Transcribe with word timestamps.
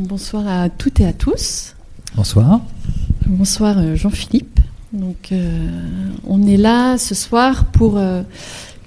Bonsoir 0.00 0.48
à 0.48 0.70
toutes 0.70 0.98
et 1.00 1.04
à 1.04 1.12
tous. 1.12 1.74
Bonsoir. 2.16 2.62
Bonsoir 3.26 3.76
euh, 3.78 3.96
Jean-Philippe. 3.96 4.58
Donc, 4.94 5.28
euh, 5.30 5.68
on 6.26 6.46
est 6.46 6.56
là 6.56 6.96
ce 6.96 7.14
soir 7.14 7.66
pour 7.66 7.98
euh, 7.98 8.22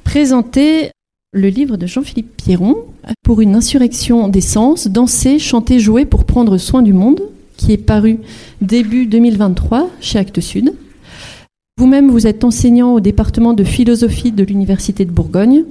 présenter 0.03 0.89
le 1.31 1.49
livre 1.49 1.77
de 1.77 1.85
Jean-Philippe 1.85 2.35
Pierron 2.35 2.77
pour 3.23 3.41
une 3.41 3.53
insurrection 3.53 4.27
des 4.27 4.41
sens, 4.41 4.87
danser, 4.87 5.37
chanter, 5.37 5.77
jouer 5.77 6.05
pour 6.05 6.25
prendre 6.25 6.57
soin 6.57 6.81
du 6.81 6.93
monde, 6.93 7.21
qui 7.57 7.73
est 7.73 7.77
paru 7.77 8.17
début 8.61 9.05
2023 9.05 9.91
chez 10.01 10.17
Actes 10.17 10.41
Sud. 10.41 10.73
Vous-même, 11.77 12.09
vous 12.09 12.25
êtes 12.25 12.43
enseignant 12.43 12.91
au 12.91 12.99
département 12.99 13.53
de 13.53 13.63
philosophie 13.63 14.31
de 14.31 14.43
l'Université 14.43 15.05
de 15.05 15.11
Bourgogne 15.11 15.63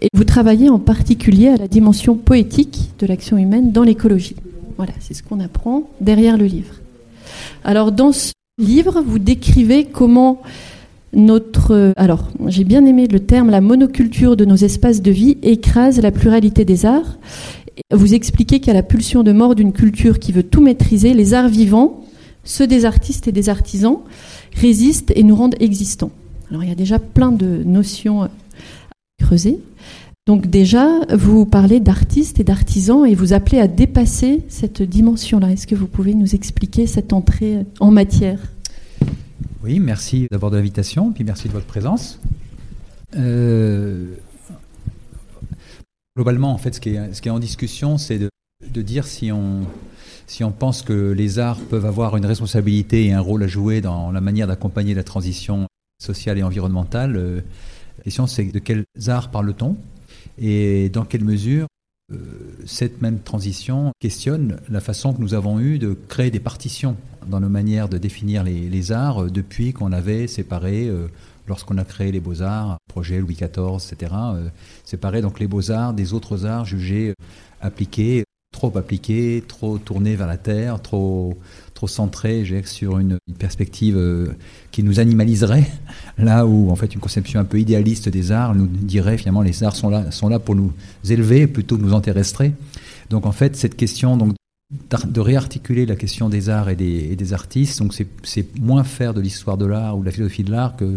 et 0.00 0.06
vous 0.14 0.24
travaillez 0.24 0.68
en 0.68 0.78
particulier 0.78 1.48
à 1.48 1.56
la 1.56 1.66
dimension 1.66 2.14
poétique 2.14 2.92
de 3.00 3.06
l'action 3.08 3.38
humaine 3.38 3.72
dans 3.72 3.82
l'écologie. 3.82 4.36
Voilà, 4.76 4.92
c'est 5.00 5.14
ce 5.14 5.22
qu'on 5.22 5.40
apprend 5.40 5.88
derrière 6.00 6.36
le 6.36 6.46
livre. 6.46 6.74
Alors, 7.64 7.92
dans 7.92 8.12
ce 8.12 8.32
livre, 8.58 9.02
vous 9.04 9.18
décrivez 9.18 9.84
comment 9.84 10.42
notre. 11.12 11.92
Alors, 11.96 12.28
j'ai 12.46 12.64
bien 12.64 12.84
aimé 12.84 13.06
le 13.06 13.20
terme 13.20 13.50
la 13.50 13.60
monoculture 13.60 14.36
de 14.36 14.44
nos 14.44 14.56
espaces 14.56 15.02
de 15.02 15.10
vie 15.10 15.38
écrase 15.42 16.00
la 16.00 16.10
pluralité 16.10 16.64
des 16.64 16.86
arts. 16.86 17.18
Vous 17.92 18.14
expliquez 18.14 18.60
qu'à 18.60 18.72
la 18.72 18.82
pulsion 18.82 19.22
de 19.22 19.32
mort 19.32 19.54
d'une 19.54 19.72
culture 19.72 20.18
qui 20.18 20.32
veut 20.32 20.42
tout 20.42 20.60
maîtriser, 20.60 21.14
les 21.14 21.34
arts 21.34 21.48
vivants, 21.48 22.04
ceux 22.44 22.66
des 22.66 22.84
artistes 22.84 23.26
et 23.28 23.32
des 23.32 23.48
artisans, 23.48 23.98
résistent 24.54 25.12
et 25.14 25.22
nous 25.22 25.34
rendent 25.34 25.56
existants. 25.60 26.10
Alors 26.50 26.62
il 26.62 26.68
y 26.68 26.72
a 26.72 26.76
déjà 26.76 26.98
plein 26.98 27.32
de 27.32 27.62
notions 27.64 28.22
à 28.22 28.30
creuser. 29.18 29.58
Donc 30.26 30.46
déjà, 30.46 30.88
vous 31.14 31.44
parlez 31.44 31.80
d'artistes 31.80 32.40
et 32.40 32.44
d'artisans 32.44 33.04
et 33.04 33.14
vous 33.14 33.34
appelez 33.34 33.58
à 33.58 33.68
dépasser 33.68 34.42
cette 34.48 34.80
dimension-là. 34.80 35.52
Est-ce 35.52 35.66
que 35.66 35.74
vous 35.74 35.86
pouvez 35.86 36.14
nous 36.14 36.34
expliquer 36.34 36.86
cette 36.86 37.12
entrée 37.12 37.66
en 37.78 37.90
matière? 37.90 38.40
Oui, 39.62 39.80
merci 39.80 40.26
d'abord 40.30 40.50
de 40.50 40.56
l'invitation, 40.56 41.12
puis 41.12 41.24
merci 41.24 41.48
de 41.48 41.52
votre 41.52 41.66
présence. 41.66 42.18
Euh, 43.16 44.14
globalement, 46.16 46.52
en 46.52 46.58
fait, 46.58 46.74
ce 46.74 46.80
qui 46.80 46.94
est, 46.94 47.30
en 47.30 47.38
discussion, 47.38 47.98
c'est 47.98 48.18
de, 48.18 48.82
dire 48.82 49.06
si 49.06 49.30
on, 49.30 49.66
si 50.26 50.42
on 50.42 50.52
pense 50.52 50.80
que 50.80 51.12
les 51.12 51.38
arts 51.38 51.60
peuvent 51.60 51.86
avoir 51.86 52.16
une 52.16 52.24
responsabilité 52.24 53.04
et 53.04 53.12
un 53.12 53.20
rôle 53.20 53.42
à 53.42 53.46
jouer 53.46 53.82
dans 53.82 54.10
la 54.10 54.22
manière 54.22 54.46
d'accompagner 54.46 54.94
la 54.94 55.04
transition 55.04 55.66
sociale 56.02 56.38
et 56.38 56.42
environnementale, 56.42 57.16
euh, 57.16 57.40
la 57.98 58.04
question 58.04 58.26
c'est 58.26 58.44
de 58.44 58.58
quels 58.58 58.86
arts 59.08 59.30
parle-t-on? 59.30 59.76
Et 60.38 60.88
dans 60.88 61.04
quelle 61.04 61.24
mesure 61.24 61.66
euh, 62.12 62.16
cette 62.66 63.00
même 63.00 63.20
transition 63.20 63.92
questionne 63.98 64.60
la 64.68 64.80
façon 64.80 65.14
que 65.14 65.20
nous 65.20 65.32
avons 65.34 65.58
eue 65.58 65.78
de 65.78 65.96
créer 66.08 66.30
des 66.30 66.40
partitions 66.40 66.96
dans 67.26 67.40
nos 67.40 67.48
manières 67.48 67.88
de 67.88 67.98
définir 67.98 68.42
les, 68.44 68.68
les 68.68 68.92
arts 68.92 69.24
euh, 69.24 69.30
depuis 69.30 69.72
qu'on 69.72 69.92
avait 69.92 70.26
séparé, 70.26 70.86
euh, 70.88 71.08
lorsqu'on 71.46 71.78
a 71.78 71.84
créé 71.84 72.12
les 72.12 72.20
beaux-arts, 72.20 72.76
projet 72.88 73.18
Louis 73.20 73.34
XIV, 73.34 73.92
etc., 73.92 74.12
euh, 74.14 74.48
séparé 74.84 75.22
donc 75.22 75.40
les 75.40 75.46
beaux-arts 75.46 75.94
des 75.94 76.12
autres 76.12 76.46
arts 76.46 76.64
jugés 76.64 77.14
appliqués 77.60 78.24
trop 78.54 78.76
appliqué, 78.78 79.42
trop 79.46 79.78
tourné 79.78 80.14
vers 80.14 80.28
la 80.28 80.36
terre, 80.36 80.80
trop, 80.80 81.36
trop 81.84 81.88
centré 81.88 82.44
sur 82.64 82.98
une, 82.98 83.18
perspective 83.38 83.96
euh, 83.98 84.28
qui 84.70 84.82
nous 84.82 85.00
animaliserait, 85.00 85.66
là 86.18 86.46
où 86.46 86.70
en 86.70 86.76
fait 86.76 86.94
une 86.94 87.00
conception 87.00 87.40
un 87.40 87.44
peu 87.44 87.60
idéaliste 87.60 88.08
des 88.08 88.32
arts 88.32 88.54
nous 88.54 88.66
dirait 88.66 89.18
finalement 89.18 89.42
les 89.42 89.62
arts 89.64 89.76
sont 89.76 89.90
là, 89.90 90.10
sont 90.10 90.28
là 90.28 90.38
pour 90.38 90.54
nous 90.54 90.72
élever 91.08 91.46
plutôt 91.46 91.76
que 91.76 91.82
nous 91.82 91.92
enterrestrer. 91.92 92.52
Donc 93.10 93.26
en 93.26 93.32
fait 93.32 93.56
cette 93.56 93.76
question 93.76 94.16
donc, 94.16 94.34
de 95.06 95.20
réarticuler 95.20 95.84
la 95.84 95.96
question 95.96 96.30
des 96.30 96.48
arts 96.48 96.70
et 96.70 96.76
des, 96.76 97.08
et 97.12 97.16
des 97.16 97.32
artistes, 97.34 97.80
donc 97.80 97.92
c'est 98.22 98.60
moins 98.60 98.84
faire 98.84 99.12
de 99.12 99.20
l'histoire 99.20 99.58
de 99.58 99.66
l'art 99.66 99.98
ou 99.98 100.00
de 100.00 100.06
la 100.06 100.12
philosophie 100.12 100.44
de 100.44 100.52
l'art 100.52 100.76
que, 100.76 100.96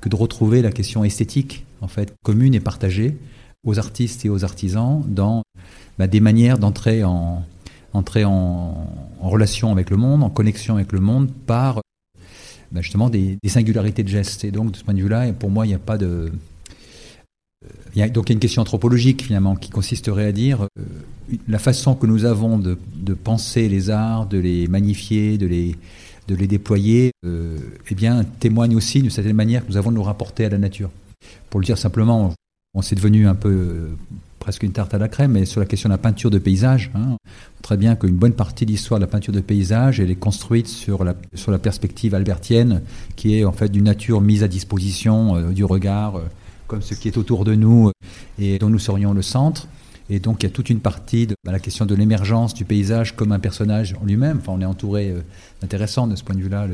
que 0.00 0.08
de 0.08 0.16
retrouver 0.16 0.62
la 0.62 0.70
question 0.70 1.02
esthétique 1.02 1.64
en 1.80 1.88
fait 1.88 2.12
commune 2.22 2.54
et 2.54 2.60
partagée 2.60 3.16
aux 3.66 3.78
artistes 3.78 4.24
et 4.24 4.28
aux 4.28 4.44
artisans 4.44 5.02
dans 5.06 5.42
bah, 5.98 6.06
des 6.06 6.20
manières 6.20 6.58
d'entrer 6.58 7.02
en, 7.04 7.42
entrer 7.92 8.24
en, 8.24 8.86
relation 9.20 9.70
avec 9.70 9.90
le 9.90 9.96
monde, 9.96 10.22
en 10.22 10.30
connexion 10.30 10.76
avec 10.76 10.92
le 10.92 11.00
monde 11.00 11.30
par 11.46 11.80
bah, 12.72 12.80
justement 12.80 13.10
des, 13.10 13.38
singularités 13.46 14.02
de 14.02 14.08
gestes. 14.08 14.44
Et 14.44 14.50
donc 14.50 14.72
de 14.72 14.76
ce 14.76 14.84
point 14.84 14.94
de 14.94 15.00
vue-là, 15.00 15.32
pour 15.32 15.50
moi, 15.50 15.66
il 15.66 15.70
n'y 15.70 15.74
a 15.74 15.78
pas 15.78 15.98
de... 15.98 16.32
A, 17.98 18.08
donc 18.08 18.28
il 18.28 18.32
y 18.32 18.32
a 18.32 18.34
une 18.34 18.40
question 18.40 18.62
anthropologique 18.62 19.22
finalement 19.22 19.56
qui 19.56 19.68
consisterait 19.68 20.24
à 20.24 20.32
dire 20.32 20.62
euh, 20.62 20.82
la 21.48 21.58
façon 21.58 21.94
que 21.94 22.06
nous 22.06 22.24
avons 22.24 22.58
de, 22.58 22.78
de, 22.94 23.12
penser 23.12 23.68
les 23.68 23.90
arts, 23.90 24.26
de 24.26 24.38
les 24.38 24.66
magnifier, 24.66 25.36
de 25.36 25.46
les, 25.46 25.76
de 26.26 26.34
les 26.34 26.46
déployer, 26.46 27.10
euh, 27.26 27.58
eh 27.90 27.94
bien 27.94 28.24
témoigne 28.24 28.76
aussi 28.76 29.02
d'une 29.02 29.10
certaine 29.10 29.36
manière 29.36 29.66
que 29.66 29.72
nous 29.72 29.76
avons 29.76 29.90
de 29.90 29.96
nous 29.96 30.02
rapporter 30.02 30.46
à 30.46 30.48
la 30.48 30.56
nature. 30.56 30.90
Pour 31.50 31.60
le 31.60 31.66
dire 31.66 31.76
simplement, 31.76 32.32
on 32.72 32.80
s'est 32.80 32.94
devenu 32.94 33.26
un 33.26 33.34
peu 33.34 33.90
presque 34.40 34.64
une 34.64 34.72
tarte 34.72 34.92
à 34.94 34.98
la 34.98 35.08
crème, 35.08 35.32
mais 35.32 35.44
sur 35.44 35.60
la 35.60 35.66
question 35.66 35.88
de 35.88 35.94
la 35.94 35.98
peinture 35.98 36.30
de 36.30 36.38
paysage, 36.38 36.90
hein, 36.96 37.16
très 37.62 37.76
bien 37.76 37.94
qu'une 37.94 38.16
bonne 38.16 38.32
partie 38.32 38.66
de 38.66 38.72
l'histoire 38.72 38.98
de 38.98 39.04
la 39.04 39.10
peinture 39.10 39.32
de 39.32 39.40
paysage, 39.40 40.00
elle 40.00 40.10
est 40.10 40.16
construite 40.16 40.66
sur 40.66 41.04
la, 41.04 41.14
sur 41.34 41.52
la 41.52 41.58
perspective 41.58 42.14
albertienne, 42.14 42.82
qui 43.14 43.38
est 43.38 43.44
en 43.44 43.52
fait 43.52 43.68
d'une 43.68 43.84
nature 43.84 44.20
mise 44.20 44.42
à 44.42 44.48
disposition 44.48 45.36
euh, 45.36 45.52
du 45.52 45.64
regard, 45.64 46.16
euh, 46.16 46.24
comme 46.66 46.82
ce 46.82 46.94
qui 46.94 47.08
est 47.08 47.16
autour 47.16 47.44
de 47.44 47.54
nous 47.54 47.88
euh, 47.88 47.92
et 48.38 48.58
dont 48.58 48.70
nous 48.70 48.78
serions 48.78 49.12
le 49.12 49.22
centre. 49.22 49.68
Et 50.10 50.18
donc 50.18 50.42
il 50.42 50.46
y 50.46 50.48
a 50.48 50.52
toute 50.52 50.70
une 50.70 50.80
partie 50.80 51.26
de 51.26 51.34
bah, 51.44 51.52
la 51.52 51.60
question 51.60 51.86
de 51.86 51.94
l'émergence 51.94 52.52
du 52.52 52.64
paysage 52.64 53.14
comme 53.14 53.32
un 53.32 53.38
personnage 53.38 53.96
en 54.00 54.04
lui-même. 54.04 54.38
Enfin, 54.40 54.52
on 54.56 54.60
est 54.60 54.66
entouré 54.66 55.10
euh, 55.10 55.20
d'intéressant 55.60 56.06
de 56.06 56.16
ce 56.16 56.24
point 56.24 56.34
de 56.34 56.40
vue-là. 56.40 56.66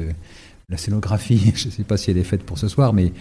La 0.69 0.77
scénographie, 0.77 1.53
je 1.55 1.67
ne 1.67 1.73
sais 1.73 1.85
pas 1.85 1.97
si 1.97 2.11
elle 2.11 2.19
est 2.19 2.25
faite 2.25 2.43
pour 2.43 2.59
ce 2.59 2.69
soir, 2.69 2.93
mais 2.93 3.13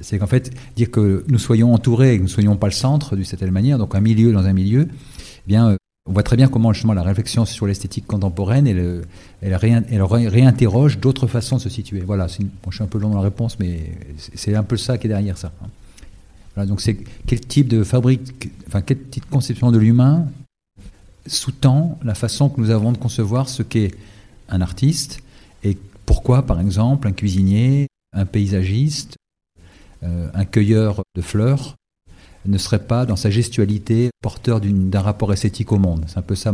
c'est 0.00 0.18
qu'en 0.18 0.26
fait, 0.26 0.52
dire 0.74 0.90
que 0.90 1.24
nous 1.28 1.38
soyons 1.38 1.72
entourés 1.72 2.14
et 2.14 2.16
que 2.16 2.22
nous 2.22 2.28
ne 2.28 2.32
soyons 2.32 2.56
pas 2.56 2.66
le 2.66 2.72
centre 2.72 3.16
d'une 3.16 3.24
certaine 3.24 3.50
manière, 3.50 3.78
donc 3.78 3.94
un 3.94 4.00
milieu 4.00 4.32
dans 4.32 4.44
un 4.44 4.52
milieu, 4.52 4.88
eh 4.90 5.46
bien, 5.46 5.70
euh, 5.70 5.76
on 6.08 6.12
voit 6.12 6.22
très 6.22 6.36
bien 6.36 6.48
comment 6.48 6.72
justement 6.72 6.92
la 6.92 7.02
réflexion 7.02 7.44
sur 7.44 7.66
l'esthétique 7.66 8.06
contemporaine, 8.06 8.66
elle, 8.66 9.02
elle, 9.42 9.54
réin, 9.54 9.82
elle 9.90 10.02
réinterroge 10.02 10.98
d'autres 10.98 11.26
façons 11.26 11.56
de 11.56 11.62
se 11.62 11.68
situer. 11.68 12.00
Voilà, 12.00 12.28
je 12.28 12.34
suis 12.34 12.82
un 12.82 12.86
peu 12.86 12.98
long 12.98 13.10
dans 13.10 13.16
la 13.16 13.22
réponse, 13.22 13.58
mais 13.58 13.92
c'est 14.34 14.54
un 14.54 14.62
peu 14.62 14.76
ça 14.76 14.98
qui 14.98 15.06
est 15.06 15.08
derrière 15.08 15.36
ça. 15.36 15.52
Voilà, 16.54 16.68
donc 16.68 16.80
c'est 16.80 16.96
quel 17.26 17.40
type 17.40 17.68
de 17.68 17.82
fabrique, 17.82 18.50
enfin 18.68 18.82
quelle 18.82 18.98
petite 18.98 19.28
conception 19.28 19.72
de 19.72 19.78
l'humain 19.78 20.26
sous-tend 21.26 21.98
la 22.04 22.14
façon 22.14 22.48
que 22.48 22.60
nous 22.60 22.70
avons 22.70 22.92
de 22.92 22.98
concevoir 22.98 23.48
ce 23.48 23.64
qu'est 23.64 23.92
un 24.48 24.60
artiste 24.60 25.22
et 25.64 25.76
pourquoi, 26.06 26.46
par 26.46 26.60
exemple, 26.60 27.08
un 27.08 27.12
cuisinier, 27.12 27.88
un 28.12 28.26
paysagiste, 28.26 29.16
euh, 29.16 29.25
un 30.34 30.44
cueilleur 30.44 31.02
de 31.14 31.22
fleurs 31.22 31.76
ne 32.46 32.58
serait 32.58 32.84
pas 32.84 33.06
dans 33.06 33.16
sa 33.16 33.30
gestualité 33.30 34.10
porteur 34.22 34.60
d'un 34.60 35.00
rapport 35.00 35.32
esthétique 35.32 35.72
au 35.72 35.78
monde. 35.78 36.04
C'est 36.06 36.18
un 36.18 36.22
peu 36.22 36.34
ça. 36.34 36.52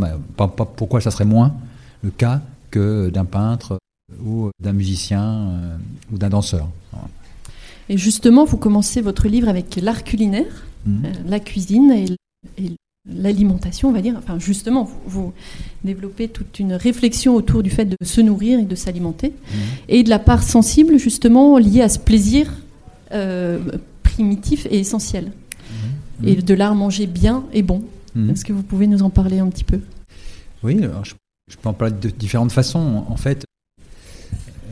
Pourquoi 0.76 1.00
ça 1.00 1.10
serait 1.10 1.24
moins 1.24 1.54
le 2.02 2.10
cas 2.10 2.40
que 2.70 3.10
d'un 3.10 3.24
peintre 3.24 3.78
ou 4.24 4.50
d'un 4.60 4.72
musicien 4.72 5.22
euh, 5.22 5.76
ou 6.12 6.18
d'un 6.18 6.28
danseur. 6.28 6.68
Et 7.88 7.98
justement, 7.98 8.44
vous 8.44 8.56
commencez 8.56 9.00
votre 9.00 9.28
livre 9.28 9.48
avec 9.48 9.76
l'art 9.76 10.04
culinaire, 10.04 10.66
mmh. 10.86 11.04
euh, 11.04 11.12
la 11.26 11.40
cuisine 11.40 11.90
et, 11.90 12.06
et 12.58 12.72
l'alimentation, 13.08 13.88
on 13.88 13.92
va 13.92 14.00
dire. 14.00 14.14
Enfin, 14.18 14.38
justement, 14.38 14.88
vous, 15.06 15.32
développez 15.84 16.28
toute 16.28 16.58
une 16.58 16.74
réflexion 16.74 17.34
autour 17.34 17.62
du 17.62 17.70
fait 17.70 17.84
de 17.84 17.96
se 18.02 18.20
nourrir 18.20 18.60
et 18.60 18.64
de 18.64 18.74
s'alimenter, 18.74 19.30
mmh. 19.30 19.56
et 19.88 20.02
de 20.04 20.10
la 20.10 20.18
part 20.18 20.42
sensible, 20.42 20.98
justement, 20.98 21.58
liée 21.58 21.82
à 21.82 21.88
ce 21.88 21.98
plaisir 21.98 22.50
euh, 22.50 22.61
primitif 24.02 24.66
et 24.66 24.78
essentiel. 24.78 25.32
Mmh. 26.20 26.28
Et 26.28 26.36
de 26.36 26.54
l'art 26.54 26.74
manger 26.74 27.06
bien 27.06 27.44
et 27.52 27.62
bon. 27.62 27.82
Mmh. 28.14 28.30
Est-ce 28.30 28.44
que 28.44 28.52
vous 28.52 28.62
pouvez 28.62 28.86
nous 28.86 29.02
en 29.02 29.10
parler 29.10 29.38
un 29.38 29.48
petit 29.48 29.64
peu? 29.64 29.80
Oui, 30.62 30.82
alors 30.84 31.04
je, 31.04 31.14
je, 31.50 31.56
peux 31.56 31.68
en 31.68 31.72
parler 31.72 31.94
de 31.94 32.08
différentes 32.10 32.52
façons. 32.52 33.04
En 33.08 33.16
fait, 33.16 33.44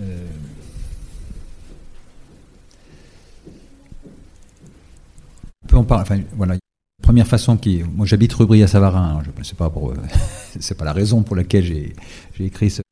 euh, 0.00 0.26
on 5.64 5.66
peut 5.66 5.76
en 5.76 5.84
parler. 5.84 6.02
Enfin, 6.02 6.20
voilà. 6.36 6.56
Première 7.02 7.26
façon 7.26 7.56
qui, 7.56 7.82
moi 7.94 8.06
j'habite 8.06 8.32
rue 8.34 8.46
Bria-Savarin. 8.46 9.22
Je 9.38 9.42
sais 9.42 9.54
pas 9.54 9.70
pour, 9.70 9.94
c'est 10.60 10.76
pas 10.76 10.84
la 10.84 10.92
raison 10.92 11.22
pour 11.22 11.36
laquelle 11.36 11.64
j'ai 11.64 11.94
écrit 12.44 12.70
ce, 12.70 12.82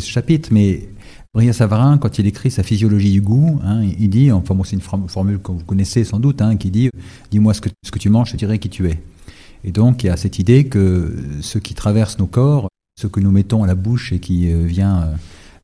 chapitre, 0.00 0.50
mais 0.52 0.88
Bria 1.34 1.54
Savarin, 1.54 1.96
quand 1.96 2.18
il 2.18 2.26
écrit 2.26 2.50
sa 2.50 2.62
physiologie 2.62 3.10
du 3.10 3.22
goût, 3.22 3.58
hein, 3.64 3.82
il 3.82 4.10
dit, 4.10 4.30
enfin 4.30 4.54
bon, 4.54 4.64
c'est 4.64 4.76
une 4.76 4.82
formule 4.82 5.38
que 5.38 5.52
vous 5.52 5.64
connaissez 5.64 6.04
sans 6.04 6.20
doute, 6.20 6.42
hein, 6.42 6.56
qui 6.56 6.70
dit 6.70 6.90
Dis-moi 7.30 7.54
ce 7.54 7.62
que, 7.62 7.98
tu 7.98 8.10
manges, 8.10 8.32
je 8.32 8.36
dirai 8.36 8.58
qui 8.58 8.68
tu 8.68 8.88
es. 8.88 8.98
Et 9.64 9.72
donc 9.72 10.04
il 10.04 10.08
y 10.08 10.10
a 10.10 10.16
cette 10.18 10.38
idée 10.38 10.64
que 10.64 11.16
ce 11.40 11.58
qui 11.58 11.74
traverse 11.74 12.18
nos 12.18 12.26
corps, 12.26 12.68
ce 13.00 13.06
que 13.06 13.20
nous 13.20 13.30
mettons 13.30 13.64
à 13.64 13.66
la 13.66 13.74
bouche 13.74 14.12
et 14.12 14.18
qui 14.18 14.52
euh, 14.52 14.64
vient 14.66 15.02
euh, 15.02 15.14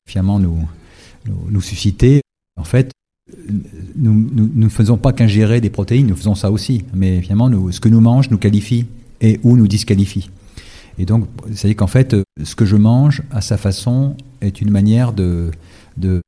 finalement 0.08 0.38
nous, 0.38 1.60
susciter, 1.60 2.22
en 2.58 2.64
fait, 2.64 2.92
nous 3.96 4.50
ne 4.54 4.68
faisons 4.68 4.96
pas 4.96 5.12
qu'ingérer 5.12 5.60
des 5.60 5.70
protéines, 5.70 6.06
nous 6.06 6.16
faisons 6.16 6.34
ça 6.34 6.50
aussi. 6.50 6.84
Mais 6.94 7.20
finalement, 7.20 7.50
ce 7.70 7.80
que 7.80 7.88
nous 7.88 8.00
mange 8.00 8.30
nous 8.30 8.38
qualifie 8.38 8.86
et 9.20 9.40
ou 9.42 9.56
nous 9.56 9.68
disqualifie. 9.68 10.30
Et 10.98 11.04
donc, 11.04 11.26
c'est-à-dire 11.52 11.76
qu'en 11.76 11.86
fait, 11.86 12.16
ce 12.42 12.54
que 12.54 12.64
je 12.64 12.76
mange 12.76 13.22
à 13.30 13.40
sa 13.40 13.56
façon 13.56 14.16
est 14.40 14.60
une 14.60 14.70
manière 14.70 15.12
de 15.12 15.50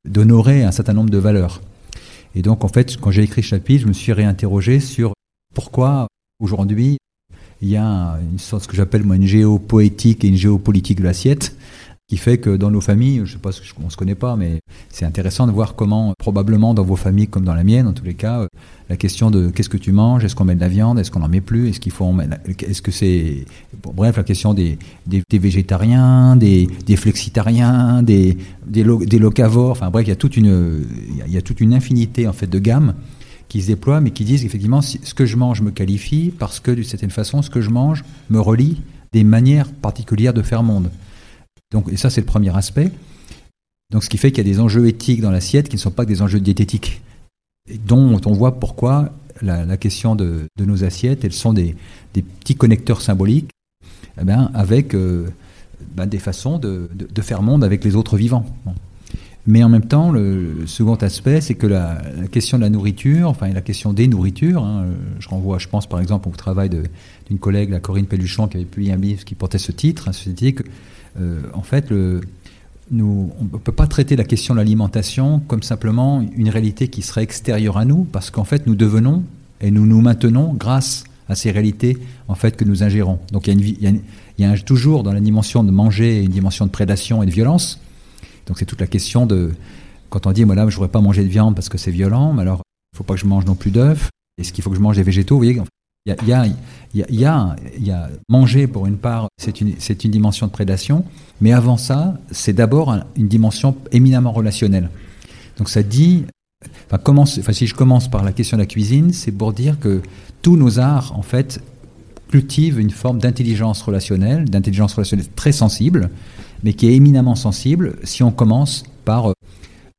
d'honorer 0.05 0.63
un 0.63 0.71
certain 0.71 0.91
nombre 0.91 1.09
de 1.09 1.17
valeurs. 1.17 1.61
Et 2.35 2.41
donc, 2.41 2.65
en 2.65 2.67
fait, 2.67 2.97
quand 2.99 3.09
j'ai 3.09 3.23
écrit 3.23 3.41
ce 3.41 3.49
chapitre, 3.49 3.83
je 3.83 3.87
me 3.87 3.93
suis 3.93 4.11
réinterrogé 4.11 4.81
sur 4.81 5.13
pourquoi 5.53 6.07
aujourd'hui 6.41 6.97
il 7.61 7.69
y 7.69 7.77
a 7.77 8.19
ce 8.37 8.67
que 8.67 8.75
j'appelle 8.75 9.03
une 9.05 9.25
géopoétique 9.25 10.25
et 10.25 10.27
une 10.27 10.35
géopolitique 10.35 10.99
de 10.99 11.05
l'assiette 11.05 11.55
qui 12.11 12.17
fait 12.17 12.39
que 12.39 12.57
dans 12.57 12.69
nos 12.69 12.81
familles, 12.81 13.21
je 13.23 13.31
sais 13.31 13.39
pas, 13.39 13.51
on 13.81 13.89
se 13.89 13.95
connaît 13.95 14.15
pas, 14.15 14.35
mais 14.35 14.59
c'est 14.89 15.05
intéressant 15.05 15.47
de 15.47 15.53
voir 15.53 15.75
comment, 15.75 16.13
probablement 16.17 16.73
dans 16.73 16.83
vos 16.83 16.97
familles 16.97 17.29
comme 17.29 17.45
dans 17.45 17.53
la 17.53 17.63
mienne, 17.63 17.87
en 17.87 17.93
tous 17.93 18.03
les 18.03 18.15
cas, 18.15 18.47
la 18.89 18.97
question 18.97 19.31
de 19.31 19.47
qu'est-ce 19.47 19.69
que 19.69 19.77
tu 19.77 19.93
manges, 19.93 20.25
est-ce 20.25 20.35
qu'on 20.35 20.43
met 20.43 20.55
de 20.55 20.59
la 20.59 20.67
viande, 20.67 20.99
est-ce 20.99 21.09
qu'on 21.09 21.21
en 21.21 21.29
met 21.29 21.39
plus, 21.39 21.69
est-ce 21.69 21.79
qu'il 21.79 21.93
faut, 21.93 22.13
est-ce 22.67 22.81
que 22.81 22.91
c'est, 22.91 23.45
bref, 23.95 24.17
la 24.17 24.23
question 24.23 24.53
des, 24.53 24.77
végétariens, 25.31 26.35
des, 26.35 26.67
flexitariens, 26.97 28.03
des, 28.03 28.35
locavores, 28.73 29.71
enfin 29.71 29.89
bref, 29.89 30.05
il 30.05 30.09
y 30.09 30.11
a 30.11 30.17
toute 30.17 30.35
une, 30.35 30.85
il 31.25 31.33
y 31.33 31.37
a 31.37 31.41
toute 31.41 31.61
une 31.61 31.73
infinité 31.73 32.27
en 32.27 32.33
fait 32.33 32.47
de 32.47 32.59
gammes 32.59 32.93
qui 33.47 33.61
se 33.61 33.67
déploient, 33.67 34.01
mais 34.01 34.11
qui 34.11 34.25
disent 34.25 34.43
effectivement 34.43 34.81
ce 34.81 35.13
que 35.13 35.25
je 35.25 35.37
mange 35.37 35.61
me 35.61 35.71
qualifie 35.71 36.33
parce 36.37 36.59
que 36.59 36.71
d'une 36.71 36.83
certaine 36.83 37.09
façon, 37.09 37.41
ce 37.41 37.49
que 37.49 37.61
je 37.61 37.69
mange 37.69 38.03
me 38.29 38.41
relie 38.41 38.81
des 39.13 39.23
manières 39.23 39.71
particulières 39.71 40.33
de 40.33 40.41
faire 40.41 40.61
monde. 40.61 40.89
Donc, 41.71 41.91
et 41.91 41.97
ça, 41.97 42.09
c'est 42.09 42.21
le 42.21 42.27
premier 42.27 42.55
aspect. 42.55 42.91
Donc, 43.91 44.03
ce 44.03 44.09
qui 44.09 44.17
fait 44.17 44.31
qu'il 44.31 44.45
y 44.45 44.49
a 44.49 44.53
des 44.53 44.59
enjeux 44.59 44.87
éthiques 44.87 45.21
dans 45.21 45.31
l'assiette 45.31 45.69
qui 45.69 45.75
ne 45.75 45.81
sont 45.81 45.91
pas 45.91 46.03
que 46.03 46.09
des 46.09 46.21
enjeux 46.21 46.39
diététiques, 46.39 47.01
et 47.69 47.77
dont 47.77 48.19
on 48.25 48.33
voit 48.33 48.59
pourquoi 48.59 49.11
la, 49.41 49.77
question 49.77 50.15
de, 50.15 50.47
nos 50.59 50.83
assiettes, 50.83 51.23
elles 51.25 51.33
sont 51.33 51.53
des, 51.53 51.75
petits 52.13 52.55
connecteurs 52.55 53.01
symboliques 53.01 53.49
eh 54.21 54.25
bien, 54.25 54.51
avec 54.53 54.93
euh, 54.93 55.27
ben, 55.95 56.05
des 56.05 56.19
façons 56.19 56.57
de, 56.59 56.89
faire 57.21 57.41
monde 57.41 57.63
avec 57.63 57.83
les 57.83 57.95
autres 57.95 58.17
vivants. 58.17 58.45
Mais 59.47 59.63
en 59.63 59.69
même 59.69 59.85
temps, 59.85 60.11
le 60.11 60.67
second 60.67 60.95
aspect, 60.95 61.41
c'est 61.41 61.55
que 61.55 61.65
la, 61.65 61.99
question 62.31 62.57
de 62.57 62.63
la 62.63 62.69
nourriture, 62.69 63.29
enfin 63.29 63.49
la 63.49 63.61
question 63.61 63.91
des 63.91 64.07
nourritures, 64.07 64.63
hein, 64.63 64.85
je 65.19 65.27
renvoie, 65.27 65.57
je 65.57 65.67
pense 65.67 65.87
par 65.87 65.99
exemple 65.99 66.29
au 66.29 66.31
travail 66.31 66.69
d'une 66.69 67.39
collègue, 67.39 67.71
la 67.71 67.79
Corinne 67.79 68.05
Pelluchon, 68.05 68.47
qui 68.47 68.57
avait 68.57 68.65
publié 68.65 68.93
un 68.93 68.97
livre 68.97 69.25
qui 69.25 69.33
portait 69.33 69.57
ce 69.57 69.71
titre, 69.71 70.07
hein, 70.07 70.13
en 71.17 71.61
fait, 71.61 71.91
nous, 72.91 73.31
on 73.39 73.43
ne 73.43 73.49
peut 73.49 73.71
pas 73.71 73.87
traiter 73.87 74.15
la 74.15 74.23
question 74.23 74.53
de 74.53 74.59
l'alimentation 74.59 75.41
comme 75.47 75.63
simplement 75.63 76.21
une 76.35 76.49
réalité 76.49 76.87
qui 76.87 77.01
serait 77.01 77.23
extérieure 77.23 77.77
à 77.77 77.85
nous, 77.85 78.03
parce 78.03 78.29
qu'en 78.31 78.43
fait, 78.43 78.67
nous 78.67 78.75
devenons 78.75 79.23
et 79.61 79.71
nous 79.71 79.85
nous 79.85 80.01
maintenons 80.01 80.53
grâce 80.53 81.05
à 81.29 81.35
ces 81.35 81.51
réalités 81.51 81.97
en 82.27 82.35
fait 82.35 82.57
que 82.57 82.65
nous 82.65 82.83
ingérons. 82.83 83.19
Donc 83.31 83.47
il 83.47 83.51
y 83.81 83.85
a, 83.85 83.89
une, 83.89 84.01
il 84.37 84.45
y 84.45 84.47
a, 84.47 84.57
toujours 84.57 85.03
dans 85.03 85.13
la 85.13 85.21
dimension 85.21 85.63
de 85.63 85.71
manger 85.71 86.21
une 86.21 86.31
dimension 86.31 86.65
de 86.65 86.71
prédation 86.71 87.23
et 87.23 87.25
de 87.25 87.31
violence. 87.31 87.79
Donc 88.47 88.59
c'est 88.59 88.65
toute 88.65 88.81
la 88.81 88.87
question 88.87 89.25
de 89.25 89.51
quand 90.09 90.27
on 90.27 90.31
dit 90.33 90.43
moi 90.43 90.55
là 90.55 90.67
je 90.67 90.75
voudrais 90.75 90.91
pas 90.91 90.99
manger 90.99 91.23
de 91.23 91.29
viande 91.29 91.55
parce 91.55 91.69
que 91.69 91.77
c'est 91.77 91.91
violent, 91.91 92.33
mais 92.33 92.41
alors 92.41 92.61
il 92.93 92.97
faut 92.97 93.03
pas 93.03 93.13
que 93.13 93.19
je 93.19 93.25
mange 93.25 93.45
non 93.45 93.55
plus 93.55 93.71
d'œufs. 93.71 94.09
Est-ce 94.37 94.51
qu'il 94.51 94.63
faut 94.63 94.71
que 94.71 94.75
je 94.75 94.81
mange 94.81 94.97
des 94.97 95.03
végétaux? 95.03 95.35
Vous 95.35 95.45
voyez, 95.45 95.61
il 96.05 96.15
y 96.27 96.33
a, 96.33 96.47
y, 96.47 96.55
y, 96.95 97.25
a, 97.25 97.55
y 97.79 97.91
a, 97.91 98.09
manger 98.27 98.65
pour 98.65 98.87
une 98.87 98.97
part, 98.97 99.27
c'est 99.37 99.61
une, 99.61 99.69
une 99.69 100.11
dimension 100.11 100.47
de 100.47 100.51
prédation, 100.51 101.05
mais 101.41 101.53
avant 101.53 101.77
ça, 101.77 102.17
c'est 102.31 102.53
d'abord 102.53 102.95
une 103.15 103.27
dimension 103.27 103.75
éminemment 103.91 104.31
relationnelle. 104.31 104.89
Donc 105.57 105.69
ça 105.69 105.83
dit, 105.83 106.25
enfin, 106.91 107.53
si 107.53 107.67
je 107.67 107.75
commence 107.75 108.09
par 108.09 108.23
la 108.23 108.31
question 108.31 108.57
de 108.57 108.63
la 108.63 108.67
cuisine, 108.67 109.13
c'est 109.13 109.31
pour 109.31 109.53
dire 109.53 109.79
que 109.79 110.01
tous 110.41 110.57
nos 110.57 110.79
arts, 110.79 111.13
en 111.15 111.21
fait, 111.21 111.61
cultivent 112.29 112.79
une 112.79 112.89
forme 112.89 113.19
d'intelligence 113.19 113.83
relationnelle, 113.83 114.45
d'intelligence 114.45 114.93
relationnelle 114.95 115.27
très 115.35 115.51
sensible, 115.51 116.09
mais 116.63 116.73
qui 116.73 116.87
est 116.87 116.95
éminemment 116.95 117.35
sensible 117.35 117.97
si 118.03 118.23
on 118.23 118.31
commence 118.31 118.85
par 119.05 119.29
euh, 119.29 119.33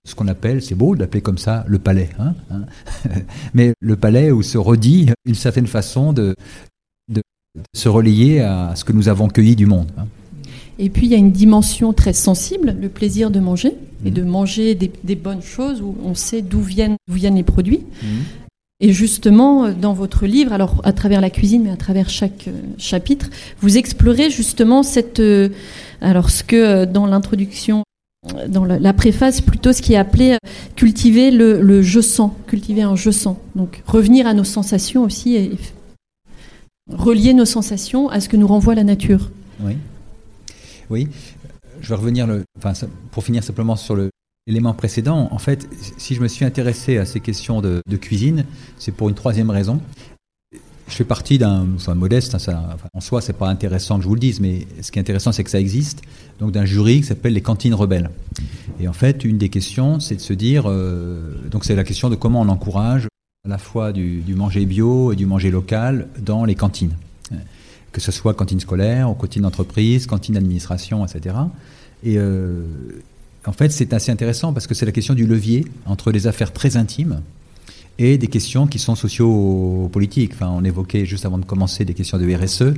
ce 0.05 0.15
qu'on 0.15 0.29
appelle, 0.29 0.63
c'est 0.63 0.75
beau 0.75 0.97
d'appeler 0.97 1.21
comme 1.21 1.39
ça, 1.39 1.65
le 1.69 1.79
palais. 1.79 2.11
Hein, 2.19 2.35
hein. 2.51 2.63
Mais 3.55 3.73
le 3.81 3.97
palais 3.97 4.31
où 4.31 4.43
se 4.43 4.59
redit 4.59 5.11
une 5.25 5.35
certaine 5.35 5.67
façon 5.67 6.13
de, 6.13 6.35
de, 7.09 7.23
se 7.75 7.89
relayer 7.89 8.41
à 8.41 8.75
ce 8.75 8.85
que 8.85 8.93
nous 8.93 9.09
avons 9.09 9.29
cueilli 9.29 9.57
du 9.57 9.67
monde. 9.67 9.91
Hein. 9.97 10.07
Et 10.79 10.91
puis 10.91 11.07
il 11.07 11.13
y 11.13 11.15
a 11.15 11.19
une 11.19 11.33
dimension 11.33 11.93
très 11.93 12.13
sensible, 12.13 12.77
le 12.81 12.89
plaisir 12.89 13.31
de 13.31 13.41
manger, 13.41 13.77
et 14.05 14.11
mmh. 14.11 14.15
de 14.15 14.23
manger 14.23 14.75
des, 14.75 15.15
bonnes 15.15 15.43
choses 15.43 15.81
où 15.81 15.97
on 16.03 16.15
sait 16.15 16.43
d'où 16.43 16.61
viennent, 16.61 16.97
viennent 17.09 17.37
les 17.37 17.43
produits. 17.43 17.85
Mmh. 18.03 18.07
Et 18.81 18.93
justement, 18.93 19.71
dans 19.71 19.93
votre 19.93 20.27
livre, 20.27 20.53
alors 20.53 20.81
à 20.83 20.93
travers 20.93 21.21
la 21.21 21.31
cuisine, 21.31 21.63
mais 21.63 21.71
à 21.71 21.77
travers 21.77 22.11
chaque 22.11 22.49
euh, 22.49 22.61
chapitre, 22.79 23.31
vous 23.61 23.79
explorez 23.79 24.29
justement 24.29 24.83
cette, 24.83 25.21
euh, 25.21 25.51
alors 26.01 26.31
ce 26.31 26.43
que 26.43 26.57
euh, 26.57 26.85
dans 26.85 27.07
l'introduction 27.07 27.85
dans 28.49 28.65
la 28.65 28.93
préface 28.93 29.41
plutôt 29.41 29.73
ce 29.73 29.83
qui 29.83 29.95
est 29.95 29.97
appelé 29.97 30.33
euh, 30.33 30.49
cultiver 30.77 31.31
le, 31.31 31.83
je 31.83 32.01
sens, 32.01 32.33
cultiver 32.47 32.83
un 32.83 32.95
je 32.95 33.11
sens. 33.11 33.37
Donc 33.57 33.83
revenir 33.87 34.27
à 34.27 34.35
nos 34.35 34.45
sensations 34.45 35.03
aussi 35.03 35.37
et 35.37 35.59
relier 36.89 37.35
nos 37.35 37.45
sensations 37.45 38.09
à 38.09 38.21
ce 38.21 38.29
que 38.29 38.37
nous 38.37 38.47
renvoie 38.47 38.75
la 38.75 38.85
nature. 38.85 39.31
Oui. 39.61 39.77
Oui. 40.91 41.09
Je 41.81 41.89
vais 41.89 41.95
revenir 41.97 42.29
enfin, 42.59 42.87
pour 43.11 43.25
finir 43.25 43.43
simplement 43.43 43.75
sur 43.75 43.97
l'élément 44.47 44.75
précédent. 44.75 45.29
En 45.33 45.39
fait, 45.39 45.69
si 45.99 46.15
je 46.15 46.21
me 46.21 46.29
suis 46.29 46.45
intéressé 46.45 46.99
à 46.99 47.05
ces 47.05 47.19
questions 47.19 47.61
de 47.61 47.97
cuisine, 47.97 48.45
c'est 48.79 48.93
pour 48.93 49.09
une 49.09 49.17
troisième 49.17 49.51
raison. 49.51 49.81
Je 50.93 50.99
fais 50.99 51.05
partie 51.05 51.39
d'un, 51.39 51.67
enfin 51.75 51.95
modeste, 51.95 52.35
hein, 52.35 52.77
en 52.93 53.01
soi 53.01 53.23
c'est 53.23 53.33
pas 53.33 53.49
intéressant 53.49 53.97
que 53.97 54.03
je 54.03 54.09
vous 54.09 54.15
le 54.15 54.21
dise, 54.21 54.41
mais 54.41 54.67
ce 54.83 54.93
qui 54.93 54.99
est 54.99 55.01
intéressant 55.01 55.33
c'est 55.33 55.43
que 55.43 55.49
ça 55.49 55.59
existe, 55.59 56.03
donc 56.39 56.53
d'un 56.53 56.67
jury 56.67 57.01
qui 57.01 57.07
s'appelle 57.07 57.33
les 57.33 57.41
cantines 57.41 57.73
rebelles. 57.73 58.11
Et 58.79 58.89
en 58.89 58.93
fait, 58.93 59.25
une 59.25 59.39
des 59.39 59.49
questions, 59.49 60.01
c'est 60.01 60.17
de 60.17 60.21
se 60.21 60.35
dire, 60.35 60.65
euh, 60.67 61.35
donc 61.51 61.65
c'est 61.65 61.75
la 61.75 61.85
question 61.85 62.11
de 62.11 62.15
comment 62.15 62.43
on 62.43 62.49
encourage 62.51 63.09
à 63.47 63.49
la 63.49 63.57
fois 63.57 63.95
du, 63.95 64.23
manger 64.37 64.67
bio 64.67 65.15
et 65.15 65.17
du 65.17 65.25
manger 65.25 65.51
local 65.51 66.09
dans 66.19 66.45
les 66.45 66.57
cantines, 66.57 66.95
que 67.93 68.03
ce 68.03 68.13
soit 68.13 68.35
cantine 68.35 68.61
scolaire, 68.61 69.11
ou 69.11 69.15
cantine 69.15 69.43
d'entreprise, 69.43 70.07
cantine 70.07 70.35
d'administration, 70.35 71.07
etc. 71.07 71.37
Et 72.05 72.19
euh, 72.19 72.67
en 73.47 73.53
fait, 73.53 73.73
c'est 73.73 73.95
assez 73.95 74.13
intéressant 74.13 74.53
parce 74.53 74.67
que 74.67 74.75
c'est 74.75 74.85
la 74.85 74.93
question 74.93 75.15
du 75.15 75.27
levier 75.27 75.65
entre 75.87 76.13
les 76.13 76.27
affaires 76.27 76.53
très 76.53 76.77
intimes 76.77 77.23
et 77.99 78.19
des 78.19 78.27
questions 78.27 78.67
qui 78.67 78.79
sont 78.79 78.95
socio-politiques. 78.95 80.33
Enfin, 80.35 80.51
on 80.51 80.65
évoquait 80.65 81.05
juste 81.05 81.25
avant 81.25 81.39
de 81.39 81.45
commencer 81.45 81.85
des 81.85 81.95
questions 81.95 82.19
de 82.19 82.35
RSE. 82.35 82.75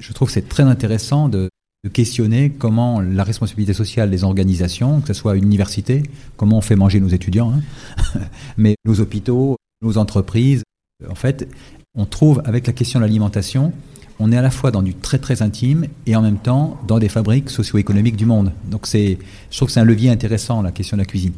Je 0.00 0.12
trouve 0.12 0.28
que 0.28 0.34
c'est 0.34 0.48
très 0.48 0.64
intéressant 0.64 1.28
de, 1.28 1.48
questionner 1.92 2.48
comment 2.48 3.02
la 3.02 3.24
responsabilité 3.24 3.74
sociale 3.74 4.10
des 4.10 4.24
organisations, 4.24 5.02
que 5.02 5.08
ce 5.08 5.12
soit 5.12 5.36
université, 5.36 6.02
comment 6.38 6.56
on 6.56 6.60
fait 6.62 6.76
manger 6.76 6.98
nos 6.98 7.08
étudiants, 7.08 7.52
hein, 7.52 8.20
mais 8.56 8.74
nos 8.86 9.00
hôpitaux, 9.00 9.56
nos 9.82 9.98
entreprises, 9.98 10.62
en 11.06 11.14
fait, 11.14 11.46
on 11.94 12.06
trouve 12.06 12.40
avec 12.46 12.66
la 12.66 12.72
question 12.72 13.00
de 13.00 13.04
l'alimentation, 13.04 13.74
on 14.18 14.32
est 14.32 14.36
à 14.36 14.42
la 14.42 14.50
fois 14.50 14.70
dans 14.70 14.82
du 14.82 14.94
très 14.94 15.18
très 15.18 15.42
intime 15.42 15.86
et 16.06 16.16
en 16.16 16.22
même 16.22 16.38
temps 16.38 16.80
dans 16.86 16.98
des 16.98 17.08
fabriques 17.08 17.50
socio-économiques 17.50 18.16
du 18.16 18.26
monde. 18.26 18.52
Donc 18.70 18.86
je 18.90 19.16
trouve 19.50 19.66
que 19.66 19.72
c'est 19.72 19.80
un 19.80 19.84
levier 19.84 20.10
intéressant 20.10 20.62
la 20.62 20.72
question 20.72 20.96
de 20.96 21.02
la 21.02 21.06
cuisine. 21.06 21.32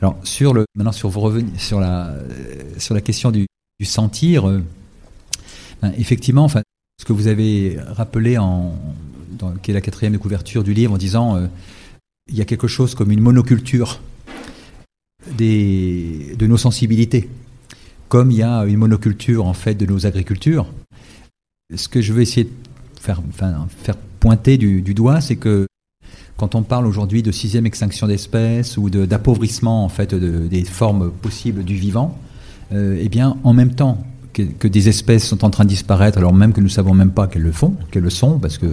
Alors 0.00 0.16
sur 0.22 0.54
le 0.54 0.64
maintenant 0.76 0.92
sur 0.92 1.08
vos 1.08 1.20
revenus, 1.20 1.60
sur 1.60 1.80
la 1.80 2.14
sur 2.78 2.94
la 2.94 3.00
question 3.00 3.30
du, 3.30 3.46
sentir, 3.82 4.48
euh, 4.48 4.62
ben, 5.82 5.92
effectivement, 5.98 6.48
ce 6.48 7.04
que 7.04 7.12
vous 7.12 7.26
avez 7.26 7.78
rappelé 7.80 8.38
en 8.38 8.74
dans, 9.30 9.52
qui 9.54 9.70
est 9.70 9.74
la 9.74 9.80
quatrième 9.80 10.18
couverture 10.18 10.64
du 10.64 10.72
livre 10.72 10.94
en 10.94 10.98
disant 10.98 11.36
euh, 11.36 11.46
il 12.28 12.36
y 12.36 12.40
a 12.40 12.44
quelque 12.44 12.68
chose 12.68 12.94
comme 12.94 13.10
une 13.10 13.20
monoculture 13.20 14.00
des, 15.36 16.34
de 16.38 16.46
nos 16.46 16.56
sensibilités, 16.56 17.28
comme 18.08 18.30
il 18.30 18.38
y 18.38 18.42
a 18.42 18.64
une 18.66 18.78
monoculture 18.78 19.46
en 19.46 19.54
fait 19.54 19.74
de 19.74 19.86
nos 19.86 20.06
agricultures. 20.06 20.66
Ce 21.74 21.88
que 21.88 22.00
je 22.00 22.12
veux 22.12 22.22
essayer 22.22 22.44
de 22.44 22.50
faire, 23.00 23.20
pointer 24.20 24.58
du 24.58 24.94
doigt, 24.94 25.20
c'est 25.20 25.36
que 25.36 25.67
quand 26.38 26.54
on 26.54 26.62
parle 26.62 26.86
aujourd'hui 26.86 27.22
de 27.22 27.32
sixième 27.32 27.66
extinction 27.66 28.06
d'espèces 28.06 28.78
ou 28.78 28.88
d'appauvrissement 28.88 29.84
en 29.84 29.88
fait 29.88 30.14
des 30.14 30.64
formes 30.64 31.10
possibles 31.10 31.64
du 31.64 31.74
vivant, 31.74 32.16
euh, 32.72 32.96
eh 33.00 33.08
bien, 33.08 33.36
en 33.42 33.52
même 33.52 33.74
temps 33.74 33.98
que, 34.32 34.68
des 34.68 34.88
espèces 34.88 35.26
sont 35.26 35.44
en 35.44 35.50
train 35.50 35.64
de 35.64 35.68
disparaître, 35.68 36.16
alors 36.16 36.32
même 36.32 36.52
que 36.52 36.60
nous 36.60 36.68
ne 36.68 36.72
savons 36.72 36.94
même 36.94 37.10
pas 37.10 37.26
qu'elles 37.26 37.42
le 37.42 37.50
font, 37.50 37.74
qu'elles 37.90 38.04
le 38.04 38.10
sont, 38.10 38.38
parce 38.38 38.56
que 38.56 38.66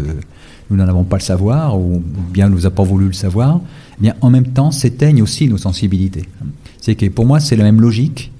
nous 0.70 0.78
n'en 0.78 0.88
avons 0.88 1.04
pas 1.04 1.18
le 1.18 1.24
savoir, 1.24 1.80
ou 1.80 2.04
bien 2.32 2.50
nous 2.50 2.60
n'avons 2.60 2.76
pas 2.76 2.84
voulu 2.84 3.08
le 3.08 3.14
savoir, 3.14 3.60
eh 3.98 4.02
bien, 4.02 4.16
en 4.22 4.30
même 4.30 4.54
temps 4.54 4.70
s'éteignent 4.70 5.24
aussi 5.24 5.48
nos 5.48 5.58
sensibilités. 5.58 6.30
C'est 6.82 6.94
que 6.94 7.08
pour 7.08 7.26
moi, 7.26 7.40
c'est 7.40 7.56
la 7.56 7.64
même 7.64 7.82
logique 7.82 8.32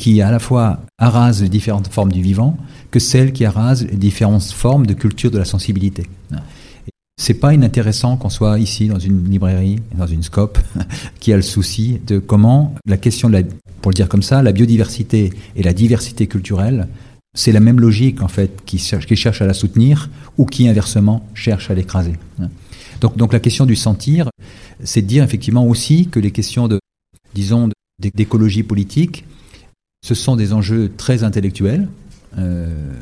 qui 0.00 0.20
à 0.20 0.32
la 0.32 0.40
fois 0.40 0.80
arrase 0.98 1.42
les 1.42 1.48
différentes 1.48 1.88
formes 1.88 2.10
du 2.10 2.22
vivant 2.22 2.56
que 2.90 2.98
celle 2.98 3.32
qui 3.32 3.44
arrase 3.44 3.86
les 3.86 3.96
différentes 3.96 4.42
formes 4.42 4.86
de 4.86 4.94
culture 4.94 5.30
de 5.30 5.38
la 5.38 5.44
sensibilité. 5.44 6.06
C'est 7.18 7.34
pas 7.34 7.52
inintéressant 7.52 8.16
qu'on 8.16 8.30
soit 8.30 8.58
ici 8.58 8.88
dans 8.88 8.98
une 8.98 9.28
librairie, 9.28 9.80
dans 9.94 10.06
une 10.06 10.22
scope, 10.22 10.58
qui 11.20 11.32
a 11.32 11.36
le 11.36 11.42
souci 11.42 12.00
de 12.06 12.18
comment 12.18 12.74
la 12.86 12.96
question 12.96 13.28
de 13.28 13.34
la, 13.34 13.42
pour 13.82 13.90
le 13.90 13.94
dire 13.94 14.08
comme 14.08 14.22
ça, 14.22 14.42
la 14.42 14.52
biodiversité 14.52 15.34
et 15.54 15.62
la 15.62 15.74
diversité 15.74 16.26
culturelle 16.26 16.88
c'est 17.38 17.52
la 17.52 17.60
même 17.60 17.78
logique 17.78 18.20
en 18.20 18.28
fait 18.28 18.64
qui 18.64 18.78
cherche, 18.78 19.42
à 19.42 19.46
la 19.46 19.54
soutenir 19.54 20.10
ou 20.38 20.44
qui 20.44 20.68
inversement 20.68 21.24
cherche 21.34 21.70
à 21.70 21.74
l'écraser. 21.74 22.14
Donc, 23.00 23.16
donc 23.16 23.32
la 23.32 23.38
question 23.38 23.64
du 23.64 23.76
sentir, 23.76 24.28
c'est 24.82 25.02
de 25.02 25.06
dire 25.06 25.22
effectivement 25.22 25.64
aussi 25.64 26.08
que 26.08 26.18
les 26.18 26.32
questions 26.32 26.66
de, 26.66 26.80
disons, 27.34 27.68
d'écologie 28.00 28.64
politique, 28.64 29.24
ce 30.04 30.14
sont 30.14 30.34
des 30.34 30.52
enjeux 30.52 30.90
très 30.96 31.22
intellectuels. 31.22 31.88
Euh, 32.38 32.92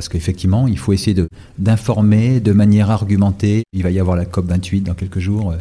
parce 0.00 0.08
qu'effectivement, 0.08 0.66
il 0.66 0.78
faut 0.78 0.94
essayer 0.94 1.14
d'informer 1.58 2.40
de, 2.40 2.52
manière 2.52 2.90
argumentée. 2.90 3.64
Il 3.74 3.82
va 3.82 3.90
y 3.90 4.00
avoir 4.00 4.16
la 4.16 4.24
COP28 4.24 4.82
dans 4.82 4.94
quelques 4.94 5.18
jours. 5.18 5.54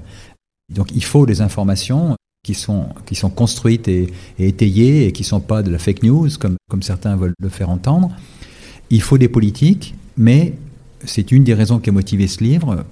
Donc 0.74 0.94
il 0.96 1.04
faut 1.04 1.26
des 1.26 1.42
informations 1.42 2.16
qui 2.46 2.54
sont, 2.54 2.88
qui 3.06 3.16
sont 3.16 3.30
construites 3.30 3.90
et, 3.90 4.08
étayées 4.40 5.08
et 5.08 5.12
qui 5.12 5.24
ne 5.24 5.28
sont 5.28 5.42
pas 5.42 5.62
de 5.62 5.70
la 5.70 5.78
fake 5.78 6.04
news, 6.04 6.30
comme, 6.40 6.56
comme 6.70 6.84
certains 6.84 7.18
veulent 7.18 7.34
le 7.38 7.50
faire 7.50 7.70
entendre. 7.70 8.12
Il 8.90 9.02
faut 9.02 9.18
des 9.18 9.28
politiques, 9.28 9.94
mais 10.16 10.54
c'est 11.04 11.34
une 11.34 11.44
des 11.44 11.54
raisons 11.54 11.80
qui 11.80 11.90
a 11.90 11.92
motivé 11.92 12.28
ce 12.28 12.42
livre. 12.42 12.86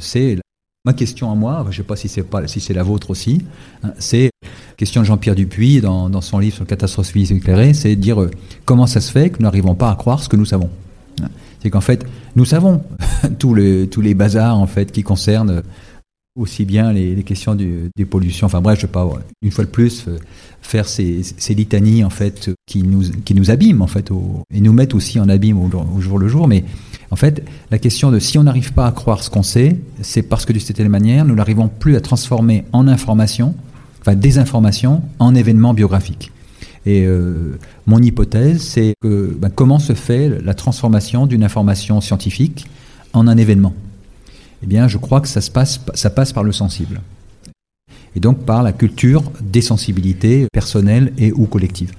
C'est 0.00 0.36
ma 0.84 0.94
question 0.94 1.30
à 1.30 1.36
moi, 1.36 1.62
je 1.66 1.68
ne 1.68 1.72
sais 1.74 1.82
pas 1.84 1.94
si 1.94 2.08
c'est 2.08 2.24
si 2.48 2.72
la 2.72 2.82
vôtre 2.82 3.10
aussi, 3.10 3.42
hein, 3.84 3.92
c'est 4.00 4.30
question 4.76 5.02
de 5.02 5.06
Jean-Pierre 5.06 5.36
Dupuis 5.36 5.80
dans, 5.80 6.20
son 6.22 6.40
livre 6.40 6.56
sur 6.56 6.64
le 6.64 6.68
catastrophisme 6.68 7.36
éclairé, 7.36 7.72
c'est 7.74 7.94
dire 7.94 8.20
euh, 8.20 8.30
comment 8.64 8.88
ça 8.88 9.00
se 9.00 9.12
fait 9.12 9.30
que 9.30 9.38
nous 9.38 9.44
n'arrivons 9.44 9.76
pas 9.76 9.90
à 9.90 9.94
croire 9.94 10.22
ce 10.22 10.28
que 10.28 10.36
nous 10.36 10.44
savons? 10.44 10.70
C'est 11.62 11.70
qu'en 11.70 11.80
fait, 11.80 12.04
nous 12.36 12.44
savons 12.44 12.82
tous 13.38 13.54
les, 13.54 14.14
bazars 14.14 14.58
en 14.58 14.66
fait 14.66 14.92
qui 14.92 15.02
concernent 15.02 15.62
aussi 16.36 16.64
bien 16.64 16.92
les, 16.92 17.22
questions 17.24 17.54
des 17.54 18.04
pollutions. 18.04 18.46
Enfin 18.46 18.60
bref, 18.60 18.78
je 18.78 18.84
ne 18.84 18.88
vais 18.88 18.92
pas 18.92 19.08
une 19.42 19.50
fois 19.50 19.64
de 19.64 19.70
plus 19.70 20.06
euh, 20.06 20.18
faire 20.62 20.88
ces, 20.88 21.22
ces, 21.22 21.54
litanies 21.54 22.04
en 22.04 22.10
fait 22.10 22.50
qui 22.66 22.82
nous 22.84 23.50
abîment 23.50 23.82
en 23.82 23.88
fait 23.88 24.10
et 24.54 24.60
nous 24.60 24.72
mettent 24.72 24.94
aussi 24.94 25.18
en 25.18 25.28
abîme 25.28 25.58
au, 25.58 26.00
jour 26.00 26.18
le 26.18 26.28
jour. 26.28 26.46
Mais 26.46 26.64
en 27.10 27.16
fait, 27.16 27.44
la 27.70 27.78
question 27.78 28.12
de 28.12 28.20
si 28.20 28.38
on 28.38 28.44
n'arrive 28.44 28.72
pas 28.72 28.86
à 28.86 28.92
croire 28.92 29.24
ce 29.24 29.30
qu'on 29.30 29.42
sait, 29.42 29.78
c'est 30.02 30.22
parce 30.22 30.44
que 30.44 30.52
de 30.52 30.58
cette 30.60 30.80
manière, 30.80 31.24
nous 31.24 31.34
n'arrivons 31.34 31.68
plus 31.68 31.96
à 31.96 32.00
transformer 32.00 32.64
en 32.72 32.86
information 32.86 33.54
enfin 34.00 34.14
désinformation 34.14 35.02
en 35.18 35.34
événement 35.34 35.74
biographique. 35.74 36.32
Et 36.88 37.04
euh, 37.04 37.58
mon 37.86 37.98
hypothèse, 37.98 38.62
c'est 38.62 38.94
que 39.02 39.36
ben, 39.38 39.50
comment 39.50 39.78
se 39.78 39.92
fait 39.92 40.40
la 40.42 40.54
transformation 40.54 41.26
d'une 41.26 41.44
information 41.44 42.00
scientifique 42.00 42.66
en 43.12 43.28
un 43.28 43.36
événement? 43.36 43.74
Eh 44.62 44.66
bien, 44.66 44.88
je 44.88 44.96
crois 44.96 45.20
que 45.20 45.28
ça, 45.28 45.42
se 45.42 45.50
passe, 45.50 45.80
ça 45.92 46.08
passe 46.08 46.32
par 46.32 46.44
le 46.44 46.52
sensible. 46.52 47.02
Et 48.16 48.20
donc 48.20 48.38
par 48.46 48.62
la 48.62 48.72
culture 48.72 49.22
des 49.42 49.60
sensibilités 49.60 50.46
personnelles 50.50 51.12
et 51.18 51.30
ou 51.30 51.44
collectives. 51.44 51.92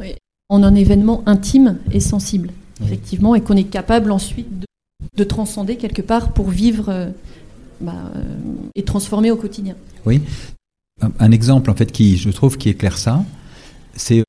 Oui, 0.00 0.16
en 0.48 0.64
un 0.64 0.74
événement 0.74 1.22
intime 1.26 1.78
et 1.92 2.00
sensible, 2.00 2.50
effectivement, 2.82 3.36
et 3.36 3.42
qu'on 3.42 3.56
est 3.56 3.62
capable 3.62 4.10
ensuite 4.10 4.48
de, 5.16 5.22
transcender 5.22 5.76
quelque 5.76 6.02
part 6.02 6.32
pour 6.32 6.50
vivre 6.50 6.88
euh, 6.88 7.10
bah, 7.80 7.92
euh, 8.16 8.24
et 8.74 8.82
transformer 8.82 9.30
au 9.30 9.36
quotidien. 9.36 9.76
Oui, 10.04 10.20
un 11.20 11.30
exemple 11.30 11.70
en 11.70 11.74
fait 11.74 11.92
qui, 11.92 12.16
je 12.16 12.30
trouve, 12.30 12.58
qui 12.58 12.70
éclaire 12.70 12.98
ça, 12.98 13.24
c'est 13.96 14.24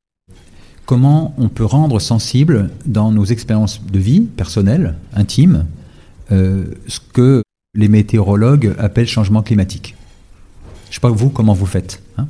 comment 0.86 1.34
on 1.38 1.50
peut 1.50 1.66
rendre 1.66 2.00
sensible 2.00 2.70
dans 2.86 3.12
nos 3.12 3.26
expériences 3.26 3.82
de 3.86 4.00
vie 4.00 4.22
personnelles, 4.22 4.96
intimes, 5.14 5.66
euh, 6.32 6.66
ce 6.88 7.00
que 7.00 7.44
les 7.76 7.88
météorologues 7.88 8.76
appellent 8.78 9.08
changement 9.08 9.42
climatique. 9.42 9.96
Je 10.86 10.90
ne 10.92 10.94
sais 10.96 11.00
pas 11.00 11.10
vous 11.10 11.30
comment 11.30 11.54
vous 11.54 11.66
faites. 11.66 12.02
Hein. 12.18 12.28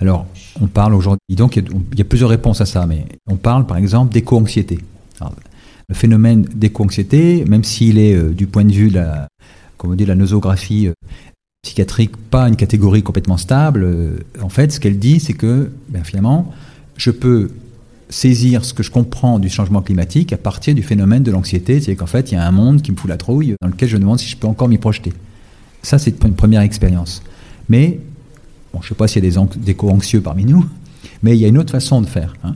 Alors, 0.00 0.26
on 0.60 0.66
parle 0.66 0.94
aujourd'hui, 0.94 1.36
donc 1.36 1.56
il 1.56 1.64
y, 1.96 2.00
a 2.00 2.04
plusieurs 2.04 2.30
réponses 2.30 2.60
à 2.60 2.66
ça, 2.66 2.86
mais 2.86 3.06
on 3.26 3.36
parle 3.36 3.66
par 3.66 3.76
exemple 3.76 4.12
d'éco-anxiété. 4.12 4.80
Le 5.88 5.94
phénomène 5.94 6.42
d'éco-anxiété, 6.42 7.44
même 7.44 7.64
s'il 7.64 7.98
est 7.98 8.14
euh, 8.14 8.30
du 8.30 8.46
point 8.46 8.64
de 8.64 8.72
vue 8.72 8.88
de 8.88 8.96
la, 8.96 9.28
comme 9.76 9.92
on 9.92 9.94
dit, 9.94 10.04
la 10.04 10.16
nosographie, 10.16 10.88
euh, 10.88 10.92
psychiatrique 11.66 12.16
pas 12.16 12.48
une 12.48 12.54
catégorie 12.54 13.02
complètement 13.02 13.36
stable. 13.36 13.82
Euh, 13.84 14.18
en 14.40 14.48
fait, 14.48 14.70
ce 14.72 14.78
qu'elle 14.78 14.98
dit, 14.98 15.18
c'est 15.18 15.32
que 15.32 15.72
ben, 15.88 16.04
finalement, 16.04 16.52
je 16.96 17.10
peux 17.10 17.50
saisir 18.08 18.64
ce 18.64 18.72
que 18.72 18.84
je 18.84 18.92
comprends 18.92 19.40
du 19.40 19.48
changement 19.48 19.82
climatique 19.82 20.32
à 20.32 20.36
partir 20.36 20.76
du 20.76 20.84
phénomène 20.84 21.24
de 21.24 21.32
l'anxiété, 21.32 21.80
c'est 21.80 21.96
qu'en 21.96 22.06
fait, 22.06 22.30
il 22.30 22.36
y 22.36 22.38
a 22.38 22.46
un 22.46 22.52
monde 22.52 22.82
qui 22.82 22.92
me 22.92 22.96
fout 22.96 23.10
la 23.10 23.16
trouille, 23.16 23.56
dans 23.60 23.66
lequel 23.66 23.88
je 23.88 23.96
me 23.96 24.02
demande 24.02 24.20
si 24.20 24.28
je 24.28 24.36
peux 24.36 24.46
encore 24.46 24.68
m'y 24.68 24.78
projeter. 24.78 25.12
Ça, 25.82 25.98
c'est 25.98 26.22
une 26.24 26.34
première 26.34 26.60
expérience. 26.60 27.20
Mais, 27.68 27.98
bon, 28.72 28.80
je 28.80 28.86
ne 28.86 28.88
sais 28.90 28.94
pas 28.94 29.08
s'il 29.08 29.24
y 29.24 29.26
a 29.26 29.30
des 29.30 29.70
éco-anxieux 29.70 30.20
parmi 30.20 30.44
nous, 30.44 30.64
mais 31.24 31.36
il 31.36 31.40
y 31.40 31.44
a 31.44 31.48
une 31.48 31.58
autre 31.58 31.72
façon 31.72 32.00
de 32.00 32.06
faire. 32.06 32.34
Hein. 32.44 32.54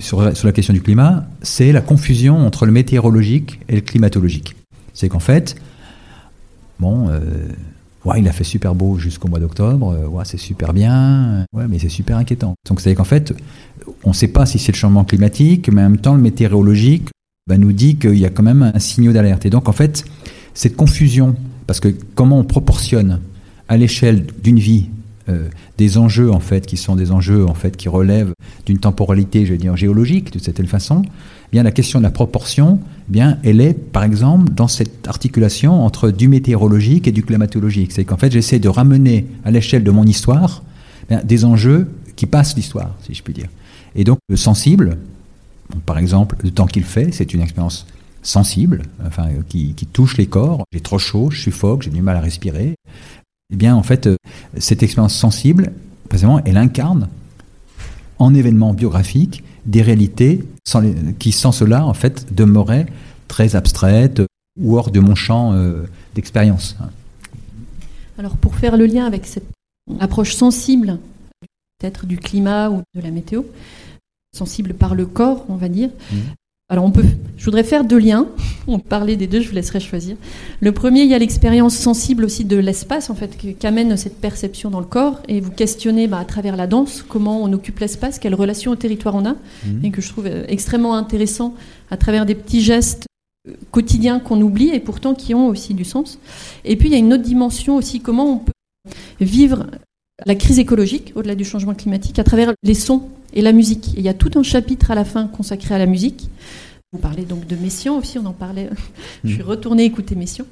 Sur, 0.00 0.20
la 0.20 0.52
question 0.52 0.74
du 0.74 0.82
climat, 0.82 1.28
c'est 1.42 1.70
la 1.70 1.80
confusion 1.80 2.38
entre 2.38 2.66
le 2.66 2.72
météorologique 2.72 3.60
et 3.68 3.76
le 3.76 3.82
climatologique. 3.82 4.56
C'est 4.94 5.08
qu'en 5.08 5.20
fait, 5.20 5.54
bon, 6.78 7.08
euh, 7.08 7.20
ouais, 8.04 8.20
il 8.20 8.28
a 8.28 8.32
fait 8.32 8.44
super 8.44 8.74
beau 8.74 8.98
jusqu'au 8.98 9.28
mois 9.28 9.40
d'octobre, 9.40 9.90
euh, 9.90 10.06
ouais, 10.06 10.24
c'est 10.24 10.38
super 10.38 10.72
bien, 10.72 11.44
ouais, 11.52 11.66
mais 11.68 11.78
c'est 11.78 11.88
super 11.88 12.16
inquiétant. 12.16 12.54
Donc 12.68 12.80
c'est 12.80 12.94
qu'en 12.94 13.04
fait, 13.04 13.34
on 14.04 14.10
ne 14.10 14.14
sait 14.14 14.28
pas 14.28 14.46
si 14.46 14.58
c'est 14.58 14.72
le 14.72 14.76
changement 14.76 15.04
climatique, 15.04 15.68
mais 15.72 15.82
en 15.82 15.90
même 15.90 15.98
temps, 15.98 16.14
le 16.14 16.22
météorologique 16.22 17.08
bah, 17.48 17.58
nous 17.58 17.72
dit 17.72 17.96
qu'il 17.96 18.18
y 18.18 18.26
a 18.26 18.30
quand 18.30 18.42
même 18.42 18.70
un 18.74 18.78
signal 18.78 19.14
d'alerte. 19.14 19.46
Et 19.46 19.50
donc 19.50 19.68
en 19.68 19.72
fait, 19.72 20.04
cette 20.54 20.76
confusion, 20.76 21.36
parce 21.66 21.80
que 21.80 21.94
comment 22.14 22.38
on 22.38 22.44
proportionne 22.44 23.20
à 23.68 23.76
l'échelle 23.76 24.26
d'une 24.42 24.58
vie 24.58 24.88
euh, 25.28 25.48
des 25.76 25.98
enjeux 25.98 26.30
en 26.30 26.40
fait 26.40 26.66
qui 26.66 26.76
sont 26.76 26.96
des 26.96 27.12
enjeux 27.12 27.44
en 27.44 27.54
fait 27.54 27.76
qui 27.76 27.88
relèvent 27.88 28.32
d'une 28.66 28.78
temporalité, 28.78 29.44
je 29.44 29.54
dire 29.54 29.76
géologique 29.76 30.32
de 30.32 30.38
cette 30.38 30.64
façon, 30.66 31.02
eh 31.04 31.10
bien 31.52 31.62
la 31.62 31.70
question 31.70 31.98
de 31.98 32.04
la 32.04 32.10
proportion, 32.10 32.80
eh 33.08 33.12
bien 33.12 33.38
elle 33.44 33.60
est 33.60 33.74
par 33.74 34.04
exemple 34.04 34.52
dans 34.52 34.68
cette 34.68 35.06
articulation 35.06 35.84
entre 35.84 36.10
du 36.10 36.28
météorologique 36.28 37.06
et 37.08 37.12
du 37.12 37.22
climatologique. 37.22 37.92
C'est 37.92 38.04
qu'en 38.04 38.16
fait 38.16 38.32
j'essaie 38.32 38.58
de 38.58 38.68
ramener 38.68 39.26
à 39.44 39.50
l'échelle 39.50 39.84
de 39.84 39.90
mon 39.90 40.04
histoire 40.04 40.62
eh 41.10 41.16
des 41.24 41.44
enjeux 41.44 41.88
qui 42.16 42.26
passent 42.26 42.56
l'histoire, 42.56 42.94
si 43.06 43.14
je 43.14 43.22
puis 43.22 43.34
dire. 43.34 43.48
Et 43.94 44.04
donc 44.04 44.18
le 44.28 44.36
sensible, 44.36 44.98
par 45.84 45.98
exemple 45.98 46.36
le 46.42 46.50
temps 46.50 46.66
qu'il 46.66 46.84
fait, 46.84 47.12
c'est 47.12 47.34
une 47.34 47.40
expérience 47.42 47.86
sensible, 48.22 48.82
enfin 49.06 49.28
qui, 49.48 49.74
qui 49.74 49.86
touche 49.86 50.16
les 50.16 50.26
corps. 50.26 50.64
J'ai 50.72 50.80
trop 50.80 50.98
chaud, 50.98 51.30
je 51.30 51.40
suffoque, 51.40 51.82
j'ai 51.82 51.90
du 51.90 52.02
mal 52.02 52.16
à 52.16 52.20
respirer 52.20 52.74
eh 53.52 53.56
bien, 53.56 53.74
en 53.74 53.82
fait, 53.82 54.06
euh, 54.06 54.16
cette 54.58 54.82
expérience 54.82 55.14
sensible, 55.14 55.72
précisément, 56.08 56.40
elle 56.44 56.56
incarne 56.56 57.08
en 58.18 58.34
événement 58.34 58.74
biographique 58.74 59.42
des 59.64 59.82
réalités 59.82 60.44
qui, 61.18 61.32
sans 61.32 61.52
cela, 61.52 61.86
en 61.86 61.94
fait, 61.94 62.34
demeuraient 62.34 62.86
très 63.26 63.56
abstraites 63.56 64.22
ou 64.60 64.76
hors 64.76 64.90
de 64.90 65.00
mon 65.00 65.14
champ 65.14 65.52
euh, 65.52 65.84
d'expérience. 66.14 66.76
Alors, 68.18 68.36
pour 68.36 68.54
faire 68.54 68.76
le 68.76 68.86
lien 68.86 69.06
avec 69.06 69.26
cette 69.26 69.48
approche 70.00 70.34
sensible, 70.34 70.98
peut-être 71.78 72.06
du 72.06 72.18
climat 72.18 72.70
ou 72.70 72.82
de 72.94 73.00
la 73.00 73.10
météo, 73.10 73.44
sensible 74.36 74.74
par 74.74 74.94
le 74.94 75.06
corps, 75.06 75.46
on 75.48 75.56
va 75.56 75.68
dire, 75.68 75.88
mmh. 75.88 76.16
Alors 76.70 76.84
on 76.84 76.90
peut, 76.90 77.04
je 77.38 77.44
voudrais 77.46 77.64
faire 77.64 77.84
deux 77.84 77.98
liens. 77.98 78.28
On 78.70 78.78
parlait 78.78 79.16
des 79.16 79.26
deux, 79.26 79.40
je 79.40 79.48
vous 79.48 79.54
laisserai 79.54 79.80
choisir. 79.80 80.16
Le 80.60 80.72
premier, 80.72 81.00
il 81.00 81.08
y 81.08 81.14
a 81.14 81.18
l'expérience 81.18 81.74
sensible 81.74 82.26
aussi 82.26 82.44
de 82.44 82.58
l'espace, 82.58 83.08
en 83.08 83.14
fait, 83.14 83.34
qu'amène 83.58 83.96
cette 83.96 84.20
perception 84.20 84.68
dans 84.68 84.80
le 84.80 84.84
corps, 84.84 85.22
et 85.26 85.40
vous 85.40 85.50
questionnez 85.50 86.06
bah, 86.06 86.18
à 86.18 86.26
travers 86.26 86.54
la 86.54 86.66
danse 86.66 87.02
comment 87.02 87.42
on 87.42 87.50
occupe 87.54 87.78
l'espace, 87.78 88.18
quelle 88.18 88.34
relation 88.34 88.72
au 88.72 88.76
territoire 88.76 89.14
on 89.14 89.24
a, 89.24 89.36
mhm. 89.64 89.84
et 89.84 89.90
que 89.90 90.02
je 90.02 90.10
trouve 90.10 90.26
euh, 90.26 90.44
extrêmement 90.48 90.94
intéressant 90.94 91.54
à 91.90 91.96
travers 91.96 92.26
des 92.26 92.34
petits 92.34 92.60
gestes 92.60 93.06
euh, 93.48 93.52
quotidiens 93.70 94.20
qu'on 94.20 94.38
oublie 94.42 94.68
et 94.68 94.80
pourtant 94.80 95.14
qui 95.14 95.34
ont 95.34 95.48
aussi 95.48 95.72
du 95.72 95.86
sens. 95.86 96.18
Et 96.66 96.76
puis 96.76 96.90
il 96.90 96.92
y 96.92 96.96
a 96.96 96.98
une 96.98 97.14
autre 97.14 97.22
dimension 97.22 97.76
aussi, 97.76 98.00
comment 98.00 98.34
on 98.34 98.38
peut 98.40 98.52
vivre 99.18 99.64
la 100.26 100.34
crise 100.34 100.58
écologique 100.58 101.12
au-delà 101.14 101.34
du 101.34 101.44
changement 101.44 101.74
climatique 101.74 102.18
à 102.18 102.24
travers 102.24 102.52
les 102.62 102.74
sons 102.74 103.02
et 103.32 103.42
la 103.42 103.52
musique. 103.52 103.94
il 103.96 104.02
y 104.02 104.08
a 104.08 104.14
tout 104.14 104.30
un 104.36 104.42
chapitre 104.42 104.90
à 104.90 104.94
la 104.94 105.04
fin 105.04 105.26
consacré 105.26 105.74
à 105.74 105.78
la 105.78 105.86
musique. 105.86 106.28
Vous 106.92 106.98
parlez 106.98 107.24
donc 107.24 107.46
de 107.46 107.54
Messiaen 107.56 107.94
aussi, 107.94 108.18
on 108.18 108.24
en 108.26 108.32
parlait. 108.32 108.70
Je 109.24 109.34
suis 109.34 109.42
mm. 109.42 109.46
retournée 109.46 109.84
écouter 109.84 110.14
Messiaen. 110.14 110.46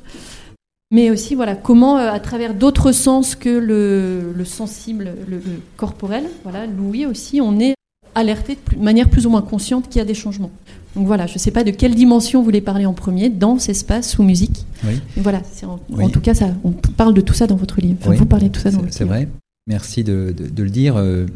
Mais 0.92 1.11
aussi, 1.11 1.35
voilà, 1.35 1.56
comment, 1.56 1.99
euh, 1.99 2.12
à 2.12 2.20
travers 2.20 2.54
d'autres 2.54 2.92
sens 2.92 3.35
que 3.35 3.49
le, 3.49 4.44
sensible, 4.44 5.14
le, 5.28 5.40
corporel, 5.76 6.25
voilà, 6.44 6.66
Louis 6.66 7.06
aussi, 7.06 7.40
on 7.40 7.58
est 7.58 7.75
alerté 8.14 8.56
de 8.76 8.82
manière 8.82 9.08
plus 9.08 9.26
ou 9.26 9.30
moins 9.30 9.42
consciente 9.42 9.88
qu'il 9.88 9.99
y 9.99 10.02
a 10.02 10.04
des 10.04 10.14
changements. 10.14 10.50
Donc 10.94 11.06
voilà, 11.06 11.26
je 11.26 11.35
ne 11.35 11.38
sais 11.38 11.50
pas 11.50 11.64
de 11.64 11.70
quelle 11.70 11.94
dimension 11.94 12.38
vous 12.38 12.44
voulez 12.44 12.61
parler 12.61 12.87
en 12.87 12.94
premier, 12.94 13.28
danse, 13.30 13.68
espace 13.68 14.18
ou 14.18 14.23
musique. 14.23 14.64
Oui. 14.85 15.00
voilà, 15.16 15.42
en, 15.64 16.08
tout 16.08 16.20
cas, 16.20 16.35
ça, 16.35 16.50
on 16.64 16.70
parle 16.70 17.14
de 17.14 17.20
tout 17.20 17.35
ça 17.35 17.46
dans 17.46 17.56
votre 17.56 17.80
livre. 17.80 18.14
Vous 18.14 18.26
parlez 18.26 18.49
de 18.49 18.52
tout 18.52 18.61
ça 18.61 18.70
dans 18.70 18.78
votre 18.78 18.87
livre. 18.87 18.96
C'est 18.96 19.04
vrai. 19.04 19.28
Merci 19.66 20.04
de, 20.04 20.35
le 20.56 20.70
dire. 20.70 20.96
Euh, 20.96 21.26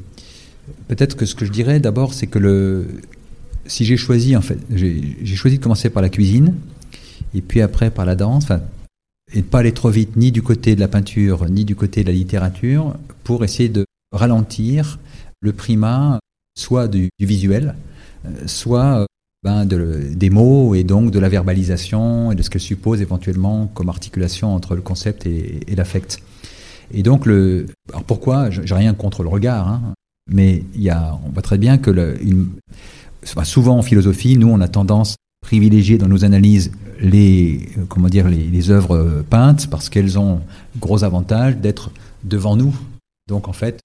peut-être 0.88 1.16
que 1.16 1.26
ce 1.26 1.34
que 1.34 1.44
je 1.44 1.50
dirais 1.50 1.80
d'abord, 1.80 2.14
c'est 2.14 2.26
que 2.26 2.38
le, 2.38 2.86
si 3.66 3.84
j'ai 3.84 3.96
choisi, 3.96 4.36
en 4.36 4.42
fait, 4.42 4.58
j'ai 4.72 5.36
choisi 5.36 5.58
de 5.58 5.62
commencer 5.62 5.90
par 5.90 6.02
la 6.02 6.08
cuisine, 6.08 6.54
et 7.34 7.40
puis 7.40 7.60
après 7.60 7.90
par 7.90 8.04
la 8.04 8.16
danse, 8.16 8.48
et 9.32 9.42
de 9.42 9.46
pas 9.46 9.60
aller 9.60 9.72
trop 9.72 9.90
vite 9.90 10.16
ni 10.16 10.32
du 10.32 10.42
côté 10.42 10.74
de 10.74 10.80
la 10.80 10.88
peinture, 10.88 11.48
ni 11.48 11.64
du 11.64 11.76
côté 11.76 12.02
de 12.02 12.08
la 12.08 12.14
littérature, 12.14 12.96
pour 13.24 13.44
essayer 13.44 13.68
de 13.68 13.84
ralentir 14.12 14.98
le 15.40 15.52
primat 15.52 16.18
soit 16.56 16.88
du, 16.88 17.08
visuel, 17.18 17.74
soit 18.46 19.06
ben, 19.42 19.64
des 19.64 20.30
mots 20.30 20.74
et 20.74 20.84
donc 20.84 21.10
de 21.10 21.18
la 21.18 21.28
verbalisation 21.28 22.32
et 22.32 22.34
de 22.34 22.42
ce 22.42 22.50
qu'elle 22.50 22.60
suppose 22.60 23.00
éventuellement 23.00 23.68
comme 23.68 23.88
articulation 23.88 24.54
entre 24.54 24.74
le 24.74 24.82
concept 24.82 25.26
et, 25.26 25.64
l'affect. 25.74 26.20
Et 26.92 27.02
donc, 27.02 27.26
le, 27.26 27.66
alors 27.90 28.04
pourquoi 28.04 28.50
J'ai 28.50 28.74
rien 28.74 28.94
contre 28.94 29.22
le 29.22 29.28
regard, 29.28 29.68
hein, 29.68 29.94
mais 30.30 30.64
il 30.74 30.82
y 30.82 30.90
a, 30.90 31.18
on 31.24 31.30
voit 31.30 31.42
très 31.42 31.58
bien 31.58 31.78
que 31.78 31.90
le, 31.90 32.16
souvent 33.44 33.78
en 33.78 33.82
philosophie, 33.82 34.36
nous, 34.36 34.48
on 34.48 34.60
a 34.60 34.68
tendance 34.68 35.12
à 35.12 35.46
privilégier 35.46 35.98
dans 35.98 36.08
nos 36.08 36.24
analyses 36.24 36.72
les, 37.00 37.68
comment 37.88 38.08
dire, 38.08 38.28
les, 38.28 38.70
œuvres 38.70 39.24
peintes 39.28 39.68
parce 39.68 39.88
qu'elles 39.88 40.18
ont 40.18 40.40
gros 40.78 41.04
avantage 41.04 41.56
d'être 41.56 41.90
devant 42.24 42.56
nous. 42.56 42.74
Donc, 43.28 43.48
en 43.48 43.52
fait, 43.52 43.80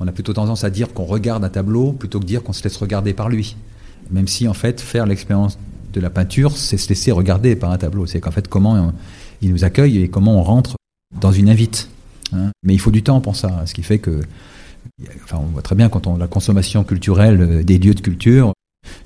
on 0.00 0.06
a 0.06 0.12
plutôt 0.12 0.32
tendance 0.32 0.64
à 0.64 0.70
dire 0.70 0.92
qu'on 0.92 1.04
regarde 1.04 1.44
un 1.44 1.48
tableau 1.48 1.92
plutôt 1.92 2.20
que 2.20 2.26
dire 2.26 2.42
qu'on 2.42 2.52
se 2.52 2.62
laisse 2.62 2.76
regarder 2.76 3.14
par 3.14 3.28
lui. 3.28 3.56
Même 4.10 4.28
si 4.28 4.48
en 4.48 4.54
fait 4.54 4.80
faire 4.80 5.06
l'expérience 5.06 5.58
de 5.92 6.00
la 6.00 6.10
peinture, 6.10 6.56
c'est 6.56 6.76
se 6.76 6.88
laisser 6.88 7.10
regarder 7.10 7.56
par 7.56 7.70
un 7.70 7.78
tableau. 7.78 8.06
C'est 8.06 8.20
qu'en 8.20 8.30
fait 8.30 8.48
comment 8.48 8.92
il 9.42 9.50
nous 9.50 9.64
accueille 9.64 10.02
et 10.02 10.08
comment 10.08 10.38
on 10.38 10.42
rentre 10.42 10.76
dans 11.20 11.32
une 11.32 11.48
invite. 11.48 11.88
Hein. 12.32 12.50
Mais 12.62 12.74
il 12.74 12.78
faut 12.78 12.90
du 12.90 13.02
temps 13.02 13.20
pour 13.20 13.36
ça, 13.36 13.62
ce 13.66 13.74
qui 13.74 13.82
fait 13.82 13.98
que, 13.98 14.20
enfin, 15.24 15.38
on 15.40 15.46
voit 15.46 15.62
très 15.62 15.74
bien 15.74 15.88
quand 15.88 16.06
on 16.06 16.16
la 16.16 16.28
consommation 16.28 16.84
culturelle 16.84 17.40
euh, 17.40 17.62
des 17.62 17.78
lieux 17.78 17.94
de 17.94 18.00
culture, 18.00 18.52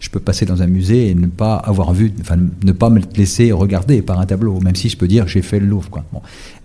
je 0.01 0.11
peux 0.11 0.21
passer 0.21 0.47
dans 0.47 0.63
un 0.63 0.67
musée 0.67 1.09
et 1.09 1.15
ne 1.15 1.27
pas 1.27 1.57
avoir 1.57 1.93
vu, 1.93 2.13
enfin, 2.21 2.37
ne 2.63 2.73
pas 2.73 2.91
me 2.91 3.01
laisser 3.17 3.53
regarder 3.53 4.03
par 4.03 4.21
un 4.21 4.27
tableau, 4.27 4.61
même 4.61 4.77
si 4.77 4.89
je 4.89 4.97
peux 4.97 5.09
dire 5.09 5.27
j'ai 5.29 5.43
fait 5.43 5.61
le 5.61 5.67
Louvre. 5.67 5.91
Quoi. 5.91 6.05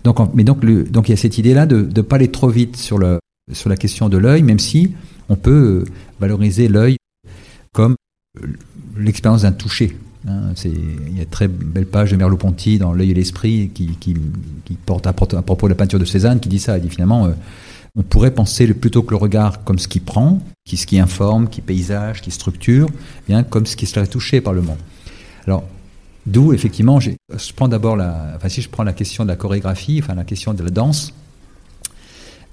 Donc, 0.04 0.18
mais 0.34 0.44
donc, 0.44 0.62
le, 0.62 0.84
donc 0.84 1.08
il 1.08 1.12
y 1.12 1.14
a 1.14 1.16
cette 1.16 1.38
idée-là 1.38 1.66
de 1.66 1.88
ne 1.94 2.02
pas 2.02 2.16
aller 2.16 2.30
trop 2.30 2.48
vite 2.48 2.76
sur, 2.76 2.98
le, 2.98 3.18
sur 3.52 3.68
la 3.68 3.76
question 3.76 4.08
de 4.08 4.18
l'œil, 4.18 4.42
même 4.42 4.58
si 4.58 4.92
on 5.28 5.36
peut 5.36 5.84
valoriser 6.20 6.68
l'œil 6.68 6.96
comme 7.72 7.96
l'expérience 8.96 9.42
d'un 9.42 9.52
toucher. 9.52 9.96
Hein, 10.28 10.52
il 10.64 11.16
y 11.16 11.20
a 11.20 11.22
une 11.22 11.28
très 11.28 11.48
belle 11.48 11.86
page 11.86 12.10
de 12.10 12.16
Merleau-Ponty 12.16 12.78
dans 12.78 12.92
L'œil 12.92 13.12
et 13.12 13.14
l'esprit 13.14 13.70
qui, 13.72 13.96
qui, 13.98 14.14
porte 14.84 15.06
à, 15.06 15.12
propos 15.12 15.66
de 15.66 15.70
la 15.70 15.74
peinture 15.74 15.98
de 15.98 16.04
Cézanne 16.04 16.40
qui 16.40 16.48
dit 16.48 16.58
ça. 16.58 16.76
Il 16.76 16.82
dit 16.82 16.90
finalement, 16.90 17.26
euh, 17.26 17.30
on 17.96 18.02
pourrait 18.02 18.30
penser 18.30 18.72
plutôt 18.74 19.02
que 19.02 19.10
le 19.10 19.16
regard 19.16 19.64
comme 19.64 19.78
ce 19.78 19.88
qui 19.88 20.00
prend, 20.00 20.40
qui, 20.64 20.76
ce 20.76 20.86
qui 20.86 20.98
informe, 20.98 21.48
qui 21.48 21.62
paysage, 21.62 22.20
qui 22.20 22.30
structure, 22.30 22.88
bien 23.26 23.42
comme 23.42 23.66
ce 23.66 23.76
qui 23.76 23.86
serait 23.86 24.06
touché 24.06 24.40
par 24.40 24.52
le 24.52 24.60
monde. 24.60 24.76
Alors, 25.46 25.64
d'où 26.26 26.52
effectivement, 26.52 27.00
je 27.00 27.12
prends 27.56 27.68
d'abord 27.68 27.96
la, 27.96 28.34
enfin 28.36 28.48
si 28.48 28.60
je 28.60 28.68
prends 28.68 28.84
la 28.84 28.92
question 28.92 29.24
de 29.24 29.30
la 29.30 29.36
chorégraphie, 29.36 30.00
enfin 30.02 30.14
la 30.14 30.24
question 30.24 30.52
de 30.52 30.62
la 30.62 30.70
danse. 30.70 31.14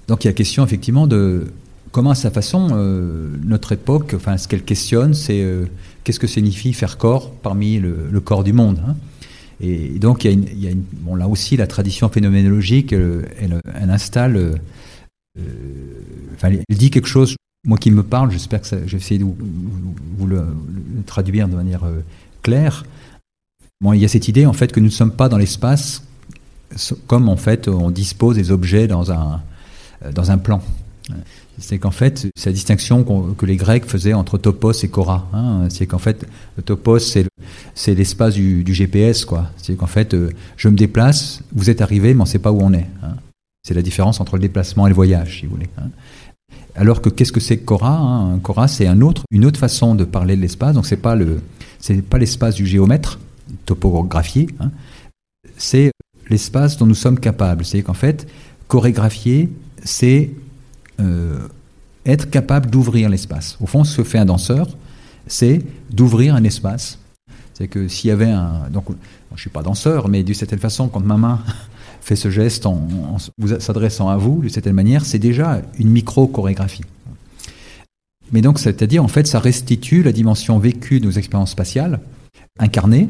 Donc 0.08 0.24
il 0.24 0.28
y 0.28 0.28
a 0.28 0.30
la 0.30 0.36
question 0.36 0.64
effectivement 0.64 1.06
de 1.06 1.48
comment 1.92 2.10
à 2.10 2.14
sa 2.14 2.30
façon, 2.30 2.68
euh, 2.72 3.28
notre 3.44 3.72
époque, 3.72 4.14
enfin 4.14 4.38
ce 4.38 4.48
qu'elle 4.48 4.64
questionne, 4.64 5.14
c'est 5.14 5.42
euh, 5.42 5.66
qu'est-ce 6.06 6.20
que 6.20 6.28
signifie 6.28 6.72
faire 6.72 6.98
corps 6.98 7.32
parmi 7.32 7.80
le, 7.80 8.20
corps 8.20 8.44
du 8.44 8.52
monde. 8.52 8.80
Hein. 8.86 8.94
et, 9.60 9.98
donc 9.98 10.24
il 10.24 10.60
y 10.60 10.68
a, 10.68 10.70
une, 10.70 10.84
bon, 11.00 11.16
là 11.16 11.26
aussi 11.26 11.56
la 11.56 11.66
tradition 11.66 12.08
phénoménologique, 12.08 12.92
elle, 12.92 13.60
installe, 13.90 14.36
euh, 14.36 15.42
enfin 16.36 16.50
elle 16.50 16.76
dit 16.76 16.90
quelque 16.90 17.08
chose, 17.08 17.34
moi 17.66 17.76
qui 17.76 17.90
me 17.90 18.04
parle, 18.04 18.30
j'espère 18.30 18.62
que 18.62 18.86
j'ai 18.86 18.96
essayé 18.96 19.18
de 19.18 19.24
vous, 19.24 20.26
le, 20.28 20.46
traduire 21.06 21.48
de 21.48 21.56
manière 21.56 21.82
claire. 22.40 22.84
Bon, 23.80 23.92
il 23.92 24.00
y 24.00 24.04
a 24.04 24.08
cette 24.08 24.28
idée 24.28 24.46
en 24.46 24.52
fait 24.52 24.70
que 24.70 24.78
nous 24.78 24.86
ne 24.86 24.92
sommes 24.92 25.12
pas 25.12 25.28
dans 25.28 25.38
l'espace 25.38 26.04
comme 27.08 27.28
en 27.28 27.36
fait 27.36 27.66
on 27.66 27.90
dispose 27.90 28.36
des 28.36 28.52
objets 28.52 28.86
dans 28.86 29.10
un, 29.10 29.42
dans 30.14 30.30
un 30.30 30.38
plan 30.38 30.62
c'est 31.58 31.78
qu'en 31.78 31.90
fait, 31.90 32.28
c'est 32.34 32.50
la 32.50 32.54
distinction 32.54 33.04
que 33.36 33.46
les 33.46 33.56
Grecs 33.56 33.86
faisaient 33.86 34.12
entre 34.12 34.38
topos 34.38 34.72
et 34.72 34.88
kora. 34.88 35.28
Hein. 35.32 35.68
c'est 35.70 35.86
qu'en 35.86 35.98
fait, 35.98 36.26
topos, 36.64 36.98
c'est 36.98 37.94
l'espace 37.94 38.34
du, 38.34 38.64
GPS. 38.66 39.26
C'est 39.56 39.76
qu'en 39.76 39.86
fait, 39.86 40.14
euh, 40.14 40.30
je 40.56 40.68
me 40.68 40.76
déplace, 40.76 41.42
vous 41.52 41.70
êtes 41.70 41.80
arrivé, 41.80 42.14
mais 42.14 42.20
on 42.20 42.24
ne 42.24 42.28
sait 42.28 42.38
pas 42.38 42.52
où 42.52 42.60
on 42.60 42.72
est. 42.72 42.86
Hein. 43.02 43.16
C'est 43.66 43.74
la 43.74 43.82
différence 43.82 44.20
entre 44.20 44.36
le 44.36 44.42
déplacement 44.42 44.86
et 44.86 44.90
le 44.90 44.94
voyage, 44.94 45.40
si 45.40 45.46
vous 45.46 45.54
voulez. 45.54 45.68
Hein. 45.78 45.88
Alors 46.74 47.00
que 47.00 47.08
qu'est-ce 47.08 47.32
que 47.32 47.40
c'est 47.40 47.58
Cora 47.58 48.36
Cora, 48.42 48.68
c'est 48.68 48.86
un 48.86 49.00
autre, 49.00 49.22
une 49.30 49.46
autre 49.46 49.58
façon 49.58 49.94
de 49.94 50.04
parler 50.04 50.36
de 50.36 50.42
l'espace. 50.42 50.74
Donc, 50.74 50.88
le, 50.90 51.40
c'est 51.78 52.02
pas 52.02 52.18
l'espace 52.18 52.54
du 52.54 52.66
géomètre 52.66 53.18
topographié. 53.64 54.48
C'est 55.56 55.90
l'espace 56.28 56.76
dont 56.76 56.86
nous 56.86 56.94
sommes 56.94 57.18
capables. 57.18 57.64
C'est 57.64 57.82
qu'en 57.82 57.94
fait, 57.94 58.28
chorégraphier, 58.68 59.48
c'est 59.84 60.30
euh, 61.00 61.48
être 62.04 62.30
capable 62.30 62.70
d'ouvrir 62.70 63.08
l'espace. 63.08 63.56
Au 63.60 63.66
fond, 63.66 63.84
ce 63.84 63.98
que 63.98 64.04
fait 64.04 64.18
un 64.18 64.24
danseur, 64.24 64.68
c'est 65.26 65.62
d'ouvrir 65.90 66.34
un 66.34 66.44
espace. 66.44 66.98
C'est 67.54 67.68
que 67.68 67.88
s'il 67.88 68.08
y 68.08 68.10
avait 68.12 68.30
un. 68.30 68.68
Donc, 68.70 68.84
je 68.88 69.34
ne 69.34 69.38
suis 69.38 69.50
pas 69.50 69.62
danseur, 69.62 70.08
mais 70.08 70.22
d'une 70.22 70.34
certaine 70.34 70.58
façon, 70.58 70.88
quand 70.88 71.00
ma 71.00 71.16
main 71.16 71.40
fait 72.00 72.16
ce 72.16 72.30
geste 72.30 72.66
en, 72.66 72.86
s'adressant 73.58 74.08
à 74.08 74.16
vous, 74.16 74.40
d'une 74.40 74.50
certaine 74.50 74.74
manière, 74.74 75.04
c'est 75.04 75.18
déjà 75.18 75.62
une 75.78 75.90
micro-chorégraphie. 75.90 76.84
Mais 78.32 78.40
donc, 78.40 78.58
c'est-à-dire, 78.58 79.04
en 79.04 79.08
fait, 79.08 79.26
ça 79.26 79.38
restitue 79.38 80.02
la 80.02 80.12
dimension 80.12 80.58
vécue 80.58 81.00
de 81.00 81.06
nos 81.06 81.12
expériences 81.12 81.52
spatiales, 81.52 82.00
incarnées, 82.58 83.08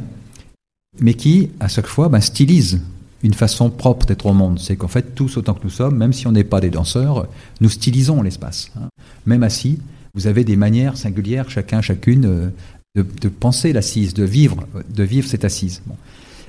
mais 1.01 1.15
qui, 1.15 1.51
à 1.61 1.69
chaque 1.69 1.87
fois, 1.87 2.09
ben, 2.09 2.21
stylise 2.21 2.81
une 3.23 3.35
façon 3.35 3.71
propre 3.71 4.07
d'être 4.07 4.27
au 4.27 4.33
monde. 4.33 4.59
C'est 4.59 4.77
qu'en 4.77 4.89
fait, 4.89 5.15
tous 5.15 5.37
autant 5.37 5.55
que 5.55 5.65
nous 5.65 5.71
sommes, 5.71 5.97
même 5.97 6.13
si 6.13 6.27
on 6.27 6.33
n'est 6.33 6.45
pas 6.45 6.61
des 6.61 6.71
danseurs, 6.71 7.27
nous 7.61 7.69
stylisons 7.69 8.23
l'espace. 8.23 8.71
Hein. 8.77 8.89
Même 9.25 9.43
assis, 9.43 9.79
vous 10.15 10.27
avez 10.27 10.45
des 10.45 10.57
manières 10.57 10.97
singulières, 10.97 11.51
chacun, 11.51 11.81
chacune, 11.81 12.25
euh, 12.27 12.51
de, 12.97 13.29
penser 13.29 13.73
l'assise, 13.73 14.15
de 14.15 14.25
vivre, 14.25 14.67
de 14.95 15.07
cette 15.23 15.45
assise. 15.45 15.83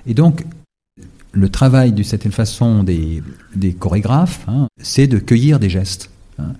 Et 0.06 0.14
donc, 0.14 0.46
le 1.34 1.50
travail 1.50 1.92
d'une 1.92 2.06
certaine 2.06 2.32
façon 2.32 2.84
des, 2.84 3.22
chorégraphes, 3.80 4.46
hein, 4.48 4.68
c'est 4.82 5.08
de 5.08 5.20
cueillir 5.20 5.60
des 5.60 5.70
gestes. 5.70 6.10
Hein. 6.40 6.54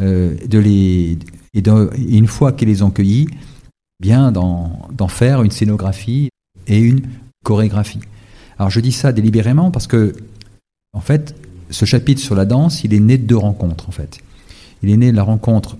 Euh, 0.00 0.36
et, 0.52 1.18
une 1.54 2.26
fois 2.26 2.52
qu'ils 2.52 2.68
les 2.68 2.82
ont 2.82 2.90
cueillis, 2.90 3.28
bien 4.00 4.30
d'en 4.30 5.08
faire 5.08 5.42
une 5.42 5.50
scénographie 5.50 6.28
et 6.66 6.78
une 6.78 7.02
chorégraphie. 7.44 8.00
Alors 8.60 8.68
je 8.68 8.80
dis 8.80 8.92
ça 8.92 9.10
délibérément 9.12 9.70
parce 9.70 9.86
que, 9.86 10.14
en 10.92 11.00
fait, 11.00 11.34
ce 11.70 11.86
chapitre 11.86 12.20
sur 12.20 12.34
la 12.34 12.44
danse, 12.44 12.84
il 12.84 12.92
est 12.92 13.00
né 13.00 13.16
de 13.16 13.24
deux 13.24 13.38
rencontres, 13.38 13.88
en 13.88 13.90
fait. 13.90 14.18
Il 14.82 14.90
est 14.90 14.98
né 14.98 15.10
de 15.10 15.16
la 15.16 15.22
rencontre 15.22 15.78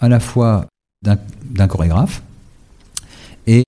à 0.00 0.08
la 0.08 0.18
fois 0.18 0.66
d'un 1.02 1.68
chorégraphe 1.68 2.22
et 3.46 3.64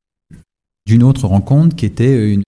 d'une 0.86 1.02
autre 1.02 1.26
rencontre 1.26 1.76
qui 1.76 1.84
était 1.84 2.32
une, 2.32 2.42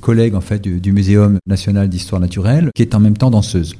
collègue 0.00 0.36
en 0.36 0.40
fait 0.40 0.60
du, 0.62 0.92
Muséum 0.92 1.38
national 1.46 1.88
d'histoire 1.88 2.20
naturelle 2.20 2.70
qui 2.74 2.82
est 2.82 2.94
en 2.94 3.00
même 3.00 3.16
temps 3.16 3.30
danseuse 3.30 3.74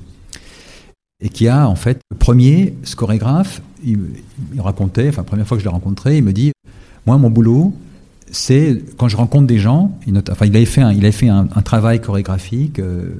et 1.22 1.28
qui 1.28 1.46
a 1.46 1.68
en 1.68 1.74
fait 1.74 2.00
le 2.10 2.16
premier 2.16 2.74
ce 2.84 2.96
chorégraphe 2.96 3.62
il, 3.82 3.98
il 4.52 4.60
racontait 4.60 5.08
enfin 5.08 5.22
la 5.22 5.26
première 5.26 5.46
fois 5.46 5.56
que 5.56 5.62
je 5.62 5.68
l'ai 5.68 5.72
rencontré 5.72 6.18
il 6.18 6.24
me 6.24 6.32
dit 6.32 6.52
moi 7.06 7.16
mon 7.16 7.30
boulot 7.30 7.74
c'est 8.32 8.82
quand 8.96 9.08
je 9.08 9.16
rencontre 9.16 9.46
des 9.46 9.58
gens, 9.58 9.96
il, 10.06 10.16
enfin, 10.30 10.46
il 10.46 10.56
avait 10.56 11.12
fait 11.12 11.28
un, 11.28 11.48
un, 11.54 11.62
travail 11.62 12.00
chorégraphique, 12.00 12.78
euh, 12.78 13.10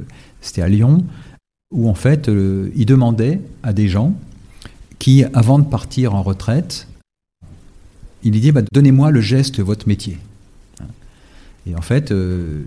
c'était 0.41 0.63
à 0.63 0.69
Lyon, 0.69 1.05
où 1.73 1.89
en 1.89 1.95
fait, 1.95 2.29
euh, 2.29 2.71
il 2.77 2.87
demandait 2.87 3.41
à 3.63 3.73
des 3.73 3.89
gens 3.89 4.15
qui, 4.99 5.25
avant 5.35 5.59
de 5.59 5.65
partir 5.65 6.15
en 6.15 6.23
retraite, 6.23 6.87
il 8.23 8.33
lui 8.33 8.41
dit 8.41 8.53
bah, 8.53 8.63
Donnez-moi 8.73 9.11
le 9.11 9.21
geste 9.21 9.59
de 9.59 9.63
votre 9.63 9.89
métier. 9.89 10.19
Et 11.67 11.75
en 11.75 11.83
fait, 11.83 12.11
euh, 12.11 12.63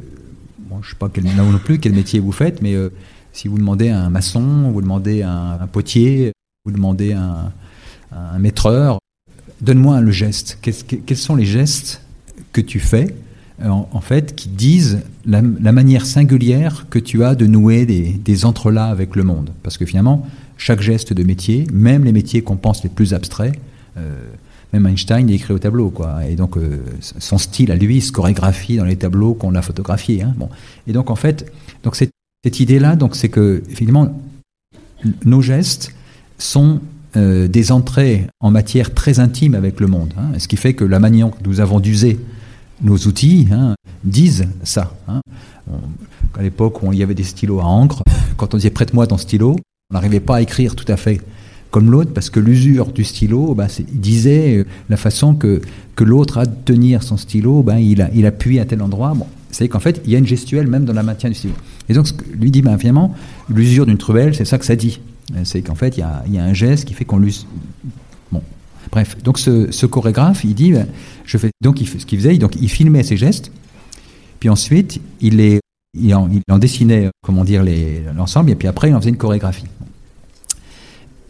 je 0.70 0.76
ne 0.76 0.82
sais 0.84 0.96
pas 0.98 1.10
non 1.36 1.58
plus 1.60 1.80
quel 1.80 1.94
métier 1.94 2.20
vous 2.20 2.32
faites, 2.32 2.62
mais 2.62 2.76
si 3.32 3.48
vous 3.48 3.58
demandez 3.58 3.90
à 3.90 4.00
un 4.00 4.10
maçon, 4.10 4.72
vous 4.72 4.82
demandez 4.82 5.22
à 5.22 5.60
un, 5.62 5.68
potier, 5.68 6.32
vous 6.66 6.72
demandez 6.72 7.14
à 7.14 7.52
un, 8.12 8.40
maîtreur, 8.40 9.00
donne-moi 9.62 10.02
le 10.02 10.12
geste. 10.12 10.60
quels 10.62 11.18
sont 11.18 11.36
les 11.36 11.46
gestes 11.46 12.03
que 12.54 12.62
tu 12.62 12.80
fais, 12.80 13.14
euh, 13.62 13.70
en, 13.70 14.02
fait, 14.02 14.36
qui 14.36 14.50
disent 14.50 15.00
la, 15.26 15.42
manière 15.42 16.08
singulière 16.08 16.88
que 16.90 16.98
tu 16.98 17.24
as 17.24 17.36
de 17.36 17.46
nouer 17.46 17.86
des, 17.86 18.46
entrelacs 18.46 18.92
avec 18.92 19.16
le 19.16 19.24
monde. 19.24 19.52
Parce 19.62 19.78
que 19.78 19.86
finalement, 19.86 20.26
chaque 20.58 20.82
geste 20.82 21.14
de 21.14 21.24
métier, 21.24 21.68
même 21.72 22.04
les 22.04 22.12
métiers 22.12 22.42
qu'on 22.42 22.56
pense 22.56 22.84
les 22.84 22.90
plus 22.90 23.14
abstraits, 23.14 23.54
euh, 23.98 24.16
même 24.74 24.88
Einstein 24.88 25.30
il 25.30 25.36
écrit 25.36 25.54
au 25.54 25.60
tableau, 25.60 25.92
quoi. 25.92 26.26
Et 26.26 26.36
donc 26.36 26.58
euh, 26.58 26.82
son 27.00 27.38
style 27.38 27.72
à 27.72 27.76
lui 27.76 28.02
se 28.02 28.12
chorégraphie 28.12 28.78
dans 28.78 28.86
les 28.86 28.96
tableaux 28.96 29.36
qu'on 29.36 29.54
a 29.54 29.62
photographiés. 29.62 30.24
Hein. 30.24 30.34
Bon. 30.36 30.50
Et 30.88 30.94
donc 30.94 31.12
en 31.12 31.16
fait, 31.16 31.52
donc 31.84 31.96
cette, 31.96 32.12
cette 32.44 32.60
idée-là, 32.60 32.96
donc 32.96 33.16
c'est 33.16 33.30
que 33.30 33.62
finalement 33.70 34.20
nos 35.26 35.42
gestes 35.42 35.94
sont 36.40 36.80
des 37.16 37.72
entrées 37.72 38.26
en 38.40 38.50
matière 38.50 38.92
très 38.92 39.20
intime 39.20 39.54
avec 39.54 39.80
le 39.80 39.86
monde. 39.86 40.12
Hein. 40.18 40.40
Ce 40.40 40.48
qui 40.48 40.58
fait 40.58 40.74
que 40.74 40.84
la 40.84 41.00
manière 41.00 41.30
que 41.30 41.48
nous 41.48 41.60
avons 41.60 41.80
d'user 41.80 42.18
nos 42.82 42.98
outils 42.98 43.48
hein, 43.52 43.76
disent 44.04 44.48
ça. 44.64 44.94
Hein. 45.08 45.22
à 46.38 46.42
l'époque 46.42 46.84
où 46.84 46.92
il 46.92 47.00
y 47.00 47.04
avait 47.04 47.14
des 47.14 47.24
stylos 47.24 47.60
à 47.60 47.66
encre, 47.66 48.04
quand 48.38 48.54
on 48.54 48.58
disait 48.58 48.70
prête-moi 48.70 49.08
ton 49.08 49.18
stylo, 49.18 49.56
on 49.92 49.94
n'arrivait 49.94 50.20
pas 50.20 50.38
à 50.38 50.42
écrire 50.42 50.76
tout 50.76 50.90
à 50.92 50.98
fait 50.98 51.22
comme 51.74 51.90
l'autre, 51.90 52.12
parce 52.14 52.30
que 52.30 52.40
l'usure 52.40 52.92
du 52.92 53.04
stylo, 53.04 53.56
bah, 53.56 53.66
il 53.80 54.00
disait 54.00 54.58
euh, 54.58 54.66
la 54.90 54.96
façon 54.96 55.34
que, 55.34 55.60
que 55.96 56.04
l'autre 56.04 56.38
a 56.38 56.46
de 56.46 56.54
tenir 56.66 57.02
son 57.02 57.18
stylo, 57.18 57.64
bah, 57.64 57.80
il, 57.80 58.08
il 58.14 58.28
appuie 58.28 58.60
à 58.60 58.66
tel 58.66 58.84
endroit. 58.84 59.18
C'est 59.50 59.68
qu'en 59.68 59.80
fait, 59.80 60.00
il 60.06 60.12
y 60.12 60.16
a 60.16 60.20
une 60.20 60.28
gestuelle 60.28 60.68
même 60.68 60.86
dans 60.86 60.94
la 60.94 61.02
maintien 61.02 61.30
du 61.30 61.36
stylo. 61.36 61.56
Et 61.90 61.96
donc, 61.96 62.10
lui 62.40 62.52
dit, 62.52 62.62
bah, 62.62 62.78
finalement, 62.78 63.16
l'usure 63.50 63.88
d'une 63.88 63.98
truelle, 63.98 64.36
c'est 64.36 64.46
ça 64.46 64.60
que 64.60 64.66
ça 64.66 64.76
dit. 64.76 65.02
C'est 65.46 65.64
qu'en 65.64 65.74
fait, 65.74 65.98
il 65.98 66.02
y 66.02 66.04
a, 66.04 66.24
y 66.30 66.38
a, 66.38 66.44
un 66.44 66.54
geste 66.54 66.86
qui 66.86 66.94
fait 66.94 67.06
qu'on 67.06 67.18
l'use. 67.18 67.48
Bref. 68.94 69.18
Donc, 69.24 69.40
ce, 69.40 69.86
chorégraphe, 69.88 70.44
il 70.44 70.54
dit, 70.54 70.74
fais. 71.26 71.50
Donc, 71.62 71.82
il, 71.82 71.88
ce 71.88 72.06
qu'il 72.06 72.20
faisait, 72.20 72.38
donc, 72.38 72.56
il 72.62 72.70
filmait 72.70 73.02
ses 73.02 73.18
gestes, 73.18 73.52
puis 74.40 74.50
ensuite, 74.50 75.02
il 75.20 75.60
en, 76.14 76.60
dessinait, 76.60 77.10
comment 77.24 77.44
dire, 77.44 77.66
l'ensemble, 78.16 78.52
et 78.52 78.56
puis 78.56 78.68
après, 78.68 78.90
il 78.90 78.96
en 78.96 79.00
faisait 79.00 79.10
une 79.10 79.18
chorégraphie. 79.18 79.66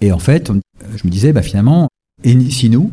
Et 0.01 0.11
en 0.11 0.19
fait, 0.19 0.51
je 0.93 1.07
me 1.07 1.09
disais, 1.09 1.31
bah, 1.31 1.41
finalement, 1.41 1.87
et 2.25 2.37
si 2.49 2.69
nous, 2.69 2.91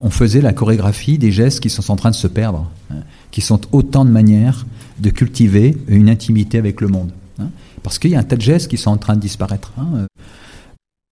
on 0.00 0.10
faisait 0.10 0.40
la 0.40 0.52
chorégraphie 0.52 1.16
des 1.16 1.30
gestes 1.30 1.60
qui 1.60 1.70
sont 1.70 1.92
en 1.92 1.96
train 1.96 2.10
de 2.10 2.16
se 2.16 2.26
perdre, 2.26 2.68
hein, 2.90 3.02
qui 3.30 3.40
sont 3.40 3.60
autant 3.70 4.04
de 4.04 4.10
manières 4.10 4.66
de 4.98 5.10
cultiver 5.10 5.76
une 5.86 6.10
intimité 6.10 6.58
avec 6.58 6.80
le 6.80 6.88
monde. 6.88 7.12
Hein, 7.38 7.50
parce 7.84 8.00
qu'il 8.00 8.10
y 8.10 8.16
a 8.16 8.18
un 8.18 8.24
tas 8.24 8.34
de 8.34 8.42
gestes 8.42 8.68
qui 8.68 8.78
sont 8.78 8.90
en 8.90 8.96
train 8.96 9.14
de 9.14 9.20
disparaître. 9.20 9.72
Hein, 9.78 10.08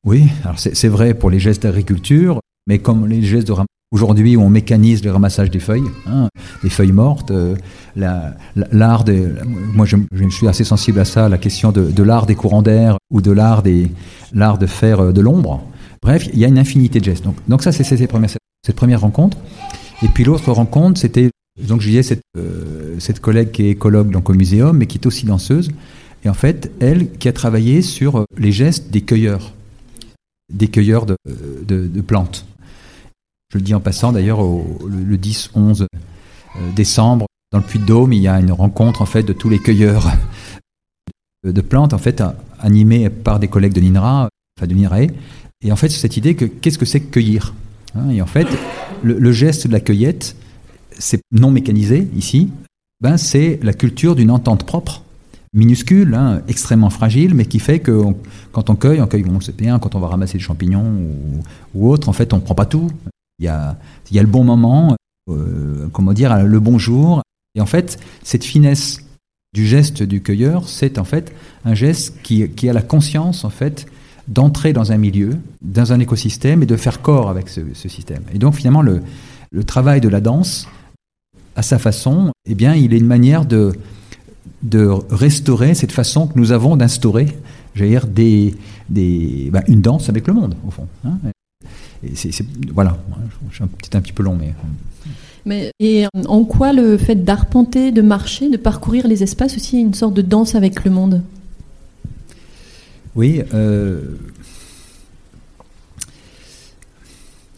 oui, 0.07 0.29
alors 0.45 0.59
c'est 0.59 0.89
vrai 0.89 1.15
pour 1.15 1.31
les 1.31 1.41
gestes 1.41 1.65
d'agriculture, 1.65 2.41
mais 2.67 2.79
comme 2.79 3.07
les 3.07 3.23
gestes 3.23 3.49
de 3.49 3.55
aujourd'hui 3.93 4.37
où 4.37 4.43
on 4.43 4.51
mécanise 4.51 5.05
le 5.05 5.11
ramassage 5.11 5.51
des 5.51 5.61
feuilles, 5.61 5.91
hein, 6.07 6.29
des 6.63 6.71
feuilles 6.71 6.93
mortes, 6.93 7.31
euh, 7.31 7.55
l'art 7.97 9.05
des, 9.05 9.27
moi 9.75 9.87
je, 9.87 9.97
suis 10.31 10.49
assez 10.49 10.65
sensible 10.65 11.01
à 11.01 11.05
ça, 11.05 11.29
la 11.29 11.39
question 11.39 11.73
de, 11.73 12.03
l'art 12.03 12.27
des 12.27 12.35
courants 12.35 12.63
d'air 12.63 12.99
ou 13.11 13.21
de 13.21 13.31
l'art 13.31 13.63
de 13.63 14.67
faire 14.67 15.01
euh, 15.01 15.13
de 15.13 15.21
l'ombre. 15.21 15.65
Bref, 16.03 16.29
il 16.33 16.39
y 16.39 16.45
a 16.45 16.49
une 16.49 16.59
infinité 16.59 17.01
de 17.01 17.05
gestes. 17.05 17.25
Donc, 17.49 17.63
ça 17.63 17.73
c'est 17.73 17.85
cette 17.85 18.77
première, 18.77 19.01
rencontre. 19.01 19.39
Et 20.03 20.09
puis 20.09 20.25
l'autre 20.25 20.53
rencontre, 20.53 21.01
c'était 21.01 21.31
donc 21.67 21.81
je 21.81 21.89
disais 21.89 22.03
cette, 22.03 22.23
euh, 22.37 22.97
cette 22.99 23.21
collègue 23.21 23.51
qui 23.51 23.65
est 23.65 23.71
écologue 23.71 24.11
donc 24.11 24.29
au 24.29 24.35
muséum, 24.35 24.77
mais 24.77 24.87
qui 24.87 24.99
est 24.99 25.07
aussi 25.07 25.25
danseuse. 25.25 25.71
Et 26.25 26.29
en 26.29 26.35
fait, 26.35 26.71
elle 26.81 27.11
qui 27.13 27.29
a 27.29 27.33
travaillé 27.33 27.83
sur 27.83 28.25
les 28.37 28.53
gestes 28.53 28.91
des 28.91 29.01
cueilleurs, 29.01 29.53
des 30.53 30.69
cueilleurs 30.69 31.07
de, 31.07 31.17
de, 31.27 32.01
plantes. 32.01 32.47
Je 33.53 33.59
le 33.59 33.65
dis 33.65 33.75
en 33.75 33.81
passant 33.81 34.13
d'ailleurs 34.13 34.43
le, 34.43 35.03
le 35.03 35.17
10-11 35.17 35.83
euh, 35.83 35.87
décembre 36.75 37.27
dans 37.53 37.59
le 37.59 37.65
Puy-de-Dôme, 37.65 38.13
il 38.13 38.23
y 38.23 38.29
a 38.29 38.41
une 38.41 38.53
rencontre 38.53 39.03
en 39.03 39.07
fait 39.07 39.23
de 39.23 39.33
tous 39.33 39.49
les 39.49 39.59
cueilleurs 39.59 40.11
de 41.45 41.61
plantes 41.61 41.95
en 41.95 41.99
fait 41.99 42.23
animés 42.59 43.09
par 43.09 43.39
des 43.39 43.49
collègues 43.49 43.73
de 43.73 43.81
l'INRA, 43.81 44.29
de 44.61 44.75
l'INRAE. 44.75 45.07
Et 45.63 45.73
en 45.73 45.77
fait, 45.77 45.89
cette 45.89 46.17
idée 46.17 46.35
que 46.35 46.45
qu'est-ce 46.45 46.79
que 46.79 46.85
c'est 46.85 47.01
que 47.01 47.11
cueillir 47.11 47.55
hein? 47.95 48.11
Et 48.11 48.21
en 48.21 48.27
fait, 48.27 48.47
le, 49.03 49.19
le, 49.19 49.33
geste 49.33 49.67
de 49.67 49.73
la 49.73 49.81
cueillette, 49.81 50.37
c'est 50.99 51.21
non 51.31 51.51
mécanisé 51.51 52.09
ici. 52.17 52.51
Ben, 53.01 53.17
c'est 53.17 53.61
la 53.63 53.73
culture 53.73 54.17
d'une 54.17 54.31
entente 54.31 54.67
propre, 54.67 55.03
minuscule, 55.53 56.15
hein, 56.15 56.43
extrêmement 56.49 56.91
fragile, 56.91 57.35
mais 57.35 57.47
qui 57.47 57.59
fait 57.59 57.81
que 57.81 58.03
quand 58.53 58.71
on 58.71 58.77
cueille, 58.77 59.01
on 59.01 59.07
cueille, 59.07 59.25
on 59.29 59.35
le 59.35 59.41
sait 59.41 59.53
bien, 59.53 59.79
quand 59.79 59.95
on 59.95 60.01
va 60.01 60.09
ramasser 60.09 60.35
des 60.35 60.45
champignons 60.45 60.93
ou, 61.75 61.91
autre, 61.91 62.09
en 62.09 62.13
fait, 62.13 62.33
on 62.33 62.37
ne 62.37 62.43
prend 62.43 62.55
pas 62.55 62.67
tout. 62.67 62.91
Il 63.39 63.45
y 63.45 63.49
a, 63.49 63.77
il 64.11 64.17
y 64.17 64.19
a 64.19 64.23
le 64.23 64.29
bon 64.29 64.45
moment, 64.45 64.97
euh, 65.31 65.89
comment 65.93 66.13
dire, 66.13 66.43
le 66.43 66.61
bon 66.61 66.79
jour. 66.79 67.23
Et 67.55 67.61
en 67.61 67.67
fait, 67.67 67.99
cette 68.23 68.45
finesse 68.45 69.01
du 69.55 69.67
geste 69.67 70.03
du 70.03 70.23
cueilleur, 70.23 70.69
c'est 70.69 70.99
en 70.99 71.05
fait 71.05 71.35
un 71.65 71.75
geste 71.75 72.21
qui, 72.23 72.69
a 72.69 72.73
la 72.73 72.83
conscience, 72.83 73.45
en 73.45 73.51
fait, 73.51 73.87
d'entrer 74.29 74.73
dans 74.73 74.93
un 74.93 74.99
milieu, 74.99 75.39
dans 75.63 75.93
un 75.93 76.01
écosystème 76.01 76.63
et 76.63 76.67
de 76.67 76.77
faire 76.77 77.01
corps 77.01 77.31
avec 77.31 77.49
ce, 77.49 77.61
ce 77.73 77.89
système. 77.89 78.23
Et 78.35 78.39
donc, 78.39 78.55
finalement, 78.55 78.83
le, 78.83 79.03
le, 79.51 79.65
travail 79.65 80.01
de 80.01 80.09
la 80.09 80.21
danse, 80.21 80.69
à 81.55 81.63
sa 81.63 81.79
façon, 81.79 82.33
eh 82.47 82.55
bien, 82.55 82.75
il 82.75 82.93
est 82.93 82.99
une 82.99 83.07
manière 83.07 83.47
de, 83.47 83.73
de 84.63 84.89
restaurer 85.11 85.75
cette 85.75 85.93
façon 85.93 86.27
que 86.27 86.39
nous 86.39 86.53
avons 86.53 86.77
d'instaurer, 86.77 87.27
j'allais 87.75 87.91
dire, 87.91 88.07
des, 88.07 88.55
des, 88.89 89.51
ben, 89.53 89.63
une 89.69 89.81
danse 89.81 90.09
avec 90.09 90.27
le 90.27 90.35
monde, 90.35 90.55
au 90.67 90.71
fond. 90.71 90.87
Hein 91.05 91.19
c'est, 92.15 92.45
voilà, 92.73 92.99
je 93.51 93.55
suis 93.55 93.65
un 93.65 93.69
petit, 93.69 93.97
un 93.97 94.01
petit 94.01 94.13
peu 94.13 94.23
long, 94.23 94.37
mais. 94.37 94.55
Mais, 95.45 95.71
et 95.79 96.07
en 96.27 96.45
quoi 96.45 96.73
le 96.73 96.97
fait 96.97 97.25
d'arpenter, 97.25 97.93
de 97.93 98.03
marcher, 98.03 98.51
de 98.51 98.57
parcourir 98.57 99.07
les 99.07 99.23
espaces 99.23 99.57
aussi 99.57 99.81
une 99.81 99.95
sorte 99.95 100.15
de 100.15 100.23
danse 100.23 100.57
avec 100.57 100.85
le 100.85 100.91
monde? 100.91 101.23
Oui. 103.15 103.43
Euh... 103.55 104.17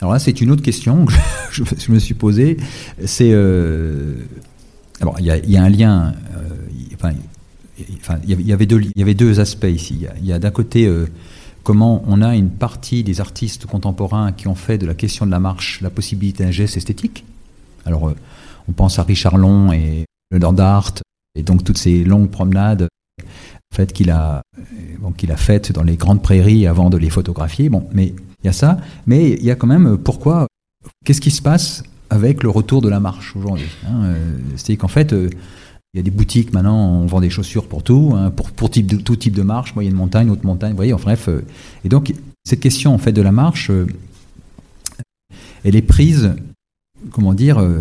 Alors 0.00 0.12
là, 0.12 0.18
c'est 0.18 0.42
une 0.42 0.50
autre 0.50 0.62
question 0.62 1.06
que 1.06 1.14
je, 1.50 1.64
je 1.78 1.92
me 1.92 1.98
suis 1.98 2.14
posée. 2.14 2.58
C'est. 3.06 3.30
Euh... 3.32 4.16
Alors, 5.00 5.16
il 5.18 5.24
y, 5.24 5.52
y, 5.52 5.56
a 5.56 5.62
un 5.62 5.68
lien. 5.70 6.14
Euh, 6.37 6.57
il 8.26 8.46
y 8.46 8.52
avait 8.52 8.66
deux, 9.14 9.40
aspects 9.40 9.64
ici. 9.64 10.06
Il 10.20 10.26
y 10.26 10.32
a, 10.32 10.38
d'un 10.38 10.50
côté. 10.50 10.87
Euh, 10.87 11.06
comment 11.62 12.02
on 12.06 12.22
a 12.22 12.34
une 12.34 12.50
partie 12.50 13.04
des 13.04 13.20
artistes 13.20 13.66
contemporains 13.66 14.32
qui 14.32 14.48
ont 14.48 14.54
fait 14.54 14.78
de 14.78 14.87
la 14.87 14.94
question 14.94 15.26
de 15.26 15.30
la 15.30 15.40
marche 15.40 15.80
la 15.82 15.90
possibilité 15.90 16.44
d'un 16.44 16.50
geste 16.50 16.76
esthétique. 16.76 17.24
Alors, 17.84 18.08
euh, 18.08 18.16
on 18.68 18.72
pense 18.72 18.98
à 18.98 19.02
Richard 19.02 19.37
Long 19.37 19.72
et 19.72 20.04
le 20.30 20.38
Nord 20.38 20.94
et 21.34 21.42
donc 21.42 21.64
toutes 21.64 21.78
ces 21.78 22.04
longues 22.04 22.30
promenades 22.30 22.88
en 23.78 23.87
qu'il 23.87 24.11
a, 24.11 24.42
bon, 24.98 25.12
qu'il 25.12 25.30
a 25.30 25.37
faites 25.37 25.72
dans 25.72 25.82
les 25.82 25.96
grandes 25.96 26.22
prairies 26.22 26.66
avant 26.66 26.90
de 26.90 26.96
les 26.96 27.11
photographier. 27.11 27.68
Bon, 27.68 27.88
mais 27.92 28.14
il 28.42 28.46
y 28.46 28.48
a 28.48 28.52
ça, 28.52 28.78
mais 29.06 29.32
il 29.32 29.44
y 29.44 29.50
a 29.50 29.54
quand 29.54 29.66
même 29.66 29.98
pourquoi, 29.98 30.46
qu'est-ce 31.04 31.20
qui 31.20 31.30
se 31.30 31.42
passe 31.42 31.82
avec 32.11 32.42
le 32.42 32.48
retour 32.48 32.80
de 32.80 32.88
la 32.88 33.00
marche 33.00 33.37
aujourd'hui 33.37 33.68
hein 33.87 34.14
C'est 34.56 34.76
qu'en 34.76 34.88
fait, 34.88 35.12
euh, 35.12 35.28
il 35.94 35.96
y 35.96 36.01
a 36.01 36.03
des 36.03 36.11
boutiques 36.11 36.53
maintenant, 36.53 36.77
on 36.77 37.07
vend 37.07 37.20
des 37.20 37.31
chaussures 37.31 37.66
pour 37.66 37.83
tout, 37.83 38.12
hein, 38.14 38.31
pour, 38.31 38.70
type 38.70 38.87
de, 38.87 38.96
tout 38.96 39.16
type 39.16 39.35
de 39.35 39.42
marche, 39.42 39.74
moyenne 39.74 39.94
montagne, 39.94 40.29
haute 40.29 40.44
montagne, 40.44 40.72
vous 40.72 40.77
voyez, 40.77 40.92
en 40.92 40.98
bref. 40.98 41.29
Euh, 41.29 41.44
et 41.85 41.88
donc, 41.88 42.12
cette 42.44 42.61
question 42.61 42.94
en 42.94 42.98
fait 42.98 43.12
de 43.12 43.22
la 43.22 43.33
marche, 43.33 43.70
euh, 43.70 43.87
elle 45.64 45.77
est 45.77 45.83
prise, 45.83 46.35
comment 47.11 47.33
dire, 47.33 47.59
euh, 47.59 47.81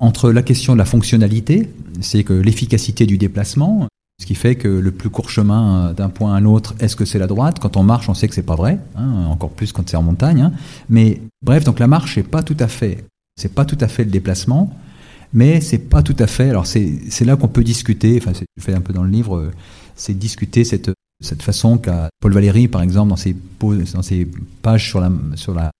entre 0.00 0.32
la 0.32 0.42
question 0.42 0.72
de 0.72 0.78
la 0.78 0.84
fonctionnalité, 0.84 1.70
c'est 2.00 2.24
que 2.24 2.32
l'efficacité 2.32 3.06
du 3.06 3.16
déplacement, 3.16 3.86
ce 4.20 4.26
qui 4.26 4.34
fait 4.34 4.56
que 4.56 4.68
le 4.68 4.90
plus 4.90 5.08
court 5.08 5.30
chemin 5.30 5.92
d'un 5.92 6.08
point 6.08 6.34
à 6.34 6.38
un 6.38 6.44
autre, 6.44 6.74
est-ce 6.80 6.96
que 6.96 7.04
c'est 7.04 7.20
la 7.20 7.28
droite? 7.28 7.60
Quand 7.60 7.76
on 7.76 7.84
marche, 7.84 8.08
on 8.08 8.14
sait 8.14 8.26
que 8.26 8.34
c'est 8.34 8.42
pas 8.42 8.56
vrai, 8.56 8.80
hein, 8.96 9.26
encore 9.30 9.50
plus 9.50 9.72
quand 9.72 9.88
c'est 9.88 9.96
en 9.96 10.02
montagne. 10.02 10.40
Hein. 10.40 10.52
Mais 10.88 11.20
bref, 11.42 11.62
donc 11.62 11.78
la 11.78 11.86
marche, 11.86 12.16
c'est 12.16 12.24
pas 12.24 12.42
tout 12.42 12.56
à 12.58 12.66
fait, 12.66 13.04
c'est 13.36 13.54
pas 13.54 13.64
tout 13.64 13.78
à 13.80 13.86
fait 13.86 14.04
le 14.04 14.10
déplacement 14.10 14.76
mais 15.34 15.60
c'est 15.60 15.78
pas 15.78 16.02
tout 16.02 16.16
à 16.18 16.26
fait. 16.26 16.48
Alors 16.48 16.66
c'est 16.66 17.24
là 17.24 17.36
qu'on 17.36 17.48
peut 17.48 17.64
discuter. 17.64 18.18
Enfin, 18.20 18.32
je 18.34 18.62
fais 18.62 18.74
un 18.74 18.80
peu 18.80 18.92
dans 18.92 19.02
le 19.04 19.10
livre, 19.10 19.36
euh, 19.36 19.50
c'est 19.94 20.14
discuter 20.18 20.64
cette 20.64 20.90
cette 21.20 21.42
façon 21.42 21.78
qu'a 21.78 22.08
Paul 22.20 22.32
Valéry, 22.32 22.68
par 22.68 22.82
exemple, 22.82 23.10
dans 23.10 23.16
ses, 23.16 23.36
dans 23.60 24.02
ses 24.02 24.28
pages 24.62 24.88
sur 24.88 25.00
la, 25.00 25.10
sur, 25.36 25.54
la, 25.54 25.70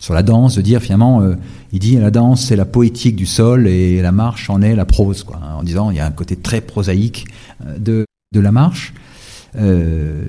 sur 0.00 0.14
la 0.14 0.22
danse, 0.22 0.54
de 0.56 0.62
dire 0.62 0.80
finalement, 0.80 1.22
euh, 1.22 1.34
il 1.72 1.80
dit 1.80 1.96
la 1.96 2.10
danse 2.10 2.44
c'est 2.44 2.56
la 2.56 2.64
poétique 2.64 3.16
du 3.16 3.26
sol 3.26 3.66
et 3.66 4.00
la 4.00 4.12
marche 4.12 4.48
en 4.50 4.62
est 4.62 4.74
la 4.74 4.84
prose, 4.84 5.24
quoi, 5.24 5.40
hein, 5.42 5.54
en 5.56 5.62
disant 5.62 5.90
il 5.90 5.96
y 5.96 6.00
a 6.00 6.06
un 6.06 6.10
côté 6.12 6.36
très 6.36 6.60
prosaïque 6.60 7.26
euh, 7.66 7.78
de, 7.78 8.06
de 8.32 8.40
la 8.40 8.52
marche, 8.52 8.94
euh, 9.56 10.24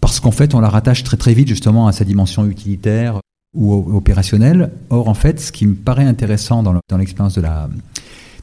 parce 0.00 0.20
qu'en 0.20 0.32
fait 0.32 0.54
on 0.54 0.60
la 0.60 0.68
rattache 0.68 1.02
très 1.04 1.16
très 1.16 1.34
vite 1.34 1.48
justement 1.48 1.86
à 1.86 1.92
sa 1.92 2.04
dimension 2.04 2.46
utilitaire, 2.46 3.20
ou 3.54 3.96
opérationnel. 3.96 4.70
Or, 4.90 5.08
en 5.08 5.14
fait, 5.14 5.40
ce 5.40 5.52
qui 5.52 5.66
me 5.66 5.74
paraît 5.74 6.04
intéressant 6.04 6.62
dans 6.62 6.96
l'expérience 6.96 7.34
de 7.34 7.40
la 7.40 7.68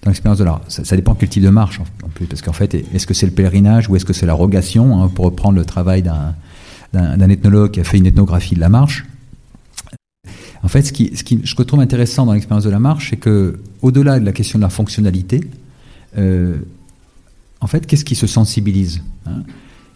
dans 0.02 0.12
l'expérience 0.12 0.40
de 0.40 0.46
l'art, 0.46 0.62
ça, 0.70 0.96
dépend 0.96 1.14
quel 1.14 1.28
type 1.28 1.44
de 1.44 1.50
marche 1.50 1.82
en 2.04 2.10
plus, 2.10 2.26
parce 2.26 2.42
qu'en 2.42 2.54
fait, 2.54 2.74
est-ce 2.74 3.06
que 3.06 3.14
c'est 3.14 3.26
le 3.26 3.34
pèlerinage 3.34 3.90
ou 3.90 3.96
est-ce 3.96 4.06
que 4.06 4.14
c'est 4.14 4.26
la 4.26 4.34
rogation, 4.34 5.02
hein, 5.02 5.10
pour 5.10 5.26
reprendre 5.26 5.58
le 5.58 5.66
travail 5.66 6.04
d'un 6.04 7.30
ethnologue 7.30 7.72
qui 7.72 7.82
a 7.82 7.84
fait 7.84 7.98
une 7.98 8.06
ethnographie 8.06 8.56
de 8.56 8.62
la 8.62 8.70
marche. 8.70 9.06
En 10.64 10.68
fait, 10.68 10.84
ce 10.84 10.94
qui, 10.94 11.16
ce 11.16 11.24
qui 11.24 11.42
je 11.44 11.56
trouve 11.56 11.80
intéressant 11.80 12.26
dans 12.26 12.34
l'expérience 12.34 12.64
de 12.64 12.70
la 12.70 12.80
marche, 12.80 13.10
c'est 13.10 13.18
que, 13.18 13.60
au-delà 13.82 14.20
de 14.20 14.26
la 14.26 14.32
question 14.32 14.60
de 14.60 14.64
la 14.64 14.70
fonctionnalité, 14.70 15.42
euh, 16.18 16.58
en 17.62 17.68
fait, 17.68 17.86
qu'est-ce 17.86 18.06
qui 18.06 18.16
se 18.16 18.28
sensibilise 18.28 19.02
hein? 19.26 19.44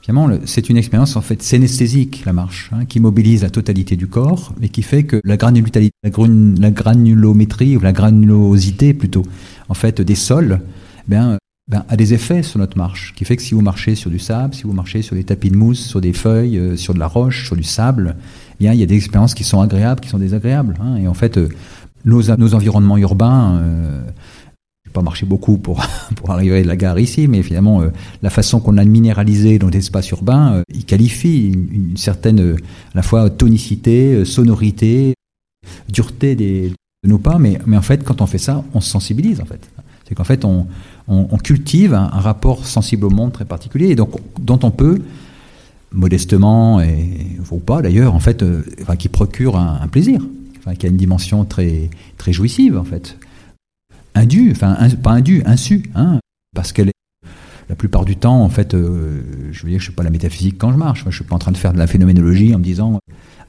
Finalement, 0.03 0.37
c'est 0.43 0.69
une 0.69 0.75
expérience 0.75 1.15
en 1.15 1.21
fait 1.21 1.41
synesthésique, 1.41 2.23
la 2.25 2.33
marche, 2.33 2.69
hein, 2.73 2.83
qui 2.83 2.99
mobilise 2.99 3.43
la 3.43 3.49
totalité 3.49 3.95
du 3.95 4.07
corps 4.07 4.53
et 4.61 4.67
qui 4.67 4.81
fait 4.81 5.03
que 5.03 5.21
la, 5.23 5.37
granulométrie 5.37 7.77
ou 7.77 7.79
la 7.79 7.93
granulosité 7.93 8.93
plutôt, 8.93 9.23
en 9.69 9.73
fait, 9.73 10.01
des 10.01 10.15
sols, 10.15 10.59
ben, 11.07 11.37
ben, 11.69 11.85
a 11.87 11.95
des 11.95 12.13
effets 12.13 12.43
sur 12.43 12.59
notre 12.59 12.77
marche, 12.77 13.13
qui 13.15 13.23
fait 13.23 13.37
que 13.37 13.41
si 13.41 13.53
vous 13.53 13.61
marchez 13.61 13.95
sur 13.95 14.09
du 14.09 14.19
sable, 14.19 14.53
si 14.53 14.63
vous 14.63 14.73
marchez 14.73 15.03
sur 15.03 15.15
des 15.15 15.23
tapis 15.23 15.49
de 15.49 15.55
mousse, 15.55 15.79
sur 15.79 16.01
des 16.01 16.11
feuilles, 16.11 16.57
euh, 16.57 16.75
sur 16.75 16.93
de 16.93 16.99
la 16.99 17.07
roche, 17.07 17.45
sur 17.45 17.55
du 17.55 17.63
sable, 17.63 18.17
bien, 18.59 18.73
il 18.73 18.81
y 18.81 18.83
a 18.83 18.85
des 18.85 18.97
expériences 18.97 19.33
qui 19.33 19.45
sont 19.45 19.61
agréables, 19.61 20.01
qui 20.01 20.09
sont 20.09 20.19
désagréables. 20.19 20.75
Hein, 20.81 20.97
et 20.97 21.07
en 21.07 21.13
fait, 21.13 21.37
euh, 21.37 21.47
nos, 22.03 22.23
nos 22.35 22.55
environnements 22.55 22.97
urbains, 22.97 23.55
euh, 23.55 24.03
pas 24.93 25.01
marché 25.01 25.25
beaucoup 25.25 25.57
pour, 25.57 25.85
pour 26.15 26.31
arriver 26.31 26.59
à 26.59 26.63
la 26.63 26.77
gare 26.77 26.99
ici, 26.99 27.27
mais 27.27 27.43
finalement, 27.43 27.81
euh, 27.81 27.89
la 28.21 28.29
façon 28.29 28.59
qu'on 28.59 28.77
a 28.77 28.85
de 28.85 28.89
minéraliser 28.89 29.59
dans 29.59 29.69
l'espace 29.69 30.09
urbain, 30.11 30.53
euh, 30.53 30.63
il 30.73 30.85
qualifie 30.85 31.49
une, 31.49 31.97
certaine, 31.97 32.39
euh, 32.39 32.55
à 32.93 32.97
la 32.97 33.01
fois 33.01 33.29
tonicité, 33.29 34.23
sonorité, 34.23 35.15
dureté 35.89 36.35
des, 36.35 36.69
de 37.03 37.09
nos 37.09 37.17
pas, 37.17 37.37
mais, 37.39 37.59
mais 37.65 37.75
en 37.75 37.81
fait, 37.81 38.03
quand 38.03 38.21
on 38.21 38.27
fait 38.27 38.37
ça, 38.37 38.63
on 38.73 38.79
se 38.79 38.89
sensibilise, 38.89 39.41
en 39.41 39.45
fait. 39.45 39.59
C'est 40.07 40.15
qu'en 40.15 40.23
fait, 40.23 40.45
on, 40.45 40.67
on, 41.07 41.37
cultive 41.37 41.93
un, 41.93 42.07
rapport 42.07 42.65
sensible 42.65 43.05
au 43.05 43.09
monde 43.09 43.31
très 43.31 43.45
particulier, 43.45 43.89
et 43.89 43.95
donc, 43.95 44.11
dont 44.39 44.59
on 44.63 44.71
peut, 44.71 45.01
modestement, 45.91 46.81
et, 46.81 47.37
ou 47.51 47.59
pas 47.59 47.81
d'ailleurs, 47.81 48.13
en 48.13 48.19
fait, 48.19 48.43
qui 48.99 49.09
procure 49.09 49.57
un, 49.57 49.79
un 49.81 49.87
plaisir, 49.87 50.21
enfin, 50.59 50.75
qui 50.75 50.85
a 50.85 50.89
une 50.89 50.97
dimension 50.97 51.45
très, 51.45 51.89
très 52.17 52.33
jouissive, 52.33 52.77
en 52.77 52.83
fait 52.83 53.17
indu, 54.15 54.51
enfin 54.51 54.77
pas 55.01 55.11
indu, 55.11 55.43
insu, 55.45 55.83
hein, 55.95 56.19
parce 56.55 56.71
qu'elle 56.71 56.89
est 56.89 56.93
la 57.69 57.75
plupart 57.75 58.05
du 58.05 58.15
temps, 58.17 58.41
en 58.41 58.49
fait, 58.49 58.73
euh, 58.73 59.21
je 59.51 59.63
veux 59.63 59.69
dire, 59.69 59.79
je 59.79 59.85
suis 59.85 59.93
pas 59.93 60.03
la 60.03 60.09
métaphysique 60.09 60.57
quand 60.57 60.71
je 60.71 60.77
marche. 60.77 61.05
Je 61.09 61.15
suis 61.15 61.23
pas 61.23 61.35
en 61.35 61.39
train 61.39 61.51
de 61.51 61.57
faire 61.57 61.73
de 61.73 61.77
la 61.77 61.87
phénoménologie 61.87 62.53
en 62.53 62.59
me 62.59 62.63
disant 62.63 62.99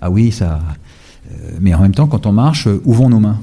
ah 0.01 0.11
oui 0.11 0.31
ça. 0.31 0.61
Euh, 1.31 1.57
mais 1.61 1.75
en 1.75 1.81
même 1.81 1.95
temps, 1.95 2.07
quand 2.07 2.27
on 2.27 2.33
marche, 2.33 2.69
où 2.85 2.93
vont 2.93 3.09
nos 3.09 3.21
mains 3.21 3.41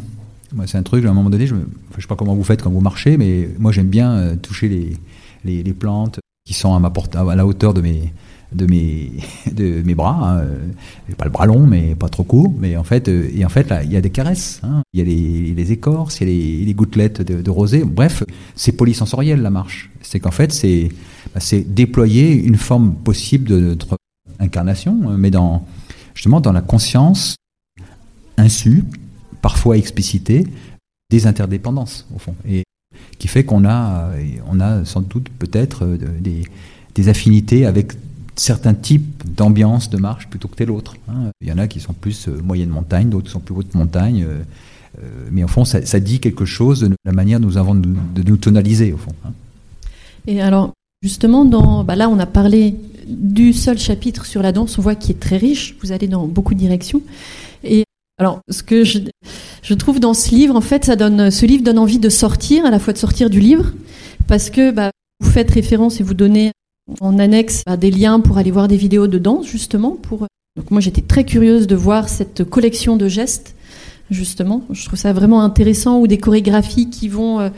Moi, 0.53 0.67
c'est 0.67 0.77
un 0.77 0.83
truc. 0.83 1.05
À 1.05 1.09
un 1.09 1.13
moment 1.13 1.29
donné, 1.29 1.47
je, 1.47 1.55
ne 1.55 1.61
sais 1.99 2.07
pas 2.07 2.15
comment 2.15 2.35
vous 2.35 2.43
faites 2.43 2.61
quand 2.61 2.69
vous 2.69 2.81
marchez, 2.81 3.17
mais 3.17 3.49
moi, 3.59 3.71
j'aime 3.71 3.89
bien 3.89 4.11
euh, 4.11 4.35
toucher 4.35 4.69
les, 4.69 5.63
les, 5.63 5.73
plantes 5.73 6.19
qui 6.45 6.53
sont 6.53 6.73
à 6.73 6.79
ma 6.79 6.89
porte, 6.89 7.15
à 7.15 7.35
la 7.35 7.45
hauteur 7.45 7.73
de 7.73 7.81
mes 7.81 8.13
de 8.53 8.65
mes, 8.65 9.11
de 9.51 9.81
mes 9.83 9.95
bras, 9.95 10.39
hein. 10.39 10.43
pas 11.17 11.25
le 11.25 11.31
bras 11.31 11.45
long, 11.45 11.65
mais 11.65 11.95
pas 11.95 12.09
trop 12.09 12.23
court, 12.23 12.53
mais 12.59 12.77
en 12.77 12.83
fait, 12.83 13.07
euh, 13.07 13.29
et 13.33 13.45
en 13.45 13.49
fait, 13.49 13.69
là, 13.69 13.83
il 13.83 13.91
y 13.91 13.95
a 13.95 14.01
des 14.01 14.09
caresses, 14.09 14.59
hein. 14.63 14.81
il 14.93 14.99
y 14.99 15.01
a 15.01 15.05
les, 15.05 15.53
les, 15.53 15.71
écorces, 15.71 16.19
il 16.21 16.29
y 16.29 16.63
a 16.63 16.65
les, 16.65 16.73
gouttelettes 16.73 17.21
de, 17.21 17.41
de, 17.41 17.49
rosée, 17.49 17.83
bref, 17.83 18.23
c'est 18.55 18.73
polysensoriel 18.73 19.41
la 19.41 19.49
marche. 19.49 19.89
C'est 20.01 20.19
qu'en 20.19 20.31
fait, 20.31 20.51
c'est 20.51 20.89
bah, 21.33 21.41
déployer 21.67 22.33
une 22.33 22.57
forme 22.57 22.95
possible 22.95 23.49
de 23.49 23.59
notre 23.59 23.97
incarnation, 24.39 24.99
hein, 25.07 25.15
mais 25.17 25.31
dans, 25.31 25.65
justement 26.13 26.41
dans 26.41 26.51
la 26.51 26.61
conscience 26.61 27.35
insu, 28.37 28.83
parfois 29.41 29.77
explicitée, 29.77 30.47
des 31.09 31.27
interdépendances, 31.27 32.07
au 32.15 32.19
fond. 32.19 32.35
Et 32.47 32.63
qui 33.17 33.27
fait 33.27 33.43
qu'on 33.43 33.65
a, 33.65 34.09
on 34.47 34.59
a 34.59 34.83
sans 34.83 35.01
doute 35.01 35.29
peut-être 35.37 35.85
euh, 35.85 35.97
des, 36.19 36.43
des 36.95 37.09
affinités 37.09 37.65
avec 37.65 37.93
certains 38.35 38.73
types 38.73 39.23
d'ambiance 39.35 39.89
de 39.89 39.97
marche 39.97 40.27
plutôt 40.27 40.47
que 40.47 40.55
tel 40.55 40.71
autre. 40.71 40.95
Hein. 41.09 41.31
Il 41.41 41.47
y 41.47 41.51
en 41.51 41.57
a 41.57 41.67
qui 41.67 41.79
sont 41.79 41.93
plus 41.93 42.27
euh, 42.27 42.41
moyenne 42.43 42.69
montagne, 42.69 43.09
d'autres 43.09 43.29
sont 43.29 43.39
plus 43.39 43.55
haute 43.55 43.73
montagne. 43.75 44.23
Euh, 44.23 44.41
euh, 45.01 45.29
mais 45.31 45.43
au 45.43 45.47
fond, 45.47 45.65
ça, 45.65 45.99
dit 45.99 46.19
quelque 46.19 46.45
chose 46.45 46.81
de 46.81 46.95
la 47.05 47.11
manière 47.11 47.39
dont 47.39 47.47
nous 47.47 47.57
avons 47.57 47.75
de, 47.75 47.89
nous 48.25 48.37
tonaliser, 48.37 48.91
au 48.93 48.97
fond. 48.97 49.13
Hein. 49.25 49.31
Et 50.27 50.41
alors, 50.41 50.71
justement, 51.01 51.45
bah 51.83 51.95
là, 51.95 52.09
on 52.09 52.19
a 52.19 52.25
parlé 52.25 52.75
du 53.07 53.53
seul 53.53 53.77
chapitre 53.77 54.25
sur 54.25 54.41
la 54.41 54.51
danse. 54.51 54.77
On 54.77 54.81
voit 54.81 54.95
qu'il 54.95 55.15
est 55.15 55.19
très 55.19 55.37
riche. 55.37 55.75
Vous 55.81 55.91
allez 55.91 56.07
dans 56.07 56.27
beaucoup 56.27 56.53
de 56.53 56.59
directions. 56.59 57.01
Et 57.63 57.85
alors, 58.19 58.41
ce 58.49 58.63
que 58.63 58.83
je, 58.83 58.99
je, 59.63 59.73
trouve 59.73 59.99
dans 59.99 60.13
ce 60.13 60.35
livre, 60.35 60.55
en 60.55 60.61
fait, 60.61 60.85
ça 60.85 60.97
donne, 60.97 61.31
ce 61.31 61.45
livre 61.45 61.63
donne 61.63 61.79
envie 61.79 61.99
de 61.99 62.09
sortir, 62.09 62.65
à 62.65 62.69
la 62.69 62.77
fois 62.77 62.91
de 62.91 62.97
sortir 62.97 63.29
du 63.29 63.39
livre, 63.39 63.71
parce 64.27 64.49
que 64.49 64.71
bah, 64.71 64.91
vous 65.21 65.29
faites 65.29 65.51
référence 65.51 66.01
et 66.01 66.03
vous 66.03 66.13
donnez 66.13 66.51
en 66.99 67.19
annexe 67.19 67.63
des 67.79 67.91
liens 67.91 68.19
pour 68.19 68.37
aller 68.37 68.51
voir 68.51 68.67
des 68.67 68.77
vidéos 68.77 69.07
de 69.07 69.17
danse, 69.17 69.47
justement. 69.47 69.91
Pour... 70.01 70.27
Donc 70.57 70.71
moi, 70.71 70.81
j'étais 70.81 71.01
très 71.01 71.23
curieuse 71.23 71.67
de 71.67 71.75
voir 71.75 72.09
cette 72.09 72.43
collection 72.43 72.97
de 72.97 73.07
gestes, 73.07 73.55
justement. 74.11 74.63
Je 74.69 74.85
trouve 74.85 74.99
ça 74.99 75.13
vraiment 75.13 75.41
intéressant, 75.41 75.99
ou 75.99 76.07
des 76.07 76.17
chorégraphies 76.17 76.89
qui 76.89 77.07
vont 77.07 77.39
euh, 77.39 77.49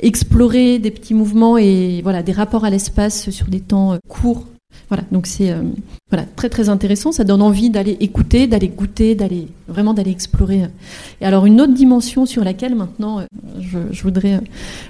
explorer 0.00 0.78
des 0.78 0.90
petits 0.90 1.14
mouvements 1.14 1.58
et 1.58 2.00
voilà, 2.02 2.22
des 2.22 2.32
rapports 2.32 2.64
à 2.64 2.70
l'espace 2.70 3.30
sur 3.30 3.46
des 3.46 3.60
temps 3.60 3.92
euh, 3.92 3.98
courts. 4.08 4.46
Voilà, 4.88 5.04
donc 5.12 5.26
c'est 5.26 5.50
euh, 5.50 5.62
très 6.36 6.48
très 6.48 6.68
intéressant. 6.70 7.12
Ça 7.12 7.24
donne 7.24 7.42
envie 7.42 7.68
d'aller 7.68 7.96
écouter, 8.00 8.46
d'aller 8.46 8.68
goûter, 8.68 9.14
d'aller 9.14 9.48
vraiment 9.66 9.92
d'aller 9.92 10.10
explorer. 10.10 10.62
Et 11.20 11.26
alors 11.26 11.44
une 11.46 11.60
autre 11.60 11.74
dimension 11.74 12.24
sur 12.24 12.42
laquelle 12.44 12.74
maintenant 12.74 13.22
je, 13.60 14.02
voudrais 14.02 14.40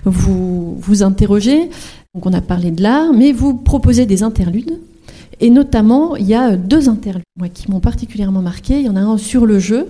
vous 0.05 1.03
interroger, 1.03 1.71
donc 2.18 2.26
on 2.26 2.37
a 2.37 2.40
parlé 2.40 2.72
de 2.72 2.83
l'art, 2.83 3.12
mais 3.12 3.31
vous 3.31 3.54
proposez 3.54 4.04
des 4.04 4.24
interludes. 4.24 4.81
Et 5.38 5.50
notamment, 5.50 6.16
il 6.16 6.26
y 6.26 6.35
a 6.35 6.57
deux 6.57 6.88
interludes 6.88 7.22
qui 7.54 7.70
m'ont 7.70 7.78
particulièrement 7.78 8.42
marqué. 8.42 8.81
Il 8.81 8.87
y 8.87 8.88
en 8.88 8.96
a 8.96 9.00
un 9.00 9.18
sur 9.18 9.46
le 9.46 9.61
jeu 9.61 9.87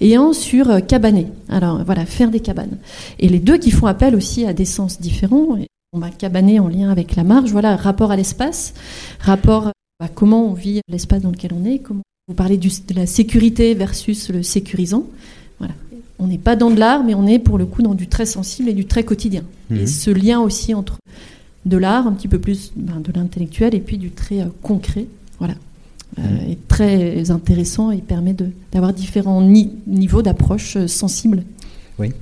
et 0.00 0.16
un 0.16 0.32
sur 0.32 0.70
euh, 0.70 0.80
cabaner. 0.80 1.28
Alors 1.48 1.84
voilà, 1.84 2.04
faire 2.04 2.32
des 2.32 2.40
cabanes. 2.40 2.78
Et 3.20 3.28
les 3.28 3.38
deux 3.38 3.58
qui 3.58 3.70
font 3.70 3.86
appel 3.86 4.16
aussi 4.16 4.44
à 4.44 4.52
des 4.54 4.64
sens 4.64 5.00
différents. 5.00 5.56
On 5.92 6.00
va 6.00 6.10
cabaner 6.10 6.58
en 6.58 6.66
lien 6.66 6.90
avec 6.90 7.14
la 7.14 7.22
marge. 7.22 7.52
Voilà, 7.52 7.76
rapport 7.76 8.10
à 8.10 8.16
l'espace, 8.16 8.74
rapport 9.20 9.70
à 10.00 10.08
comment 10.08 10.50
on 10.50 10.54
vit 10.54 10.80
l'espace 10.88 11.22
dans 11.22 11.30
lequel 11.30 11.52
on 11.54 11.64
est. 11.64 11.78
Comment 11.78 12.02
vous 12.26 12.34
parlez 12.34 12.56
de 12.56 12.68
la 12.96 13.06
sécurité 13.06 13.74
versus 13.74 14.30
le 14.30 14.42
sécurisant. 14.42 15.04
Voilà. 15.60 15.74
On 16.18 16.26
n'est 16.26 16.38
pas 16.38 16.56
dans 16.56 16.72
de 16.72 16.80
l'art, 16.80 17.04
mais 17.04 17.14
on 17.14 17.28
est 17.28 17.38
pour 17.38 17.56
le 17.56 17.66
coup 17.66 17.82
dans 17.82 17.94
du 17.94 18.08
très 18.08 18.26
sensible 18.26 18.68
et 18.68 18.74
du 18.74 18.86
très 18.86 19.04
quotidien. 19.04 19.44
Et 19.70 19.74
mhm. 19.74 19.86
ce 19.86 20.10
lien 20.10 20.40
aussi 20.40 20.74
entre 20.74 20.98
de 21.66 21.76
l'art, 21.76 22.06
un 22.06 22.12
petit 22.12 22.28
peu 22.28 22.38
plus 22.38 22.72
ben, 22.76 23.00
de 23.00 23.12
l'intellectuel 23.12 23.74
et 23.74 23.80
puis 23.80 23.98
du 23.98 24.10
très 24.10 24.40
euh, 24.40 24.46
concret. 24.62 25.06
Voilà. 25.38 25.54
Euh, 26.18 26.22
mm. 26.22 26.50
est 26.50 26.68
très 26.68 27.30
intéressant 27.30 27.90
et 27.90 27.98
permet 27.98 28.34
d'avoir 28.72 28.92
différents 28.92 29.42
niveaux 29.42 30.22
d'approche 30.22 30.76
euh, 30.76 30.86
sensible. 30.86 31.44
Oui. 31.98 32.12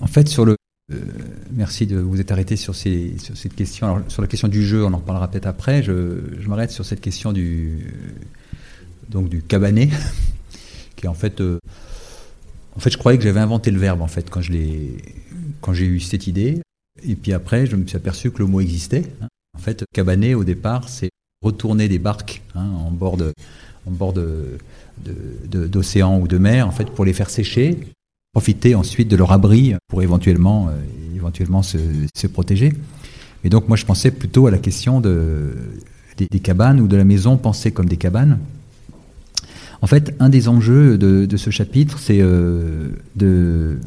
En 0.00 0.06
fait, 0.06 0.28
sur 0.28 0.44
le. 0.44 0.56
merci 1.52 1.86
de 1.86 1.98
vous 1.98 2.20
être 2.20 2.32
arrêté 2.32 2.56
sur, 2.56 2.74
ces, 2.74 3.16
sur 3.18 3.36
cette 3.36 3.54
question. 3.54 3.86
Alors, 3.86 4.00
sur 4.08 4.22
la 4.22 4.28
question 4.28 4.48
du 4.48 4.64
jeu, 4.64 4.84
on 4.84 4.92
en 4.92 4.98
reparlera 4.98 5.30
peut-être 5.30 5.46
après. 5.46 5.82
Je, 5.82 6.20
je 6.38 6.48
m'arrête 6.48 6.70
sur 6.70 6.84
cette 6.84 7.00
question 7.00 7.32
du, 7.32 7.92
donc 9.08 9.28
du 9.28 9.42
cabanet, 9.42 9.90
qui 10.96 11.06
est 11.06 11.08
en 11.08 11.14
fait. 11.14 11.40
en 11.40 12.80
fait, 12.80 12.90
je 12.90 12.98
croyais 12.98 13.18
que 13.18 13.24
j'avais 13.24 13.40
inventé 13.40 13.70
le 13.70 13.78
verbe 13.78 14.02
en 14.02 14.06
fait 14.06 14.30
quand 14.30 14.42
j'ai 14.42 15.86
eu 15.86 16.00
cette 16.00 16.26
idée. 16.26 16.60
Et 17.04 17.16
puis 17.16 17.32
après, 17.32 17.66
je 17.66 17.76
me 17.76 17.86
suis 17.86 17.96
aperçu 17.96 18.30
que 18.30 18.38
le 18.38 18.46
mot 18.46 18.60
existait. 18.60 19.04
Hein. 19.20 19.28
En 19.56 19.58
fait, 19.58 19.84
cabaner, 19.92 20.34
au 20.34 20.44
départ, 20.44 20.88
c'est 20.88 21.10
retourner 21.42 21.88
des 21.88 21.98
barques 21.98 22.42
hein, 22.54 22.66
en 22.66 22.90
bord 22.90 23.16
en 23.86 23.90
bord 23.90 24.12
d'océan 25.44 26.18
ou 26.20 26.28
de 26.28 26.38
mer, 26.38 26.66
en 26.66 26.72
fait, 26.72 26.90
pour 26.90 27.04
les 27.04 27.12
faire 27.12 27.30
sécher, 27.30 27.78
profiter 28.32 28.74
ensuite 28.74 29.08
de 29.08 29.16
leur 29.16 29.32
abri 29.32 29.74
pour 29.88 30.02
éventuellement, 30.02 30.68
euh, 30.68 30.72
éventuellement 31.14 31.62
se, 31.62 31.78
se, 32.14 32.26
protéger. 32.26 32.72
Et 33.44 33.48
donc, 33.48 33.68
moi, 33.68 33.76
je 33.76 33.84
pensais 33.84 34.10
plutôt 34.10 34.46
à 34.46 34.50
la 34.50 34.58
question 34.58 35.00
de, 35.00 35.52
des, 36.16 36.40
cabanes 36.40 36.80
ou 36.80 36.88
de 36.88 36.96
la 36.96 37.04
maison 37.04 37.36
pensée 37.36 37.70
comme 37.70 37.88
des 37.88 37.96
cabanes. 37.96 38.40
En 39.82 39.86
fait, 39.86 40.14
un 40.18 40.28
des 40.28 40.48
enjeux 40.48 40.98
de, 40.98 41.26
de 41.26 41.36
ce 41.36 41.50
chapitre, 41.50 41.98
c'est 41.98 42.20
euh, 42.20 42.88
de 43.14 43.78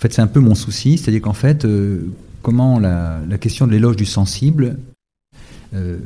en 0.00 0.02
fait, 0.02 0.14
c'est 0.14 0.22
un 0.22 0.26
peu 0.28 0.40
mon 0.40 0.54
souci, 0.54 0.96
c'est-à-dire 0.96 1.20
qu'en 1.20 1.34
fait, 1.34 1.66
euh, 1.66 2.10
comment 2.40 2.78
la, 2.78 3.20
question 3.38 3.66
de 3.66 3.72
l'éloge 3.72 3.96
du 3.96 4.06
sensible 4.06 4.78
euh, 5.74 5.98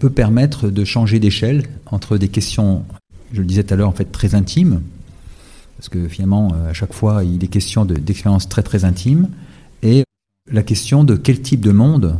peut 0.00 0.10
permettre 0.10 0.68
de 0.68 0.84
changer 0.84 1.20
d'échelle 1.20 1.68
entre 1.86 2.18
des 2.18 2.26
questions, 2.26 2.84
je 3.32 3.38
le 3.38 3.46
disais 3.46 3.62
tout 3.62 3.72
à 3.72 3.76
l'heure, 3.76 3.88
en 3.88 3.92
fait, 3.92 4.10
très 4.10 4.34
intimes, 4.34 4.82
parce 5.76 5.88
que 5.88 6.08
finalement, 6.08 6.52
euh, 6.54 6.70
à 6.70 6.72
chaque 6.72 6.92
fois, 6.92 7.22
il 7.22 7.44
est 7.44 7.46
question 7.46 7.84
d'expériences 7.84 8.48
très 8.48 8.64
très 8.64 8.84
intimes, 8.84 9.28
et 9.84 10.02
la 10.50 10.64
question 10.64 11.04
de 11.04 11.14
quel 11.14 11.40
type 11.40 11.60
de 11.60 11.70
monde 11.70 12.18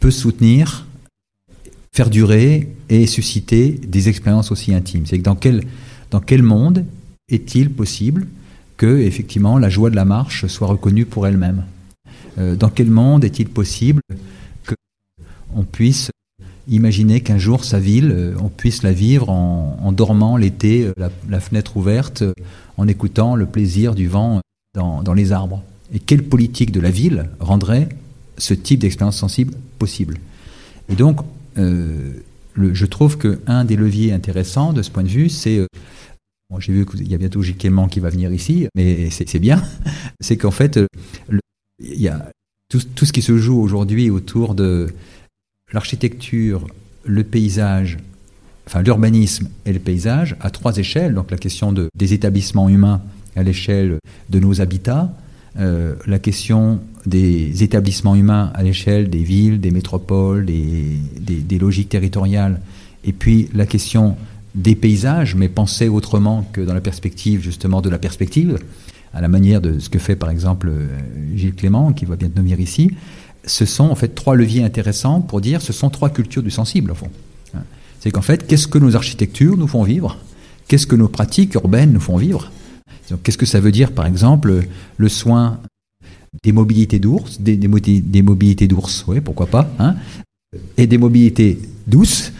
peut 0.00 0.10
soutenir, 0.10 0.84
faire 1.92 2.10
durer 2.10 2.74
et 2.88 3.06
susciter 3.06 3.70
des 3.70 4.08
expériences 4.08 4.50
aussi 4.50 4.74
intimes. 4.74 5.06
C'est 5.06 5.18
dans 5.18 5.36
quel, 5.36 5.62
dans 6.10 6.20
quel 6.20 6.42
monde 6.42 6.84
est-il 7.28 7.70
possible 7.70 8.26
que 8.76 8.98
effectivement 9.00 9.58
la 9.58 9.68
joie 9.68 9.90
de 9.90 9.96
la 9.96 10.04
marche 10.04 10.46
soit 10.46 10.66
reconnue 10.66 11.06
pour 11.06 11.26
elle-même. 11.26 11.64
Euh, 12.38 12.56
dans 12.56 12.68
quel 12.68 12.90
monde 12.90 13.24
est-il 13.24 13.48
possible 13.48 14.00
que 14.64 14.74
on 15.54 15.62
puisse 15.62 16.10
imaginer 16.66 17.20
qu'un 17.20 17.38
jour 17.38 17.64
sa 17.64 17.78
ville, 17.78 18.10
euh, 18.12 18.34
on 18.40 18.48
puisse 18.48 18.82
la 18.82 18.92
vivre 18.92 19.28
en, 19.30 19.92
dormant 19.92 20.36
l'été, 20.36 20.86
euh, 20.86 21.08
la, 21.28 21.40
fenêtre 21.40 21.76
ouverte, 21.76 22.24
en 22.76 22.88
écoutant 22.88 23.36
le 23.36 23.46
plaisir 23.46 23.94
du 23.94 24.08
vent 24.08 24.40
dans, 24.74 25.14
les 25.14 25.30
arbres? 25.30 25.62
Et 25.92 26.00
quelle 26.00 26.24
politique 26.24 26.72
de 26.72 26.80
la 26.80 26.90
ville 26.90 27.30
rendrait 27.38 27.88
ce 28.38 28.54
type 28.54 28.80
d'expérience 28.80 29.16
sensible 29.16 29.54
possible? 29.78 30.18
Et 30.88 30.96
donc, 30.96 31.20
je 31.56 32.86
trouve 32.86 33.16
qu'un 33.16 33.64
des 33.64 33.76
leviers 33.76 34.12
intéressants 34.12 34.72
de 34.72 34.82
ce 34.82 34.90
point 34.90 35.04
de 35.04 35.08
vue, 35.08 35.28
c'est 35.28 35.64
j'ai 36.60 36.72
vu 36.72 36.86
qu'il 36.86 37.08
y 37.08 37.14
a 37.14 37.18
bientôt 37.18 37.42
Gilles 37.42 37.56
Clément 37.56 37.88
qui 37.88 38.00
va 38.00 38.10
venir 38.10 38.32
ici, 38.32 38.66
mais 38.74 39.10
c'est 39.10 39.38
bien. 39.38 39.62
C'est 40.20 40.36
qu'en 40.36 40.50
fait, 40.50 40.78
il 41.80 42.00
y 42.00 42.08
a 42.08 42.30
tout, 42.68 43.04
ce 43.04 43.12
qui 43.12 43.22
se 43.22 43.36
joue 43.36 43.60
aujourd'hui 43.60 44.10
autour 44.10 44.54
de 44.54 44.92
l'architecture, 45.72 46.66
le 47.04 47.24
paysage, 47.24 47.98
enfin 48.66 48.82
l'urbanisme 48.82 49.48
et 49.66 49.72
le 49.72 49.78
paysage 49.78 50.36
à 50.40 50.50
trois 50.50 50.76
échelles. 50.78 51.14
Donc 51.14 51.30
la 51.30 51.36
question 51.36 51.72
des 51.72 52.14
établissements 52.14 52.68
humains 52.68 53.02
à 53.36 53.42
l'échelle 53.42 53.98
de 54.30 54.38
nos 54.40 54.60
habitats, 54.60 55.12
euh, 55.58 55.94
la 56.06 56.18
question 56.18 56.80
des 57.06 57.62
établissements 57.62 58.16
humains 58.16 58.50
à 58.54 58.62
l'échelle 58.62 59.08
des 59.08 59.22
villes, 59.22 59.60
des 59.60 59.70
métropoles, 59.70 60.44
des, 60.46 61.58
logiques 61.58 61.90
territoriales, 61.90 62.60
et 63.04 63.12
puis 63.12 63.48
la 63.54 63.66
question 63.66 64.16
des 64.54 64.74
paysages, 64.74 65.34
mais 65.34 65.48
penser 65.48 65.88
autrement 65.88 66.48
que 66.52 66.60
dans 66.60 66.74
la 66.74 66.80
perspective 66.80 67.42
justement 67.42 67.80
de 67.80 67.90
la 67.90 67.98
perspective, 67.98 68.58
à 69.12 69.20
la 69.20 69.28
manière 69.28 69.60
de 69.60 69.78
ce 69.78 69.88
que 69.88 69.98
fait 69.98 70.16
par 70.16 70.30
exemple 70.30 70.68
euh, 70.68 70.86
Gilles 71.34 71.54
Clément, 71.54 71.92
qui 71.92 72.04
va 72.04 72.16
bientôt 72.16 72.40
venir 72.40 72.60
ici, 72.60 72.90
ce 73.44 73.66
sont 73.66 73.84
en 73.84 73.94
fait 73.94 74.14
trois 74.14 74.36
leviers 74.36 74.62
intéressants 74.62 75.20
pour 75.20 75.40
dire 75.40 75.60
ce 75.60 75.72
sont 75.72 75.90
trois 75.90 76.10
cultures 76.10 76.42
du 76.42 76.50
sensible 76.50 76.92
au 76.92 76.94
fond. 76.94 77.10
Hein. 77.54 77.62
C'est 78.00 78.10
qu'en 78.10 78.22
fait, 78.22 78.46
qu'est-ce 78.46 78.68
que 78.68 78.78
nos 78.78 78.96
architectures 78.96 79.56
nous 79.56 79.68
font 79.68 79.82
vivre? 79.82 80.18
Qu'est-ce 80.68 80.86
que 80.86 80.96
nos 80.96 81.08
pratiques 81.08 81.54
urbaines 81.54 81.92
nous 81.92 82.00
font 82.00 82.16
vivre? 82.16 82.50
Qu'est-ce 83.22 83.36
que 83.36 83.46
ça 83.46 83.60
veut 83.60 83.72
dire, 83.72 83.92
par 83.92 84.06
exemple, 84.06 84.62
le 84.96 85.08
soin 85.10 85.60
des 86.42 86.52
mobilités 86.52 86.98
d'ours, 86.98 87.40
des, 87.40 87.56
des, 87.56 88.22
mobilités 88.22 88.66
d'ours, 88.66 89.04
oui, 89.06 89.20
pourquoi 89.20 89.46
pas, 89.46 89.70
hein, 89.78 89.94
et 90.76 90.86
des 90.86 90.98
mobilités 90.98 91.58
douces 91.86 92.32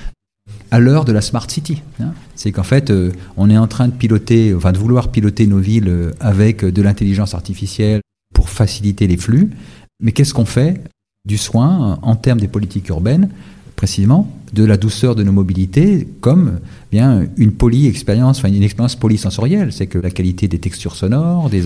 à 0.75 0.81
l'heure 0.81 1.05
de 1.05 1.13
la 1.13 1.21
smart 1.21 1.49
city. 1.49 1.83
Hein. 2.01 2.15
C'est 2.35 2.51
qu'en 2.51 2.65
fait, 2.65 2.91
euh, 2.91 3.13
on 3.37 3.49
est 3.49 3.57
en 3.57 3.69
train 3.69 3.87
de 3.87 3.93
piloter, 3.93 4.53
enfin 4.55 4.73
de 4.73 4.79
vouloir 4.79 5.13
piloter 5.13 5.47
nos 5.47 5.61
villes 5.61 5.87
euh, 5.87 6.11
avec 6.19 6.65
de 6.65 6.83
l'intelligence 6.83 7.33
artificielle 7.33 8.01
pour 8.35 8.49
faciliter 8.49 9.07
les 9.07 9.17
flux. 9.17 9.51
Mais 10.03 10.11
qu'est-ce 10.11 10.35
qu'on 10.35 10.45
fait 10.45 10.83
du 11.25 11.39
soin 11.39 12.01
en 12.03 12.17
termes 12.17 12.41
des 12.41 12.49
politiques 12.49 12.89
urbaines, 12.89 13.29
précisément 13.77 14.29
de 14.53 14.65
la 14.65 14.77
douceur 14.77 15.15
de 15.15 15.23
nos 15.23 15.31
mobilités, 15.31 16.09
comme 16.21 16.59
bien 16.91 17.25
une 17.37 17.53
poly-expérience, 17.53 18.39
enfin 18.39 18.49
une 18.49 18.65
expérience 18.65 18.97
polysensorielle? 18.97 19.73
C'est 19.73 19.87
que 19.87 19.99
la 19.99 20.11
qualité 20.11 20.49
des 20.49 20.59
textures 20.59 20.97
sonores, 20.97 21.51
des, 21.51 21.63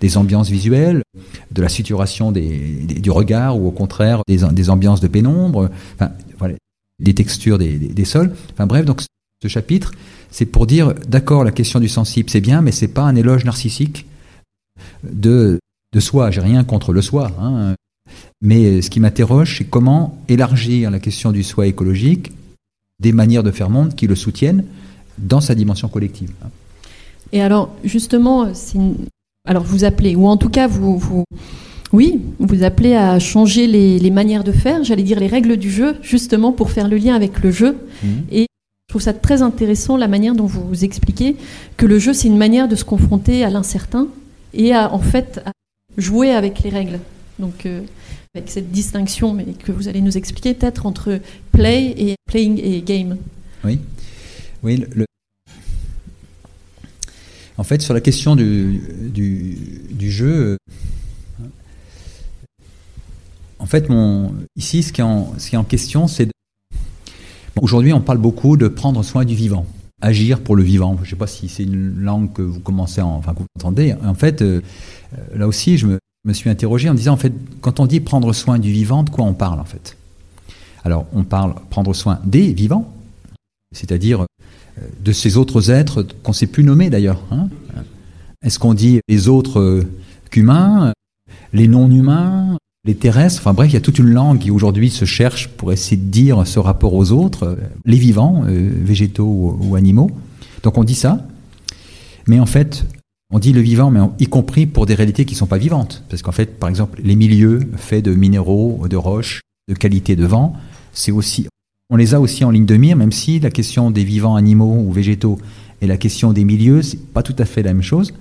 des, 0.00 0.16
ambiances 0.16 0.48
visuelles, 0.48 1.02
de 1.50 1.60
la 1.60 1.68
suturation 1.68 2.30
des, 2.30 2.86
du 3.00 3.10
regard, 3.10 3.58
ou 3.58 3.66
au 3.66 3.72
contraire 3.72 4.22
des, 4.28 4.42
des 4.52 4.70
ambiances 4.70 5.00
de 5.00 5.08
pénombre, 5.08 5.70
enfin, 5.96 6.12
voilà, 6.38 6.54
des 6.98 7.14
textures 7.14 7.58
des, 7.58 8.04
sols. 8.04 8.32
Enfin 8.52 8.66
bref, 8.66 8.84
donc 8.84 9.02
ce 9.42 9.48
chapitre, 9.48 9.92
c'est 10.30 10.46
pour 10.46 10.66
dire, 10.66 10.94
d'accord, 11.08 11.44
la 11.44 11.52
question 11.52 11.80
du 11.80 11.88
sensible, 11.88 12.30
c'est 12.30 12.40
bien, 12.40 12.62
mais 12.62 12.72
c'est 12.72 12.88
pas 12.88 13.02
un 13.02 13.16
éloge 13.16 13.44
narcissique 13.44 14.06
de, 15.02 15.58
de 15.92 16.00
soi. 16.00 16.30
J'ai 16.30 16.40
rien 16.40 16.64
contre 16.64 16.92
le 16.92 17.02
soi. 17.02 17.32
Hein. 17.40 17.74
Mais 18.40 18.82
ce 18.82 18.90
qui 18.90 19.00
m'interroge, 19.00 19.58
c'est 19.58 19.64
comment 19.64 20.18
élargir 20.28 20.90
la 20.90 21.00
question 21.00 21.32
du 21.32 21.42
soi 21.42 21.66
écologique 21.66 22.32
des 23.00 23.12
manières 23.12 23.42
de 23.42 23.50
faire 23.50 23.70
monde 23.70 23.94
qui 23.94 24.06
le 24.06 24.14
soutiennent 24.14 24.64
dans 25.18 25.40
sa 25.40 25.54
dimension 25.54 25.88
collective. 25.88 26.30
Et 27.32 27.42
alors, 27.42 27.74
justement, 27.84 28.52
alors 29.46 29.64
vous 29.64 29.84
appelez, 29.84 30.14
ou 30.14 30.26
en 30.26 30.36
tout 30.36 30.48
cas, 30.48 30.66
vous, 30.66 30.98
vous, 30.98 31.24
oui, 31.94 32.20
vous 32.40 32.64
appelez 32.64 32.94
à 32.94 33.20
changer 33.20 33.68
les, 33.68 34.10
manières 34.10 34.42
de 34.42 34.50
faire, 34.50 34.82
j'allais 34.82 35.04
dire 35.04 35.20
les 35.20 35.28
règles 35.28 35.56
du 35.56 35.70
jeu, 35.70 35.96
justement 36.02 36.50
pour 36.50 36.72
faire 36.72 36.88
le 36.88 36.96
lien 36.96 37.14
avec 37.14 37.40
le 37.40 37.52
jeu. 37.52 37.76
Mmh. 38.02 38.08
Et 38.32 38.46
je 38.88 38.92
trouve 38.92 39.02
ça 39.02 39.12
très 39.12 39.42
intéressant 39.42 39.96
la 39.96 40.08
manière 40.08 40.34
dont 40.34 40.46
vous, 40.46 40.66
vous 40.66 40.84
expliquez 40.84 41.36
que 41.76 41.86
le 41.86 42.00
jeu, 42.00 42.12
c'est 42.12 42.26
une 42.26 42.36
manière 42.36 42.66
de 42.66 42.74
se 42.74 42.84
confronter 42.84 43.44
à 43.44 43.50
l'incertain 43.50 44.08
et 44.52 44.74
à, 44.74 44.92
en 44.92 44.98
fait, 44.98 45.40
à 45.46 45.52
jouer 45.96 46.32
avec 46.32 46.64
les 46.64 46.70
règles. 46.70 46.98
Donc, 47.38 47.64
euh, 47.64 47.82
avec 48.34 48.50
cette 48.50 48.72
distinction, 48.72 49.32
mais 49.32 49.44
que 49.44 49.70
vous 49.70 49.86
allez 49.86 50.00
nous 50.00 50.16
expliquer 50.16 50.54
peut-être 50.54 50.86
entre 50.86 51.20
play 51.52 51.94
et 51.96 52.16
playing 52.26 52.60
et 52.60 52.82
game. 52.82 53.18
Oui, 53.64 53.78
oui. 54.64 54.84
Le... 54.96 55.04
En 57.56 57.62
fait, 57.62 57.82
sur 57.82 57.94
la 57.94 58.00
question 58.00 58.34
du, 58.34 58.80
du, 59.12 60.10
jeu, 60.10 60.56
en 63.64 63.66
fait, 63.66 63.88
mon, 63.88 64.34
ici, 64.56 64.82
ce 64.82 64.92
qui 64.92 65.00
est 65.00 65.04
en, 65.04 65.32
ce 65.38 65.48
qui 65.48 65.54
est 65.54 65.58
en 65.58 65.64
question, 65.64 66.06
c'est 66.06 66.28
Aujourd'hui, 67.62 67.94
on 67.94 68.02
parle 68.02 68.18
beaucoup 68.18 68.58
de 68.58 68.68
prendre 68.68 69.02
soin 69.02 69.24
du 69.24 69.34
vivant, 69.34 69.64
agir 70.02 70.40
pour 70.40 70.54
le 70.54 70.62
vivant. 70.62 70.96
Je 70.98 71.06
ne 71.06 71.10
sais 71.10 71.16
pas 71.16 71.26
si 71.26 71.48
c'est 71.48 71.62
une 71.62 71.98
langue 72.00 72.30
que 72.34 72.42
vous 72.42 72.60
commencez, 72.60 73.00
à, 73.00 73.06
enfin 73.06 73.32
que 73.32 73.38
vous 73.38 73.46
entendez. 73.56 73.94
En 74.04 74.12
fait, 74.12 74.42
euh, 74.42 74.60
là 75.34 75.48
aussi, 75.48 75.78
je 75.78 75.86
me, 75.86 76.32
suis 76.34 76.50
interrogé 76.50 76.90
en 76.90 76.94
disant, 76.94 77.14
en 77.14 77.16
fait, 77.16 77.32
quand 77.62 77.80
on 77.80 77.86
dit 77.86 78.00
prendre 78.00 78.34
soin 78.34 78.58
du 78.58 78.70
vivant, 78.70 79.02
de 79.02 79.08
quoi 79.08 79.24
on 79.24 79.32
parle 79.32 79.60
en 79.60 79.64
fait? 79.64 79.96
Alors, 80.84 81.06
on 81.14 81.24
parle 81.24 81.54
prendre 81.70 81.94
soin 81.94 82.20
des 82.24 82.52
vivants, 82.52 82.92
c'est-à-dire 83.74 84.22
euh, 84.22 84.82
de 85.02 85.12
ces 85.12 85.38
autres 85.38 85.70
êtres 85.70 86.02
qu'on 86.22 86.32
ne 86.32 86.36
sait 86.36 86.48
plus 86.48 86.64
nommer 86.64 86.90
d'ailleurs. 86.90 87.22
Hein 87.30 87.48
Est-ce 88.42 88.58
qu'on 88.58 88.74
dit 88.74 89.00
les 89.08 89.28
autres 89.28 89.60
euh, 89.60 89.86
qu'humains, 90.30 90.92
les 91.54 91.66
non-humains, 91.66 92.58
les 92.84 92.94
terrestres 92.94 93.40
Enfin 93.40 93.54
bref, 93.54 93.70
il 93.70 93.74
y 93.74 93.76
a 93.76 93.80
toute 93.80 93.98
une 93.98 94.10
langue 94.10 94.38
qui 94.38 94.50
aujourd'hui 94.50 94.90
se 94.90 95.04
cherche 95.04 95.48
pour 95.48 95.72
essayer 95.72 95.96
de 95.96 96.10
dire 96.10 96.46
ce 96.46 96.58
rapport 96.58 96.94
aux 96.94 97.12
autres, 97.12 97.44
euh, 97.44 97.56
les 97.84 97.98
vivants, 97.98 98.44
végétaux 98.46 99.24
ou, 99.24 99.58
ou 99.60 99.76
animaux. 99.76 100.10
Donc 100.62 100.78
on 100.78 100.84
dit 100.84 100.94
ça. 100.94 101.26
Mais 102.26 102.40
en 102.40 102.46
fait, 102.46 102.86
on 103.30 103.38
dit 103.38 103.52
le 103.52 103.60
vivant, 103.60 103.90
mais 103.90 104.00
y 104.18 104.26
compris 104.26 104.66
pour 104.66 104.86
des 104.86 104.94
réalités 104.94 105.24
qui 105.24 105.34
ne 105.34 105.38
sont 105.38 105.46
pas 105.46 105.58
vivantes. 105.58 106.04
Parce 106.08 106.22
qu'en 106.22 106.32
fait, 106.32 106.58
par 106.58 106.68
exemple, 106.68 107.00
les 107.02 107.16
milieux 107.16 107.60
faits 107.76 108.04
de 108.04 108.14
minéraux, 108.14 108.86
de 108.88 108.96
roches, 108.96 109.40
de 109.68 109.74
qualité 109.74 110.16
de 110.16 110.26
vent, 110.26 110.54
c'est 110.92 111.12
aussi, 111.12 111.48
on 111.90 111.96
les 111.96 112.14
a 112.14 112.20
aussi 112.20 112.44
en 112.44 112.50
ligne 112.50 112.66
de 112.66 112.76
mire, 112.76 112.96
même 112.96 113.12
si 113.12 113.40
la 113.40 113.50
question 113.50 113.90
des 113.90 114.04
vivants 114.04 114.36
animaux 114.36 114.84
ou 114.86 114.92
végétaux 114.92 115.38
et 115.80 115.86
la 115.86 115.96
question 115.96 116.32
des 116.32 116.44
milieux, 116.44 116.82
c'est 116.82 117.12
pas 117.12 117.22
tout 117.22 117.34
à 117.38 117.44
fait 117.44 117.62
la 117.62 117.72
même 117.72 117.82
chose. 117.82 118.14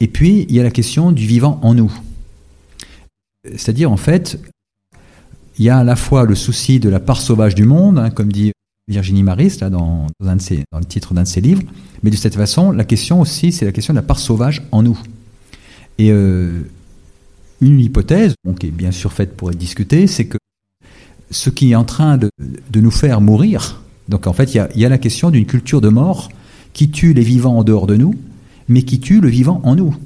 Et 0.00 0.08
puis, 0.08 0.46
il 0.48 0.54
y 0.54 0.60
a 0.60 0.62
la 0.62 0.70
question 0.70 1.12
du 1.12 1.26
vivant 1.26 1.58
en 1.62 1.74
nous. 1.74 1.92
C'est-à-dire, 3.44 3.90
en 3.90 3.96
fait, 3.96 4.38
il 5.58 5.64
y 5.64 5.70
a 5.70 5.78
à 5.78 5.84
la 5.84 5.96
fois 5.96 6.24
le 6.24 6.34
souci 6.34 6.80
de 6.80 6.88
la 6.88 7.00
part 7.00 7.20
sauvage 7.20 7.54
du 7.54 7.64
monde, 7.64 7.98
hein, 7.98 8.10
comme 8.10 8.32
dit 8.32 8.52
Virginie 8.88 9.22
Maris, 9.22 9.58
dans 9.60 10.06
le 10.20 10.84
titre 10.84 11.14
d'un 11.14 11.22
de 11.22 11.28
ses 11.28 11.40
livres. 11.40 11.62
Mais 12.02 12.10
de 12.10 12.16
cette 12.16 12.34
façon, 12.34 12.70
la 12.70 12.84
question 12.84 13.20
aussi, 13.20 13.52
c'est 13.52 13.64
la 13.64 13.72
question 13.72 13.94
de 13.94 13.98
la 13.98 14.02
part 14.02 14.18
sauvage 14.18 14.62
en 14.72 14.82
nous. 14.82 14.98
Et 15.98 16.10
euh, 16.10 16.62
une 17.60 17.80
hypothèse, 17.80 18.34
qui 18.58 18.66
est 18.66 18.70
bien 18.70 18.90
sûr 18.90 19.12
faite 19.12 19.36
pour 19.36 19.50
être 19.50 19.58
discutée, 19.58 20.06
c'est 20.06 20.26
que 20.26 20.38
ce 21.30 21.50
qui 21.50 21.72
est 21.72 21.74
en 21.74 21.84
train 21.84 22.18
de, 22.18 22.28
nous 22.74 22.90
faire 22.90 23.20
mourir, 23.20 23.82
donc 24.08 24.26
en 24.26 24.32
fait, 24.32 24.54
il 24.54 24.66
y 24.76 24.84
a, 24.84 24.88
la 24.88 24.98
question 24.98 25.30
d'une 25.30 25.46
culture 25.46 25.80
de 25.80 25.88
mort 25.88 26.28
qui 26.72 26.90
tue 26.90 27.14
les 27.14 27.22
vivants 27.22 27.58
en 27.58 27.64
dehors 27.64 27.86
de 27.86 27.96
nous, 27.96 28.14
mais 28.68 28.82
qui 28.82 29.00
tue 29.00 29.20
le 29.20 29.28
vivant 29.28 29.60
en 29.64 29.76
nous. 29.76 29.96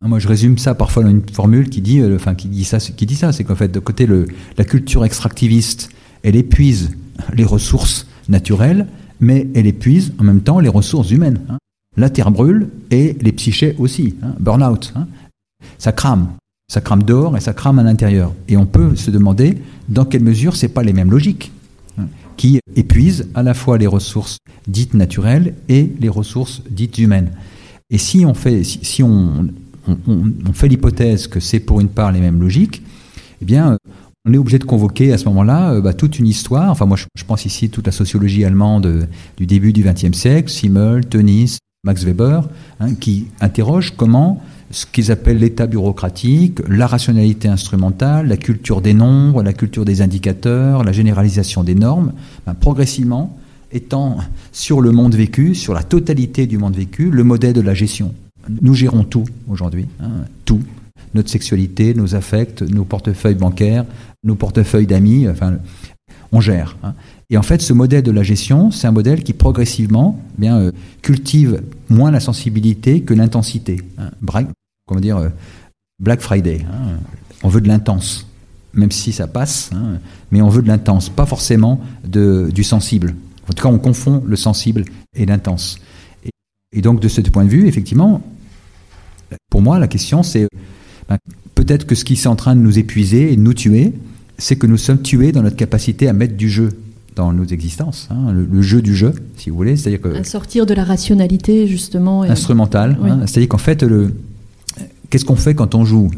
Moi, 0.00 0.20
je 0.20 0.28
résume 0.28 0.58
ça 0.58 0.74
parfois 0.74 1.02
dans 1.02 1.10
une 1.10 1.28
formule 1.28 1.68
qui 1.68 1.80
dit, 1.80 2.00
euh, 2.00 2.16
enfin, 2.16 2.34
qui 2.34 2.48
dit 2.48 2.64
ça, 2.64 2.78
c'est 2.78 3.44
qu'en 3.44 3.56
fait, 3.56 3.68
de 3.68 3.80
côté, 3.80 4.06
la 4.56 4.64
culture 4.64 5.04
extractiviste, 5.04 5.90
elle 6.22 6.36
épuise 6.36 6.96
les 7.34 7.44
ressources 7.44 8.06
naturelles, 8.28 8.86
mais 9.20 9.48
elle 9.54 9.66
épuise 9.66 10.12
en 10.18 10.24
même 10.24 10.40
temps 10.40 10.60
les 10.60 10.68
ressources 10.68 11.10
humaines. 11.10 11.40
Hein. 11.48 11.58
La 11.96 12.10
terre 12.10 12.30
brûle 12.30 12.68
et 12.92 13.16
les 13.20 13.32
psychés 13.32 13.74
aussi. 13.78 14.14
Hein. 14.22 14.34
Burn-out. 14.38 14.92
Hein. 14.94 15.08
Ça 15.78 15.90
crame. 15.90 16.28
Ça 16.72 16.80
crame 16.80 17.02
dehors 17.02 17.36
et 17.36 17.40
ça 17.40 17.52
crame 17.52 17.80
à 17.80 17.82
l'intérieur. 17.82 18.32
Et 18.46 18.56
on 18.56 18.66
peut 18.66 18.94
se 18.94 19.10
demander 19.10 19.58
dans 19.88 20.04
quelle 20.04 20.22
mesure 20.22 20.54
ce 20.54 20.66
pas 20.66 20.84
les 20.84 20.92
mêmes 20.92 21.10
logiques 21.10 21.50
qui 22.36 22.60
épuisent 22.76 23.26
à 23.34 23.42
la 23.42 23.52
fois 23.52 23.78
les 23.78 23.88
ressources 23.88 24.38
dites 24.68 24.94
naturelles 24.94 25.54
et 25.68 25.92
les 25.98 26.08
ressources 26.08 26.62
dites 26.70 26.98
humaines. 26.98 27.32
Et 27.90 27.98
si 27.98 28.24
on 28.24 28.34
fait, 28.34 28.62
si, 28.64 29.02
on, 29.02 29.48
on, 30.06 30.52
fait 30.52 30.68
l'hypothèse 30.68 31.26
que 31.26 31.40
c'est 31.40 31.60
pour 31.60 31.80
une 31.80 31.88
part 31.88 32.12
les 32.12 32.20
mêmes 32.20 32.40
logiques, 32.40 32.82
eh 33.40 33.44
bien, 33.44 33.76
on 34.26 34.32
est 34.32 34.38
obligé 34.38 34.58
de 34.58 34.64
convoquer 34.64 35.12
à 35.12 35.18
ce 35.18 35.24
moment-là 35.26 35.72
euh, 35.72 35.80
bah, 35.80 35.94
toute 35.94 36.18
une 36.18 36.26
histoire. 36.26 36.70
Enfin, 36.70 36.86
moi, 36.86 36.96
je, 36.96 37.24
pense 37.24 37.44
ici 37.44 37.70
toute 37.70 37.86
la 37.86 37.92
sociologie 37.92 38.44
allemande 38.44 38.86
euh, 38.86 39.06
du 39.36 39.46
début 39.46 39.72
du 39.72 39.82
XXe 39.82 40.16
siècle, 40.16 40.50
Simmel, 40.50 41.06
Tönnies, 41.06 41.58
Max 41.84 42.04
Weber, 42.04 42.48
hein, 42.80 42.94
qui 42.94 43.28
interrogent 43.40 43.94
comment 43.96 44.42
ce 44.70 44.84
qu'ils 44.84 45.10
appellent 45.10 45.38
l'état 45.38 45.66
bureaucratique, 45.66 46.58
la 46.68 46.86
rationalité 46.86 47.48
instrumentale, 47.48 48.28
la 48.28 48.36
culture 48.36 48.82
des 48.82 48.92
nombres, 48.92 49.42
la 49.42 49.54
culture 49.54 49.84
des 49.84 50.02
indicateurs, 50.02 50.84
la 50.84 50.92
généralisation 50.92 51.64
des 51.64 51.74
normes, 51.74 52.12
ben, 52.46 52.54
progressivement 52.54 53.38
étant 53.72 54.18
sur 54.52 54.80
le 54.80 54.92
monde 54.92 55.14
vécu, 55.14 55.54
sur 55.54 55.72
la 55.72 55.82
totalité 55.82 56.46
du 56.46 56.58
monde 56.58 56.74
vécu, 56.74 57.10
le 57.10 57.24
modèle 57.24 57.54
de 57.54 57.60
la 57.60 57.74
gestion. 57.74 58.14
Nous 58.62 58.74
gérons 58.74 59.04
tout 59.04 59.24
aujourd'hui, 59.48 59.86
hein, 60.00 60.10
tout 60.44 60.62
notre 61.14 61.30
sexualité, 61.30 61.94
nos 61.94 62.14
affects, 62.14 62.62
nos 62.62 62.84
portefeuilles 62.84 63.34
bancaires, 63.34 63.84
nos 64.24 64.34
portefeuilles 64.34 64.86
d'amis, 64.86 65.28
enfin, 65.28 65.58
on 66.32 66.40
gère. 66.40 66.76
Hein. 66.82 66.94
Et 67.30 67.36
en 67.36 67.42
fait, 67.42 67.60
ce 67.60 67.72
modèle 67.72 68.02
de 68.02 68.10
la 68.10 68.22
gestion, 68.22 68.70
c'est 68.70 68.86
un 68.86 68.92
modèle 68.92 69.22
qui 69.22 69.32
progressivement 69.32 70.20
eh 70.42 70.48
euh, 70.48 70.72
cultive 71.02 71.62
moins 71.88 72.10
la 72.10 72.20
sensibilité 72.20 73.02
que 73.02 73.14
l'intensité. 73.14 73.80
Hein. 73.98 74.10
comment 74.86 75.00
dire, 75.00 75.18
euh, 75.18 75.28
Black 76.00 76.20
Friday. 76.20 76.64
On 77.42 77.48
veut 77.48 77.60
de 77.60 77.68
l'intense, 77.68 78.26
même 78.72 78.90
si 78.90 79.12
ça 79.12 79.26
passe, 79.26 79.70
mais 80.30 80.40
on 80.42 80.48
veut 80.48 80.62
de 80.62 80.68
l'intense, 80.68 81.08
pas 81.08 81.26
forcément 81.26 81.80
de, 82.04 82.50
du 82.54 82.62
sensible. 82.62 83.14
En 83.48 83.52
tout 83.52 83.62
cas, 83.62 83.68
on 83.68 83.78
confond 83.78 84.22
le 84.24 84.36
sensible 84.36 84.84
et 85.16 85.26
l'intense. 85.26 85.78
Et, 86.72 86.82
donc, 86.82 87.00
de 87.00 87.08
ce 87.08 87.20
point 87.22 87.44
de 87.44 87.48
vue, 87.48 87.66
effectivement, 87.66 88.22
pour 89.50 89.62
moi, 89.62 89.78
la 89.78 89.88
question, 89.88 90.22
c'est 90.22 90.48
peut-être 91.54 91.86
que 91.86 91.94
ce 91.94 92.04
qui 92.04 92.14
est 92.14 92.26
en 92.26 92.36
train 92.36 92.54
de 92.54 92.60
nous 92.60 92.78
épuiser 92.78 93.32
et 93.32 93.36
de 93.36 93.40
nous 93.40 93.54
tuer, 93.54 93.92
c'est 94.38 94.56
que 94.56 94.66
nous 94.66 94.76
sommes 94.76 95.02
tués 95.02 95.32
dans 95.32 95.42
notre 95.42 95.56
capacité 95.56 96.08
à 96.08 96.12
mettre 96.12 96.36
du 96.36 96.48
jeu 96.48 96.70
dans 97.16 97.32
nos 97.32 97.44
existences, 97.44 98.06
hein, 98.12 98.32
le, 98.32 98.62
jeu 98.62 98.80
du 98.80 98.94
jeu, 98.94 99.12
si 99.36 99.50
vous 99.50 99.56
voulez. 99.56 99.76
C'est-à-dire 99.76 100.00
que. 100.00 100.14
À 100.14 100.22
sortir 100.22 100.66
de 100.66 100.74
la 100.74 100.84
rationalité, 100.84 101.66
justement. 101.66 102.22
Instrumentale. 102.22 102.96
Hein, 103.02 103.26
c'est-à-dire 103.26 103.48
qu'en 103.48 103.58
fait, 103.58 103.82
le... 103.82 104.14
qu'est-ce 105.10 105.24
qu'on 105.24 105.34
fait 105.34 105.54
quand 105.54 105.74
on 105.74 105.84
joue? 105.84 106.10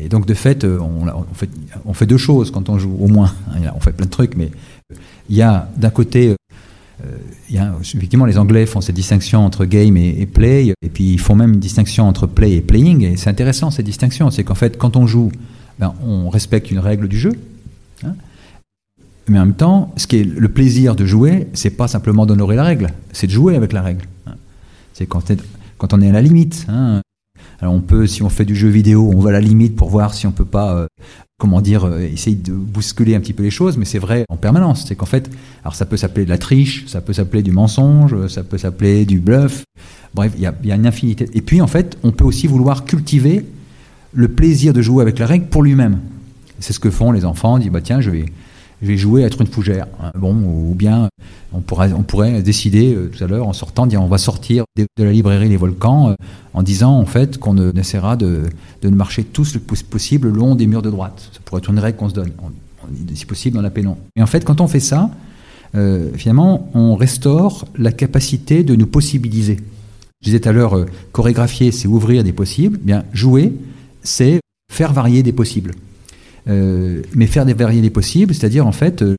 Et 0.00 0.08
donc, 0.08 0.26
de 0.26 0.32
fait 0.32 0.64
on, 0.64 1.24
fait, 1.34 1.50
on 1.84 1.92
fait 1.92 2.06
deux 2.06 2.16
choses 2.16 2.50
quand 2.50 2.70
on 2.70 2.78
joue, 2.78 2.96
au 2.98 3.08
moins. 3.08 3.34
On 3.74 3.80
fait 3.80 3.92
plein 3.92 4.06
de 4.06 4.10
trucs, 4.10 4.36
mais 4.36 4.50
il 5.28 5.36
y 5.36 5.42
a 5.42 5.68
d'un 5.76 5.90
côté 5.90 6.30
euh, 6.30 6.34
y 7.50 7.58
a, 7.58 7.74
effectivement, 7.80 8.24
les 8.24 8.38
Anglais 8.38 8.66
font 8.66 8.80
cette 8.80 8.94
distinction 8.94 9.44
entre 9.44 9.64
game 9.64 9.96
et, 9.96 10.26
play, 10.26 10.74
et 10.82 10.88
puis 10.88 11.12
ils 11.12 11.20
font 11.20 11.34
même 11.34 11.54
une 11.54 11.60
distinction 11.60 12.08
entre 12.08 12.26
play 12.26 12.54
et 12.54 12.60
playing, 12.60 13.02
et 13.02 13.16
c'est 13.16 13.30
intéressant 13.30 13.70
cette 13.70 13.86
distinction. 13.86 14.30
C'est 14.30 14.44
qu'en 14.44 14.54
fait, 14.54 14.76
quand 14.78 14.96
on 14.96 15.06
joue, 15.06 15.30
ben, 15.78 15.94
on 16.04 16.28
respecte 16.30 16.70
une 16.70 16.78
règle 16.78 17.08
du 17.08 17.18
jeu, 17.18 17.32
hein. 18.04 18.14
mais 19.28 19.38
en 19.38 19.46
même 19.46 19.54
temps, 19.54 19.92
ce 19.96 20.06
qui 20.06 20.16
est 20.16 20.24
le 20.24 20.48
plaisir 20.48 20.96
de 20.96 21.04
jouer, 21.04 21.48
c'est 21.52 21.70
pas 21.70 21.88
simplement 21.88 22.26
d'honorer 22.26 22.56
la 22.56 22.64
règle, 22.64 22.88
c'est 23.12 23.26
de 23.26 23.32
jouer 23.32 23.56
avec 23.56 23.72
la 23.72 23.82
règle. 23.82 24.06
Hein. 24.26 24.34
C'est 24.94 25.06
quand, 25.06 25.32
quand, 25.78 25.92
on 25.92 26.00
est 26.00 26.08
à 26.08 26.12
la 26.12 26.22
limite. 26.22 26.66
Hein. 26.68 27.02
Alors 27.60 27.74
on 27.74 27.80
peut, 27.80 28.06
si 28.06 28.22
on 28.22 28.28
fait 28.28 28.44
du 28.44 28.54
jeu 28.54 28.68
vidéo, 28.68 29.10
on 29.14 29.20
va 29.20 29.30
à 29.30 29.32
la 29.32 29.40
limite 29.40 29.76
pour 29.76 29.88
voir 29.88 30.14
si 30.14 30.26
on 30.26 30.32
peut 30.32 30.44
pas 30.44 30.74
euh, 30.74 30.86
comment 31.38 31.60
dire, 31.60 31.84
euh, 31.84 32.00
essayer 32.00 32.36
de 32.36 32.52
bousculer 32.52 33.14
un 33.14 33.20
petit 33.20 33.32
peu 33.32 33.42
les 33.42 33.50
choses, 33.50 33.76
mais 33.76 33.84
c'est 33.84 33.98
vrai 33.98 34.24
en 34.28 34.36
permanence. 34.36 34.86
C'est 34.88 34.94
qu'en 34.94 35.06
fait, 35.06 35.30
alors 35.62 35.74
ça 35.74 35.84
peut 35.84 35.96
s'appeler 35.96 36.24
de 36.24 36.30
la 36.30 36.38
triche, 36.38 36.86
ça 36.86 37.00
peut 37.00 37.12
s'appeler 37.12 37.42
du 37.42 37.52
mensonge, 37.52 38.26
ça 38.28 38.42
peut 38.42 38.58
s'appeler 38.58 39.04
du 39.04 39.20
bluff. 39.20 39.64
Bref, 40.14 40.32
il 40.36 40.42
y, 40.42 40.46
a, 40.46 40.74
une 40.74 40.86
infinité. 40.86 41.28
Et 41.34 41.42
puis 41.42 41.60
en 41.60 41.66
fait, 41.66 41.98
on 42.02 42.12
peut 42.12 42.24
aussi 42.24 42.46
vouloir 42.46 42.84
cultiver 42.84 43.44
le 44.14 44.28
plaisir 44.28 44.72
de 44.72 44.80
jouer 44.80 45.02
avec 45.02 45.18
la 45.18 45.26
règle 45.26 45.46
pour 45.46 45.62
lui-même. 45.62 45.98
C'est 46.58 46.72
ce 46.72 46.80
que 46.80 46.90
font 46.90 47.12
les 47.12 47.26
enfants. 47.26 47.54
On 47.54 47.58
dit 47.58 47.68
bah 47.68 47.82
tiens, 47.82 48.00
je 48.00 48.10
vais 48.10 48.26
je 48.82 48.86
vais 48.86 48.96
jouer 48.96 49.24
à 49.24 49.26
être 49.26 49.40
une 49.40 49.46
fougère. 49.46 49.86
Hein. 50.02 50.12
Bon, 50.16 50.34
ou 50.34 50.74
bien 50.74 51.08
on 51.52 51.60
pourrait, 51.60 52.42
décider 52.42 52.94
euh, 52.94 53.08
tout 53.08 53.22
à 53.24 53.26
l'heure 53.26 53.48
en 53.48 53.52
sortant, 53.52 53.86
dire 53.86 54.02
on 54.02 54.08
va 54.08 54.18
sortir 54.18 54.64
de, 54.76 54.86
la 54.98 55.12
librairie 55.12 55.48
Les 55.48 55.56
Volcans 55.56 56.10
euh, 56.10 56.14
en 56.52 56.62
disant 56.62 56.98
en 56.98 57.06
fait 57.06 57.38
qu'on 57.38 57.56
essaiera 57.72 58.16
de, 58.16 58.42
de 58.82 58.88
marcher 58.88 59.24
tous 59.24 59.54
le 59.54 59.60
plus 59.60 59.82
possible 59.82 60.28
le 60.28 60.34
long 60.34 60.54
des 60.54 60.66
murs 60.66 60.82
de 60.82 60.90
droite. 60.90 61.30
Ça 61.32 61.40
pourrait 61.44 61.60
être 61.60 61.70
une 61.70 61.78
règle 61.78 61.98
qu'on 61.98 62.08
se 62.08 62.14
donne, 62.14 62.32
si 63.14 63.26
possible 63.26 63.56
dans 63.56 63.62
la 63.62 63.70
pénombre. 63.70 63.98
Et 64.16 64.22
en 64.22 64.26
fait, 64.26 64.44
quand 64.44 64.60
on 64.60 64.68
fait 64.68 64.80
ça, 64.80 65.10
euh, 65.74 66.10
finalement, 66.14 66.70
on 66.74 66.96
restaure 66.96 67.66
la 67.76 67.92
capacité 67.92 68.62
de 68.62 68.74
nous 68.74 68.86
possibiliser. 68.86 69.58
Je 70.20 70.26
disais 70.26 70.40
tout 70.40 70.48
à 70.48 70.52
l'heure, 70.52 70.86
chorégraphier, 71.12 71.72
c'est 71.72 71.88
ouvrir 71.88 72.24
des 72.24 72.32
possibles. 72.32 72.78
Bien, 72.78 73.04
jouer, 73.12 73.52
c'est 74.02 74.40
faire 74.72 74.92
varier 74.92 75.22
des 75.22 75.32
possibles. 75.32 75.72
Euh, 76.48 77.02
mais 77.14 77.26
faire 77.26 77.44
des 77.44 77.54
variétés 77.54 77.90
possibles, 77.90 78.32
c'est-à-dire 78.32 78.66
en 78.66 78.72
fait, 78.72 79.02
euh, 79.02 79.16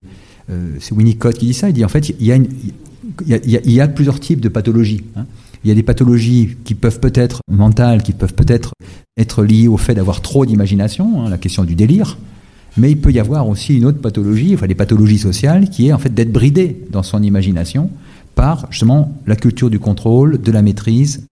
euh, 0.49 0.69
c'est 0.80 0.93
Winnicott 0.93 1.38
qui 1.38 1.47
dit 1.47 1.53
ça, 1.53 1.69
il 1.69 1.73
dit 1.73 1.84
en 1.84 1.89
fait, 1.89 2.09
il 2.09 2.25
y 2.25 2.32
a, 2.32 2.38
il 2.38 3.71
y 3.71 3.82
a, 3.82 3.88
plusieurs 3.88 4.19
types 4.19 4.39
de 4.39 4.49
pathologies. 4.49 5.03
Hein. 5.15 5.25
Il 5.63 5.67
y 5.67 5.71
a 5.71 5.75
des 5.75 5.84
pathologies 5.84 6.55
qui 6.63 6.75
peuvent 6.75 6.99
peut-être 6.99 7.41
mentales, 7.51 8.01
qui 8.03 8.13
peuvent 8.13 8.34
peut-être 8.34 8.73
être 9.17 9.43
liées 9.43 9.67
au 9.67 9.78
fait 9.78 9.95
d'avoir 9.95 10.21
trop 10.21 10.45
d'imagination, 10.45 11.25
hein, 11.25 11.30
la 11.30 11.38
question 11.38 11.65
du 11.65 11.75
délire. 11.75 12.17
Mais 12.78 12.91
il 12.91 13.01
peut 13.01 13.11
y 13.11 13.19
avoir 13.19 13.49
aussi 13.49 13.75
une 13.75 13.86
autre 13.86 13.99
pathologie, 13.99 14.53
enfin 14.53 14.67
des 14.67 14.75
pathologies 14.75 15.17
sociales, 15.17 15.69
qui 15.69 15.88
est 15.88 15.93
en 15.93 15.97
fait 15.97 16.13
d'être 16.13 16.32
bridé 16.32 16.86
dans 16.91 17.03
son 17.03 17.21
imagination 17.23 17.89
par 18.36 18.67
justement 18.69 19.17
la 19.25 19.36
culture 19.36 19.69
du 19.69 19.80
contrôle, 19.80 20.39
de 20.39 20.51
la 20.51 20.61
maîtrise, 20.61 21.25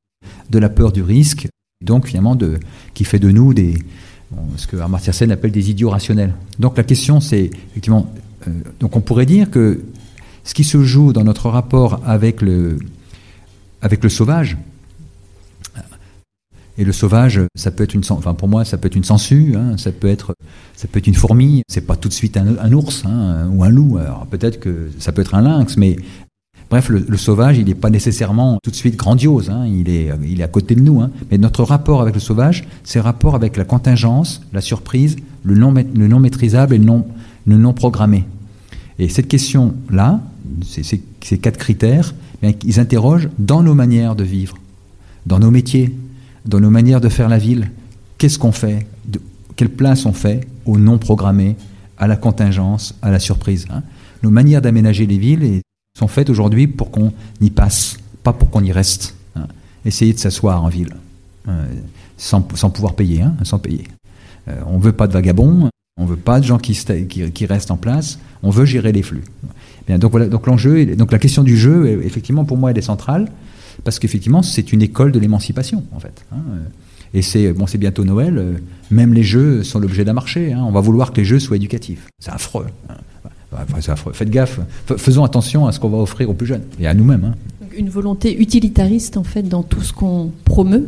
de 0.50 0.60
la 0.60 0.70
peur 0.70 0.92
du 0.92 1.04
risque, 1.04 1.48
donc 1.84 2.08
finalement 2.08 2.36
de, 2.36 2.60
qui 2.96 3.04
fait 3.06 3.20
de 3.20 3.30
nous 3.30 3.54
des, 3.54 3.76
ce 4.58 4.68
que 4.68 4.78
Amartya 4.78 5.14
Sen 5.14 5.32
appelle 5.32 5.52
des 5.52 5.70
idiots 5.70 5.90
rationnels. 5.90 6.34
Donc 6.60 6.78
la 6.78 6.84
question, 6.84 7.20
c'est 7.20 7.50
effectivement, 7.72 8.12
euh, 8.48 8.52
donc 8.80 8.96
on 8.96 9.02
pourrait 9.02 9.26
dire 9.26 9.50
que 9.50 9.82
ce 10.44 10.54
qui 10.54 10.64
se 10.64 10.84
joue 10.84 11.14
dans 11.14 11.24
notre 11.24 11.50
rapport 11.50 12.02
avec 12.06 12.42
le, 12.42 12.78
avec 13.82 14.04
le 14.04 14.10
sauvage, 14.10 14.58
et 16.78 16.84
le 16.84 16.92
sauvage, 16.92 17.40
ça 17.56 17.72
peut 17.72 17.84
être 17.84 17.94
une, 17.94 18.04
enfin 18.10 18.34
pour 18.34 18.50
moi, 18.50 18.66
ça 18.66 18.78
peut 18.78 18.88
être 18.88 18.96
une 18.96 19.04
sangsue, 19.06 19.56
hein, 19.56 19.78
ça 19.78 19.94
peut 19.94 20.10
être, 20.10 20.36
ça 20.76 20.88
peut 20.90 21.00
être 21.00 21.08
une 21.08 21.16
fourmi. 21.16 21.62
C'est 21.70 21.88
pas 21.88 21.96
tout 21.96 22.10
de 22.10 22.14
suite 22.14 22.36
un, 22.36 22.74
ours 22.74 23.04
hein, 23.06 23.48
ou 23.54 23.64
un 23.64 23.70
loup. 23.70 23.98
Alors 23.98 24.26
peut-être 24.26 24.60
que 24.60 24.90
ça 25.00 25.14
peut 25.14 25.22
être 25.22 25.36
un 25.36 25.42
lynx, 25.42 25.78
mais 25.78 25.96
Bref, 26.70 26.90
le, 26.90 27.18
sauvage, 27.18 27.58
il 27.58 27.66
n'est 27.66 27.76
pas 27.76 27.92
nécessairement 27.92 28.58
tout 28.64 28.72
de 28.72 28.76
suite 28.76 28.96
grandiose, 28.96 29.50
hein. 29.52 29.68
il, 29.68 29.88
est, 29.88 30.10
il 30.28 30.42
est 30.42 30.44
à 30.44 30.48
côté 30.48 30.74
de 30.74 30.82
nous. 30.82 31.00
Hein. 31.00 31.12
Mais 31.30 31.38
notre 31.38 31.64
rapport 31.64 32.02
avec 32.02 32.16
le 32.16 32.20
sauvage, 32.20 32.64
c'est 32.84 33.00
rapport 33.00 33.36
avec 33.36 33.56
la 33.56 33.66
contingence, 33.66 34.42
la 34.52 34.62
surprise, 34.62 35.16
le 35.44 35.56
non, 35.56 35.74
non 35.94 36.20
maîtrisable 36.20 36.74
et 36.74 36.78
le 36.80 36.86
non, 36.86 37.06
le 37.46 37.58
non 37.58 37.74
programmé. 37.74 38.26
Et 38.98 39.10
cette 39.10 39.28
question-là, 39.28 40.22
ces, 40.64 40.84
ces, 40.84 41.38
quatre 41.38 41.58
critères, 41.58 42.16
eh 42.42 42.56
ils 42.64 42.80
interrogent 42.80 43.30
dans 43.38 43.62
nos 43.62 43.76
manières 43.76 44.16
de 44.16 44.24
vivre, 44.24 44.58
dans 45.26 45.40
nos 45.40 45.52
métiers, 45.52 45.96
dans 46.46 46.60
nos 46.60 46.70
manières 46.70 47.02
de 47.02 47.10
faire 47.10 47.30
la 47.30 47.38
ville. 47.38 47.70
Qu'est-ce 48.18 48.40
qu'on 48.40 48.52
fait 48.52 48.88
de, 49.08 49.22
Quelle 49.56 49.70
place 49.70 50.06
on 50.06 50.14
fait 50.14 50.48
au 50.66 50.80
non 50.80 50.98
programmé, 50.98 51.58
à 51.98 52.08
la 52.08 52.16
contingence, 52.16 52.96
à 53.02 53.12
la 53.12 53.20
surprise 53.20 53.68
hein. 53.70 53.84
Nos 54.24 54.32
manières 54.32 54.62
d'aménager 54.62 55.06
les 55.06 55.20
villes 55.20 55.44
et 55.44 55.62
sont 55.98 56.08
faites 56.08 56.30
aujourd'hui 56.30 56.68
pour 56.68 56.92
qu'on 56.92 57.12
y 57.42 57.50
passe, 57.50 57.98
pas 58.24 58.34
pour 58.34 58.50
qu'on 58.50 58.64
y 58.64 58.72
reste. 58.72 59.16
Hein. 59.36 59.48
Essayer 59.86 60.14
de 60.14 60.20
s'asseoir 60.20 60.64
en 60.64 60.68
ville, 60.68 60.96
euh, 61.48 61.66
sans, 62.18 62.42
pouvoir 62.42 62.94
payer, 62.94 63.22
hein, 63.22 63.36
sans 63.44 63.60
payer. 63.60 63.86
Euh, 64.48 64.60
on 64.68 64.78
ne 64.78 64.84
veut 64.84 64.92
pas 64.92 65.08
de 65.08 65.14
vagabonds, 65.14 65.70
on 65.98 66.04
ne 66.04 66.10
veut 66.10 66.18
pas 66.18 66.40
de 66.40 66.46
gens 66.46 66.58
qui, 66.58 67.46
restent 67.46 67.72
en 67.72 67.78
place, 67.78 68.20
on 68.44 68.50
veut 68.50 68.66
gérer 68.66 68.92
les 68.92 69.02
flux. 69.02 69.24
Donc 69.88 70.12
voilà, 70.12 70.28
donc 70.28 70.46
donc 70.46 71.12
la 71.12 71.20
question 71.20 71.44
du 71.44 71.58
jeu, 71.58 72.02
effectivement, 72.04 72.44
pour 72.44 72.58
moi, 72.58 72.72
elle 72.72 72.78
est 72.78 72.82
centrale, 72.82 73.32
parce 73.84 74.00
qu'effectivement, 74.00 74.44
c'est 74.44 74.74
une 74.74 74.82
école 74.82 75.12
de 75.12 75.20
l'émancipation, 75.20 75.84
en 75.94 76.00
fait. 76.00 76.26
Hein. 76.32 76.38
Et 77.16 77.22
c'est 77.22 77.54
bon, 77.54 77.66
bientôt 77.78 78.04
Noël. 78.04 78.38
Euh, 78.38 78.54
même 78.92 79.14
les 79.14 79.24
jeux 79.24 79.64
sont 79.64 79.80
l'objet 79.80 80.04
d'un 80.04 80.14
marché. 80.14 80.54
On 80.54 80.72
va 80.72 80.82
vouloir 80.82 81.14
que 81.14 81.18
les 81.22 81.26
jeux 81.26 81.40
soient 81.40 81.56
éducatifs. 81.56 82.08
C'est 82.20 82.32
affreux. 82.32 82.68
Faites 84.14 84.30
gaffe, 84.30 84.60
faisons 84.98 85.24
attention 85.24 85.66
à 85.68 85.72
ce 85.72 85.80
qu'on 85.80 85.90
va 85.90 85.98
offrir 85.98 86.30
aux 86.30 86.34
plus 86.34 86.48
jeunes 86.48 86.64
et 86.80 86.88
à 86.88 86.94
nous-mêmes. 86.94 87.26
Hein. 87.26 87.68
Une 87.78 87.90
volonté 87.90 88.40
utilitariste 88.40 89.18
en 89.18 89.24
fait 89.24 89.44
dans 89.44 89.64
tout 89.64 89.82
ce 89.82 89.94
qu'on 89.94 90.32
promeut, 90.46 90.88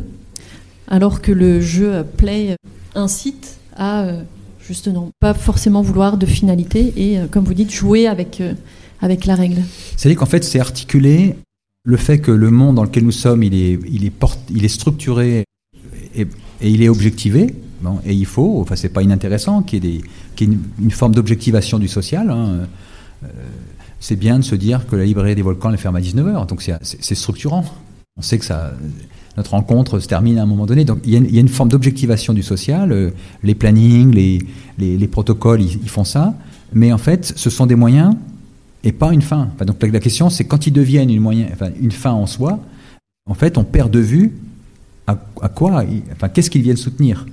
alors 0.86 1.20
que 1.20 1.32
le 1.32 1.60
jeu 1.60 2.04
Play 2.16 2.56
incite 2.94 3.58
à 3.76 4.02
euh, 4.02 4.22
justement 4.60 5.10
pas 5.20 5.34
forcément 5.34 5.82
vouloir 5.82 6.16
de 6.16 6.26
finalité 6.26 6.92
et, 6.96 7.18
euh, 7.18 7.26
comme 7.30 7.44
vous 7.44 7.54
dites, 7.54 7.72
jouer 7.72 8.06
avec, 8.06 8.40
euh, 8.40 8.54
avec 9.00 9.26
la 9.26 9.34
règle. 9.34 9.62
C'est-à-dire 9.96 10.18
qu'en 10.18 10.26
fait, 10.26 10.44
c'est 10.44 10.60
articulé 10.60 11.36
le 11.84 11.96
fait 11.96 12.18
que 12.18 12.30
le 12.30 12.50
monde 12.50 12.76
dans 12.76 12.84
lequel 12.84 13.04
nous 13.04 13.12
sommes, 13.12 13.42
il 13.42 13.54
est, 13.54 13.78
il 13.90 14.04
est, 14.04 14.12
il 14.50 14.64
est 14.64 14.68
structuré 14.68 15.44
et, 16.14 16.22
et 16.60 16.68
il 16.68 16.82
est 16.82 16.88
objectivé, 16.88 17.54
et 18.04 18.12
il 18.12 18.26
faut, 18.26 18.60
enfin 18.60 18.76
c'est 18.76 18.88
pas 18.88 19.02
inintéressant, 19.02 19.62
qu'il 19.62 19.84
y 19.84 19.96
ait, 19.96 20.00
une, 20.40 20.90
forme 20.90 21.14
d'objectivation 21.14 21.78
du 21.78 21.88
social. 21.88 22.30
Hein. 22.30 22.66
Euh, 23.24 23.28
c'est 24.00 24.16
bien 24.16 24.38
de 24.38 24.44
se 24.44 24.54
dire 24.54 24.86
que 24.86 24.96
la 24.96 25.04
librairie 25.04 25.34
des 25.34 25.42
volcans 25.42 25.70
elle 25.70 25.78
ferme 25.78 25.96
à 25.96 26.00
19h, 26.00 26.46
donc 26.46 26.62
c'est 26.82 27.14
structurant. 27.14 27.64
On 28.16 28.22
sait 28.22 28.38
que 28.38 28.44
ça, 28.44 28.72
notre 29.36 29.52
rencontre 29.52 30.00
se 30.00 30.08
termine 30.08 30.38
à 30.38 30.42
un 30.42 30.46
moment 30.46 30.66
donné, 30.66 30.84
donc 30.84 30.98
il 31.04 31.12
y 31.12 31.38
a 31.38 31.40
une, 31.40 31.48
forme 31.48 31.68
d'objectivation 31.68 32.34
du 32.34 32.42
social. 32.42 32.92
Euh, 32.92 33.10
les 33.42 33.54
plannings, 33.54 34.12
les, 34.12 34.40
les, 34.78 35.08
protocoles, 35.08 35.62
ils, 35.62 35.88
font 35.88 36.04
ça, 36.04 36.34
mais 36.72 36.92
en 36.92 36.98
fait, 36.98 37.32
ce 37.36 37.50
sont 37.50 37.66
des 37.66 37.76
moyens 37.76 38.14
et 38.84 38.92
pas 38.92 39.12
une 39.12 39.22
fin. 39.22 39.50
donc 39.64 39.82
la, 39.82 40.00
question, 40.00 40.30
c'est 40.30 40.44
quand 40.44 40.66
ils 40.66 40.72
deviennent 40.72 41.10
une, 41.10 41.90
fin 41.92 42.12
en 42.12 42.26
soi, 42.26 42.58
en 43.28 43.34
fait, 43.34 43.58
on 43.58 43.64
perd 43.64 43.90
de 43.90 44.00
vue 44.00 44.32
à, 45.06 45.16
quoi, 45.48 45.84
enfin, 46.12 46.28
qu'est-ce 46.28 46.50
qu'ils 46.50 46.62
viennent 46.62 46.76
soutenir 46.76 47.24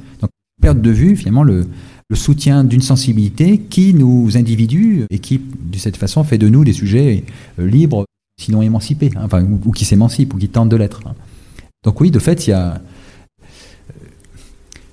perdre 0.61 0.81
de 0.81 0.91
vue 0.91 1.15
finalement 1.15 1.43
le, 1.43 1.67
soutien 2.13 2.63
d'une 2.63 2.81
sensibilité 2.81 3.57
qui 3.57 3.93
nous 3.93 4.37
individue 4.37 5.05
et 5.09 5.19
qui, 5.19 5.39
de 5.39 5.77
cette 5.77 5.97
façon, 5.97 6.23
fait 6.23 6.37
de 6.37 6.47
nous 6.47 6.63
des 6.63 6.71
sujets 6.71 7.23
euh, 7.59 7.67
libres, 7.67 8.05
sinon 8.39 8.61
émancipés, 8.61 9.11
hein, 9.15 9.23
enfin, 9.23 9.43
ou, 9.43 9.71
qui 9.71 9.85
s'émancipent, 9.85 10.33
ou 10.33 10.37
qui 10.37 10.47
tentent 10.47 10.69
de 10.69 10.75
l'être. 10.75 11.01
Hein. 11.07 11.15
Donc 11.83 11.99
oui, 11.99 12.11
de 12.11 12.19
fait, 12.19 12.47
il 12.47 12.51
y 12.51 12.53
a... 12.53 12.79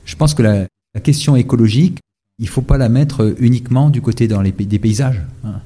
Je 0.04 0.16
pense 0.16 0.34
que 0.34 0.42
la, 0.42 0.66
question 1.02 1.36
écologique, 1.36 1.98
il 2.38 2.46
ne 2.46 2.50
faut 2.50 2.62
pas 2.62 2.78
la 2.78 2.88
mettre 2.88 3.34
uniquement 3.38 3.88
du 3.88 4.00
côté 4.02 4.26
dans 4.26 4.42
les, 4.42 4.52
des 4.52 4.78
paysages. 4.78 5.22
Hein. 5.44 5.60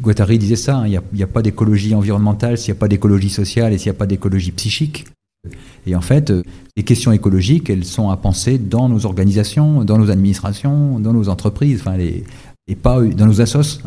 Guattari 0.00 0.38
disait 0.38 0.56
ça, 0.56 0.82
il 0.86 0.90
n'y 0.90 1.22
a, 1.22 1.24
a, 1.24 1.26
pas 1.26 1.42
d'écologie 1.42 1.94
environnementale 1.94 2.56
s'il 2.56 2.72
n'y 2.72 2.78
a 2.78 2.80
pas 2.80 2.88
d'écologie 2.88 3.30
sociale 3.30 3.72
et 3.72 3.78
s'il 3.78 3.90
n'y 3.90 3.96
a 3.96 3.98
pas 3.98 4.06
d'écologie 4.06 4.52
psychique. 4.52 5.06
Et 5.86 5.94
en 5.96 6.00
fait, 6.00 6.30
euh, 6.30 6.42
les 6.76 6.84
questions 6.84 7.12
écologiques, 7.12 7.68
elles 7.68 7.84
sont 7.84 8.10
à 8.10 8.16
penser 8.16 8.58
dans 8.58 8.88
nos 8.88 9.06
organisations, 9.06 9.84
dans 9.84 9.98
nos 9.98 10.10
administrations, 10.10 11.00
dans 11.00 11.12
nos 11.12 11.28
entreprises, 11.28 11.80
enfin, 11.80 11.96
les, 11.96 12.24
et 12.68 12.76
pas 12.76 13.02
dans 13.02 13.26
nos 13.26 13.40
assos, 13.40 13.80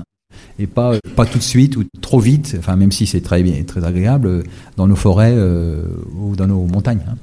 et 0.60 0.68
pas, 0.68 0.98
pas 1.16 1.26
tout 1.26 1.38
de 1.38 1.44
suite 1.44 1.78
ou 1.78 1.86
trop 2.02 2.20
vite, 2.20 2.56
enfin, 2.60 2.76
même 2.76 2.92
si 2.92 3.08
c'est 3.08 3.22
très, 3.22 3.42
bien, 3.42 3.64
très 3.64 3.86
agréable, 3.86 4.44
dans 4.76 4.88
nos 4.88 4.96
forêts 4.98 5.34
euh, 5.34 5.84
ou 6.20 6.36
dans 6.36 6.48
nos 6.48 6.66
montagnes. 6.66 7.04
Hein. 7.08 7.16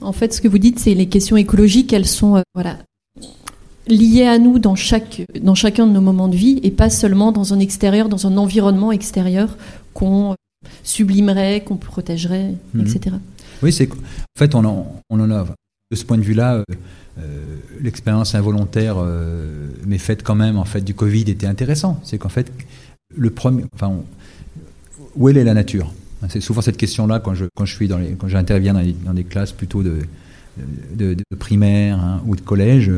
En 0.00 0.12
fait, 0.12 0.32
ce 0.32 0.40
que 0.40 0.48
vous 0.48 0.58
dites, 0.58 0.78
c'est 0.78 0.94
les 0.94 1.06
questions 1.06 1.36
écologiques, 1.36 1.92
elles 1.92 2.06
sont 2.06 2.36
euh, 2.36 2.42
voilà, 2.54 2.78
liées 3.88 4.26
à 4.26 4.38
nous 4.38 4.58
dans, 4.58 4.76
chaque, 4.76 5.22
dans 5.42 5.54
chacun 5.54 5.86
de 5.86 5.92
nos 5.92 6.00
moments 6.00 6.28
de 6.28 6.36
vie 6.36 6.60
et 6.62 6.70
pas 6.70 6.90
seulement 6.90 7.32
dans 7.32 7.52
un 7.52 7.58
extérieur, 7.58 8.08
dans 8.08 8.26
un 8.26 8.36
environnement 8.36 8.92
extérieur 8.92 9.56
qu'on 9.94 10.36
sublimerait, 10.84 11.62
qu'on 11.66 11.76
protégerait, 11.76 12.54
Mhm. 12.74 12.80
etc. 12.82 13.16
Oui, 13.62 13.72
c'est 13.72 13.90
en 13.92 14.38
fait 14.38 14.54
on 14.54 14.64
en, 14.64 15.30
a 15.30 15.44
de 15.90 15.96
ce 15.96 16.04
point 16.04 16.18
de 16.18 16.22
vue-là. 16.22 16.56
euh, 16.56 16.64
euh, 17.18 17.56
L'expérience 17.80 18.34
involontaire, 18.34 18.96
euh, 18.98 19.68
mais 19.86 19.98
faite 19.98 20.22
quand 20.22 20.34
même 20.34 20.58
en 20.58 20.64
fait 20.64 20.82
du 20.82 20.94
Covid, 20.94 21.22
était 21.22 21.46
intéressant. 21.46 22.00
C'est 22.04 22.18
qu'en 22.18 22.28
fait 22.28 22.52
le 23.16 23.30
premier, 23.30 23.64
enfin, 23.74 23.92
où 25.16 25.28
est 25.28 25.32
la 25.32 25.54
nature? 25.54 25.92
C'est 26.28 26.40
souvent 26.40 26.60
cette 26.60 26.76
question-là 26.76 27.18
quand 27.18 27.34
je 27.34 27.46
quand 27.56 27.64
je 27.64 27.74
suis 27.74 27.88
dans 27.88 27.98
quand 28.18 28.28
j'interviens 28.28 28.74
dans, 28.74 29.14
des 29.14 29.24
classes 29.24 29.52
plutôt 29.52 29.82
de 29.82 29.98
de, 30.94 31.16
primaire 31.38 31.98
hein, 31.98 32.22
ou 32.26 32.36
de 32.36 32.42
collège. 32.42 32.92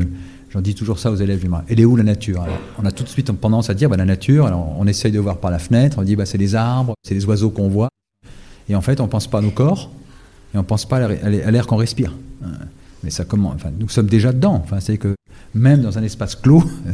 J'en 0.50 0.60
dis 0.60 0.74
toujours 0.74 0.98
ça 0.98 1.10
aux 1.10 1.16
élèves. 1.16 1.40
je 1.40 1.46
dis, 1.46 1.54
Elle 1.68 1.80
est 1.80 1.84
où 1.84 1.96
la 1.96 2.02
nature? 2.02 2.44
On 2.78 2.84
a 2.84 2.90
tout 2.90 3.04
de 3.04 3.08
suite 3.08 3.32
tendance 3.40 3.70
à 3.70 3.74
dire 3.74 3.88
bah, 3.88 3.96
la 3.96 4.04
nature. 4.04 4.46
Alors, 4.46 4.76
on 4.78 4.86
essaye 4.86 5.10
de 5.12 5.18
voir 5.18 5.38
par 5.38 5.50
la 5.50 5.58
fenêtre. 5.58 5.98
On 5.98 6.02
dit 6.02 6.14
bah, 6.14 6.26
c'est 6.26 6.36
les 6.36 6.54
arbres, 6.54 6.94
c'est 7.02 7.14
les 7.14 7.24
oiseaux 7.24 7.50
qu'on 7.50 7.68
voit. 7.68 7.88
Et 8.68 8.74
en 8.74 8.82
fait, 8.82 9.00
on 9.00 9.08
pense 9.08 9.28
pas 9.28 9.38
à 9.38 9.40
nos 9.40 9.50
corps 9.50 9.90
et 10.54 10.58
on 10.58 10.64
pense 10.64 10.86
pas 10.86 10.98
à 10.98 11.50
l'air- 11.50 11.66
qu'on 11.66 11.76
respire. 11.76 12.14
Euh, 12.42 12.46
Mais 13.02 13.10
ça 13.10 13.24
comment 13.24 13.50
Enfin, 13.50 13.70
nous 13.78 13.88
sommes 13.88 14.06
déjà 14.06 14.32
dedans. 14.32 14.60
Enfin, 14.62 14.80
c'est 14.80 14.98
que 14.98 15.14
même 15.54 15.82
dans 15.82 15.98
un 15.98 16.02
espace 16.02 16.36
clos, 16.36 16.62
euh, 16.86 16.92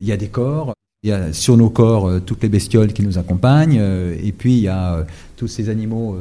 il 0.00 0.08
y 0.08 0.12
a 0.12 0.16
des 0.16 0.28
corps. 0.28 0.74
Il 1.02 1.10
y 1.10 1.12
a 1.12 1.32
sur 1.32 1.56
nos 1.56 1.68
corps 1.68 2.08
euh, 2.08 2.20
toutes 2.20 2.42
les 2.42 2.48
bestioles 2.48 2.92
qui 2.92 3.02
nous 3.02 3.18
accompagnent, 3.18 3.80
et 4.22 4.32
puis 4.32 4.54
il 4.54 4.62
y 4.62 4.68
a 4.68 5.06
tous 5.36 5.48
ces 5.48 5.68
animaux. 5.68 6.16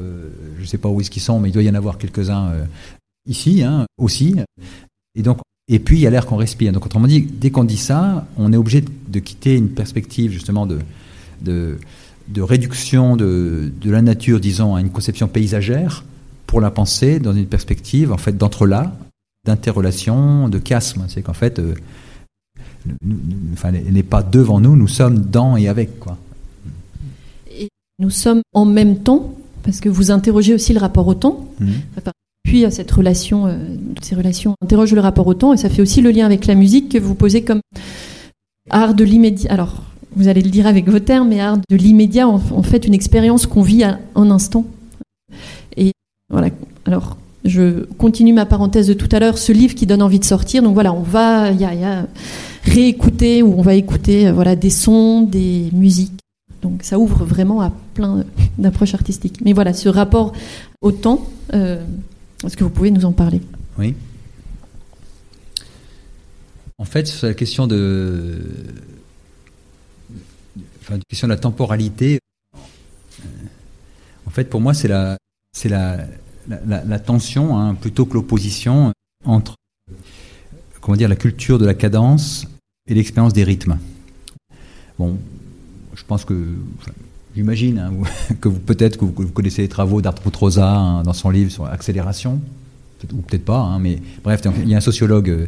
je 0.58 0.62
ne 0.62 0.68
sais 0.68 0.78
pas 0.78 0.90
où 0.90 1.00
qu'ils 1.00 1.22
sont, 1.22 1.40
mais 1.40 1.50
il 1.50 1.52
doit 1.52 1.64
y 1.64 1.70
en 1.70 1.76
avoir 1.76 1.98
quelques-uns 1.98 2.52
ici 3.28 3.64
hein, 3.64 3.86
aussi. 3.98 4.36
Et 5.16 5.22
donc, 5.22 5.40
et 5.70 5.80
puis 5.80 5.98
il 5.98 6.02
y 6.02 6.08
a 6.08 6.10
l'air 6.10 6.26
qu'on 6.26 6.36
respire. 6.36 6.74
Donc, 6.74 6.86
autrement 6.86 7.08
dit, 7.08 7.22
dès 7.22 7.50
qu'on 7.50 7.64
dit 7.64 7.78
ça, 7.78 8.28
on 8.38 8.52
est 8.52 8.58
obligé 8.58 8.84
de, 9.08 9.20
quitter 9.20 9.56
une 9.56 9.70
perspective 9.70 10.32
justement 10.32 10.66
de, 10.66 10.80
de, 11.42 12.42
réduction 12.42 13.16
de 13.16 13.72
la 13.86 14.02
nature, 14.02 14.42
disons, 14.42 14.76
à 14.76 14.82
une 14.82 14.90
conception 14.90 15.30
paysagère, 15.30 16.04
pour 16.54 16.62
la 16.62 16.70
penser 16.70 17.20
dans 17.20 17.34
une 17.34 17.48
perspective 17.48 18.12
en 18.14 18.18
fait 18.18 18.38
d'entrelac, 18.38 18.92
d'interrelation, 19.44 20.48
de 20.50 20.60
chiasme. 20.64 21.04
C'est 21.08 21.24
qu'en 21.24 21.34
fait, 21.34 21.58
euh, 21.58 21.74
nous- 22.86 22.96
nous- 23.16 23.54
enfin, 23.54 23.74
elle 23.74 23.92
n'est 23.92 24.04
pas 24.04 24.22
devant 24.22 24.60
nous, 24.60 24.76
nous 24.76 24.88
sommes 24.88 25.18
dans 25.18 25.58
et 25.58 25.68
avec. 25.68 26.00
Quoi. 26.00 26.16
Et 27.58 27.70
nous 27.98 28.12
sommes 28.12 28.42
en 28.54 28.66
même 28.66 29.00
temps, 29.00 29.34
parce 29.64 29.80
que 29.80 29.90
vous 29.90 30.12
interrogez 30.12 30.54
aussi 30.54 30.74
le 30.74 30.80
rapport 30.80 31.08
au 31.08 31.16
temps, 31.16 31.48
puis 32.44 32.66
à 32.66 32.70
cette 32.72 32.92
relation, 32.92 33.48
euh, 33.48 33.58
ces 34.04 34.14
relations 34.14 34.54
interrogent 34.62 34.94
le 34.94 35.02
rapport 35.02 35.26
au 35.26 35.34
temps, 35.34 35.54
et 35.54 35.58
ça 35.58 35.70
fait 35.70 35.82
aussi 35.82 36.02
le 36.02 36.12
lien 36.12 36.28
avec 36.28 36.46
la 36.46 36.54
musique 36.54 36.90
que 36.90 37.00
vous 37.00 37.16
posez 37.16 37.44
comme 37.44 37.62
art 38.70 38.94
de 38.94 39.04
l'immédiat. 39.04 39.52
Alors, 39.52 39.82
vous 40.16 40.28
allez 40.28 40.44
le 40.44 40.52
dire 40.52 40.68
avec 40.68 40.88
vos 40.88 41.00
termes, 41.00 41.30
mais 41.30 41.40
art 41.40 41.58
de 41.68 41.76
l'immédiat, 41.76 42.28
en, 42.28 42.36
en 42.36 42.62
fait, 42.64 42.86
une 42.86 42.94
expérience 42.94 43.48
qu'on 43.48 43.64
vit 43.64 43.84
à 43.84 43.98
un 44.14 44.30
instant. 44.30 44.66
Voilà. 46.34 46.50
Alors, 46.86 47.16
je 47.46 47.86
continue 47.98 48.34
ma 48.34 48.48
parenthèse 48.48 48.88
de 48.88 48.94
tout 48.94 49.08
à 49.12 49.20
l'heure, 49.20 49.38
ce 49.38 49.52
livre 49.52 49.76
qui 49.76 49.86
donne 49.86 50.02
envie 50.02 50.20
de 50.20 50.26
sortir. 50.26 50.64
Donc 50.64 50.74
voilà, 50.74 50.92
on 50.92 51.04
va, 51.04 51.52
y 51.52 51.66
réécouter 52.64 53.44
ou 53.44 53.54
on 53.58 53.62
va 53.62 53.76
écouter, 53.76 54.28
euh, 54.28 54.34
voilà, 54.34 54.56
des 54.56 54.72
sons, 54.72 55.22
des 55.22 55.70
musiques. 55.74 56.20
Donc 56.64 56.82
ça 56.82 56.98
ouvre 56.98 57.24
vraiment 57.24 57.62
à 57.62 57.72
plein 57.94 58.26
d'approches 58.58 58.96
artistiques. 58.96 59.42
Mais 59.46 59.54
voilà, 59.54 59.74
ce 59.74 59.90
rapport 59.90 60.34
au 60.82 60.92
temps, 60.92 61.30
euh, 61.54 61.84
est-ce 62.44 62.58
que 62.58 62.64
vous 62.64 62.72
pouvez 62.72 62.90
nous 62.90 63.06
en 63.06 63.12
parler? 63.12 63.42
Oui. 63.78 63.94
En 66.80 66.86
fait, 66.86 67.08
sur 67.08 67.28
la 67.28 67.36
question 67.36 67.68
de, 67.68 68.40
question 71.08 71.28
de 71.28 71.34
la 71.34 71.40
temporalité, 71.40 72.20
euh, 72.56 72.58
en 74.26 74.32
fait, 74.32 74.50
pour 74.50 74.62
moi, 74.62 74.74
c'est 74.74 74.88
la, 74.88 75.18
c'est 75.56 75.70
la, 75.70 75.98
la, 76.48 77.00
tension 77.00 77.58
hein, 77.58 77.76
plutôt 77.76 78.06
que 78.06 78.14
l'opposition 78.14 78.92
entre, 79.26 79.56
comment 80.82 80.98
dire, 80.98 81.10
la 81.10 81.16
culture 81.16 81.60
de 81.60 81.66
la 81.66 81.74
cadence 81.74 82.48
et 82.88 82.94
l'expérience 82.94 83.34
des 83.34 83.44
rythmes. 83.44 83.78
Bon, 85.00 85.18
je 85.96 86.04
pense 86.04 86.26
que, 86.26 86.56
j'imagine 87.36 87.80
hein, 87.80 87.94
que 88.42 88.50
vous 88.50 88.60
peut-être 88.60 88.98
que 88.98 89.06
vous, 89.06 89.30
connaissez 89.30 89.62
les 89.62 89.70
travaux 89.70 90.02
d'Art 90.02 90.16
Rosa 90.34 90.70
hein, 90.70 91.04
dans 91.04 91.14
son 91.14 91.30
livre 91.30 91.52
sur 91.52 91.66
l'accélération, 91.66 92.42
ou 93.12 93.18
peut-être 93.18 93.46
pas, 93.46 93.78
mais 93.80 94.00
bref, 94.24 94.42
il 94.64 94.70
y 94.70 94.74
a 94.74 94.78
un 94.78 94.82
sociologue 94.82 95.30
euh, 95.30 95.48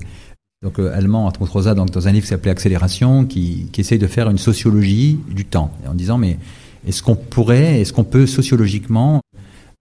donc, 0.61 0.79
euh, 0.79 0.91
allemand, 0.95 1.27
Hartmut 1.27 1.47
Rosa, 1.47 1.75
dans 1.75 2.07
un 2.07 2.11
livre 2.11 2.23
qui 2.23 2.29
s'appelait 2.29 2.51
Accélération, 2.51 3.25
qui, 3.25 3.69
qui 3.71 3.81
essaye 3.81 3.99
de 3.99 4.07
faire 4.07 4.29
une 4.29 4.37
sociologie 4.37 5.19
du 5.29 5.45
temps, 5.45 5.71
en 5.87 5.93
disant, 5.93 6.17
mais 6.17 6.39
est-ce 6.87 7.03
qu'on 7.03 7.15
pourrait, 7.15 7.81
est-ce 7.81 7.93
qu'on 7.93 8.03
peut 8.03 8.25
sociologiquement 8.25 9.21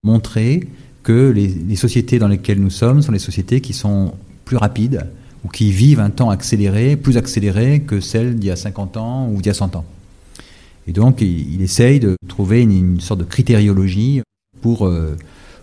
montrer 0.03 0.69
que 1.05 1.31
les, 1.31 1.77
sociétés 1.77 2.19
dans 2.19 2.29
lesquelles 2.29 2.61
nous 2.61 2.71
sommes 2.71 3.03
sont 3.03 3.13
les 3.13 3.21
sociétés 3.21 3.61
qui 3.61 3.75
sont 3.75 4.15
plus 4.45 4.57
rapides 4.57 5.07
ou 5.45 5.49
qui 5.49 5.71
vivent 5.71 6.01
un 6.01 6.11
temps 6.11 6.31
accéléré, 6.31 6.97
plus 6.97 7.19
accéléré 7.19 7.81
que 7.81 8.01
celles 8.01 8.37
d'il 8.37 8.49
y 8.49 8.51
a 8.51 8.57
50 8.57 8.97
ans 8.97 9.29
ou 9.29 9.37
d'il 9.37 9.47
y 9.47 9.51
a 9.51 9.55
100 9.55 9.77
ans. 9.77 9.85
Et 10.89 10.93
donc, 10.93 11.21
il, 11.21 11.63
essaye 11.63 12.01
de 12.01 12.17
trouver 12.27 12.63
une, 12.63 13.01
sorte 13.01 13.21
de 13.21 13.25
critériologie 13.25 14.23
pour, 14.61 14.87
euh, 14.87 15.17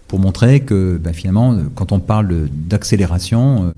pour 0.08 0.20
montrer 0.20 0.62
que 0.62 1.00
ben, 1.04 1.14
finalement, 1.14 1.58
quand 1.76 1.92
on 1.92 2.00
parle 2.00 2.48
d'accélération, 2.50 3.66
euh, 3.66 3.72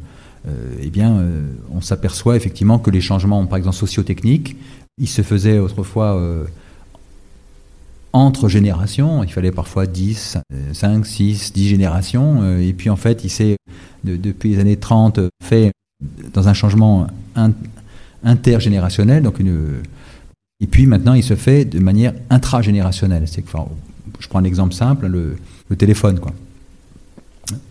euh, 0.50 0.76
eh 0.82 0.90
bien, 0.90 1.26
on 1.74 1.80
s'aperçoit 1.80 2.36
effectivement 2.36 2.78
que 2.78 2.92
les 2.92 3.02
changements, 3.02 3.46
par 3.46 3.58
exemple 3.58 3.78
sociotechniques, 3.78 4.58
ils 4.98 5.08
se 5.08 5.22
faisaient 5.22 5.60
autrefois 5.60 6.22
entre 8.14 8.48
générations. 8.48 9.24
Il 9.24 9.32
fallait 9.32 9.52
parfois 9.52 9.86
10, 9.88 10.38
euh, 10.54 10.74
5, 10.74 11.06
6, 11.06 11.52
10 11.54 11.68
générations. 11.68 12.42
euh, 12.44 12.60
et 12.60 12.74
puis 12.74 12.90
en 12.90 12.96
fait, 12.96 13.24
il 13.24 13.30
s'est, 13.30 13.58
de- 14.04 14.16
depuis 14.18 14.52
les 14.52 14.60
années 14.60 14.78
30, 14.78 15.18
euh, 15.20 15.30
fait 15.44 15.72
dans 16.34 16.48
un 16.48 16.54
changement 16.54 17.08
in- 17.36 17.52
intergénérationnel. 18.24 19.24
Donc 19.24 19.40
une, 19.40 19.82
et 20.62 20.68
puis 20.68 20.86
maintenant, 20.86 21.14
il 21.14 21.24
se 21.24 21.36
fait 21.36 21.66
de 21.66 21.80
manière 21.80 22.14
intragénérationnelle. 22.30 23.28
C'est 23.28 23.42
que, 23.42 23.50
enfin, 23.54 23.68
je 24.20 24.28
prends 24.28 24.40
un 24.40 24.44
exemple 24.46 24.74
simple, 24.74 25.08
le, 25.08 25.36
téléphone. 25.76 26.20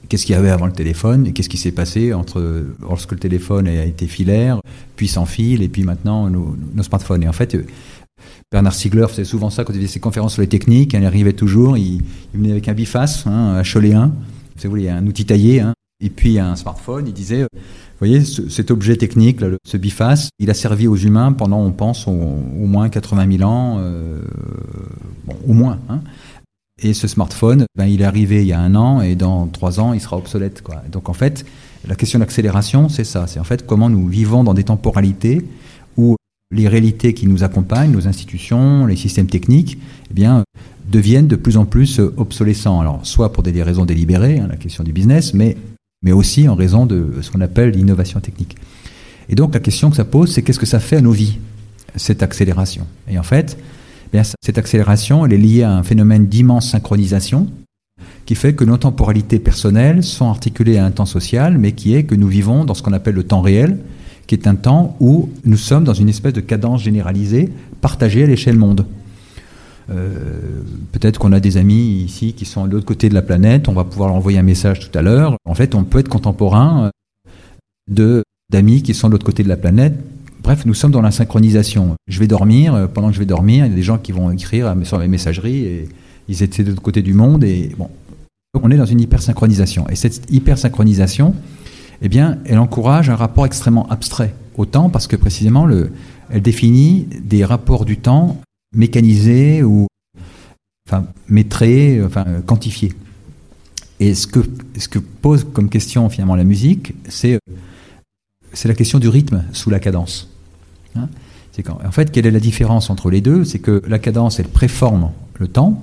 Qu'est-ce 0.09 0.27
qu'il 0.27 0.35
y 0.35 0.39
avait 0.39 0.51
avant 0.51 0.67
le 0.67 0.73
téléphone 0.73 1.27
et 1.29 1.33
qu'est-ce 1.33 1.49
qui 1.49 1.57
s'est 1.57 1.71
passé 1.73 2.13
entre 2.13 2.65
lorsque 2.83 3.13
le 3.13 3.19
téléphone 3.19 3.67
a 3.69 3.85
été 3.85 4.07
filaire, 4.07 4.61
puis 4.97 5.07
sans 5.09 5.25
fil, 5.25 5.63
et 5.63 5.69
puis 5.69 5.85
maintenant 5.85 6.29
nos, 6.29 6.55
nos 6.75 6.83
smartphones. 6.83 7.23
Et 7.23 7.29
en 7.29 7.33
fait, 7.33 7.57
Bernard 8.51 8.75
Stiegler 8.75 9.07
faisait 9.09 9.25
souvent 9.25 9.51
ça 9.51 9.65
quand 9.65 9.73
il 9.73 9.77
faisait 9.81 9.89
ses 9.93 10.01
conférences 10.01 10.35
sur 10.35 10.43
les 10.43 10.49
techniques. 10.49 10.93
Il 10.95 11.05
arrivait 11.05 11.33
toujours, 11.33 11.77
il, 11.79 12.03
venait 12.35 12.53
avec 12.53 12.69
un 12.69 12.75
biface, 12.75 13.27
hein, 13.27 13.57
un 13.57 13.63
Choléen, 13.63 14.13
vous 14.63 14.71
voulez, 14.71 14.89
un 14.89 15.07
outil 15.07 15.25
taillé, 15.25 15.61
hein, 15.61 15.73
et 16.05 16.11
puis 16.11 16.39
un 16.39 16.57
smartphone. 16.57 17.07
Il 17.07 17.13
disait, 17.13 17.43
euh, 17.43 17.49
vous 17.53 17.59
voyez, 17.99 18.23
ce- 18.25 18.49
cet 18.49 18.71
objet 18.71 18.97
technique, 18.97 19.41
le- 19.41 19.59
ce 19.65 19.77
biface, 19.77 20.29
il 20.39 20.51
a 20.51 20.55
servi 20.55 20.87
aux 20.87 20.97
humains 20.97 21.33
pendant, 21.33 21.61
on 21.61 21.71
pense, 21.73 22.07
au, 22.07 22.13
moins 22.13 22.89
80 22.89 23.39
000 23.39 23.49
ans, 23.49 23.77
euh, 23.79 24.23
bon, 25.25 25.37
au 25.49 25.53
moins. 25.53 25.79
Hein. 25.89 26.01
Et 26.83 26.95
ce 26.95 27.07
smartphone, 27.07 27.65
ben, 27.77 27.87
il 27.87 28.01
est 28.03 28.05
arrivé 28.05 28.43
il 28.43 28.49
y 28.49 28.53
a 28.53 28.61
un 28.61 28.75
an 28.75 29.01
et 29.03 29.15
dans 29.15 29.47
trois 29.47 29.79
ans, 29.79 29.93
il 29.93 30.01
sera 30.01 30.17
obsolète. 30.17 30.63
Donc 30.91 31.09
en 31.09 31.13
fait, 31.13 31.45
la 31.87 31.95
question 31.95 32.19
d'accélération, 32.19 32.89
c'est 32.89 33.05
ça. 33.05 33.27
C'est 33.27 33.39
en 33.39 33.45
fait 33.45 33.67
comment 33.67 33.89
nous 33.89 34.09
vivons 34.09 34.43
dans 34.43 34.55
des 34.55 34.65
temporalités 34.65 35.47
où 35.97 36.17
les 36.53 36.69
réalités 36.69 37.15
qui 37.15 37.27
nous 37.27 37.43
accompagnent, 37.43 37.91
nos 37.91 38.07
institutions, 38.07 38.87
les 38.87 38.97
systèmes 38.97 39.27
techniques, 39.27 39.79
eh 40.11 40.15
bien, 40.15 40.45
deviennent 40.89 41.27
de 41.27 41.37
plus 41.37 41.57
en 41.57 41.65
plus 41.65 41.99
euh, 41.99 42.13
obsolescents. 42.19 42.81
Alors, 42.81 43.01
soit 43.05 43.33
pour 43.33 43.43
des, 43.43 43.63
raisons 43.63 43.87
délibérées, 43.87 44.39
hein, 44.39 44.49
la 44.49 44.57
question 44.57 44.85
du 44.85 44.93
business, 44.93 45.33
mais, 45.35 45.57
mais 46.03 46.13
aussi 46.13 46.49
en 46.49 46.55
raison 46.55 46.87
de 46.87 47.15
ce 47.23 47.31
qu'on 47.31 47.41
appelle 47.41 47.71
l'innovation 47.71 48.21
technique. 48.21 48.57
Et 49.29 49.35
donc, 49.35 49.55
la 49.55 49.61
question 49.61 49.91
que 49.91 49.97
ça 49.97 50.05
pose, 50.05 50.31
c'est 50.31 50.43
qu'est-ce 50.43 50.59
que 50.59 50.67
ça 50.67 50.81
fait 50.81 50.97
à 50.97 51.01
nos 51.01 51.13
vies, 51.13 51.39
cette 51.97 52.23
accélération? 52.23 52.87
Et 53.09 53.19
en 53.19 53.23
fait, 53.23 53.57
eh 54.13 54.21
cette 54.43 54.59
accélération, 54.59 55.25
elle 55.25 55.33
est 55.33 55.39
liée 55.39 55.63
à 55.63 55.73
un 55.73 55.83
phénomène 55.83 56.27
d'immense 56.27 56.71
synchronisation 56.71 57.49
qui 58.27 58.35
fait 58.35 58.55
que 58.55 58.65
nos 58.65 58.77
temporalités 58.77 59.39
personnelles 59.39 60.05
sont 60.05 60.29
articulées 60.29 60.77
à 60.77 60.85
un 60.85 60.91
temps 60.91 61.07
social, 61.07 61.57
mais 61.57 61.73
qui 61.73 61.95
est 61.95 62.05
que 62.05 62.15
nous 62.15 62.29
vivons 62.29 62.65
dans 62.65 62.75
ce 62.75 62.83
qu'on 62.83 62.93
appelle 62.93 63.15
le 63.15 63.25
temps 63.25 63.41
réel, 63.41 63.79
qui 64.27 64.35
est 64.35 64.47
un 64.47 64.55
temps 64.55 64.97
où 65.01 65.31
nous 65.45 65.57
sommes 65.57 65.85
dans 65.85 65.95
une 65.95 66.09
espèce 66.09 66.33
de 66.33 66.41
cadence 66.41 66.83
généralisée, 66.83 67.51
partagée 67.81 68.25
à 68.25 68.27
l'échelle 68.27 68.57
monde. 68.57 68.87
Euh, 69.91 70.63
Peut-être 70.93 71.19
qu'on 71.19 71.33
a 71.33 71.41
des 71.41 71.57
amis 71.57 72.03
ici 72.03 72.35
qui 72.35 72.45
sont 72.45 72.67
de 72.67 72.73
l'autre 72.73 72.87
côté 72.87 73.09
de 73.09 73.15
la 73.15 73.23
planète, 73.23 73.69
on 73.69 73.73
va 73.73 73.85
pouvoir 73.85 74.09
leur 74.09 74.17
envoyer 74.17 74.39
un 74.39 74.45
message 74.45 74.81
tout 74.81 74.97
à 74.97 75.03
l'heure. 75.03 75.37
En 75.45 75.55
fait, 75.55 75.75
on 75.75 75.85
peut 75.85 75.99
être 75.99 76.09
contemporain 76.09 76.87
euh, 76.87 77.31
de 77.91 78.23
d'amis 78.51 78.83
qui 78.83 78.93
sont 78.93 79.09
de 79.09 79.13
l'autre 79.13 79.25
côté 79.25 79.43
de 79.43 79.49
la 79.49 79.57
planète. 79.57 79.95
Bref, 80.43 80.67
nous 80.67 80.75
sommes 80.75 80.91
dans 80.91 81.01
la 81.01 81.11
synchronisation. 81.11 81.95
Je 82.07 82.19
vais 82.19 82.27
dormir, 82.27 82.75
euh, 82.75 82.87
pendant 82.87 83.09
que 83.09 83.15
je 83.15 83.19
vais 83.19 83.27
dormir, 83.27 83.65
il 83.65 83.71
y 83.71 83.73
a 83.73 83.77
des 83.77 83.83
gens 83.83 83.99
qui 83.99 84.13
vont 84.13 84.31
écrire 84.31 84.75
sur 84.85 84.99
les 84.99 85.09
messageries 85.09 85.65
et 85.65 85.89
ils 86.29 86.43
étaient 86.43 86.63
de 86.63 86.71
l'autre 86.71 86.83
côté 86.83 87.01
du 87.01 87.15
monde 87.15 87.45
et 87.45 87.73
bon, 87.79 87.89
on 88.63 88.71
est 88.71 88.77
dans 88.77 88.85
une 88.85 89.01
hypersynchronisation. 89.01 89.89
Et 89.89 89.97
cette 89.97 90.31
hypersynchronisation, 90.31 91.35
eh 92.03 92.09
bien, 92.09 92.39
elle 92.45 92.59
encourage 92.59 93.09
un 93.09 93.17
rapport 93.17 93.47
extrêmement 93.47 93.89
abstrait 93.89 94.35
au 94.57 94.67
temps 94.67 94.91
parce 94.91 95.07
que 95.07 95.17
précisément, 95.17 95.65
le, 95.65 95.93
elle 96.31 96.43
définit 96.43 97.07
des 97.23 97.45
rapports 97.45 97.85
du 97.85 97.97
temps 97.97 98.41
mécanisés 98.75 99.63
ou 99.63 99.87
enfin, 100.89 101.07
métrés, 101.29 102.03
enfin, 102.05 102.25
quantifiés. 102.45 102.93
Et 104.01 104.15
ce 104.15 104.27
que, 104.27 104.41
ce 104.77 104.89
que 104.89 104.99
pose 104.99 105.47
comme 105.53 105.69
question 105.69 106.09
finalement 106.09 106.35
la 106.35 106.45
musique, 106.45 106.95
c'est 107.09 107.39
c'est 108.53 108.69
la 108.69 108.75
question 108.75 108.99
du 108.99 109.09
rythme 109.09 109.45
sous 109.53 109.71
la 109.71 109.81
cadence. 109.81 110.29
Hein 110.97 111.09
en 111.69 111.91
fait, 111.91 112.11
quelle 112.11 112.27
est 112.27 112.31
la 112.31 112.41
différence 112.41 112.91
entre 112.91 113.11
les 113.11 113.21
deux? 113.21 113.45
C'est 113.45 113.59
que 113.59 113.83
la 113.87 113.99
cadence, 113.99 114.41
elle 114.41 114.49
préforme 114.49 115.11
le 115.39 115.49
temps, 115.49 115.83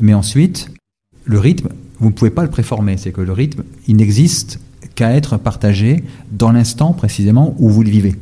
mais 0.00 0.14
ensuite, 0.14 0.70
le 1.24 1.38
rythme, 1.38 1.68
vous 1.98 2.08
ne 2.08 2.12
pouvez 2.12 2.30
pas 2.30 2.42
le 2.42 2.50
préformer. 2.50 2.96
C'est 2.96 3.12
que 3.12 3.20
le 3.20 3.32
rythme, 3.32 3.64
il 3.86 3.96
n'existe 3.96 4.60
qu'à 4.94 5.12
être 5.12 5.36
partagé 5.36 6.04
dans 6.30 6.52
l'instant 6.52 6.92
précisément 6.92 7.54
où 7.58 7.68
vous 7.68 7.82
le 7.82 7.90
vivez. 7.90 8.14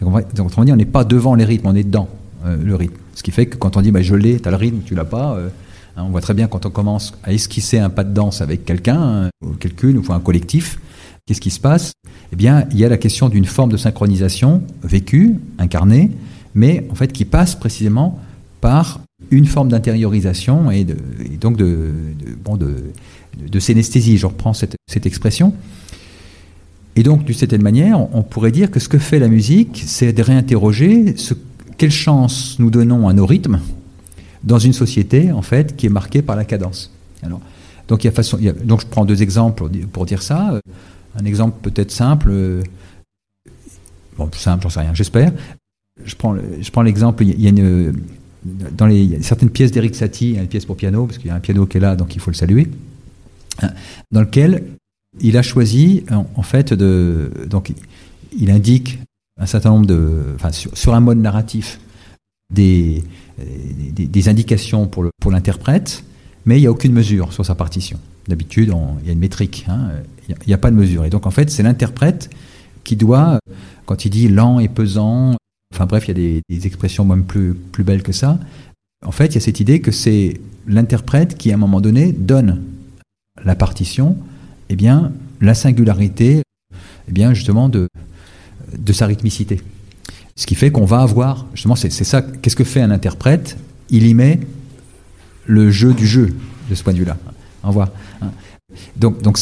Donc, 0.00 0.46
autrement 0.46 0.64
dit, 0.64 0.72
on 0.72 0.76
n'est 0.76 0.84
pas 0.84 1.04
devant 1.04 1.34
les 1.34 1.44
rythmes, 1.44 1.68
on 1.68 1.74
est 1.74 1.84
dans 1.84 2.08
euh, 2.46 2.56
le 2.62 2.74
rythme. 2.74 2.96
Ce 3.14 3.22
qui 3.22 3.30
fait 3.30 3.46
que 3.46 3.56
quand 3.56 3.76
on 3.76 3.82
dit 3.82 3.90
bah, 3.90 4.02
je 4.02 4.14
l'ai, 4.14 4.40
tu 4.40 4.48
as 4.48 4.50
le 4.50 4.56
rythme, 4.56 4.78
tu 4.84 4.94
l'as 4.94 5.04
pas, 5.04 5.34
euh, 5.34 5.48
hein, 5.96 6.04
on 6.06 6.10
voit 6.10 6.22
très 6.22 6.34
bien 6.34 6.48
quand 6.48 6.64
on 6.64 6.70
commence 6.70 7.12
à 7.22 7.32
esquisser 7.32 7.78
un 7.78 7.90
pas 7.90 8.04
de 8.04 8.14
danse 8.14 8.40
avec 8.40 8.64
quelqu'un, 8.64 9.00
hein, 9.00 9.28
ou 9.44 9.50
quelqu'une, 9.50 9.98
ou 9.98 10.12
un 10.12 10.20
collectif, 10.20 10.78
Qu'est-ce 11.30 11.40
qui 11.40 11.50
se 11.50 11.60
passe? 11.60 11.92
Eh 12.32 12.36
bien, 12.36 12.66
il 12.72 12.78
y 12.78 12.84
a 12.84 12.88
la 12.88 12.96
question 12.96 13.28
d'une 13.28 13.44
forme 13.44 13.70
de 13.70 13.76
synchronisation 13.76 14.64
vécue, 14.82 15.36
incarnée, 15.58 16.10
mais 16.56 16.88
en 16.90 16.96
fait 16.96 17.12
qui 17.12 17.24
passe 17.24 17.54
précisément 17.54 18.18
par 18.60 19.00
une 19.30 19.46
forme 19.46 19.68
d'intériorisation 19.68 20.72
et, 20.72 20.84
donc 21.40 21.56
de, 21.56 21.92
bon, 22.44 22.56
de, 22.56 22.82
de, 23.48 23.60
synesthésie. 23.60 24.18
Je 24.18 24.26
reprends 24.26 24.52
cette, 24.52 24.74
expression. 25.06 25.54
Et 26.96 27.02
donc, 27.02 27.24
d'une 27.24 27.34
certaine 27.34 27.62
manière, 27.62 28.00
on 28.14 28.22
pourrait 28.22 28.50
dire 28.50 28.70
que 28.70 28.80
ce 28.80 28.88
que 28.88 28.98
fait 28.98 29.18
la 29.18 29.28
musique, 29.28 29.82
c'est 29.86 30.12
de 30.12 30.22
réinterroger 30.22 31.14
quelle 31.78 31.90
chance 31.90 32.56
nous 32.58 32.70
donnons 32.70 33.08
à 33.08 33.12
nos 33.12 33.26
rythmes 33.26 33.60
dans 34.42 34.58
une 34.58 34.72
société, 34.72 35.32
en 35.32 35.42
fait, 35.42 35.76
qui 35.76 35.86
est 35.86 35.90
marquée 35.90 36.22
par 36.22 36.36
la 36.36 36.44
cadence. 36.44 36.92
Alors, 37.22 37.40
donc, 37.88 38.04
il 38.04 38.06
y 38.06 38.08
a 38.08 38.12
façon, 38.12 38.38
donc 38.64 38.80
je 38.80 38.86
prends 38.86 39.04
deux 39.04 39.22
exemples 39.22 39.68
pour 39.92 40.06
dire 40.06 40.22
ça. 40.22 40.60
Un 41.16 41.24
exemple 41.24 41.58
peut-être 41.62 41.90
simple, 41.90 42.28
euh, 42.30 42.62
bon, 44.16 44.28
simple, 44.32 44.62
j'en 44.62 44.70
sais 44.70 44.80
rien, 44.80 44.94
j'espère. 44.94 45.32
Je 46.04 46.14
prends, 46.14 46.36
je 46.36 46.70
prends 46.70 46.82
l'exemple, 46.82 47.24
il 47.24 47.40
y 47.40 47.46
a 47.46 47.50
une, 47.50 47.92
dans 48.44 48.86
les, 48.86 49.22
certaines 49.22 49.50
pièces 49.50 49.72
d'Eric 49.72 49.94
Satie, 49.94 50.32
une 50.32 50.46
pièce 50.46 50.64
pour 50.64 50.76
piano, 50.76 51.06
parce 51.06 51.18
qu'il 51.18 51.28
y 51.28 51.30
a 51.30 51.34
un 51.34 51.40
piano 51.40 51.66
qui 51.66 51.76
est 51.76 51.80
là, 51.80 51.96
donc 51.96 52.14
il 52.14 52.20
faut 52.20 52.30
le 52.30 52.36
saluer, 52.36 52.68
hein, 53.62 53.70
dans 54.10 54.20
lequel 54.20 54.64
il 55.18 55.36
a 55.36 55.42
choisi, 55.42 56.04
en, 56.10 56.42
fait, 56.42 56.72
de. 56.72 57.30
Donc, 57.48 57.72
il 58.38 58.50
indique 58.50 58.98
un 59.40 59.46
certain 59.46 59.70
nombre 59.70 59.86
de. 59.86 60.24
Enfin, 60.36 60.50
sur, 60.52 60.94
un 60.94 61.00
mode 61.00 61.18
narratif, 61.18 61.80
des, 62.52 63.02
des, 63.38 64.06
des 64.06 64.28
indications 64.28 64.86
pour 64.86 65.30
l'interprète, 65.30 66.04
pour 66.04 66.10
mais 66.46 66.58
il 66.58 66.60
n'y 66.60 66.66
a 66.66 66.70
aucune 66.70 66.92
mesure 66.92 67.32
sur 67.32 67.44
sa 67.44 67.54
partition. 67.54 67.98
D'habitude, 68.28 68.72
il 69.00 69.06
y 69.06 69.10
a 69.10 69.12
une 69.12 69.18
métrique, 69.18 69.66
hein, 69.68 69.90
il 70.28 70.36
n'y 70.46 70.54
a, 70.54 70.58
pas 70.58 70.70
de 70.70 70.76
mesure. 70.76 71.04
Et 71.04 71.10
donc, 71.10 71.26
en 71.26 71.30
fait, 71.30 71.50
c'est 71.50 71.62
l'interprète 71.62 72.30
qui 72.84 72.96
doit, 72.96 73.38
quand 73.86 74.04
il 74.04 74.10
dit 74.10 74.28
lent 74.28 74.60
et 74.60 74.68
pesant, 74.68 75.36
enfin 75.74 75.86
bref, 75.86 76.06
il 76.06 76.18
y 76.18 76.38
a 76.38 76.40
des, 76.48 76.66
expressions 76.66 77.04
même 77.04 77.24
plus, 77.24 77.54
plus 77.54 77.84
belles 77.84 78.02
que 78.02 78.12
ça. 78.12 78.38
En 79.04 79.12
fait, 79.12 79.26
il 79.26 79.34
y 79.34 79.38
a 79.38 79.40
cette 79.40 79.60
idée 79.60 79.80
que 79.80 79.90
c'est 79.90 80.40
l'interprète 80.66 81.36
qui, 81.36 81.50
à 81.50 81.54
un 81.54 81.58
moment 81.58 81.80
donné, 81.80 82.12
donne 82.12 82.62
la 83.44 83.54
partition, 83.54 84.16
eh 84.70 84.76
bien, 84.76 85.12
la 85.40 85.54
singularité, 85.54 86.42
eh 87.08 87.12
bien, 87.12 87.34
justement, 87.34 87.68
de, 87.68 87.88
de 88.78 88.92
sa 88.92 89.06
rythmicité. 89.06 89.60
Ce 90.36 90.46
qui 90.46 90.54
fait 90.54 90.70
qu'on 90.70 90.86
va 90.86 91.00
avoir, 91.00 91.46
justement, 91.54 91.74
c'est 91.76 91.90
ça, 91.90 92.22
qu'est-ce 92.22 92.56
que 92.56 92.64
fait 92.64 92.80
un 92.80 92.92
interprète? 92.92 93.58
Il 93.90 94.06
y 94.06 94.14
met 94.14 94.40
le 95.44 95.70
jeu 95.70 95.92
du 95.92 96.06
jeu, 96.06 96.34
de 96.70 96.74
ce 96.74 96.84
point 96.84 96.92
de 96.92 96.98
vue-là. 96.98 97.18
Au 97.64 97.68
revoir. 97.68 97.90
Hein. 98.22 98.30
Donc, 98.96 99.20
donc, 99.22 99.38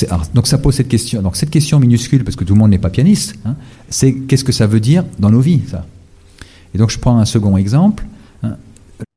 ça 0.47 0.59
pose 0.59 0.75
cette 0.75 0.89
question. 0.89 1.21
Donc 1.21 1.37
cette 1.37 1.51
question 1.51 1.79
minuscule, 1.79 2.25
parce 2.25 2.35
que 2.35 2.45
tout 2.45 2.55
le 2.55 2.59
monde 2.59 2.71
n'est 2.71 2.79
pas 2.79 2.89
pianiste, 2.89 3.35
hein, 3.45 3.57
c'est 3.91 4.15
qu'est-ce 4.15 4.45
que 4.45 4.53
ça 4.53 4.67
veut 4.67 4.81
dire 4.81 5.05
dans 5.19 5.31
nos 5.31 5.41
vies, 5.41 5.61
ça? 5.69 5.87
Et 6.75 6.79
donc 6.79 6.91
je 6.91 6.99
prends 6.99 7.19
un 7.19 7.27
second 7.27 7.57
exemple. 7.59 8.05
Hein. 8.43 8.57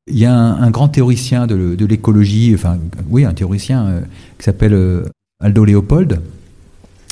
Il 0.06 0.18
y 0.18 0.26
a 0.26 0.34
un, 0.34 0.70
grand 0.70 0.88
théoricien 0.88 1.46
de, 1.46 1.84
l'écologie, 1.86 2.52
enfin 2.54 2.78
oui, 3.08 3.24
un 3.24 3.32
théoricien 3.32 3.86
euh, 3.86 4.00
qui 4.38 4.44
s'appelle 4.44 4.74
euh, 4.74 5.04
Aldo 5.42 5.64
Léopold, 5.64 6.20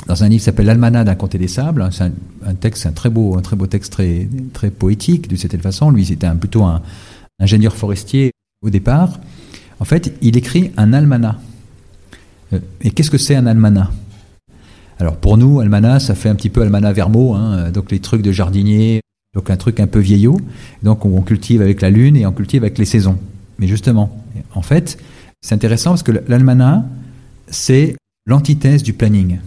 dans 0.07 0.25
un 0.25 0.29
livre 0.29 0.41
qui 0.41 0.45
s'appelle 0.45 0.67
L'Almanach 0.67 1.05
d'un 1.05 1.15
comté 1.15 1.37
des 1.37 1.49
sables. 1.49 1.89
C'est 1.93 2.05
un, 2.47 2.55
texte, 2.55 2.87
un 2.87 2.93
très 2.93 3.11
beau, 3.11 3.37
un 3.37 3.43
très 3.43 3.57
beau 3.57 3.67
texte 3.67 3.93
très, 3.93 4.71
poétique 4.71 5.29
de 5.29 5.37
cette 5.37 5.61
façon. 5.61 5.91
Lui, 5.91 6.07
c'était 6.07 6.29
plutôt 6.31 6.65
un 6.65 6.81
ingénieur 7.39 7.75
forestier 7.75 8.33
au 8.63 8.71
départ. 8.71 9.19
En 9.81 9.85
fait, 9.85 10.15
il 10.23 10.37
écrit 10.37 10.73
un 10.77 10.93
almanach 10.93 11.37
euh, 12.53 12.59
et 12.81 12.91
qu'est-ce 12.91 13.11
que 13.11 13.19
c'est 13.19 13.35
un 13.35 13.47
almanach? 13.47 13.89
Alors 14.99 15.17
pour 15.17 15.39
nous, 15.39 15.61
almanach, 15.61 16.03
ça 16.03 16.15
fait 16.15 16.29
un 16.29 16.35
petit 16.35 16.51
peu 16.51 16.61
almanach 16.63 16.95
vermo, 16.95 17.35
hein, 17.35 17.71
donc 17.71 17.91
les 17.91 18.01
trucs 18.01 18.23
de 18.23 18.33
jardinier, 18.33 19.01
donc 19.35 19.49
un 19.49 19.57
truc 19.57 19.81
un 19.81 19.87
peu 19.87 19.99
vieillot. 19.99 20.39
Donc 20.83 21.05
on 21.05 21.23
cultive 21.23 21.63
avec 21.63 21.81
la 21.81 21.91
lune 21.91 22.17
et 22.17 22.27
on 22.27 22.33
cultive 22.33 22.63
avec 22.63 22.79
les 22.79 22.85
saisons. 22.85 23.19
Mais 23.59 23.67
justement, 23.67 24.23
en 24.55 24.63
fait, 24.63 24.99
c'est 25.41 25.55
intéressant 25.55 25.91
parce 25.91 26.03
que 26.03 26.13
l'almanach, 26.29 26.85
c'est 27.49 27.97
l'antithèse 28.31 28.83
du 28.83 28.93
planning. 28.93 29.39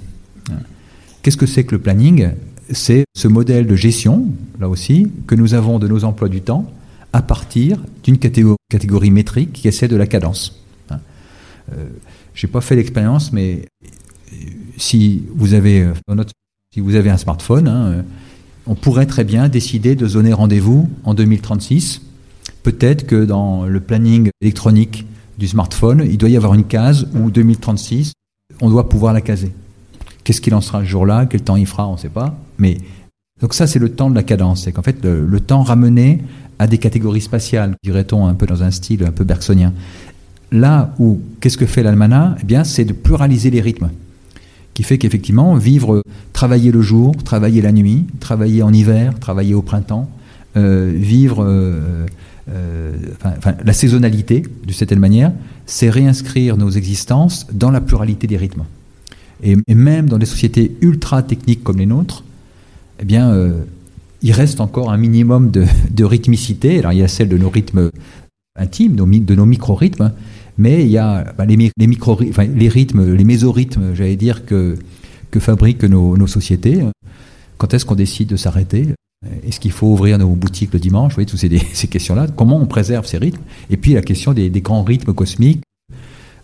Qu'est-ce 1.23 1.37
que 1.37 1.45
c'est 1.45 1.63
que 1.63 1.73
le 1.73 1.81
planning? 1.81 2.31
C'est 2.69 3.05
ce 3.15 3.29
modèle 3.29 3.65
de 3.65 3.75
gestion, 3.75 4.27
là 4.59 4.67
aussi, 4.67 5.09
que 5.25 5.35
nous 5.35 5.53
avons 5.53 5.79
de 5.79 5.87
nos 5.87 6.03
emplois 6.03 6.29
du 6.29 6.41
temps 6.41 6.69
à 7.13 7.21
partir 7.21 7.81
d'une 8.03 8.17
catégorie, 8.17 9.11
métrique 9.11 9.53
qui 9.53 9.67
essaie 9.67 9.87
de 9.87 9.95
la 9.95 10.05
cadence. 10.05 10.61
Euh, 10.91 11.85
j'ai 12.35 12.47
pas 12.47 12.59
fait 12.59 12.75
l'expérience, 12.75 13.31
mais 13.31 13.65
si 14.77 15.23
vous 15.33 15.53
avez, 15.53 15.81
euh, 15.81 17.09
un 17.09 17.17
smartphone, 17.17 17.67
hein, 17.69 17.85
euh, 17.85 18.01
on 18.65 18.75
pourrait 18.75 19.05
très 19.05 19.23
bien 19.23 19.47
décider 19.47 19.95
de 19.95 20.07
zoner 20.07 20.33
rendez-vous 20.33 20.89
en 21.05 21.13
2036. 21.13 22.01
Peut-être 22.63 23.07
que 23.07 23.23
dans 23.23 23.65
le 23.65 23.79
planning 23.79 24.29
électronique 24.41 25.05
du 25.37 25.47
smartphone, 25.47 26.05
il 26.05 26.17
doit 26.17 26.29
y 26.29 26.37
avoir 26.37 26.53
une 26.53 26.65
case 26.65 27.07
où 27.13 27.31
2036, 27.31 28.13
on 28.63 28.69
doit 28.69 28.87
pouvoir 28.87 29.13
la 29.13 29.21
caser. 29.21 29.51
Qu'est-ce 30.23 30.39
qu'il 30.39 30.55
en 30.55 30.61
sera 30.61 30.79
ce 30.79 30.85
jour-là? 30.85 31.25
Quel 31.29 31.41
temps 31.41 31.57
il 31.57 31.67
fera? 31.67 31.87
On 31.87 31.93
ne 31.93 31.97
sait 31.97 32.09
pas. 32.09 32.33
Mais 32.57 32.77
donc 33.41 33.53
ça, 33.53 33.67
c'est 33.67 33.77
le 33.77 33.89
temps 33.89 34.09
de 34.09 34.15
la 34.15 34.23
cadence. 34.23 34.63
C'est 34.63 34.71
qu'en 34.71 34.81
fait, 34.81 35.03
le, 35.03 35.25
le, 35.25 35.39
temps 35.41 35.63
ramené 35.63 36.23
à 36.59 36.67
des 36.67 36.77
catégories 36.77 37.21
spatiales, 37.21 37.75
dirait-on 37.83 38.25
un 38.25 38.33
peu 38.33 38.45
dans 38.45 38.63
un 38.63 38.71
style 38.71 39.03
un 39.03 39.11
peu 39.11 39.25
bergsonien. 39.25 39.73
Là 40.53 40.93
où, 40.97 41.19
qu'est-ce 41.41 41.57
que 41.57 41.65
fait 41.65 41.83
l'almanach? 41.83 42.37
Eh 42.41 42.45
bien, 42.45 42.63
c'est 42.63 42.85
de 42.85 42.93
pluraliser 42.93 43.49
les 43.49 43.59
rythmes. 43.59 43.89
Qui 44.73 44.83
fait 44.83 44.97
qu'effectivement, 44.97 45.55
vivre, 45.55 46.01
travailler 46.31 46.71
le 46.71 46.81
jour, 46.81 47.13
travailler 47.25 47.61
la 47.61 47.73
nuit, 47.73 48.05
travailler 48.21 48.63
en 48.63 48.71
hiver, 48.71 49.19
travailler 49.19 49.55
au 49.55 49.61
printemps, 49.61 50.09
euh, 50.55 50.89
vivre 50.95 51.43
euh, 51.43 52.05
euh, 52.49 52.95
la 53.63 53.73
saisonnalité, 53.73 54.43
de 54.65 54.73
cette 54.73 54.91
manière, 54.93 55.31
c'est 55.65 55.89
réinscrire 55.89 56.57
nos 56.57 56.69
existences 56.69 57.47
dans 57.51 57.71
la 57.71 57.81
pluralité 57.81 58.27
des 58.27 58.37
rythmes. 58.37 58.63
Et, 59.41 59.55
même 59.73 60.07
dans 60.07 60.17
des 60.17 60.25
sociétés 60.25 60.75
ultra 60.81 61.23
techniques 61.23 61.63
comme 61.63 61.77
les 61.77 61.85
nôtres, 61.85 62.23
eh 62.99 63.05
bien, 63.05 63.35
il 64.21 64.31
reste 64.31 64.61
encore 64.61 64.91
un 64.91 64.97
minimum 64.97 65.51
de, 65.51 66.03
rythmicité. 66.03 66.79
Alors, 66.79 66.93
il 66.93 66.99
y 66.99 67.03
a 67.03 67.07
celle 67.07 67.27
de 67.27 67.37
nos 67.37 67.49
rythmes 67.49 67.89
intimes, 68.57 68.95
de 68.95 69.35
nos 69.35 69.45
micro-rythmes, 69.45 70.11
mais 70.57 70.83
il 70.83 70.91
y 70.91 70.97
a 70.97 71.33
bah, 71.37 71.45
les, 71.45 71.57
micro, 71.87 72.17
enfin, 72.29 72.45
les 72.45 72.69
rythmes, 72.69 73.13
les 73.13 73.23
mésorhythmes, 73.23 73.93
j'allais 73.95 74.15
dire, 74.15 74.45
que, 74.45 74.77
que 75.31 75.39
fabriquent 75.39 75.83
nos 75.83 76.27
sociétés. 76.27 76.81
Quand 77.57 77.73
est-ce 77.73 77.85
qu'on 77.85 77.95
décide 77.95 78.29
de 78.29 78.35
s'arrêter? 78.35 78.87
Est-ce 79.47 79.59
qu'il 79.59 79.71
faut 79.71 79.87
ouvrir 79.87 80.17
nos 80.17 80.29
boutiques 80.29 80.73
le 80.73 80.79
dimanche? 80.79 81.11
Vous 81.13 81.15
voyez, 81.15 81.25
toutes 81.25 81.39
ces, 81.39 81.49
questions-là. 81.87 82.27
Comment 82.35 82.57
on 82.57 82.65
préserve 82.65 83.05
ces 83.05 83.17
rythmes? 83.17 83.41
Et 83.69 83.77
puis 83.77 83.93
la 83.93 84.01
question 84.01 84.33
des, 84.33 84.49
grands 84.49 84.83
rythmes 84.83 85.13
cosmiques. 85.13 85.61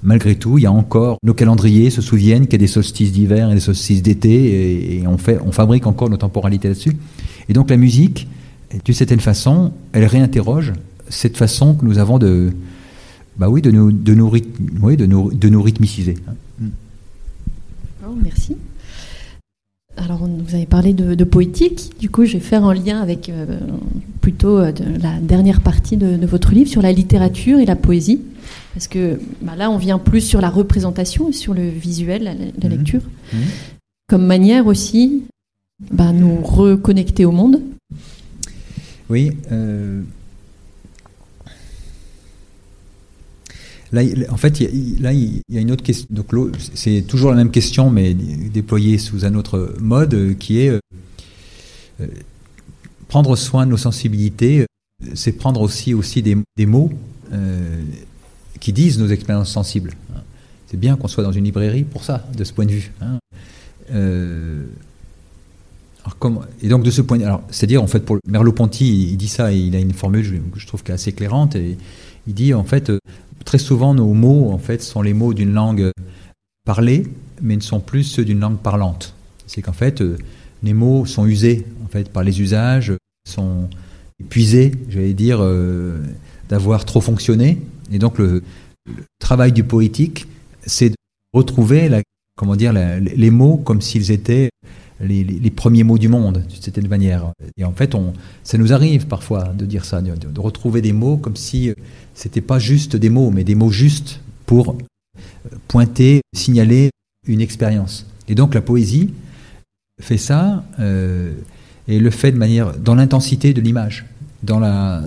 Malgré 0.01 0.35
tout, 0.35 0.57
il 0.57 0.61
y 0.61 0.65
a 0.65 0.71
encore 0.71 1.17
nos 1.23 1.33
calendriers 1.33 1.89
se 1.89 2.01
souviennent 2.01 2.43
qu'il 2.43 2.53
y 2.53 2.55
a 2.55 2.59
des 2.59 2.67
solstices 2.67 3.11
d'hiver 3.11 3.51
et 3.51 3.53
des 3.53 3.59
solstices 3.59 4.01
d'été, 4.01 5.01
et, 5.01 5.07
on, 5.07 5.17
fait, 5.17 5.39
on 5.45 5.51
fabrique 5.51 5.87
encore 5.87 6.09
nos 6.09 6.15
temporalités 6.15 6.69
là-dessus. 6.69 6.95
Et 7.49 7.53
donc 7.53 7.69
la 7.69 7.75
musique, 7.75 8.25
d'une 8.85 8.95
certaine 8.95 9.19
façon, 9.19 9.73
elle 9.91 10.05
réinterroge 10.05 10.71
cette 11.09 11.35
façon 11.35 11.73
que 11.73 11.83
nous 11.83 11.97
avons 11.97 12.17
de, 12.17 12.53
bah 13.37 13.49
oui, 13.49 13.61
de 13.61 13.71
nous, 13.71 13.91
de 13.91 14.13
nous, 14.13 14.31
oui, 14.81 14.95
de 14.95 15.05
de 15.05 15.57
rythmiciser. 15.57 16.15
Oh, 18.07 18.15
merci. 18.23 18.55
Alors, 20.03 20.19
vous 20.19 20.55
avez 20.55 20.65
parlé 20.65 20.93
de, 20.93 21.23
poétique. 21.23 21.91
Du 21.99 22.09
coup, 22.09 22.25
je 22.25 22.33
vais 22.33 22.39
faire 22.39 22.63
un 22.63 22.73
lien 22.73 23.01
avec 23.01 23.29
euh, 23.29 23.59
plutôt 24.21 24.57
euh, 24.57 24.71
la 25.01 25.19
dernière 25.19 25.61
partie 25.61 25.97
de, 25.97 26.25
votre 26.25 26.53
livre 26.53 26.69
sur 26.69 26.81
la 26.81 26.91
littérature 26.91 27.59
et 27.59 27.65
la 27.65 27.75
poésie. 27.75 28.21
Parce 28.73 28.87
que 28.87 29.19
bah, 29.41 29.55
là, 29.57 29.69
on 29.69 29.77
vient 29.77 29.99
plus 29.99 30.21
sur 30.21 30.41
la 30.41 30.49
représentation 30.49 31.31
sur 31.31 31.53
le 31.53 31.67
visuel, 31.67 32.23
la, 32.23 32.33
mhm. 32.33 32.77
lecture, 32.77 33.01
mhm. 33.33 33.39
comme 34.07 34.25
manière 34.25 34.67
aussi 34.67 35.23
bah, 35.91 36.13
nous 36.13 36.37
reconnecter 36.41 37.25
au 37.25 37.31
monde. 37.31 37.61
Oui. 39.09 39.31
Euh, 39.51 40.01
Là, 43.91 44.03
en 44.29 44.37
fait, 44.37 44.59
il 44.59 45.01
là, 45.01 45.13
il 45.13 45.41
y 45.49 45.57
a 45.57 45.61
une 45.61 45.71
autre 45.71 45.83
question. 45.83 46.07
Donc, 46.11 46.27
c'est 46.75 47.01
toujours 47.01 47.31
la 47.31 47.35
même 47.35 47.49
question, 47.49 47.89
mais 47.89 48.13
déployée 48.13 48.97
sous 48.97 49.25
un 49.25 49.33
autre 49.35 49.73
mode, 49.79 50.13
euh, 50.13 50.33
qui 50.33 50.59
est 50.59 50.69
euh, 50.69 50.79
euh, 52.01 52.07
prendre 53.07 53.35
soin 53.35 53.65
de 53.65 53.71
nos 53.71 53.77
sensibilités. 53.77 54.65
C'est 55.15 55.31
prendre 55.31 55.61
aussi, 55.61 55.93
aussi 55.93 56.21
des, 56.21 56.65
mots 56.65 56.91
qui 58.59 58.73
disent 58.73 58.99
nos 58.99 59.07
expériences 59.07 59.49
sensibles. 59.49 59.93
C'est 60.67 60.77
bien 60.77 60.97
qu'on 60.97 61.07
soit 61.07 61.23
dans 61.23 61.31
une 61.31 61.45
librairie 61.45 61.85
pour 61.85 62.03
ça, 62.03 62.27
de 62.37 62.43
ce 62.43 62.51
point 62.51 62.65
de 62.65 62.71
vue. 62.71 62.91
Hein. 63.01 63.17
et 66.61 66.67
donc 66.67 66.83
de 66.83 66.91
ce 66.91 67.01
point, 67.01 67.21
alors 67.21 67.41
c'est-à-dire 67.49 67.81
en 67.81 67.87
fait 67.87 68.01
pour 68.01 68.17
Merleau-Ponty, 68.27 69.11
il 69.11 69.15
dit 69.15 69.29
ça 69.29 69.53
il 69.53 69.73
a 69.73 69.79
une 69.79 69.93
formule 69.93 70.41
que 70.51 70.59
je 70.59 70.67
trouve 70.67 70.83
qui 70.83 70.91
assez 70.91 71.11
éclairante 71.11 71.55
et 71.55 71.77
il 72.27 72.33
dit 72.33 72.53
en 72.53 72.65
fait 72.65 72.91
très 73.49 73.57
souvent, 73.57 73.95
nos 73.95 74.13
mots, 74.13 74.51
en 74.51 74.59
fait, 74.59 74.83
sont 74.83 75.01
les 75.01 75.15
mots 75.15 75.33
d'une 75.33 75.53
langue 75.53 75.89
parlée, 76.65 77.07
mais 77.41 77.55
ne 77.55 77.61
sont 77.61 77.79
plus 77.79 78.03
ceux 78.03 78.23
d'une 78.23 78.39
langue 78.39 78.59
parlante. 78.59 79.15
C'est 79.47 79.63
qu'en 79.63 79.73
fait, 79.73 80.01
euh, 80.01 80.19
les 80.61 80.75
mots 80.75 81.07
sont 81.07 81.25
usés, 81.25 81.65
en 81.83 81.87
fait, 81.87 82.09
par 82.09 82.23
les 82.23 82.41
usages, 82.41 82.93
sont 83.27 83.67
épuisés, 84.19 84.73
j'allais 84.87 85.15
dire, 85.15 85.39
euh, 85.41 85.97
d'avoir 86.47 86.85
trop 86.85 87.01
fonctionné. 87.01 87.57
Et 87.91 87.97
donc, 87.97 88.19
le, 88.19 88.43
travail 89.17 89.51
du 89.51 89.63
poétique, 89.63 90.27
c'est 90.67 90.91
de 90.91 90.95
retrouver, 91.33 91.89
la, 91.89 92.03
comment 92.37 92.55
dire, 92.55 92.71
les 92.71 93.31
mots 93.31 93.57
comme 93.57 93.81
s'ils 93.81 94.11
étaient 94.11 94.51
les, 95.01 95.51
premiers 95.51 95.83
mots 95.83 95.97
du 95.97 96.07
monde, 96.07 96.43
d'une 96.47 96.61
certaine 96.61 96.87
manière. 96.87 97.31
Et 97.57 97.63
en 97.63 97.71
fait, 97.71 97.95
on, 97.95 98.13
ça 98.43 98.57
nous 98.57 98.73
arrive 98.73 99.07
parfois 99.07 99.53
de 99.57 99.65
dire 99.65 99.85
ça, 99.85 100.01
de, 100.01 100.39
retrouver 100.39 100.81
des 100.81 100.93
mots 100.93 101.17
comme 101.17 101.35
si 101.35 101.73
c'était 102.13 102.41
pas 102.41 102.59
juste 102.59 102.95
des 102.95 103.09
mots, 103.09 103.31
mais 103.31 103.43
des 103.43 103.55
mots 103.55 103.71
justes 103.71 104.21
pour 104.45 104.75
pointer, 105.67 106.21
signaler 106.35 106.89
une 107.27 107.41
expérience. 107.41 108.05
Et 108.27 108.35
donc 108.35 108.53
la 108.53 108.61
poésie 108.61 109.13
fait 110.01 110.17
ça 110.17 110.63
euh, 110.79 111.33
et 111.87 111.99
le 111.99 112.09
fait 112.09 112.31
de 112.31 112.37
manière 112.37 112.77
dans 112.77 112.95
l'intensité 112.95 113.53
de 113.53 113.61
l'image, 113.61 114.05
dans, 114.43 114.59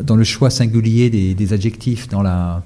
dans 0.02 0.16
le 0.16 0.24
choix 0.24 0.50
singulier 0.50 1.10
des, 1.10 1.52
adjectifs, 1.52 2.08
dans, 2.08 2.22
la, 2.22 2.64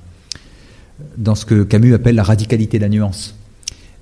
dans 1.16 1.34
ce 1.34 1.44
que 1.44 1.62
Camus 1.62 1.94
appelle 1.94 2.16
la 2.16 2.22
radicalité 2.22 2.78
de 2.78 2.82
la 2.82 2.88
nuance. 2.88 3.34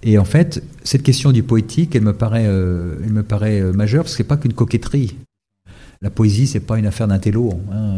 Et 0.06 0.18
en 0.18 0.24
fait, 0.24 0.62
cette 0.84 1.02
question 1.02 1.32
du 1.32 1.42
poétique, 1.42 1.96
elle 1.96 2.02
me 2.02 2.12
paraît, 2.12 2.46
euh, 2.46 2.96
elle 3.02 3.12
me 3.12 3.22
paraît 3.22 3.60
euh, 3.60 3.72
majeure 3.72 4.04
parce 4.04 4.12
que 4.12 4.18
c'est 4.18 4.24
pas 4.28 4.36
qu'une 4.36 4.52
coquetterie. 4.52 5.16
La 6.02 6.10
poésie, 6.10 6.46
c'est 6.46 6.60
pas 6.60 6.78
une 6.78 6.86
affaire 6.86 7.08
d'intello. 7.08 7.54
Hein 7.72 7.94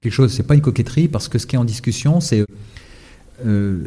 quelque 0.00 0.12
chose, 0.12 0.32
c'est 0.32 0.42
pas 0.42 0.54
une 0.54 0.62
coquetterie, 0.62 1.08
parce 1.08 1.28
que 1.28 1.38
ce 1.38 1.46
qui 1.46 1.56
est 1.56 1.58
en 1.58 1.64
discussion, 1.64 2.20
c'est 2.20 2.44
euh, 3.44 3.84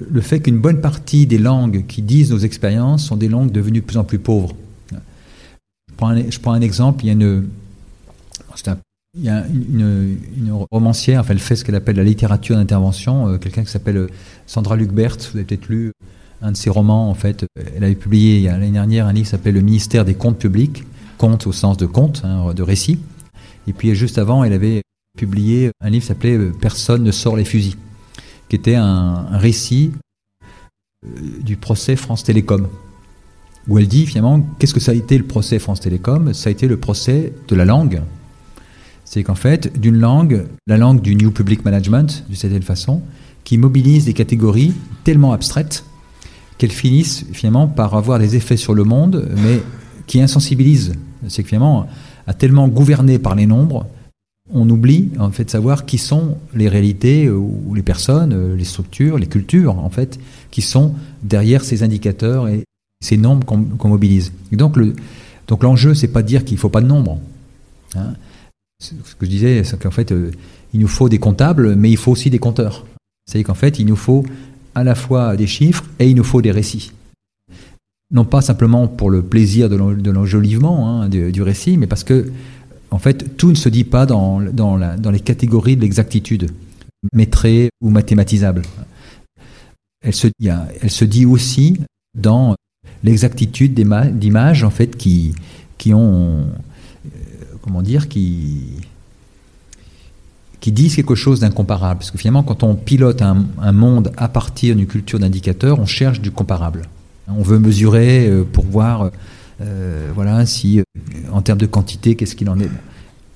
le 0.00 0.20
fait 0.20 0.40
qu'une 0.40 0.58
bonne 0.58 0.80
partie 0.80 1.26
des 1.26 1.38
langues 1.38 1.86
qui 1.86 2.02
disent 2.02 2.32
nos 2.32 2.38
expériences 2.38 3.06
sont 3.06 3.16
des 3.16 3.28
langues 3.28 3.52
devenues 3.52 3.80
de 3.80 3.84
plus 3.84 3.98
en 3.98 4.04
plus 4.04 4.18
pauvres. 4.18 4.56
Je 4.90 5.94
prends 5.96 6.08
un, 6.08 6.30
je 6.30 6.38
prends 6.40 6.52
un 6.52 6.60
exemple, 6.60 7.04
il 7.04 7.06
y 7.06 7.10
a 7.10 7.12
une, 7.12 7.48
il 9.14 9.24
y 9.24 9.28
a 9.28 9.46
une, 9.46 10.66
romancière, 10.70 11.24
elle 11.28 11.38
fait 11.38 11.56
ce 11.56 11.64
qu'elle 11.64 11.74
appelle 11.74 11.96
la 11.96 12.04
littérature 12.04 12.56
d'intervention, 12.56 13.28
euh, 13.28 13.38
quelqu'un 13.38 13.64
qui 13.64 13.70
s'appelle 13.70 13.96
euh, 13.96 14.10
Sandra 14.46 14.76
Lucbert, 14.76 15.16
vous 15.16 15.38
avez 15.38 15.44
peut-être 15.44 15.68
lu 15.68 15.92
un 16.42 16.52
de 16.52 16.56
ses 16.56 16.70
romans, 16.70 17.10
en 17.10 17.14
fait, 17.14 17.46
elle 17.76 17.84
avait 17.84 17.94
publié 17.94 18.42
l'année 18.42 18.70
dernière 18.70 19.06
un 19.06 19.12
livre 19.12 19.28
qui 19.36 19.50
Le 19.50 19.60
ministère 19.60 20.04
des 20.04 20.14
comptes 20.14 20.38
publics, 20.38 20.84
comptes 21.16 21.46
au 21.46 21.52
sens 21.52 21.76
de 21.76 21.86
compte, 21.86 22.22
hein, 22.24 22.54
de 22.54 22.62
récit. 22.62 22.98
Et 23.66 23.72
puis 23.72 23.94
juste 23.94 24.18
avant, 24.18 24.44
elle 24.44 24.52
avait 24.52 24.82
publié 25.18 25.70
un 25.80 25.90
livre 25.90 26.02
qui 26.02 26.08
s'appelait 26.08 26.36
euh, 26.36 26.52
Personne 26.58 27.02
ne 27.02 27.10
sort 27.10 27.36
les 27.36 27.44
fusils, 27.44 27.76
qui 28.48 28.56
était 28.56 28.76
un, 28.76 29.26
récit 29.36 29.92
euh, 31.04 31.42
du 31.42 31.56
procès 31.56 31.96
France 31.96 32.24
Télécom, 32.24 32.68
où 33.66 33.78
elle 33.78 33.88
dit 33.88 34.06
finalement 34.06 34.40
qu'est-ce 34.58 34.74
que 34.74 34.80
ça 34.80 34.92
a 34.92 34.94
été 34.94 35.18
le 35.18 35.24
procès 35.24 35.58
France 35.58 35.80
Télécom? 35.80 36.32
Ça 36.32 36.48
a 36.48 36.52
été 36.52 36.68
le 36.68 36.78
procès 36.78 37.32
de 37.48 37.56
la 37.56 37.64
langue. 37.64 38.00
C'est 39.10 39.22
qu'en 39.22 39.34
fait, 39.34 39.80
d'une 39.80 39.96
langue, 39.96 40.44
la 40.66 40.76
langue 40.76 41.00
du 41.00 41.16
New 41.16 41.30
Public 41.30 41.64
Management, 41.64 42.24
d'une 42.26 42.36
certaine 42.36 42.62
façon, 42.62 43.00
qui 43.42 43.56
mobilise 43.56 44.04
des 44.04 44.12
catégories 44.12 44.74
tellement 45.02 45.32
abstraites 45.32 45.86
qu'elles 46.58 46.70
finissent 46.72 47.24
finalement 47.32 47.68
par 47.68 47.94
avoir 47.94 48.18
des 48.18 48.36
effets 48.36 48.58
sur 48.58 48.74
le 48.74 48.84
monde, 48.84 49.26
mais 49.42 49.62
qui 50.06 50.20
insensibilisent. 50.20 50.92
C'est 51.26 51.42
que 51.42 51.48
finalement, 51.48 51.86
a 52.26 52.34
tellement 52.34 52.68
gouverné 52.68 53.18
par 53.18 53.34
les 53.34 53.46
nombres, 53.46 53.86
on 54.52 54.68
oublie 54.68 55.08
en 55.18 55.30
fait 55.30 55.44
de 55.44 55.50
savoir 55.50 55.86
qui 55.86 55.96
sont 55.96 56.36
les 56.52 56.68
réalités 56.68 57.30
ou 57.30 57.72
les 57.74 57.82
personnes, 57.82 58.54
les 58.56 58.64
structures, 58.64 59.16
les 59.16 59.26
cultures 59.26 59.78
en 59.78 59.88
fait, 59.88 60.18
qui 60.50 60.60
sont 60.60 60.94
derrière 61.22 61.64
ces 61.64 61.82
indicateurs 61.82 62.46
et 62.48 62.64
ces 63.02 63.16
nombres 63.16 63.46
qu'on 63.46 63.88
mobilise. 63.88 64.32
Donc 64.52 64.76
le 64.76 64.94
donc 65.46 65.62
l'enjeu 65.62 65.94
c'est 65.94 66.08
pas 66.08 66.22
de 66.22 66.28
dire 66.28 66.44
qu'il 66.44 66.58
faut 66.58 66.68
pas 66.68 66.82
de 66.82 66.86
nombres. 66.86 67.18
Hein. 67.94 68.14
Ce 68.80 68.92
que 68.92 69.26
je 69.26 69.30
disais, 69.30 69.64
c'est 69.64 69.80
qu'en 69.80 69.90
fait 69.90 70.12
euh, 70.12 70.30
il 70.72 70.80
nous 70.80 70.88
faut 70.88 71.08
des 71.08 71.18
comptables, 71.18 71.74
mais 71.74 71.90
il 71.90 71.96
faut 71.96 72.12
aussi 72.12 72.30
des 72.30 72.38
compteurs. 72.38 72.86
C'est-à-dire 73.26 73.46
qu'en 73.46 73.54
fait 73.54 73.78
il 73.78 73.86
nous 73.86 73.96
faut 73.96 74.24
à 74.74 74.84
la 74.84 74.94
fois 74.94 75.36
des 75.36 75.46
chiffres 75.46 75.84
et 75.98 76.08
il 76.08 76.14
nous 76.14 76.24
faut 76.24 76.42
des 76.42 76.52
récits 76.52 76.92
non 78.10 78.24
pas 78.24 78.40
simplement 78.40 78.88
pour 78.88 79.10
le 79.10 79.22
plaisir 79.22 79.68
de 79.68 80.10
l'enjolivement 80.10 81.02
hein, 81.02 81.08
du, 81.08 81.42
récit, 81.42 81.76
mais 81.76 81.86
parce 81.86 82.04
que, 82.04 82.30
en 82.90 82.98
fait, 82.98 83.36
tout 83.36 83.50
ne 83.50 83.54
se 83.54 83.68
dit 83.68 83.84
pas 83.84 84.06
dans, 84.06 84.40
dans, 84.40 85.10
les 85.10 85.20
catégories 85.20 85.76
de 85.76 85.82
l'exactitude, 85.82 86.50
métrée 87.12 87.68
ou 87.82 87.90
mathématisable. 87.90 88.62
Elle 90.00 90.14
se, 90.14 91.04
dit 91.04 91.26
aussi 91.26 91.78
dans 92.16 92.54
l'exactitude 93.04 93.74
d'images, 93.74 94.64
en 94.64 94.70
fait, 94.70 94.96
qui, 94.96 95.34
qui 95.76 95.92
ont, 95.92 96.46
comment 97.68 97.82
dire, 97.82 98.08
qui, 98.08 98.62
qui 100.58 100.72
disent 100.72 100.96
quelque 100.96 101.14
chose 101.14 101.40
d'incomparable. 101.40 101.98
Parce 101.98 102.10
que 102.10 102.16
finalement, 102.16 102.42
quand 102.42 102.62
on 102.62 102.74
pilote 102.74 103.20
un, 103.20 103.72
monde 103.72 104.10
à 104.16 104.28
partir 104.28 104.74
d'une 104.74 104.86
culture 104.86 105.18
d'indicateurs, 105.18 105.78
on 105.78 105.86
cherche 105.86 106.20
du 106.22 106.30
comparable. 106.30 106.88
On 107.28 107.42
veut 107.42 107.58
mesurer 107.58 108.26
euh, 108.26 108.42
pour 108.42 108.64
voir, 108.64 109.10
euh, 109.60 110.10
voilà, 110.14 110.46
si 110.46 110.80
euh, 110.80 110.82
en 111.30 111.42
termes 111.42 111.58
de 111.58 111.66
quantité, 111.66 112.16
qu'est-ce 112.16 112.34
qu'il 112.34 112.48
en 112.48 112.58
est. 112.58 112.70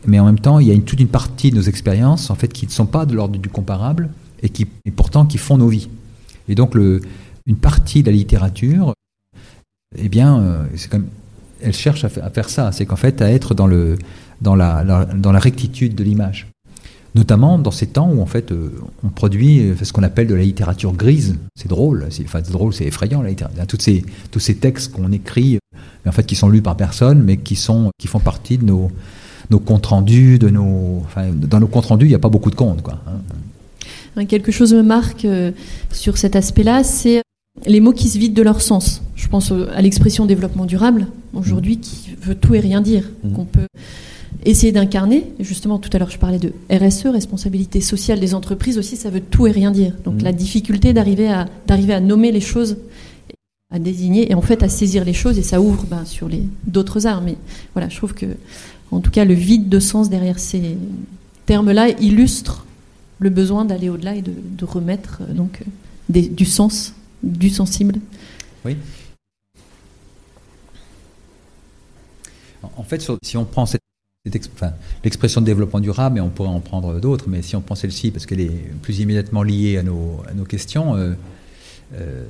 Mais 0.07 0.19
en 0.19 0.25
même 0.25 0.39
temps, 0.41 0.61
il 0.61 0.69
y 0.69 0.73
a 0.73 0.81
toute 0.81 0.99
une 0.99 1.09
partie 1.09 1.51
de 1.51 1.57
nos 1.57 1.63
expériences, 1.63 2.31
en 2.31 2.35
fait, 2.35 2.49
qui 2.49 2.67
ne 2.67 2.71
sont 2.71 2.87
pas 2.87 3.05
de 3.05 3.15
l'ordre 3.15 3.39
du 3.39 3.51
comparable 3.51 4.09
et 4.43 4.49
qui, 4.49 4.67
et 4.87 4.91
pourtant, 4.91 5.27
qui 5.27 5.37
font 5.37 5.59
nos 5.59 5.69
vies. 5.69 5.91
Et 6.49 6.55
donc, 6.55 6.75
le, 6.75 7.03
une 7.47 7.57
partie 7.57 8.03
de 8.03 8.11
la 8.11 8.17
littérature, 8.17 8.95
eh 9.97 10.09
bien, 10.09 10.67
c'est 10.75 10.91
elle 11.63 11.73
cherche 11.73 12.05
à, 12.05 12.09
faire 12.09 12.49
ça. 12.49 12.73
C'est 12.73 12.87
qu'en 12.87 12.97
fait, 12.97 13.23
à 13.23 13.31
être 13.31 13.55
dans 13.55 13.67
le, 13.67 13.97
dans 14.43 14.55
la, 14.55 15.07
dans 15.15 15.33
la 15.33 15.39
rectitude 15.39 15.95
de 15.95 16.05
l'image 16.05 16.47
notamment 17.15 17.59
dans 17.59 17.71
ces 17.71 17.87
temps 17.87 18.11
où 18.11 18.23
en 18.23 18.27
fait 18.27 18.53
euh, 18.53 18.71
on 19.05 19.09
produit 19.09 19.61
euh, 19.61 19.75
ce 19.83 19.93
qu'on 19.93 20.03
appelle 20.03 20.27
de 20.27 20.35
la 20.35 20.43
littérature 20.43 20.93
grise. 20.93 21.37
C'est 21.55 21.69
drôle, 21.69 22.07
c'est 22.11 22.25
enfin, 22.25 22.41
drôle, 22.41 22.73
c'est 22.73 22.87
effrayant 22.87 23.23
la 23.23 23.31
littérature. 23.31 23.67
Toutes 23.67 23.83
ces, 23.83 24.05
tous 24.31 24.41
ces 24.41 24.57
textes 24.57 24.93
qu'on 24.93 25.13
écrit, 25.13 25.59
mais 26.05 26.09
en 26.09 26.13
fait 26.13 26.25
qui 26.25 26.37
sont 26.37 26.49
lus 26.49 26.63
par 26.63 26.77
personne, 26.77 27.23
mais 27.23 27.37
qui 27.37 27.57
sont 27.57 27.91
qui 27.99 28.09
font 28.09 28.21
partie 28.21 28.59
de 28.59 28.65
nos 28.65 28.91
nos 29.51 29.59
comptes 29.59 29.87
rendus, 29.87 30.39
de 30.39 30.49
nos 30.49 31.03
enfin, 31.05 31.29
dans 31.33 31.61
nos 31.61 31.67
comptes 31.67 31.87
rendus, 31.87 32.07
il 32.07 32.11
n'y 32.11 32.15
a 32.15 32.21
pas 32.21 32.31
beaucoup 32.31 32.51
de 32.51 32.55
comptes 32.55 32.83
quoi. 32.83 32.99
Hein. 33.07 34.25
Quelque 34.27 34.53
chose 34.53 34.75
me 34.75 34.83
marque 34.83 35.25
euh, 35.25 35.53
sur 35.91 36.19
cet 36.19 36.37
aspect-là, 36.37 36.85
c'est 36.85 37.23
les 37.67 37.81
mots 37.81 37.93
qui 37.93 38.09
se 38.09 38.19
vident 38.19 38.35
de 38.35 38.43
leur 38.43 38.61
sens. 38.61 39.03
Je 39.17 39.29
pense 39.29 39.53
à 39.53 39.81
l'expression 39.81 40.27
développement 40.27 40.67
durable 40.67 41.07
aujourd'hui, 41.33 41.79
qui 41.79 42.11
veut 42.21 42.35
tout 42.35 42.55
et 42.55 42.61
rien 42.61 42.81
dire, 42.81 43.05
mmh. 43.25 43.33
qu'on 43.33 43.45
peut 43.45 43.67
essayer 44.45 44.73
d'incarner. 44.73 45.27
Justement, 45.41 45.79
tout 45.79 45.91
à 45.93 45.99
l'heure, 45.99 46.11
je 46.11 46.19
parlais 46.19 46.39
de 46.39 46.53
RSE, 46.71 47.07
responsabilité 47.07 47.81
sociale 47.81 48.21
des 48.21 48.35
entreprises 48.35 48.79
aussi, 48.79 48.97
ça 48.97 49.11
veut 49.11 49.21
tout 49.21 49.47
et 49.47 49.51
rien 49.51 49.71
dire. 49.71 49.95
Donc 50.05 50.21
mmh. 50.21 50.25
la 50.25 50.33
difficulté 50.33 50.93
d'arriver 50.93 51.29
à, 51.29 51.49
d'arriver 51.67 51.95
à 51.95 52.01
nommer 52.01 52.33
les 52.33 52.41
choses, 52.41 52.77
à 53.71 53.79
désigner 53.79 54.31
et 54.31 54.35
en 54.35 54.43
fait 54.43 54.63
à 54.63 54.69
saisir 54.69 55.05
les 55.05 55.15
choses, 55.15 55.39
et 55.39 55.43
ça 55.43 55.61
ouvre 55.61 55.85
ben, 55.85 56.05
sur 56.05 56.29
les 56.29 56.43
d'autres 56.67 57.07
arts. 57.07 57.23
Mais 57.23 57.37
voilà, 57.75 57.89
je 57.89 57.97
trouve 57.97 58.15
que, 58.15 58.27
en 58.91 59.01
tout 59.01 59.11
cas, 59.11 59.25
le 59.25 59.35
vide 59.35 59.69
de 59.69 59.81
sens 59.81 60.11
derrière 60.11 60.39
ces 60.39 60.77
termes-là 61.47 61.91
illustre 62.01 62.67
le 63.19 63.31
besoin 63.31 63.65
d'aller 63.65 63.89
au-delà 63.89 64.17
et 64.17 64.23
de, 64.23 64.65
remettre 64.65 65.21
euh, 65.23 65.33
donc 65.33 65.63
du 66.09 66.45
sens, 66.45 66.95
du 67.23 67.51
sensible. 67.51 67.97
Oui. 68.65 68.77
En 72.77 72.83
fait, 72.85 73.07
si 73.23 73.37
on 73.37 73.45
prend 73.45 73.67
cette, 73.67 73.83
l'expression 74.25 75.41
de 75.41 75.47
développement 75.47 75.81
durable, 75.81 76.19
et 76.19 76.21
on 76.21 76.29
pourrait 76.29 76.49
en 76.49 76.61
prendre 76.61 77.01
d'autres, 77.01 77.25
mais 77.29 77.43
si 77.43 77.57
on 77.57 77.61
prend 77.61 77.75
celle-ci, 77.75 78.13
parce 78.13 78.25
qu'elle 78.25 78.41
est 78.41 78.71
plus 78.81 79.01
immédiatement 79.01 79.43
liée 79.43 79.79
à 79.79 79.83
nos, 79.83 80.23
questions, 80.49 80.95
euh, 80.95 81.15
euh, 81.95 82.25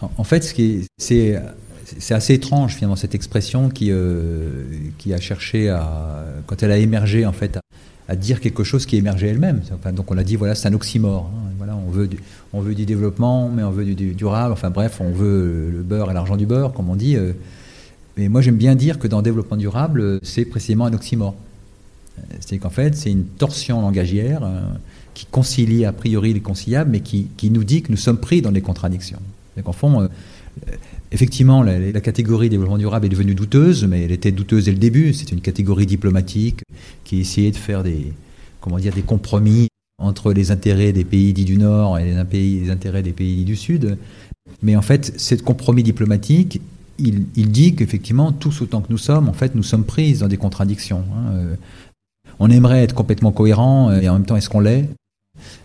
en 0.00 0.24
fait, 0.24 0.54
c'est 0.98 1.40
c'est 1.98 2.14
assez 2.14 2.34
étrange 2.34 2.74
finalement 2.74 2.96
cette 2.96 3.14
expression 3.14 3.70
qui, 3.70 3.90
euh, 3.90 4.64
qui 4.98 5.14
a 5.14 5.20
cherché 5.20 5.70
à, 5.70 6.24
quand 6.46 6.62
elle 6.62 6.72
a 6.72 6.76
émergé 6.76 7.24
en 7.24 7.32
fait, 7.32 7.58
à, 8.08 8.16
dire 8.16 8.40
quelque 8.40 8.64
chose 8.64 8.86
qui 8.86 8.96
émergeait 8.96 9.28
elle-même. 9.28 9.62
Donc 9.92 10.10
on 10.10 10.18
a 10.18 10.24
dit 10.24 10.36
voilà 10.36 10.54
c'est 10.54 10.68
un 10.68 10.74
oxymore. 10.74 11.30
Hein. 11.32 11.50
voilà 11.56 11.76
on 11.76 11.90
veut 11.90 12.74
du, 12.74 12.84
développement 12.84 13.48
mais 13.48 13.62
on 13.62 13.70
veut 13.70 13.84
du, 13.84 14.14
durable. 14.14 14.52
Enfin 14.52 14.70
bref 14.70 15.00
on 15.00 15.10
veut 15.10 15.70
le 15.70 15.82
beurre 15.82 16.10
et 16.10 16.14
l'argent 16.14 16.36
du 16.36 16.46
beurre 16.46 16.72
comme 16.72 16.88
on 16.90 16.96
dit. 16.96 17.16
Euh. 17.16 17.32
mais 18.16 18.28
moi 18.28 18.40
j'aime 18.40 18.56
bien 18.56 18.74
dire 18.74 18.98
que 18.98 19.08
dans 19.08 19.18
le 19.18 19.24
développement 19.24 19.56
durable 19.56 20.20
c'est 20.22 20.44
précisément 20.44 20.86
un 20.86 20.92
oxymore. 20.92 21.34
C'est 22.40 22.58
qu'en 22.58 22.70
fait 22.70 22.96
c'est 22.96 23.10
une 23.10 23.24
torsion 23.24 23.80
langagière 23.80 24.40
euh, 24.42 24.60
qui 25.14 25.26
concilie 25.26 25.84
a 25.84 25.92
priori 25.92 26.32
les 26.32 26.40
conciliables 26.40 26.90
mais 26.90 27.00
qui, 27.00 27.28
nous 27.50 27.64
dit 27.64 27.82
que 27.82 27.90
nous 27.90 27.98
sommes 27.98 28.18
pris 28.18 28.42
dans 28.42 28.52
des 28.52 28.62
contradictions. 28.62 29.20
C'est 29.54 29.62
qu'en 29.62 29.72
fond 29.72 30.08
Effectivement, 31.10 31.62
la, 31.62 32.00
catégorie 32.00 32.50
développement 32.50 32.76
durable 32.76 33.06
est 33.06 33.08
devenue 33.08 33.34
douteuse, 33.34 33.84
mais 33.84 34.04
elle 34.04 34.12
était 34.12 34.32
douteuse 34.32 34.66
dès 34.66 34.72
le 34.72 34.78
début. 34.78 35.14
C'est 35.14 35.32
une 35.32 35.40
catégorie 35.40 35.86
diplomatique 35.86 36.62
qui 37.04 37.20
essayait 37.20 37.50
de 37.50 37.56
faire 37.56 37.82
des, 37.82 38.12
comment 38.60 38.78
dire, 38.78 38.92
des 38.92 39.02
compromis 39.02 39.68
entre 39.98 40.32
les 40.32 40.50
intérêts 40.50 40.92
des 40.92 41.04
pays 41.04 41.32
dits 41.32 41.46
du 41.46 41.56
Nord 41.56 41.98
et 41.98 42.04
les, 42.04 42.70
intérêts 42.70 43.02
des 43.02 43.12
pays 43.12 43.36
dits 43.36 43.44
du 43.44 43.56
Sud. 43.56 43.96
Mais 44.62 44.76
en 44.76 44.82
fait, 44.82 45.18
ce 45.18 45.34
compromis 45.36 45.82
diplomatique, 45.82 46.60
il, 46.98 47.50
dit 47.50 47.74
qu'effectivement, 47.74 48.32
tous 48.32 48.60
autant 48.60 48.82
que 48.82 48.90
nous 48.90 48.98
sommes, 48.98 49.28
en 49.28 49.32
fait, 49.32 49.54
nous 49.54 49.62
sommes 49.62 49.84
pris 49.84 50.14
dans 50.14 50.28
des 50.28 50.36
contradictions. 50.36 51.04
Hein. 51.14 51.32
Euh, 51.32 51.54
on 52.40 52.50
aimerait 52.50 52.82
être 52.82 52.94
complètement 52.94 53.32
cohérent, 53.32 53.92
et 53.92 54.08
en 54.08 54.14
même 54.14 54.26
temps, 54.26 54.36
est-ce 54.36 54.48
qu'on 54.48 54.60
l'est? 54.60 54.88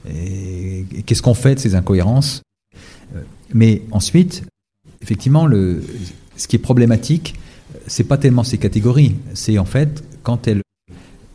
Et 0.10 0.86
qu'est-ce 1.06 1.22
qu'on 1.22 1.34
fait 1.34 1.56
de 1.56 1.60
ces 1.60 1.76
incohérences? 1.76 2.42
Euh, 3.16 3.22
Mais 3.54 3.82
ensuite, 3.92 4.44
effectivement, 5.04 5.48
ce 5.48 6.48
qui 6.48 6.56
est 6.56 6.60
problématique, 6.60 7.36
c'est 7.88 8.06
pas 8.06 8.18
tellement 8.18 8.44
ces 8.44 8.58
catégories, 8.58 9.16
c'est 9.34 9.58
en 9.60 9.66
fait 9.66 10.04
quand 10.24 10.48
elles 10.48 10.62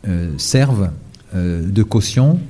euh, 0.06 0.32
servent 0.38 0.90
euh, 1.34 1.62
de 1.68 1.82
caution 1.82 2.40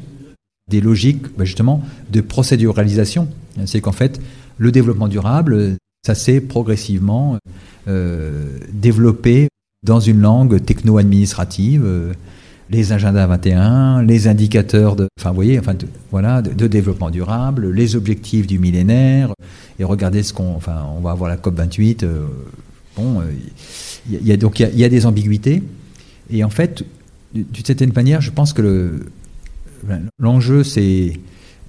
des 0.70 0.80
logiques, 0.80 1.36
bah, 1.36 1.44
justement, 1.44 1.82
de 2.10 2.20
procéduralisation. 2.20 3.28
C'est 3.64 3.80
qu'en 3.80 3.92
fait, 3.92 4.20
le 4.58 4.70
développement 4.70 5.08
durable, 5.08 5.76
ça 6.06 6.14
s'est 6.14 6.40
progressivement 6.40 7.38
euh, 7.88 8.58
développé 8.72 9.48
dans 9.84 10.00
une 10.00 10.20
langue 10.20 10.62
techno-administrative 10.64 12.14
les 12.70 12.92
agendas 12.92 13.26
21, 13.26 14.02
les 14.02 14.28
indicateurs 14.28 14.96
de, 14.96 15.08
enfin, 15.18 15.30
vous 15.30 15.36
voyez, 15.36 15.58
enfin, 15.58 15.74
voilà, 16.10 16.42
de, 16.42 16.66
développement 16.66 17.10
durable, 17.10 17.70
les 17.70 17.96
objectifs 17.96 18.46
du 18.46 18.58
millénaire, 18.58 19.32
et 19.78 19.84
regardez 19.84 20.22
ce 20.22 20.32
qu'on, 20.32 20.54
enfin, 20.54 20.86
on 20.96 21.00
va 21.00 21.12
avoir 21.12 21.30
la 21.30 21.36
COP 21.36 21.56
28. 21.56 22.02
Euh, 22.02 22.26
bon, 22.96 23.22
il 24.08 24.16
euh, 24.16 24.20
y, 24.22 24.32
a 24.32 24.36
donc 24.36 24.60
il 24.60 24.78
y, 24.78 24.84
a 24.84 24.88
des 24.88 25.06
ambiguïtés, 25.06 25.62
et 26.30 26.44
en 26.44 26.50
fait, 26.50 26.84
d'une 27.34 27.64
certaine 27.64 27.92
manière, 27.94 28.20
je 28.20 28.30
pense 28.30 28.52
que 28.52 28.62
le, 28.62 29.06
l'enjeu, 30.18 30.64
c'est 30.64 31.14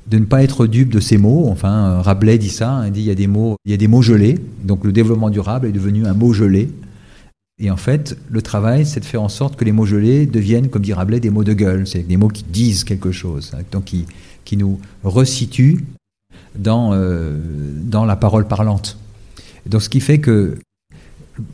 de 0.08 0.18
ne 0.18 0.26
pas 0.26 0.44
être 0.44 0.66
dupe 0.66 0.90
de 0.90 1.00
ces 1.00 1.18
mots. 1.18 1.48
Enfin, 1.50 2.02
Rabelais 2.02 2.38
dit 2.38 2.50
ça, 2.50 2.72
hein, 2.72 2.88
il 2.88 2.92
dit 2.92 3.02
il 3.02 3.08
y 3.08 3.12
a 3.12 3.16
des 3.16 3.28
mots, 3.28 3.58
il 3.66 3.72
y 3.72 3.74
a 3.74 3.78
des 3.78 3.88
mots 3.88 4.02
gelés. 4.02 4.40
Donc 4.64 4.84
le 4.84 4.92
développement 4.92 5.30
durable 5.30 5.68
est 5.68 5.72
devenu 5.72 6.06
un 6.06 6.14
mot 6.14 6.34
gelé. 6.34 6.70
Et 7.60 7.70
en 7.70 7.78
fait, 7.78 8.18
le 8.30 8.42
travail, 8.42 8.86
c'est 8.86 9.02
de 9.02 9.06
faire 9.06 9.22
en 9.22 9.30
sorte 9.30 9.58
que 9.58 9.66
les 9.66 9.74
mots 9.74 9.86
gelés 9.86 10.26
deviennent, 10.26 10.70
comme 10.70 10.82
dit 10.82 10.94
Rabelais, 10.94 11.20
des 11.20 11.30
mots 11.30 11.44
de 11.44 11.54
gueule, 11.54 11.86
c'est 11.88 12.08
des 12.08 12.18
mots 12.18 12.30
qui 12.30 12.44
disent 12.44 12.86
quelque 12.86 13.12
chose, 13.12 13.52
hein, 13.54 13.64
donc 13.72 13.86
qui, 13.86 14.06
qui 14.46 14.56
nous 14.56 14.80
resituent 15.04 15.84
dans, 16.56 16.92
euh, 16.94 17.38
dans 17.84 18.06
la 18.06 18.16
parole 18.16 18.48
parlante. 18.48 18.98
Donc, 19.66 19.82
ce 19.82 19.90
qui 19.90 20.00
fait 20.00 20.20
que 20.20 20.58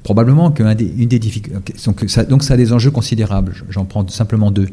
probablement 0.03 0.51
qu'une 0.51 0.73
des, 0.75 0.93
une 0.97 1.09
des 1.09 1.19
difficultés, 1.19 1.73
donc 1.85 2.05
ça, 2.07 2.23
donc 2.23 2.43
ça 2.43 2.53
a 2.53 2.57
des 2.57 2.71
enjeux 2.71 2.91
considérables. 2.91 3.55
J'en 3.69 3.85
prends 3.85 4.07
simplement 4.07 4.51
deux. 4.51 4.69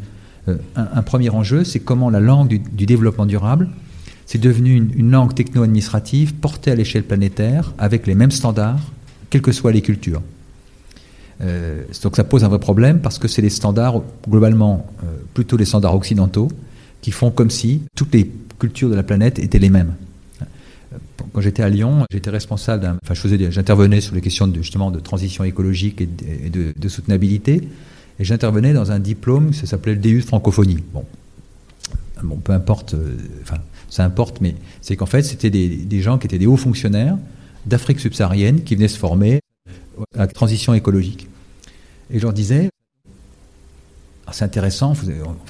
Euh, 0.49 0.57
un, 0.77 1.03
premier 1.03 1.31
enjeu, 1.31 1.65
c'est 1.65 1.81
comment 1.81 2.11
la 2.11 2.21
langue 2.21 2.49
du, 2.49 2.87
développement 2.87 3.27
durable, 3.27 3.69
c'est 4.27 4.39
devenu 4.41 4.75
une 4.75 5.11
langue 5.11 5.35
techno-administrative 5.35 6.35
portée 6.35 6.71
à 6.71 6.75
l'échelle 6.75 7.05
planétaire 7.05 7.73
avec 7.79 8.07
les 8.07 8.15
mêmes 8.15 8.31
standards, 8.31 8.81
quelles 9.31 9.43
que 9.43 9.53
soient 9.53 9.73
les 9.73 9.83
cultures. 9.83 10.23
Euh, 11.43 11.83
donc 12.03 12.17
ça 12.17 12.25
pose 12.25 12.45
un 12.45 12.49
vrai 12.49 12.59
problème 12.59 13.01
parce 13.01 13.19
que 13.19 13.29
c'est 13.29 13.43
les 13.43 13.51
standards, 13.51 14.03
globalement, 14.29 14.87
euh, 15.03 15.07
plutôt 15.35 15.57
les 15.57 15.65
standards 15.65 15.95
occidentaux, 15.95 16.49
qui 17.01 17.11
font 17.11 17.31
comme 17.31 17.51
si 17.51 17.83
toutes 17.97 18.15
les 18.15 18.31
cultures 18.59 18.89
de 18.89 18.95
la 18.95 19.03
planète 19.03 19.39
étaient 19.39 19.59
les 19.59 19.71
mêmes. 19.71 19.95
Quand 21.33 21.41
j'étais 21.41 21.63
à 21.63 21.69
Lyon, 21.69 22.05
j'étais 22.11 22.31
responsable 22.31 22.83
d'un. 22.83 22.99
Enfin, 23.03 23.15
j'intervenais 23.51 24.01
sur 24.01 24.15
les 24.15 24.21
questions 24.21 24.47
de, 24.47 24.57
justement 24.57 24.91
de 24.91 25.01
transition 25.01 25.45
écologique 25.45 26.01
et 26.01 26.07
de, 26.07 26.89
soutenabilité. 26.89 27.69
Et 28.19 28.25
j'intervenais 28.25 28.75
dans 28.75 28.93
un 28.93 28.99
diplôme, 28.99 29.55
ça 29.55 29.67
s'appelait 29.67 29.95
le 29.95 30.01
DU 30.01 30.21
de 30.21 30.27
francophonie. 30.27 30.79
Bon, 30.93 31.05
bon 32.23 32.37
peu 32.37 32.53
importe, 32.53 32.95
euh, 32.95 33.17
enfin, 33.43 33.57
ça 33.89 34.05
importe, 34.05 34.41
mais 34.43 34.55
c'est 34.83 34.97
qu'en 34.97 35.07
fait, 35.07 35.23
c'était 35.23 35.49
des, 35.49 35.69
des 35.69 36.01
gens 36.03 36.19
qui 36.19 36.27
étaient 36.27 36.39
des 36.39 36.47
hauts 36.47 36.59
fonctionnaires 36.59 37.17
d'Afrique 37.65 38.01
subsaharienne 38.01 38.63
qui 38.63 38.75
venaient 38.75 38.89
se 38.89 38.99
former 38.99 39.41
à 40.15 40.19
la 40.19 40.27
transition 40.27 40.75
écologique. 40.75 41.29
Et 42.13 42.19
je 42.19 42.23
leur 42.23 42.35
disais, 42.35 42.71
ah, 44.27 44.33
c'est 44.33 44.45
intéressant, 44.45 44.93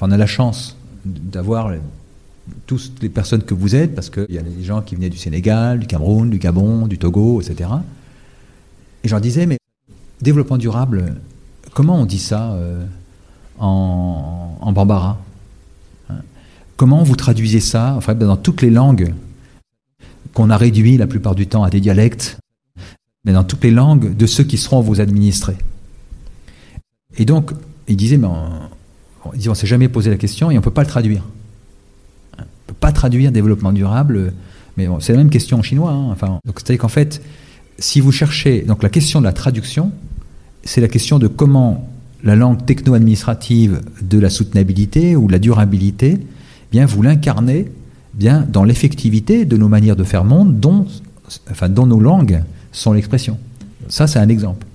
on 0.01 0.11
a 0.11 0.17
la 0.17 0.25
chance 0.25 0.77
d'avoir 1.05 1.73
toutes 2.65 3.01
les 3.01 3.09
personnes 3.09 3.43
que 3.43 3.53
vous 3.53 3.75
êtes, 3.75 3.93
parce 3.93 4.09
qu'il 4.09 4.25
y 4.29 4.37
a 4.37 4.41
des 4.41 4.63
gens 4.63 4.81
qui 4.81 4.95
venaient 4.95 5.09
du 5.09 5.17
Sénégal, 5.17 5.79
du 5.79 5.87
Cameroun, 5.87 6.29
du 6.29 6.39
Gabon, 6.39 6.87
du 6.87 6.97
Togo, 6.97 7.41
etc. 7.41 7.69
Et 9.03 9.09
je 9.09 9.13
leur 9.13 9.21
disais, 9.21 9.45
mais 9.45 9.57
développement 10.21 10.57
durable, 10.57 11.15
comment 11.73 11.97
on 11.99 12.05
dit 12.05 12.19
ça 12.19 12.53
euh, 12.53 12.85
en, 13.59 14.71
bambara 14.73 15.19
hein? 16.09 16.15
Comment 16.77 17.03
vous 17.03 17.17
traduisez 17.17 17.59
ça 17.59 17.93
enfin, 17.97 18.15
dans 18.15 18.37
toutes 18.37 18.61
les 18.61 18.69
langues 18.69 19.13
qu'on 20.33 20.49
a 20.49 20.55
réduit 20.55 20.97
la 20.97 21.07
plupart 21.07 21.35
du 21.35 21.47
temps 21.47 21.63
à 21.63 21.69
des 21.69 21.81
dialectes, 21.81 22.37
mais 23.25 23.33
dans 23.33 23.43
toutes 23.43 23.65
les 23.65 23.71
langues 23.71 24.15
de 24.15 24.25
ceux 24.25 24.45
qui 24.45 24.57
seront 24.57 24.79
vos 24.79 25.01
administrés? 25.01 25.57
Et 27.17 27.25
donc, 27.25 27.51
il 27.87 27.95
disait, 27.95 28.17
mais 28.17 28.27
on, 28.27 29.31
ne 29.33 29.53
s'est 29.55 29.67
jamais 29.67 29.87
posé 29.87 30.09
la 30.09 30.17
question 30.17 30.51
et 30.51 30.55
on 30.55 30.59
ne 30.59 30.63
peut 30.63 30.71
pas 30.71 30.81
le 30.81 30.87
traduire. 30.87 31.23
On 32.37 32.41
ne 32.41 32.45
peut 32.67 32.75
pas 32.79 32.91
traduire 32.91 33.31
développement 33.31 33.71
durable, 33.71 34.33
mais 34.77 34.87
c'est 34.99 35.13
la 35.13 35.19
même 35.19 35.29
question 35.29 35.59
en 35.59 35.63
chinois. 35.63 35.91
Hein. 35.91 36.09
Enfin, 36.11 36.39
c'est-à-dire 36.45 36.79
qu'en 36.79 36.87
fait, 36.87 37.21
si 37.79 37.99
vous 37.99 38.11
cherchez, 38.11 38.61
donc 38.61 38.83
la 38.83 38.89
question 38.89 39.19
de 39.19 39.25
la 39.25 39.33
traduction, 39.33 39.91
c'est 40.63 40.81
la 40.81 40.87
question 40.87 41.19
de 41.19 41.27
comment 41.27 41.89
la 42.23 42.35
langue 42.35 42.65
techno-administrative 42.65 43.81
de 44.01 44.17
la 44.17 44.29
soutenabilité 44.29 45.15
ou 45.15 45.27
de 45.27 45.33
la 45.33 45.39
durabilité, 45.39 46.17
eh 46.19 46.25
bien 46.71 46.85
vous 46.85 47.01
l'incarnez 47.01 47.67
bien 48.13 48.47
dans 48.49 48.63
l'effectivité 48.63 49.45
de 49.45 49.57
nos 49.57 49.67
manières 49.67 49.95
de 49.95 50.03
faire 50.03 50.23
monde, 50.23 50.59
dont, 50.59 50.85
enfin, 51.51 51.67
dont 51.67 51.85
nos 51.85 51.99
langues 51.99 52.43
sont 52.71 52.93
l'expression. 52.93 53.37
Ça, 53.89 54.07
c'est 54.07 54.19
un 54.19 54.29
exemple. 54.29 54.65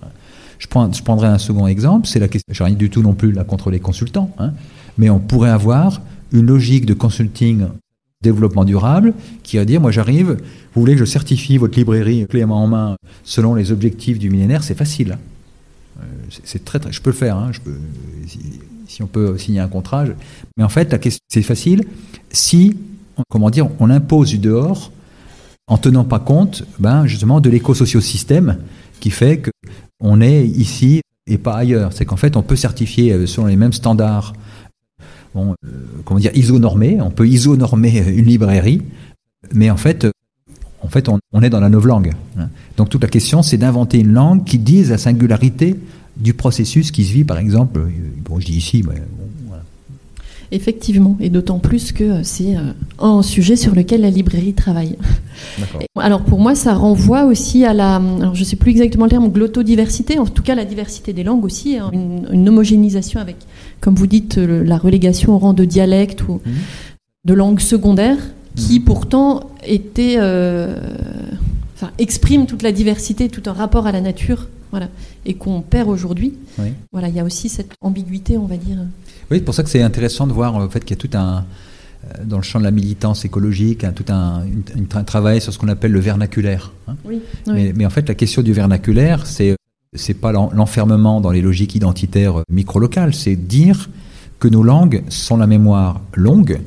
Je, 0.58 0.66
prends, 0.66 0.92
je 0.92 1.02
prendrai 1.02 1.28
un 1.28 1.38
second 1.38 1.66
exemple, 1.66 2.06
c'est 2.06 2.18
la 2.18 2.28
question, 2.28 2.52
je 2.52 2.62
rien 2.62 2.74
du 2.74 2.90
tout 2.90 3.02
non 3.02 3.14
plus 3.14 3.32
là 3.32 3.44
contre 3.44 3.70
les 3.70 3.80
consultants, 3.80 4.30
hein, 4.38 4.52
mais 4.96 5.10
on 5.10 5.20
pourrait 5.20 5.50
avoir 5.50 6.00
une 6.32 6.46
logique 6.46 6.86
de 6.86 6.94
consulting 6.94 7.66
développement 8.22 8.64
durable 8.64 9.14
qui 9.44 9.56
va 9.56 9.64
dire, 9.64 9.80
moi 9.80 9.92
j'arrive, 9.92 10.38
vous 10.74 10.80
voulez 10.80 10.94
que 10.94 11.00
je 11.00 11.04
certifie 11.04 11.56
votre 11.56 11.78
librairie 11.78 12.26
clé 12.26 12.42
en 12.44 12.66
main 12.66 12.96
selon 13.22 13.54
les 13.54 13.70
objectifs 13.70 14.18
du 14.18 14.30
millénaire, 14.30 14.64
c'est 14.64 14.74
facile. 14.74 15.18
Euh, 16.00 16.02
c'est 16.44 16.64
très, 16.64 16.80
très, 16.80 16.92
je 16.92 17.00
peux 17.00 17.10
le 17.10 17.16
faire, 17.16 17.36
hein, 17.36 17.50
je 17.52 17.60
peux, 17.60 17.76
si, 18.86 19.02
on 19.02 19.06
peut 19.06 19.38
signer 19.38 19.60
un 19.60 19.68
contrat. 19.68 20.04
mais 20.56 20.64
en 20.64 20.68
fait, 20.68 20.90
la 20.90 20.98
question, 20.98 21.20
c'est 21.28 21.42
facile 21.42 21.84
si, 22.32 22.76
comment 23.30 23.50
dire, 23.50 23.68
on 23.78 23.90
impose 23.90 24.30
du 24.30 24.38
dehors 24.38 24.90
en 25.68 25.78
tenant 25.78 26.04
pas 26.04 26.18
compte, 26.18 26.64
ben, 26.78 27.06
justement, 27.06 27.40
de 27.40 27.50
l'éco-socio-système 27.50 28.58
qui 29.00 29.10
fait 29.10 29.38
que 29.38 29.50
on 30.00 30.20
est 30.20 30.46
ici 30.46 31.02
et 31.26 31.38
pas 31.38 31.56
ailleurs. 31.56 31.92
C'est 31.92 32.04
qu'en 32.04 32.16
fait, 32.16 32.36
on 32.36 32.42
peut 32.42 32.56
certifier 32.56 33.12
euh, 33.12 33.26
selon 33.26 33.46
les 33.46 33.56
mêmes 33.56 33.72
standards, 33.72 34.32
euh, 35.36 35.54
comment 36.04 36.20
dire, 36.20 36.32
iso-normés. 36.34 37.00
On 37.00 37.10
peut 37.10 37.28
iso-normer 37.28 37.98
une 38.08 38.24
librairie, 38.24 38.82
mais 39.52 39.70
en 39.70 39.76
fait, 39.76 40.04
euh, 40.04 40.10
en 40.80 40.88
fait, 40.88 41.08
on, 41.08 41.42
est 41.42 41.50
dans 41.50 41.60
la 41.60 41.68
langue. 41.68 42.12
Hein. 42.38 42.48
Donc 42.76 42.88
toute 42.88 43.02
la 43.02 43.08
question, 43.08 43.42
c'est 43.42 43.58
d'inventer 43.58 43.98
une 43.98 44.12
langue 44.12 44.44
qui 44.44 44.58
dise 44.58 44.90
la 44.90 44.98
singularité 44.98 45.76
du 46.16 46.34
processus 46.34 46.90
qui 46.90 47.04
se 47.04 47.12
vit, 47.12 47.24
par 47.24 47.38
exemple. 47.38 47.80
Bon, 48.24 48.40
je 48.40 48.46
dis 48.46 48.56
ici, 48.56 48.84
mais 48.86 49.00
Effectivement, 50.50 51.16
et 51.20 51.28
d'autant 51.28 51.58
plus 51.58 51.92
que 51.92 52.22
c'est 52.22 52.56
un 52.98 53.22
sujet 53.22 53.54
sur 53.54 53.74
lequel 53.74 54.00
la 54.00 54.10
librairie 54.10 54.54
travaille. 54.54 54.96
Alors 55.96 56.22
pour 56.22 56.38
moi, 56.38 56.54
ça 56.54 56.74
renvoie 56.74 57.24
aussi 57.24 57.64
à 57.64 57.74
la, 57.74 57.96
alors 57.96 58.34
je 58.34 58.40
ne 58.40 58.44
sais 58.44 58.56
plus 58.56 58.70
exactement 58.70 59.04
le 59.04 59.10
terme, 59.10 59.30
l'autodiversité, 59.34 60.18
en 60.18 60.26
tout 60.26 60.42
cas 60.42 60.54
la 60.54 60.64
diversité 60.64 61.12
des 61.12 61.22
langues 61.22 61.44
aussi, 61.44 61.76
hein, 61.76 61.90
une, 61.92 62.48
homogénéisation 62.48 63.20
avec, 63.20 63.36
comme 63.80 63.94
vous 63.94 64.06
dites, 64.06 64.36
la 64.38 64.78
relégation 64.78 65.34
au 65.34 65.38
rang 65.38 65.52
de 65.52 65.64
dialecte 65.64 66.26
ou 66.28 66.40
mhm. 66.44 66.54
de 67.26 67.34
langue 67.34 67.60
secondaire, 67.60 68.16
qui 68.56 68.78
mhm. 68.78 68.84
pourtant 68.84 69.50
était, 69.66 70.16
euh, 70.18 70.76
enfin, 71.80 71.92
exprime 71.98 72.46
toute 72.46 72.62
la 72.62 72.72
diversité, 72.72 73.28
tout 73.28 73.42
un 73.46 73.52
rapport 73.52 73.86
à 73.86 73.92
la 73.92 74.00
nature, 74.00 74.48
voilà, 74.70 74.88
et 75.24 75.34
qu'on 75.34 75.62
perd 75.62 75.88
aujourd'hui. 75.88 76.34
Voilà, 76.92 77.08
il 77.08 77.14
y 77.14 77.20
a 77.20 77.24
aussi 77.24 77.48
cette 77.48 77.72
ambiguïté, 77.80 78.36
on 78.36 78.46
va 78.46 78.56
dire. 78.56 78.78
Oui, 79.30 79.38
c'est 79.38 79.44
pour 79.44 79.54
ça 79.54 79.62
que 79.62 79.70
c'est 79.70 79.82
intéressant 79.82 80.26
de 80.26 80.32
voir 80.32 80.54
en 80.56 80.68
fait 80.68 80.84
qu'il 80.84 80.96
y 80.96 80.98
a 80.98 81.08
tout 81.08 81.16
un 81.16 81.44
euh, 82.04 82.24
dans 82.24 82.36
le 82.36 82.44
champ 82.44 82.60
de 82.60 82.64
la 82.64 82.70
militance 82.70 83.24
écologique, 83.24 83.84
tout 83.94 84.04
un, 84.08 84.44
travail 85.04 85.40
sur 85.40 85.52
ce 85.52 85.58
qu'on 85.58 85.66
appelle 85.66 85.90
le 85.90 85.98
vernaculaire. 85.98 86.72
Hein. 86.86 86.94
Mais, 87.46 87.84
en 87.84 87.90
fait, 87.90 88.08
la 88.08 88.14
question 88.14 88.42
du 88.42 88.52
vernaculaire, 88.52 89.26
c'est 89.26 89.56
c'est 89.94 90.14
pas 90.14 90.32
l'enfermement 90.32 91.20
dans 91.20 91.30
les 91.30 91.40
logiques 91.40 91.74
identitaires 91.74 92.42
micro-locales, 92.50 93.14
c'est 93.14 93.36
dire 93.36 93.88
que 94.38 94.46
nos 94.46 94.62
langues 94.62 95.02
sont 95.08 95.38
la 95.38 95.46
mémoire 95.46 96.02
longue 96.14 96.60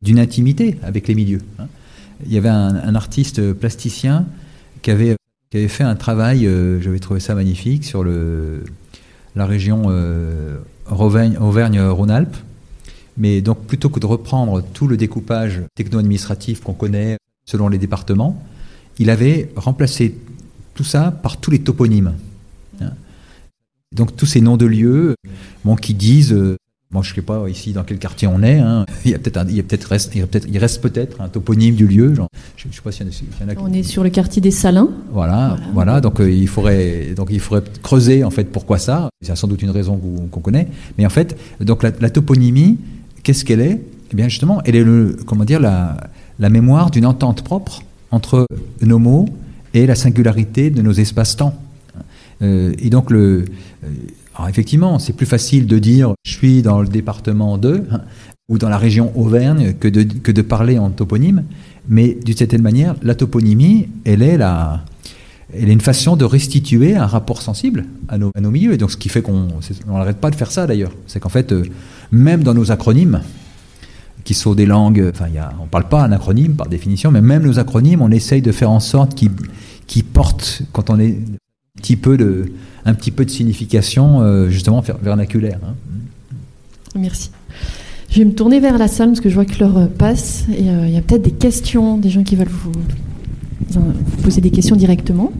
d'une 0.00 0.20
intimité 0.20 0.78
avec 0.82 1.08
les 1.08 1.16
milieux. 1.16 1.42
Hein. 1.58 1.66
Il 2.24 2.32
y 2.32 2.38
avait 2.38 2.48
un, 2.48 2.94
artiste 2.94 3.52
plasticien 3.52 4.26
qui 4.82 4.90
avait, 4.90 5.16
fait 5.52 5.84
un 5.84 5.96
travail, 5.96 6.46
euh, 6.46 6.80
j'avais 6.80 6.98
trouvé 6.98 7.20
ça 7.20 7.34
magnifique, 7.34 7.84
sur 7.84 8.02
le, 8.02 8.64
la 9.34 9.46
région 9.46 9.84
euh, 9.88 10.58
Auvergne-Rhône-Alpes, 10.90 12.36
mais 13.16 13.40
donc 13.40 13.66
plutôt 13.66 13.88
que 13.88 14.00
de 14.00 14.06
reprendre 14.06 14.62
tout 14.62 14.86
le 14.88 14.96
découpage 14.96 15.62
techno-administratif 15.74 16.60
qu'on 16.60 16.74
connaît 16.74 17.18
selon 17.44 17.68
les 17.68 17.78
départements, 17.78 18.42
il 18.98 19.10
avait 19.10 19.50
remplacé 19.56 20.14
tout 20.74 20.84
ça 20.84 21.10
par 21.10 21.38
tous 21.38 21.50
les 21.50 21.60
toponymes. 21.60 22.14
Hein. 22.80 22.92
Donc 23.94 24.16
tous 24.16 24.26
ces 24.26 24.40
noms 24.40 24.56
de 24.56 24.66
lieux 24.66 25.14
bon, 25.64 25.76
qui 25.76 25.94
disent, 25.94 26.36
bon, 26.90 27.02
je 27.02 27.10
ne 27.10 27.14
sais 27.16 27.22
pas 27.22 27.48
ici 27.48 27.72
dans 27.72 27.84
quel 27.84 27.98
quartier 27.98 28.28
on 28.28 28.42
est, 28.42 28.58
hein, 28.58 28.86
il, 29.04 29.10
y 29.10 29.14
a 29.14 29.18
peut-être 29.18 29.46
il, 29.50 29.62
peut 29.64 29.78
reste, 29.88 30.12
il, 30.14 30.26
peut 30.26 30.40
il 30.48 30.58
reste 30.58 30.80
peut-être 30.80 31.20
un 31.20 31.28
toponyme 31.28 31.74
du 31.74 31.86
lieu. 31.86 32.14
Genre, 32.14 32.28
je, 32.56 32.64
sais 32.64 32.80
pas 32.82 32.92
s'il 32.92 33.06
y, 33.06 33.44
en 33.44 33.48
a, 33.48 33.52
On 33.60 33.72
est 33.72 33.82
sur 33.82 34.02
le 34.02 34.10
quartier 34.10 34.42
des 34.42 34.50
Salins. 34.50 34.90
Voilà, 35.12 35.56
voilà. 35.72 36.00
donc, 36.00 36.20
euh, 36.20 36.30
il 36.30 36.48
faudrait, 36.48 37.14
donc 37.16 37.28
il 37.30 37.40
faudrait 37.40 37.64
creuser 37.82 38.24
en 38.24 38.30
fait 38.30 38.44
pourquoi 38.44 38.78
ça. 38.78 39.08
Il 39.22 39.28
y 39.28 39.30
a 39.30 39.36
sans 39.36 39.48
doute 39.48 39.62
une 39.62 39.70
raison 39.70 40.00
qu'on 40.30 40.40
connaît, 40.40 40.68
mais 40.96 41.06
en 41.06 41.10
fait, 41.10 41.38
donc 41.60 41.82
la, 41.82 41.90
la 42.00 42.10
toponymie, 42.10 42.78
Qu'est-ce 43.28 43.44
qu'elle 43.44 43.60
est? 43.60 43.78
Eh 44.10 44.16
bien, 44.16 44.28
justement, 44.28 44.62
elle 44.64 44.74
est 44.74 44.82
le, 44.82 45.14
comment 45.26 45.44
dire, 45.44 45.60
la, 45.60 45.96
la 46.38 46.48
mémoire 46.48 46.90
d'une 46.90 47.04
entente 47.04 47.42
propre 47.42 47.82
entre 48.10 48.46
nos 48.80 48.98
mots 48.98 49.28
et 49.74 49.86
la 49.86 49.94
singularité 49.94 50.70
de 50.70 50.80
nos 50.80 50.92
espaces-temps. 50.92 51.54
Euh, 52.40 52.72
et 52.78 52.88
donc, 52.88 53.10
le, 53.10 53.44
euh, 53.84 53.88
alors 54.38 54.48
effectivement, 54.48 55.00
c'est 55.00 55.12
plus 55.12 55.26
facile 55.26 55.66
de 55.66 55.78
dire 55.78 56.14
je 56.24 56.30
suis 56.30 56.62
dans 56.62 56.80
le 56.80 56.88
département 56.88 57.58
de 57.58 57.82
hein, 57.90 58.02
ou 58.48 58.56
dans 58.56 58.68
la 58.68 58.78
région 58.78 59.12
Auvergne 59.18 59.74
que 59.74 59.88
de, 59.88 60.04
que 60.04 60.30
de 60.32 60.42
parler 60.42 60.78
en 60.78 60.90
toponyme, 60.90 61.44
mais 61.88 62.16
d'une 62.24 62.36
certaine 62.36 62.62
manière, 62.62 62.94
la 63.02 63.16
toponymie, 63.16 63.88
elle 64.04 64.22
est 64.22 64.38
la, 64.38 64.84
elle 65.52 65.68
est 65.68 65.72
une 65.72 65.80
façon 65.80 66.16
de 66.16 66.24
restituer 66.24 66.94
un 66.94 67.06
rapport 67.06 67.42
sensible 67.42 67.86
à 68.08 68.16
nos, 68.16 68.30
à 68.34 68.40
nos 68.40 68.50
milieux. 68.50 68.72
Et 68.72 68.78
donc, 68.78 68.92
ce 68.92 68.96
qui 68.96 69.08
fait 69.08 69.22
qu'on 69.22 69.48
n'arrête 69.86 70.18
pas 70.18 70.30
de 70.30 70.36
faire 70.36 70.50
ça 70.50 70.66
d'ailleurs. 70.66 70.92
C'est 71.06 71.20
qu'en 71.20 71.28
fait, 71.28 71.52
euh, 71.52 71.64
même 72.12 72.42
dans 72.42 72.54
nos 72.54 72.70
acronymes, 72.70 73.22
qui 74.24 74.34
sont 74.34 74.54
des 74.54 74.66
langues, 74.66 75.10
enfin, 75.10 75.26
on 75.58 75.64
ne 75.64 75.68
parle 75.68 75.88
pas 75.88 76.02
un 76.02 76.12
acronyme 76.12 76.54
par 76.54 76.68
définition, 76.68 77.10
mais 77.10 77.22
même 77.22 77.42
nos 77.44 77.58
acronymes, 77.58 78.02
on 78.02 78.10
essaye 78.10 78.42
de 78.42 78.52
faire 78.52 78.70
en 78.70 78.80
sorte 78.80 79.14
qu'ils 79.14 80.04
portent, 80.04 80.62
quand 80.72 80.90
on 80.90 81.00
est 81.00 81.18
petit 81.78 81.96
peu 81.96 82.16
de, 82.16 82.52
un 82.84 82.94
petit 82.94 83.10
peu 83.10 83.24
de 83.24 83.30
signification, 83.30 84.20
euh, 84.20 84.48
justement, 84.48 84.82
vernaculaire. 85.02 85.58
Hein. 85.64 85.74
Merci. 86.94 87.30
Je 88.10 88.18
vais 88.18 88.24
me 88.24 88.32
tourner 88.32 88.60
vers 88.60 88.78
la 88.78 88.88
salle 88.88 89.08
parce 89.08 89.20
que 89.20 89.28
je 89.28 89.34
vois 89.34 89.44
que 89.44 89.58
l'heure 89.60 89.88
passe 89.90 90.46
et 90.50 90.70
euh, 90.70 90.86
il 90.86 90.94
y 90.94 90.96
a 90.96 91.02
peut-être 91.02 91.22
des 91.22 91.30
questions, 91.30 91.98
des 91.98 92.10
gens 92.10 92.22
qui 92.22 92.36
veulent 92.36 92.48
vous 92.48 92.72
vous 93.70 94.22
poser 94.22 94.40
des 94.40 94.50
questions 94.50 94.76
directement. 94.76 95.32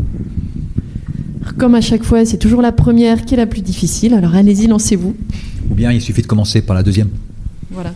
Comme 1.56 1.74
à 1.74 1.80
chaque 1.80 2.04
fois, 2.04 2.24
c'est 2.24 2.36
toujours 2.36 2.62
la 2.62 2.72
première 2.72 3.24
qui 3.24 3.34
est 3.34 3.36
la 3.36 3.46
plus 3.46 3.62
difficile. 3.62 4.14
Alors 4.14 4.34
allez-y, 4.34 4.66
lancez-vous. 4.66 5.16
Ou 5.70 5.74
bien 5.74 5.90
il 5.92 6.00
suffit 6.00 6.22
de 6.22 6.26
commencer 6.26 6.62
par 6.62 6.76
la 6.76 6.82
deuxième. 6.82 7.08
Voilà. 7.70 7.94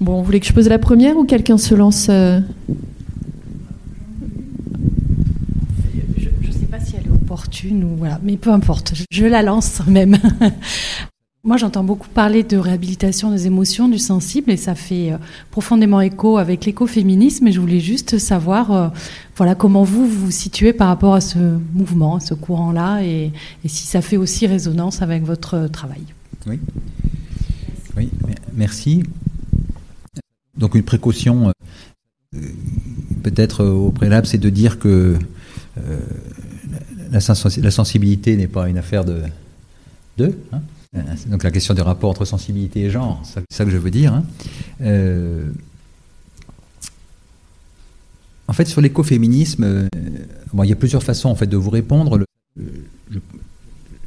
Bon, 0.00 0.18
vous 0.18 0.24
voulez 0.24 0.40
que 0.40 0.46
je 0.46 0.52
pose 0.52 0.68
la 0.68 0.78
première 0.78 1.16
ou 1.18 1.24
quelqu'un 1.24 1.58
se 1.58 1.74
lance 1.74 2.06
euh 2.08 2.40
Je 6.16 6.28
ne 6.46 6.52
sais 6.52 6.66
pas 6.70 6.80
si 6.80 6.94
elle 6.96 7.04
est 7.04 7.10
ou 7.30 7.96
voilà, 7.96 8.18
mais 8.22 8.36
peu 8.36 8.50
importe, 8.50 8.94
je 9.10 9.24
la 9.24 9.42
lance 9.42 9.80
même. 9.86 10.18
Moi, 11.42 11.56
j'entends 11.56 11.84
beaucoup 11.84 12.08
parler 12.08 12.42
de 12.42 12.58
réhabilitation 12.58 13.30
des 13.30 13.46
émotions, 13.46 13.88
du 13.88 13.98
sensible, 13.98 14.50
et 14.50 14.58
ça 14.58 14.74
fait 14.74 15.12
euh, 15.12 15.16
profondément 15.50 16.02
écho 16.02 16.36
avec 16.36 16.66
l'écoféminisme. 16.66 17.46
Et 17.46 17.52
je 17.52 17.60
voulais 17.60 17.80
juste 17.80 18.18
savoir, 18.18 18.72
euh, 18.72 18.88
voilà, 19.36 19.54
comment 19.54 19.82
vous 19.82 20.06
vous 20.06 20.30
situez 20.30 20.74
par 20.74 20.88
rapport 20.88 21.14
à 21.14 21.22
ce 21.22 21.38
mouvement, 21.72 22.16
à 22.16 22.20
ce 22.20 22.34
courant-là, 22.34 23.02
et, 23.02 23.32
si 23.64 23.86
ça 23.86 24.02
fait 24.02 24.18
aussi 24.18 24.46
résonance 24.46 25.00
avec 25.00 25.22
votre 25.22 25.66
travail. 25.68 26.02
Oui. 26.46 26.58
Oui, 27.96 28.10
merci. 28.54 29.02
Donc 30.58 30.74
une 30.74 30.82
précaution, 30.82 31.52
euh, 32.34 32.38
peut-être 33.22 33.64
au 33.64 33.90
préalable, 33.90 34.26
c'est 34.26 34.38
de 34.38 34.50
dire 34.50 34.78
que 34.78 35.16
la, 37.10 37.70
sensibilité 37.70 38.36
n'est 38.36 38.46
pas 38.48 38.68
une 38.68 38.78
affaire 38.78 39.04
de 39.04 39.22
deux. 40.16 40.38
Hein 40.52 40.60
euh, 40.96 41.00
donc 41.26 41.44
la 41.44 41.50
question 41.50 41.72
des 41.74 41.82
rapports 41.82 42.10
entre 42.10 42.24
sensibilité 42.24 42.80
et 42.82 42.90
genre, 42.90 43.22
c'est 43.24 43.44
ça 43.50 43.64
que 43.64 43.70
je 43.70 43.76
veux 43.76 43.90
dire. 43.90 44.12
Hein. 44.12 44.24
Euh, 44.80 45.48
en 48.48 48.52
fait, 48.52 48.64
sur 48.66 48.80
l'écoféminisme, 48.80 49.62
euh, 49.62 49.88
il 50.62 50.68
y 50.68 50.72
a 50.72 50.76
plusieurs 50.76 51.04
façons 51.04 51.28
en 51.28 51.36
fait 51.36 51.46
de 51.46 51.56
vous 51.56 51.70
répondre. 51.70 52.18
je, 52.56 53.18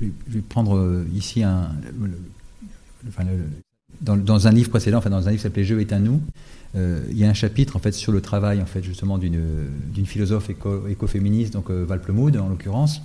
vais 0.01 0.41
prendre 0.41 1.05
ici 1.15 1.43
un, 1.43 1.71
dans, 4.01 4.47
un 4.47 4.51
livre 4.51 4.69
précédent, 4.69 4.97
enfin 4.97 5.09
dans 5.09 5.27
un 5.27 5.31
livre 5.31 5.41
qui 5.41 5.43
s'appelait 5.43 5.63
Je 5.63 5.75
est 5.75 5.93
un 5.93 5.99
nous, 5.99 6.21
il 6.75 7.17
y 7.17 7.23
a 7.23 7.29
un 7.29 7.33
chapitre 7.33 7.75
en 7.75 7.79
fait 7.79 7.91
sur 7.91 8.11
le 8.11 8.21
travail 8.21 8.61
en 8.61 8.65
fait 8.65 8.83
justement 8.83 9.17
d'une 9.17 10.05
philosophe 10.05 10.49
éco, 10.49 10.87
écoféministe, 10.87 11.53
donc 11.53 11.69
Valplemoud 11.69 12.35
en 12.37 12.49
l'occurrence. 12.49 13.01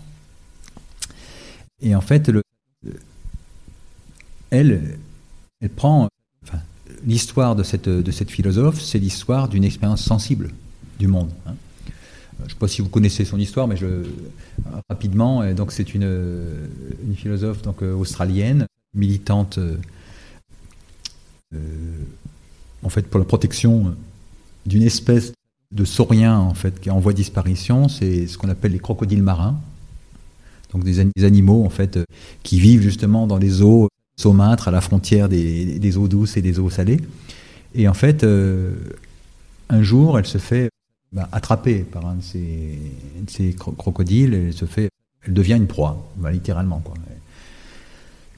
Et 1.80 1.94
en 1.94 2.00
fait, 2.00 2.28
le, 2.28 2.42
elle, 4.50 4.98
elle 5.60 5.70
prend. 5.70 6.08
l'histoire 7.06 7.54
de 7.54 7.62
cette, 7.62 7.88
de 7.88 8.10
cette 8.10 8.30
philosophe, 8.30 8.80
c'est 8.80 8.98
l'histoire 8.98 9.48
d'une 9.48 9.64
expérience 9.64 10.02
sensible 10.02 10.50
du 10.98 11.06
monde. 11.06 11.30
Hein. 11.46 11.54
Je 12.40 12.44
ne 12.44 12.48
sais 12.50 12.56
pas 12.56 12.68
si 12.68 12.82
vous 12.82 12.88
connaissez 12.88 13.24
son 13.24 13.38
histoire, 13.38 13.66
mais 13.66 13.76
rapidement, 14.88 15.44
donc 15.54 15.72
c'est 15.72 15.94
une, 15.94 16.08
une, 17.04 17.16
philosophe 17.16 17.62
donc, 17.62 17.82
euh, 17.82 17.92
australienne, 17.94 18.66
militante 18.94 19.58
euh, 19.58 19.76
en 22.82 22.88
fait 22.88 23.02
pour 23.02 23.18
la 23.18 23.24
protection 23.24 23.94
d'une 24.66 24.82
espèce 24.82 25.32
de 25.72 25.84
saurien 25.84 26.38
en 26.38 26.54
fait 26.54 26.80
qui 26.80 26.88
est 26.88 26.92
en 26.92 27.00
voie 27.00 27.12
de 27.12 27.16
disparition, 27.16 27.88
c'est 27.88 28.26
ce 28.26 28.38
qu'on 28.38 28.48
appelle 28.48 28.72
les 28.72 28.78
crocodiles 28.78 29.22
marins. 29.22 29.58
Donc 30.72 30.84
des, 30.84 31.00
animaux 31.24 31.64
en 31.64 31.70
fait 31.70 31.98
qui 32.42 32.60
vivent 32.60 32.82
justement 32.82 33.26
dans 33.26 33.38
les 33.38 33.62
eaux 33.62 33.88
saumâtre 34.18 34.68
à 34.68 34.70
la 34.70 34.80
frontière 34.80 35.28
des, 35.28 35.96
eaux 35.96 36.08
douces 36.08 36.36
et 36.36 36.42
des 36.42 36.58
eaux 36.58 36.68
salées. 36.68 37.00
Et 37.74 37.88
en 37.88 37.94
fait, 37.94 38.24
euh, 38.24 38.74
un 39.68 39.82
jour, 39.82 40.18
elle 40.18 40.26
se 40.26 40.38
fait 40.38 40.70
bah, 41.12 41.28
attraper 41.32 41.80
par 41.80 42.06
un 42.06 42.16
de 42.16 42.22
ces, 42.22 43.54
crocodiles, 43.56 44.52
elle 45.26 45.34
devient 45.34 45.54
une 45.54 45.66
proie, 45.66 46.10
bah, 46.16 46.30
littéralement. 46.30 46.82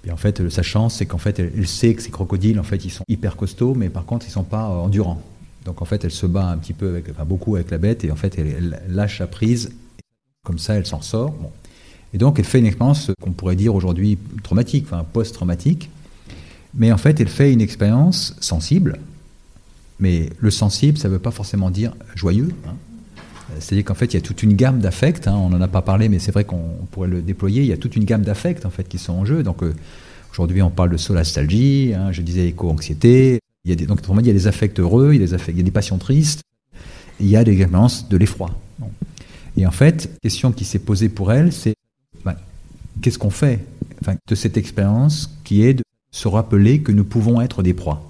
Et 0.06 0.10
en 0.10 0.16
fait, 0.16 0.48
sa 0.48 0.62
chance, 0.62 0.96
c'est 0.96 1.06
qu'en 1.06 1.18
fait, 1.18 1.38
elle, 1.38 1.66
sait 1.66 1.94
que 1.94 2.02
ces 2.02 2.10
crocodiles, 2.10 2.58
en 2.58 2.62
fait, 2.62 2.84
ils 2.84 2.90
sont 2.90 3.04
hyper 3.08 3.36
costauds, 3.36 3.74
mais 3.74 3.90
par 3.90 4.06
contre, 4.06 4.26
ils 4.26 4.30
sont 4.30 4.44
pas 4.44 4.66
endurants. 4.66 5.20
Donc 5.64 5.82
en 5.82 5.84
fait, 5.84 6.04
elle 6.04 6.10
se 6.10 6.26
bat 6.26 6.46
un 6.46 6.56
petit 6.56 6.72
peu, 6.72 6.88
avec, 6.88 7.10
enfin 7.10 7.24
beaucoup 7.24 7.56
avec 7.56 7.70
la 7.70 7.78
bête, 7.78 8.04
et 8.04 8.10
en 8.10 8.16
fait, 8.16 8.38
elle, 8.38 8.80
lâche 8.88 9.18
la 9.18 9.26
prise. 9.26 9.72
Comme 10.44 10.58
ça, 10.58 10.74
elle 10.74 10.86
s'en 10.86 11.02
sort. 11.02 11.34
Et 12.14 12.18
donc, 12.18 12.38
elle 12.38 12.46
fait 12.46 12.58
une 12.58 12.66
expérience 12.66 13.10
qu'on 13.20 13.32
pourrait 13.32 13.56
dire 13.56 13.74
aujourd'hui 13.74 14.18
traumatique, 14.42 14.86
enfin 14.86 15.04
post-traumatique. 15.04 15.90
Mais 16.74 16.92
en 16.92 16.98
fait, 16.98 17.20
elle 17.20 17.28
fait 17.28 17.52
une 17.52 17.60
expérience 17.60 18.36
sensible. 18.40 18.98
Mais 19.98 20.30
le 20.38 20.50
sensible, 20.50 20.96
ça 20.96 21.08
ne 21.08 21.12
veut 21.12 21.18
pas 21.18 21.30
forcément 21.30 21.70
dire 21.70 21.94
joyeux. 22.14 22.54
Hein. 22.66 22.74
C'est-à-dire 23.58 23.84
qu'en 23.84 23.94
fait, 23.94 24.06
il 24.06 24.14
y 24.14 24.16
a 24.18 24.20
toute 24.20 24.42
une 24.42 24.54
gamme 24.54 24.80
d'affects. 24.80 25.26
Hein, 25.26 25.34
on 25.34 25.50
n'en 25.50 25.60
a 25.60 25.68
pas 25.68 25.82
parlé, 25.82 26.08
mais 26.08 26.18
c'est 26.18 26.32
vrai 26.32 26.44
qu'on 26.44 26.62
pourrait 26.90 27.08
le 27.08 27.22
déployer. 27.22 27.62
Il 27.62 27.68
y 27.68 27.72
a 27.72 27.76
toute 27.76 27.96
une 27.96 28.04
gamme 28.04 28.22
d'affects 28.22 28.64
en 28.64 28.70
fait 28.70 28.88
qui 28.88 28.98
sont 28.98 29.12
en 29.12 29.24
jeu. 29.24 29.42
Donc 29.42 29.62
euh, 29.62 29.74
aujourd'hui, 30.32 30.62
on 30.62 30.70
parle 30.70 30.90
de 30.90 30.96
solastalgie. 30.96 31.92
Hein, 31.94 32.12
je 32.12 32.22
disais 32.22 32.46
éco-anxiété. 32.46 33.40
Il 33.64 33.70
y 33.70 33.72
a 33.72 33.76
des, 33.76 33.86
donc 33.86 34.00
il 34.08 34.26
y 34.26 34.30
a 34.30 34.32
des 34.32 34.46
affects 34.46 34.78
heureux, 34.78 35.12
il 35.12 35.20
y 35.20 35.22
a 35.22 35.26
des 35.26 35.34
affects, 35.34 35.54
il 35.54 35.58
y 35.58 35.60
a 35.60 35.64
des 35.64 35.70
passions 35.70 35.98
tristes. 35.98 36.42
il 37.20 37.28
y 37.28 37.36
a 37.36 37.44
des 37.44 37.52
expériences 37.52 38.08
de 38.08 38.16
l'effroi. 38.16 38.50
Et 39.56 39.66
en 39.66 39.70
fait, 39.70 40.08
la 40.12 40.18
question 40.22 40.52
qui 40.52 40.64
s'est 40.64 40.78
posée 40.78 41.10
pour 41.10 41.32
elle, 41.32 41.52
c'est 41.52 41.74
ben, 42.24 42.36
qu'est-ce 43.02 43.18
qu'on 43.18 43.30
fait 43.30 43.60
de 44.26 44.34
cette 44.34 44.56
expérience 44.56 45.30
qui 45.44 45.62
est 45.64 45.74
de 45.74 45.82
se 46.10 46.28
rappeler 46.28 46.80
que 46.80 46.92
nous 46.92 47.04
pouvons 47.04 47.40
être 47.40 47.62
des 47.62 47.74
proies? 47.74 48.09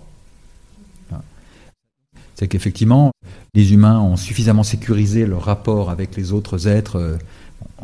C'est 2.40 2.48
qu'effectivement, 2.48 3.10
les 3.54 3.74
humains 3.74 4.00
ont 4.00 4.16
suffisamment 4.16 4.62
sécurisé 4.62 5.26
leur 5.26 5.42
rapport 5.42 5.90
avec 5.90 6.16
les 6.16 6.32
autres 6.32 6.68
êtres. 6.68 6.96
Euh, 6.96 7.18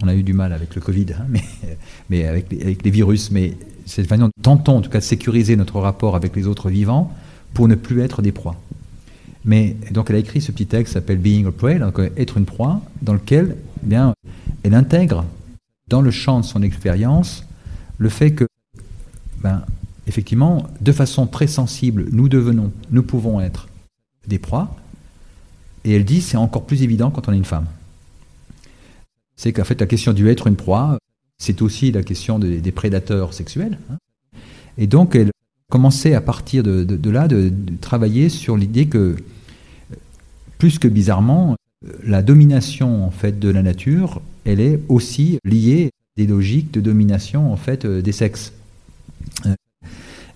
on 0.03 0.09
a 0.09 0.15
eu 0.15 0.23
du 0.23 0.33
mal 0.33 0.55
avec 0.55 0.75
le 0.75 0.81
Covid, 0.81 1.09
hein, 1.13 1.27
mais, 2.09 2.25
avec, 2.25 2.51
les, 2.51 2.91
virus. 2.91 3.31
Mais 3.31 3.53
c'est 3.85 4.03
façon, 4.05 4.31
tentons 4.41 4.79
en 4.79 4.81
tout 4.81 4.89
cas 4.89 5.01
de 5.01 5.05
sécuriser 5.05 5.57
notre 5.57 5.79
rapport 5.79 6.17
avec 6.17 6.35
les 6.35 6.47
autres 6.47 6.71
vivants 6.71 7.13
pour 7.53 7.69
ne 7.69 7.75
plus 7.75 8.01
être 8.01 8.23
des 8.23 8.33
proies. 8.33 8.57
Mais 9.45 9.77
donc 9.91 10.09
elle 10.09 10.17
a 10.17 10.21
écrit 10.21 10.41
ce 10.41 10.53
petit 10.53 10.65
texte 10.65 10.87
qui 10.87 10.95
s'appelle 10.95 11.19
Being 11.19 11.45
a 11.45 11.53
Prey, 11.53 11.79
donc 11.79 11.99
euh, 11.99 12.09
être 12.17 12.39
une 12.39 12.47
proie, 12.47 12.81
dans 13.03 13.13
lequel 13.13 13.59
eh 13.91 13.95
elle 14.63 14.75
intègre 14.75 15.27
dans 15.87 16.01
le 16.01 16.11
champ 16.11 16.41
de 16.41 16.47
son 16.47 16.63
expérience 16.63 17.45
le 17.99 18.09
fait 18.09 18.31
que, 18.31 18.47
ben, 19.43 19.67
effectivement, 20.07 20.67
de 20.81 20.93
façon 20.93 21.27
très 21.27 21.47
sensible, 21.47 22.07
nous 22.11 22.31
devenons, 22.31 22.73
nous 22.91 23.03
pouvons 23.03 23.39
être 23.39 23.69
des 24.27 24.39
proies. 24.39 24.75
Et 25.85 25.93
elle 25.93 26.05
dit 26.05 26.21
c'est 26.21 26.37
encore 26.37 26.67
plus 26.67 26.83
évident 26.83 27.11
quand 27.11 27.29
on 27.29 27.33
est 27.33 27.37
une 27.37 27.45
femme. 27.45 27.67
C'est 29.37 29.53
qu'en 29.53 29.65
fait 29.65 29.81
la 29.81 29.87
question 29.87 30.13
du 30.13 30.29
être 30.29 30.47
une 30.47 30.57
proie, 30.57 30.99
c'est 31.39 31.63
aussi 31.63 31.93
la 31.93 32.03
question 32.03 32.39
des, 32.39 32.73
prédateurs 32.73 33.35
sexuels. 33.35 33.79
Hein. 33.91 33.99
Et 34.79 34.87
donc 34.87 35.15
elle 35.15 35.31
commençait 35.71 36.15
à 36.15 36.21
partir 36.21 36.63
de, 36.63 37.11
là 37.11 37.29
de, 37.29 37.53
travailler 37.81 38.29
sur 38.29 38.57
l'idée 38.57 38.87
que, 38.87 39.17
plus 40.59 40.79
que 40.79 40.89
bizarrement, 40.89 41.57
la 42.03 42.23
domination 42.23 43.05
en 43.05 43.13
de 43.31 43.49
la 43.49 43.63
nature, 43.63 44.23
elle 44.45 44.61
est 44.61 44.81
aussi 44.89 45.39
liée 45.45 45.87
à 45.87 46.21
des 46.21 46.27
logiques 46.27 46.73
de 46.73 46.81
domination 46.81 47.53
en 47.53 47.57
fait 47.57 47.87
des 47.87 48.13
sexes. 48.13 48.53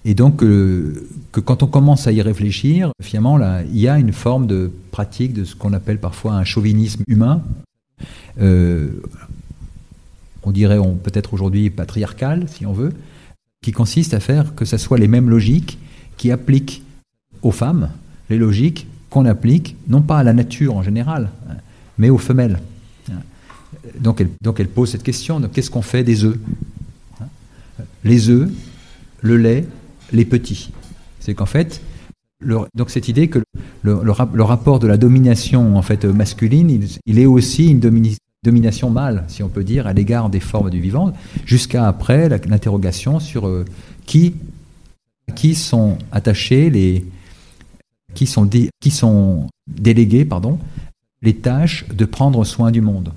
Et 0.04 0.14
donc, 0.14 0.42
euh, 0.42 1.06
que 1.32 1.40
quand 1.40 1.62
on 1.62 1.66
commence 1.66 2.06
à 2.06 2.12
y 2.12 2.22
réfléchir, 2.22 2.90
finalement, 3.02 3.38
il 3.70 3.78
y 3.78 3.88
a 3.88 3.98
une 3.98 4.12
forme 4.12 4.46
de 4.46 4.70
pratique 4.90 5.34
de 5.34 5.44
ce 5.44 5.54
qu'on 5.54 5.72
appelle 5.72 5.98
parfois 5.98 6.34
un 6.34 6.44
chauvinisme 6.44 7.02
humain. 7.06 7.42
Euh, 8.40 8.88
on 10.42 10.52
dirait 10.52 10.78
peut-être 11.02 11.34
aujourd'hui 11.34 11.68
patriarcal, 11.68 12.46
si 12.48 12.64
on 12.64 12.72
veut, 12.72 12.92
qui 13.62 13.72
consiste 13.72 14.14
à 14.14 14.20
faire 14.20 14.54
que 14.54 14.64
ce 14.64 14.78
soit 14.78 14.96
les 14.96 15.08
mêmes 15.08 15.28
logiques 15.28 15.78
qui 16.16 16.30
appliquent 16.30 16.82
aux 17.42 17.52
femmes, 17.52 17.90
les 18.30 18.38
logiques 18.38 18.86
qu'on 19.10 19.26
applique 19.26 19.76
non 19.88 20.00
pas 20.00 20.18
à 20.18 20.22
la 20.22 20.32
nature 20.32 20.76
en 20.76 20.82
général, 20.82 21.30
mais 21.98 22.08
aux 22.08 22.18
femelles. 22.18 22.58
Donc 23.98 24.22
elle, 24.22 24.30
donc 24.40 24.60
elle 24.60 24.68
pose 24.68 24.90
cette 24.90 25.02
question, 25.02 25.40
qu'est-ce 25.52 25.70
qu'on 25.70 25.82
fait 25.82 26.04
des 26.04 26.24
œufs 26.24 26.38
Les 28.04 28.30
œufs, 28.30 28.50
le 29.20 29.36
lait, 29.36 29.66
les 30.12 30.24
petits. 30.24 30.70
C'est 31.20 31.34
qu'en 31.34 31.46
fait, 31.46 31.82
donc 32.74 32.90
cette 32.90 33.08
idée 33.08 33.28
que 33.28 33.40
le, 33.82 34.10
rapport 34.42 34.78
de 34.78 34.86
la 34.86 34.96
domination 34.96 35.76
en 35.76 35.82
fait 35.82 36.04
masculine, 36.04 36.86
il, 37.06 37.18
est 37.18 37.26
aussi 37.26 37.68
une 37.68 37.80
domination 38.42 38.90
mâle, 38.90 39.24
si 39.28 39.42
on 39.42 39.48
peut 39.48 39.64
dire, 39.64 39.86
à 39.86 39.92
l'égard 39.92 40.30
des 40.30 40.40
formes 40.40 40.70
du 40.70 40.80
vivant, 40.80 41.12
jusqu'à 41.44 41.86
après 41.86 42.28
l'interrogation 42.28 43.20
sur 43.20 43.46
euh, 43.46 43.64
qui, 44.06 44.34
qui 45.34 45.54
sont 45.54 45.98
attachés 46.12 46.70
les, 46.70 47.04
qui 48.14 48.26
sont, 48.26 48.48
qui 48.80 48.90
sont 48.90 49.46
délégués, 49.66 50.24
pardon, 50.24 50.58
les 51.22 51.36
tâches 51.36 51.86
de 51.88 52.04
prendre 52.06 52.44
soin 52.44 52.70
du 52.70 52.80
monde. 52.80 53.12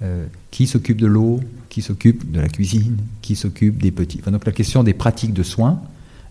Euh, 0.00 0.26
qui 0.52 0.68
s'occupe 0.68 1.00
de 1.00 1.08
l'eau, 1.08 1.40
qui 1.68 1.82
s'occupe 1.82 2.30
de 2.30 2.38
la 2.38 2.48
cuisine, 2.48 2.98
qui 3.20 3.34
s'occupe 3.34 3.82
des 3.82 3.90
petits. 3.90 4.18
donc 4.18 4.46
la 4.46 4.52
question 4.52 4.84
des 4.84 4.94
pratiques 4.94 5.32
de 5.32 5.42
soins, 5.42 5.82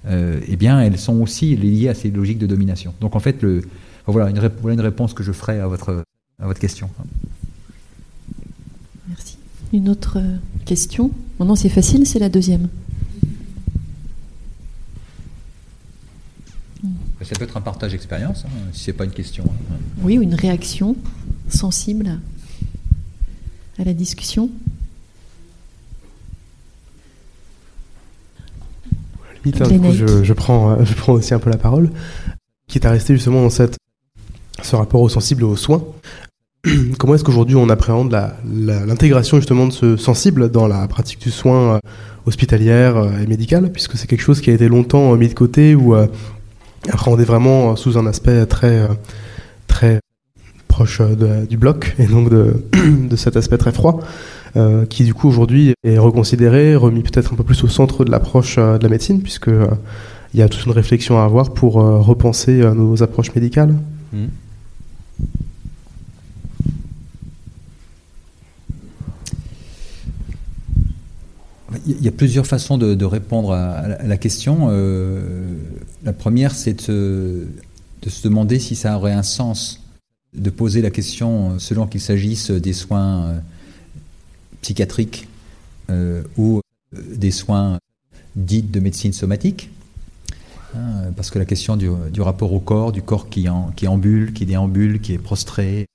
euh, 0.05 0.39
eh 0.47 0.55
bien, 0.55 0.79
elles 0.79 0.99
sont 0.99 1.21
aussi 1.21 1.55
liées 1.55 1.89
à 1.89 1.93
ces 1.93 2.11
logiques 2.11 2.37
de 2.37 2.47
domination. 2.47 2.93
Donc, 3.01 3.15
en 3.15 3.19
fait, 3.19 3.41
le, 3.41 3.61
voilà, 4.05 4.29
une, 4.29 4.39
voilà 4.61 4.73
une 4.73 4.81
réponse 4.81 5.13
que 5.13 5.23
je 5.23 5.31
ferai 5.31 5.59
à 5.59 5.67
votre, 5.67 6.03
à 6.39 6.45
votre 6.45 6.59
question. 6.59 6.89
Merci. 9.09 9.37
Une 9.73 9.89
autre 9.89 10.19
question? 10.65 11.11
Non, 11.39 11.55
c'est 11.55 11.69
facile, 11.69 12.05
c'est 12.05 12.19
la 12.19 12.29
deuxième. 12.29 12.69
Ça 17.23 17.35
peut 17.35 17.43
être 17.43 17.57
un 17.57 17.61
partage 17.61 17.91
d'expérience, 17.91 18.45
hein, 18.45 18.49
si 18.71 18.85
ce 18.85 18.91
n'est 18.91 18.97
pas 18.97 19.03
une 19.03 19.11
question. 19.11 19.43
Hein. 19.45 19.75
Oui, 20.01 20.17
ou 20.17 20.21
une 20.21 20.35
réaction 20.35 20.95
sensible 21.49 22.19
à 23.77 23.83
la 23.83 23.93
discussion. 23.93 24.49
Je, 29.55 30.33
prends, 30.33 30.71
euh, 30.71 30.75
je 30.83 30.93
prends 30.93 31.13
aussi 31.13 31.33
un 31.33 31.39
peu 31.39 31.49
la 31.49 31.57
parole, 31.57 31.89
qui 32.67 32.77
est 32.77 32.85
à 32.85 32.91
rester 32.91 33.13
justement 33.13 33.41
dans 33.41 33.49
cette, 33.49 33.77
ce 34.61 34.75
rapport 34.75 35.01
au 35.01 35.09
sensible 35.09 35.43
et 35.43 35.45
aux 35.45 35.55
soins. 35.55 35.83
Comment 36.97 37.15
est-ce 37.15 37.23
qu'aujourd'hui 37.23 37.55
on 37.55 37.69
appréhende 37.69 38.15
l'intégration 38.45 39.37
justement 39.37 39.67
de 39.67 39.71
ce 39.71 39.97
sensible 39.97 40.49
dans 40.49 40.67
la 40.67 40.87
pratique 40.87 41.21
du 41.21 41.31
soin 41.31 41.75
euh, 41.75 41.79
hospitalière 42.25 42.97
euh, 42.97 43.19
et 43.21 43.27
médicale, 43.27 43.71
puisque 43.71 43.97
c'est 43.97 44.07
quelque 44.07 44.23
chose 44.23 44.41
qui 44.41 44.49
a 44.49 44.53
été 44.53 44.67
longtemps 44.67 45.15
mis 45.15 45.29
de 45.29 45.33
côté 45.33 45.75
ou 45.75 45.95
appréhendé 46.89 47.23
vraiment 47.23 47.75
sous 47.75 47.97
un 47.97 48.05
aspect 48.05 48.45
très, 48.45 48.87
très 49.67 49.99
proche 50.67 51.01
du 51.49 51.57
bloc 51.57 51.95
et 51.99 52.05
donc 52.05 52.29
de, 52.29 52.63
de 53.09 53.15
cet 53.15 53.37
aspect 53.37 53.57
très 53.57 53.71
froid. 53.71 53.99
Euh, 54.55 54.85
qui 54.85 55.03
du 55.03 55.13
coup 55.13 55.27
aujourd'hui 55.27 55.73
est 55.83 55.97
reconsidéré, 55.97 56.75
remis 56.75 57.03
peut-être 57.03 57.33
un 57.33 57.35
peu 57.35 57.43
plus 57.43 57.63
au 57.63 57.67
centre 57.67 58.05
de 58.05 58.11
l'approche 58.11 58.55
euh, 58.57 58.77
de 58.77 58.83
la 58.83 58.89
médecine, 58.89 59.21
puisque 59.21 59.49
euh, 59.49 59.67
il 60.33 60.39
y 60.39 60.43
a 60.43 60.49
toute 60.49 60.65
une 60.65 60.71
réflexion 60.71 61.19
à 61.19 61.23
avoir 61.23 61.53
pour 61.53 61.73
repenser 61.75 62.59
nos 62.75 63.01
approches 63.01 63.33
médicales. 63.33 63.73
Mmh. 64.11 64.25
Il 71.87 72.03
y 72.03 72.07
a 72.07 72.11
plusieurs 72.11 72.45
façons 72.45 72.77
de, 72.77 73.05
répondre 73.05 73.53
à, 73.53 74.03
la 74.03 74.17
question. 74.17 74.67
la 76.03 76.13
première, 76.13 76.53
c'est 76.53 76.89
de, 76.89 77.47
de, 78.01 78.09
se 78.09 78.27
demander 78.27 78.59
si 78.59 78.75
ça 78.75 78.97
aurait 78.97 79.13
un 79.13 79.23
sens 79.23 79.81
de 80.35 80.49
poser 80.49 80.81
la 80.81 80.91
question 80.91 81.57
selon 81.57 81.87
qu'il 81.87 82.01
s'agisse 82.01 82.51
des 82.51 82.73
soins 82.73 83.41
psychiatriques 84.67 85.29
euh, 85.89 86.23
ou 86.35 86.59
euh, 86.93 87.01
des 87.15 87.31
soins 87.31 87.79
dits 88.35 88.63
de 88.63 88.79
médecine 88.81 89.13
somatique. 89.13 89.69
Hein, 90.75 91.13
parce 91.15 91.31
que 91.31 91.39
la 91.39 91.45
question 91.45 91.77
du, 91.77 92.21
rapport 92.21 92.51
au 92.51 92.59
corps, 92.59 92.91
du 92.91 93.01
corps 93.01 93.29
qui, 93.29 93.47
qui 93.77 93.87
ambule, 93.87 94.33
qui 94.33 94.45
déambule, 94.45 94.99
qui 94.99 95.13
est 95.13 95.19
prostré, 95.19 95.85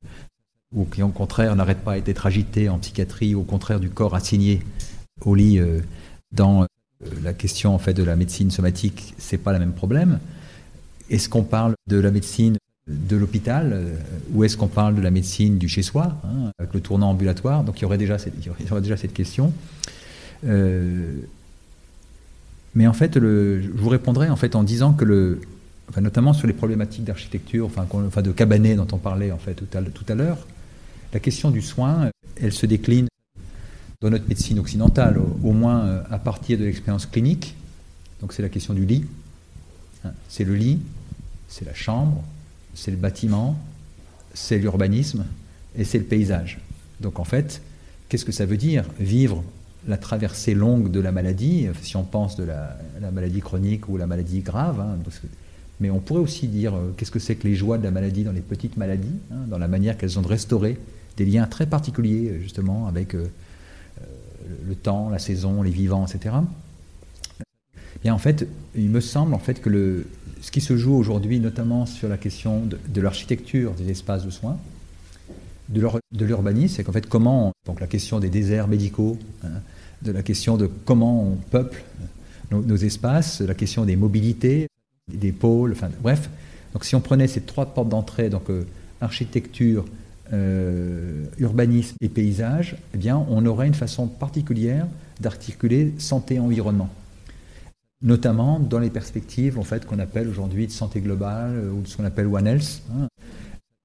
ou 0.74 0.86
qui 0.86 1.02
au 1.02 1.08
contraire 1.08 1.55
n'arrête 1.55 1.84
pas 1.84 2.01
d'être 2.01 2.24
agité 2.24 2.70
en 2.70 2.78
psychiatrie, 2.78 3.34
ou 3.34 3.40
au 3.40 3.44
contraire 3.44 3.78
du 3.78 3.90
corps 3.90 4.14
assigné 4.14 4.62
au 5.20 5.34
lit 5.34 5.59
euh, 5.59 5.80
dans 6.32 6.66
la 7.22 7.34
question 7.34 7.74
en 7.74 7.78
fait 7.78 7.92
de 7.92 8.05
la 8.05 8.16
médecine 8.16 8.51
somatique, 8.51 9.14
c'est 9.18 9.36
pas 9.36 9.52
le 9.52 9.59
même 9.59 9.74
problème. 9.74 10.18
Est-ce 11.10 11.28
qu'on 11.28 11.42
parle 11.42 11.74
de 11.88 11.98
la 11.98 12.10
médecine 12.10 12.56
de 12.88 13.16
l'hôpital 13.16 13.70
euh, 13.72 13.94
ou 14.32 14.44
est-ce 14.44 14.56
qu'on 14.56 14.68
parle 14.68 14.94
de 14.96 15.00
la 15.00 15.10
médecine 15.10 15.59
du 15.59 15.68
chez-soi, 15.68 16.16
hein, 16.24 16.50
avec 16.59 16.74
le 16.74 16.80
tournant 16.80 17.10
ambulatoire 17.10 17.62
Donc 17.62 17.78
il 17.78 17.82
y 17.82 17.84
aurait 17.84 17.98
déjà 17.98 18.18
cette, 18.18 18.34
il 18.40 18.66
y 18.66 18.70
aurait 18.70 18.80
déjà 18.80 18.96
cette 18.96 19.12
question. 19.12 19.52
Euh, 20.44 21.12
mais 22.74 22.86
en 22.86 22.92
fait, 22.92 23.16
le, 23.16 23.62
je 23.62 23.68
vous 23.68 23.88
répondrai 23.88 24.30
en 24.30 24.36
fait 24.36 24.56
en 24.56 24.64
disant 24.64 24.92
que 24.94 25.04
le, 25.04 25.40
enfin, 25.88 26.00
notamment 26.00 26.32
sur 26.32 26.46
les 26.46 26.54
problématiques 26.54 27.04
d'architecture, 27.04 27.66
enfin, 27.66 27.86
enfin, 27.92 28.22
de 28.22 28.32
cabanet 28.32 28.74
dont 28.74 28.88
on 28.92 28.98
parlait 28.98 29.30
en 29.30 29.38
fait 29.38 29.54
tout 29.54 29.66
à, 29.74 29.82
tout 29.82 30.06
à 30.09 30.14
l'heure, 30.14 30.38
la 31.12 31.20
question 31.20 31.50
du 31.50 31.62
soin, 31.62 32.10
elle 32.40 32.52
se 32.52 32.66
décline 32.66 33.06
dans 34.00 34.10
notre 34.10 34.28
médecine 34.28 34.59
occidentale, 34.59 35.18
au, 35.18 35.52
moins 35.52 35.84
euh, 35.84 36.02
à 36.10 36.18
partir 36.18 36.59
de 36.59 36.64
l'expérience 36.64 37.06
clinique. 37.06 37.54
Donc 38.20 38.32
c'est 38.32 38.42
la 38.42 38.48
question 38.48 38.74
du 38.74 38.84
lit. 38.84 39.04
Hein, 40.04 40.10
c'est 40.28 40.44
le 40.44 40.56
lit, 40.56 40.80
c'est 41.48 41.64
la 41.64 41.74
chambre, 41.74 42.24
c'est 42.74 42.90
le 42.90 42.97
bâtiment, 42.97 43.57
c'est 44.35 44.59
l'urbanisme 44.59 45.24
et 45.77 45.85
c'est 45.85 45.99
le 45.99 46.05
paysage. 46.05 46.61
Donc 47.01 47.19
en 47.19 47.24
fait, 47.24 47.62
qu'est-ce 48.09 48.24
que 48.24 48.32
ça 48.32 48.47
veut 48.47 48.57
dire 48.57 48.85
vivre 48.99 49.43
la 49.89 49.97
traversée 49.97 50.55
longue 50.55 50.90
de 50.90 51.01
la 51.01 51.11
maladie, 51.11 51.66
si 51.82 51.97
on 51.97 52.05
pense 52.05 52.36
de 52.36 52.44
la, 52.44 52.78
maladie 53.12 53.40
chronique 53.40 53.89
ou 53.89 53.97
la 53.97 54.07
maladie 54.07 54.40
grave, 54.40 54.78
hein, 54.78 54.97
Mais 55.81 55.90
on 55.90 55.99
pourrait 55.99 56.20
aussi 56.20 56.47
dire 56.47 56.74
qu'est-ce 56.97 57.11
que 57.11 57.19
c'est 57.19 57.35
que 57.35 57.49
les 57.49 57.57
joies 57.57 57.78
de 57.78 57.82
la 57.82 57.90
maladie 57.90 58.23
dans 58.23 58.32
les 58.32 58.43
petites 58.43 58.77
maladies, 58.77 59.19
hein, 59.32 59.44
dans 59.49 59.59
la 59.59 59.66
manière 59.66 59.99
qu'elles 59.99 60.19
ont 60.19 60.23
de 60.23 60.28
restaurer 60.28 60.78
des 61.16 61.24
liens 61.24 61.47
très 61.47 61.66
particuliers 61.66 62.39
justement 62.40 62.86
avec 62.86 63.15
le 63.15 64.74
temps, 64.74 65.11
la 65.11 65.19
saison, 65.19 65.62
les 65.62 65.70
vivants, 65.70 66.07
etc. 66.07 66.36
Et 68.05 68.11
en 68.11 68.19
fait, 68.19 68.47
il 68.74 68.90
me 68.90 69.01
semble 69.01 69.35
en 69.35 69.39
fait 69.39 69.61
que 69.61 69.69
le, 69.69 70.07
ce 70.43 70.51
qui 70.51 70.60
se 70.60 70.77
joue 70.77 70.94
aujourd'hui, 70.94 71.39
notamment 71.39 71.86
sur 71.86 72.09
la 72.09 72.19
question 72.19 72.62
de, 72.66 73.01
l'architecture 73.01 73.73
des 73.73 73.90
espaces 73.90 74.24
de 74.24 74.31
soins, 74.31 74.59
de 75.69 76.24
l'urbanisme, 76.24 76.74
c'est 76.77 76.85
qu'en 76.85 76.93
fait 76.93 77.09
comment, 77.09 77.52
donc 77.64 77.81
la 77.81 77.86
question 77.86 78.19
des 78.19 78.28
déserts 78.28 78.66
médicaux, 78.66 79.16
hein, 79.44 79.60
de 80.02 80.10
la 80.10 80.23
question 80.23 80.56
de 80.56 80.66
comment 80.66 81.28
on 81.28 81.36
peuple 81.36 81.85
nos, 82.51 82.77
espaces, 82.77 83.40
la 83.40 83.55
question 83.55 83.86
des 83.86 83.97
mobilités, 83.97 84.66
des 85.09 85.32
pôles, 85.32 85.73
enfin 85.73 85.89
bref. 86.02 86.28
Donc 86.74 86.85
si 86.85 86.97
on 86.97 87.01
prenait 87.01 87.28
ces 87.28 87.43
trois 87.43 87.66
portes 87.66 87.89
d'entrée, 87.89 88.28
donc 88.28 88.51
euh, 88.51 88.66
architecture, 89.01 89.86
euh, 90.32 91.24
urbanisme 91.39 91.97
et 92.01 92.09
paysage, 92.09 92.77
eh 92.94 92.98
bien 92.98 93.24
on 93.31 93.47
aurait 93.47 93.69
une 93.69 93.74
façon 93.74 94.09
particulière 94.09 94.86
d'articuler 95.20 95.94
santé 95.98 96.35
et 96.35 96.40
environnement 96.40 96.90
notamment 98.02 98.58
dans 98.58 98.78
les 98.78 98.90
perspectives 98.90 99.58
qu'on 99.86 99.98
appelle 99.98 100.28
aujourd'hui 100.28 100.66
de 100.66 100.72
santé 100.72 101.00
globale 101.00 101.52
euh, 101.54 101.70
ou 101.70 101.82
de 101.82 101.88
ce 101.88 101.96
qu'on 101.96 102.04
appelle 102.04 102.26
One 102.26 102.46
Health, 102.46 102.82
hein, 102.92 103.08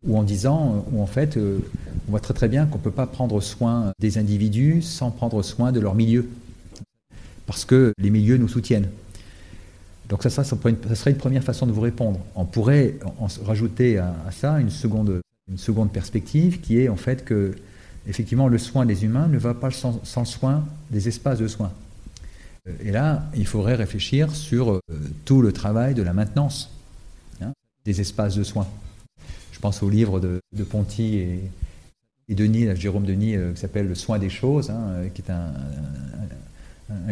ou 0.06 0.18
en 0.18 0.24
disant, 0.24 0.86
euh, 0.94 1.00
en 1.00 1.06
fait, 1.06 1.38
euh, 1.38 1.60
on 2.08 2.12
voit 2.12 2.20
très 2.20 2.34
très 2.34 2.48
bien 2.48 2.66
qu'on 2.66 2.78
ne 2.78 2.84
peut 2.84 2.92
pas 2.92 3.08
prendre 3.08 3.40
soin 3.42 3.92
des 4.00 4.18
individus 4.18 4.82
sans 4.82 5.12
prendre 5.12 5.42
soin 5.44 5.72
de 5.72 5.80
leur 5.80 5.96
milieu, 5.96 6.28
parce 7.46 7.66
que 7.66 7.94
les 7.98 8.10
milieux 8.10 8.38
nous 8.38 8.48
soutiennent. 8.48 8.90
Donc 10.10 10.24
ça, 10.24 10.30
serait 10.30 11.12
une 11.12 11.18
première 11.18 11.44
façon 11.44 11.68
de 11.68 11.74
vous 11.74 11.82
répondre. 11.82 12.22
On 12.36 12.46
pourrait 12.46 12.96
rajouter 13.44 13.98
à, 13.98 14.16
ça 14.32 14.60
une 14.62 14.70
seconde, 14.70 15.22
perspective 15.92 16.62
qui 16.62 16.80
est 16.80 16.88
en 16.88 16.96
fait 16.96 17.26
que 17.26 17.54
effectivement 18.08 18.48
le 18.48 18.58
soin 18.58 18.86
des 18.86 19.04
humains 19.04 19.28
ne 19.28 19.38
va 19.38 19.54
pas 19.54 19.70
sans, 19.70 20.00
sans 20.06 20.24
soin 20.24 20.66
des 20.92 21.10
espaces 21.10 21.40
de 21.40 21.48
soins. 21.50 21.74
Et 22.84 22.92
là, 22.92 23.24
il 23.36 23.48
faudrait 23.48 23.76
réfléchir 23.76 24.36
sur 24.36 24.72
euh, 24.72 24.82
tout 25.26 25.42
le 25.42 25.52
travail 25.52 25.94
de 25.94 26.02
la 26.02 26.14
maintenance 26.14 26.72
hein, 27.42 27.54
des 27.86 28.02
espaces 28.02 28.36
de 28.36 28.44
soins. 28.44 28.68
Je 29.52 29.60
pense 29.60 29.82
au 29.82 29.90
livre 29.90 30.20
de, 30.20 30.42
Ponty 30.70 31.16
et, 31.16 32.36
Denis, 32.36 32.68
Jérôme 32.76 33.06
Denis, 33.06 33.36
euh, 33.36 33.54
qui 33.54 33.62
s'appelle 33.62 33.88
Le 33.88 33.96
soin 33.96 34.20
des 34.20 34.30
choses, 34.30 34.70
hein, 34.70 34.82
euh, 34.90 35.08
qui 35.10 35.22
est 35.22 35.32
un, 35.32 35.54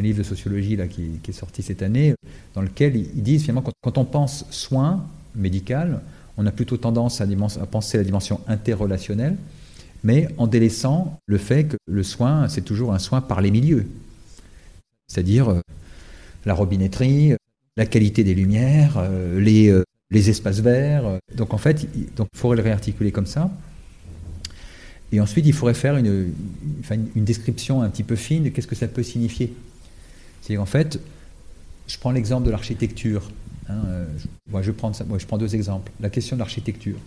livre 0.01 0.19
de 0.19 0.23
sociologie 0.23 0.75
là, 0.75 0.87
qui, 0.87 1.19
est 1.27 1.31
sorti 1.31 1.61
cette 1.61 1.81
année, 1.81 2.15
dans 2.53 2.61
lequel 2.61 2.95
ils 2.95 3.23
disent 3.23 3.41
finalement 3.41 3.61
quand, 3.61 3.73
quand 3.81 3.97
on 3.97 4.05
pense 4.05 4.45
soin 4.49 5.05
médical, 5.35 6.01
on 6.37 6.45
a 6.45 6.51
plutôt 6.51 6.77
tendance 6.77 7.21
à, 7.21 7.25
à 7.25 7.65
penser 7.65 7.97
la 7.97 8.03
dimension 8.03 8.39
interrelationnelle, 8.47 9.35
mais 10.03 10.27
en 10.37 10.47
délaissant 10.47 11.17
le 11.25 11.37
fait 11.37 11.65
que 11.65 11.77
le 11.87 12.03
soin, 12.03 12.47
c'est 12.47 12.61
toujours 12.61 12.93
un 12.93 12.99
soin 12.99 13.21
par 13.21 13.41
les 13.41 13.51
milieux 13.51 13.85
c'est-à-dire 15.07 15.49
euh, 15.49 15.61
la 16.45 16.53
robinetterie, 16.53 17.33
euh, 17.33 17.37
la 17.77 17.85
qualité 17.85 18.23
des 18.23 18.33
lumières, 18.33 18.95
euh, 18.97 19.39
les, 19.39 20.29
espaces 20.29 20.59
verts. 20.59 21.19
Donc 21.35 21.53
en 21.53 21.57
fait, 21.57 21.87
il 21.95 22.07
faudrait 22.33 22.57
le 22.57 22.63
réarticuler 22.63 23.11
comme 23.11 23.25
ça. 23.25 23.51
Et 25.11 25.19
ensuite, 25.19 25.45
il 25.45 25.53
faudrait 25.53 25.73
faire 25.73 25.97
une, 25.97 26.31
description 27.15 27.81
un 27.81 27.89
petit 27.89 28.03
peu 28.03 28.15
fine 28.15 28.43
de 28.43 28.49
qu'est-ce 28.49 28.67
que 28.67 28.75
ça 28.75 28.87
peut 28.87 29.03
signifier. 29.03 29.53
C'est-à-dire 30.41 30.61
en 30.61 30.65
fait, 30.65 30.99
je 31.87 31.97
prends 31.97 32.11
l'exemple 32.11 32.45
de 32.45 32.51
l'architecture. 32.51 33.29
Hein, 33.67 33.81
je 34.17 34.27
moi, 34.49 34.61
je 34.61 35.25
prends 35.25 35.37
deux 35.37 35.53
exemples. 35.53 35.91
La 35.99 36.09
question 36.09 36.37
de 36.37 36.39
l'architecture. 36.39 36.97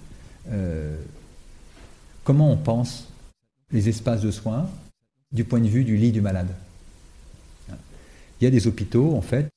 comment 2.24 2.52
on 2.52 2.58
pense 2.58 3.08
les 3.72 3.88
espaces 3.88 4.20
de 4.20 4.30
soins 4.30 4.68
du 5.32 5.44
point 5.44 5.60
de 5.60 5.68
vue 5.68 5.84
du 5.84 5.96
lit 5.96 6.12
du 6.12 6.20
malade? 6.20 6.48
Il 8.40 8.44
y 8.44 8.46
a 8.46 8.50
des 8.50 8.66
hôpitaux, 8.66 9.14
en 9.14 9.20
fait, 9.20 9.48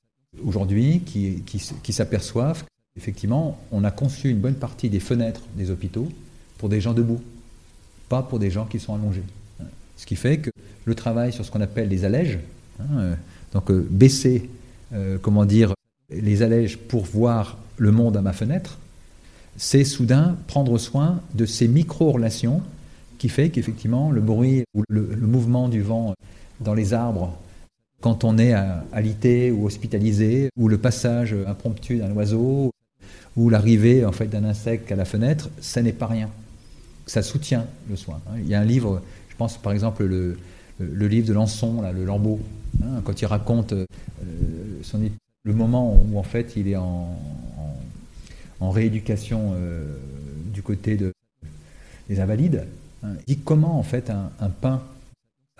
aujourd'hui, 0.43 1.01
qui, 1.01 1.93
s'aperçoivent 1.93 2.63
qu'effectivement, 2.95 3.59
on 3.71 3.83
a 3.83 3.91
conçu 3.91 4.29
une 4.29 4.39
bonne 4.39 4.55
partie 4.55 4.89
des 4.89 4.99
fenêtres 4.99 5.41
des 5.55 5.69
hôpitaux 5.69 6.09
pour 6.57 6.69
des 6.69 6.81
gens 6.81 6.93
debout, 6.93 7.21
pas 8.09 8.23
pour 8.23 8.39
des 8.39 8.51
gens 8.51 8.65
qui 8.65 8.79
sont 8.79 8.95
allongés. 8.95 9.23
Ce 9.97 10.05
qui 10.05 10.15
fait 10.15 10.37
que 10.39 10.49
le 10.85 10.95
travail 10.95 11.31
sur 11.31 11.45
ce 11.45 11.51
qu'on 11.51 11.61
appelle 11.61 11.89
les 11.89 12.05
allèges, 12.05 12.39
hein, 12.79 12.85
euh, 12.97 13.15
donc 13.53 13.69
euh, 13.69 13.85
baisser, 13.89 14.49
euh, 14.93 15.17
comment 15.21 15.45
dire, 15.45 15.73
les 16.09 16.41
allèges 16.41 16.77
pour 16.77 17.05
voir 17.05 17.57
le 17.77 17.91
monde 17.91 18.17
à 18.17 18.21
ma 18.21 18.33
fenêtre, 18.33 18.79
c'est 19.57 19.83
soudain 19.83 20.37
prendre 20.47 20.77
soin 20.77 21.21
de 21.35 21.45
ces 21.45 21.67
micro-relations 21.67 22.61
qui 23.17 23.29
fait 23.29 23.49
qu'effectivement 23.49 24.11
le 24.11 24.21
bruit 24.21 24.63
ou 24.73 24.83
le, 24.89 25.01
mouvement 25.21 25.69
du 25.69 25.81
vent 25.81 26.15
dans 26.59 26.73
les 26.73 26.93
arbres 26.93 27.37
quand 28.01 28.23
on 28.23 28.37
est 28.37 28.53
alité 28.91 29.51
ou 29.51 29.65
hospitalisé, 29.65 30.49
ou 30.57 30.67
le 30.67 30.77
passage 30.77 31.35
impromptu 31.47 31.97
d'un 31.97 32.11
oiseau, 32.11 32.71
ou 33.37 33.49
l'arrivée 33.49 34.05
en 34.05 34.11
fait 34.11 34.27
d'un 34.27 34.43
insecte 34.43 34.91
à 34.91 34.95
la 34.95 35.05
fenêtre, 35.05 35.49
ça 35.61 35.81
n'est 35.81 35.93
pas 35.93 36.07
rien. 36.07 36.29
Ça 37.05 37.21
soutient 37.21 37.65
le 37.89 37.95
soin. 37.95 38.19
Hein. 38.27 38.35
Il 38.39 38.47
y 38.47 38.55
a 38.55 38.59
un 38.59 38.65
livre, 38.65 39.01
je 39.29 39.35
pense 39.35 39.57
par 39.57 39.71
exemple 39.71 40.03
le, 40.03 40.37
le 40.79 41.07
livre 41.07 41.27
de 41.27 41.33
Lançon, 41.33 41.81
le 41.93 42.03
Lambeau, 42.03 42.39
hein, 42.83 43.01
quand 43.03 43.21
il 43.21 43.25
raconte 43.25 43.73
euh, 43.73 43.85
son, 44.81 44.99
le 45.43 45.53
moment 45.53 45.95
où 45.95 46.17
en 46.17 46.23
fait 46.23 46.53
il 46.55 46.67
est 46.67 46.75
en, 46.75 47.17
en, 48.59 48.69
rééducation 48.69 49.53
euh, 49.55 49.85
du 50.53 50.61
côté 50.61 50.97
de, 50.97 51.13
des 52.09 52.19
invalides, 52.19 52.65
hein. 53.03 53.13
il 53.27 53.35
dit 53.35 53.41
comment 53.43 53.79
en 53.79 53.83
fait 53.83 54.09
un 54.09 54.49
pain 54.49 54.81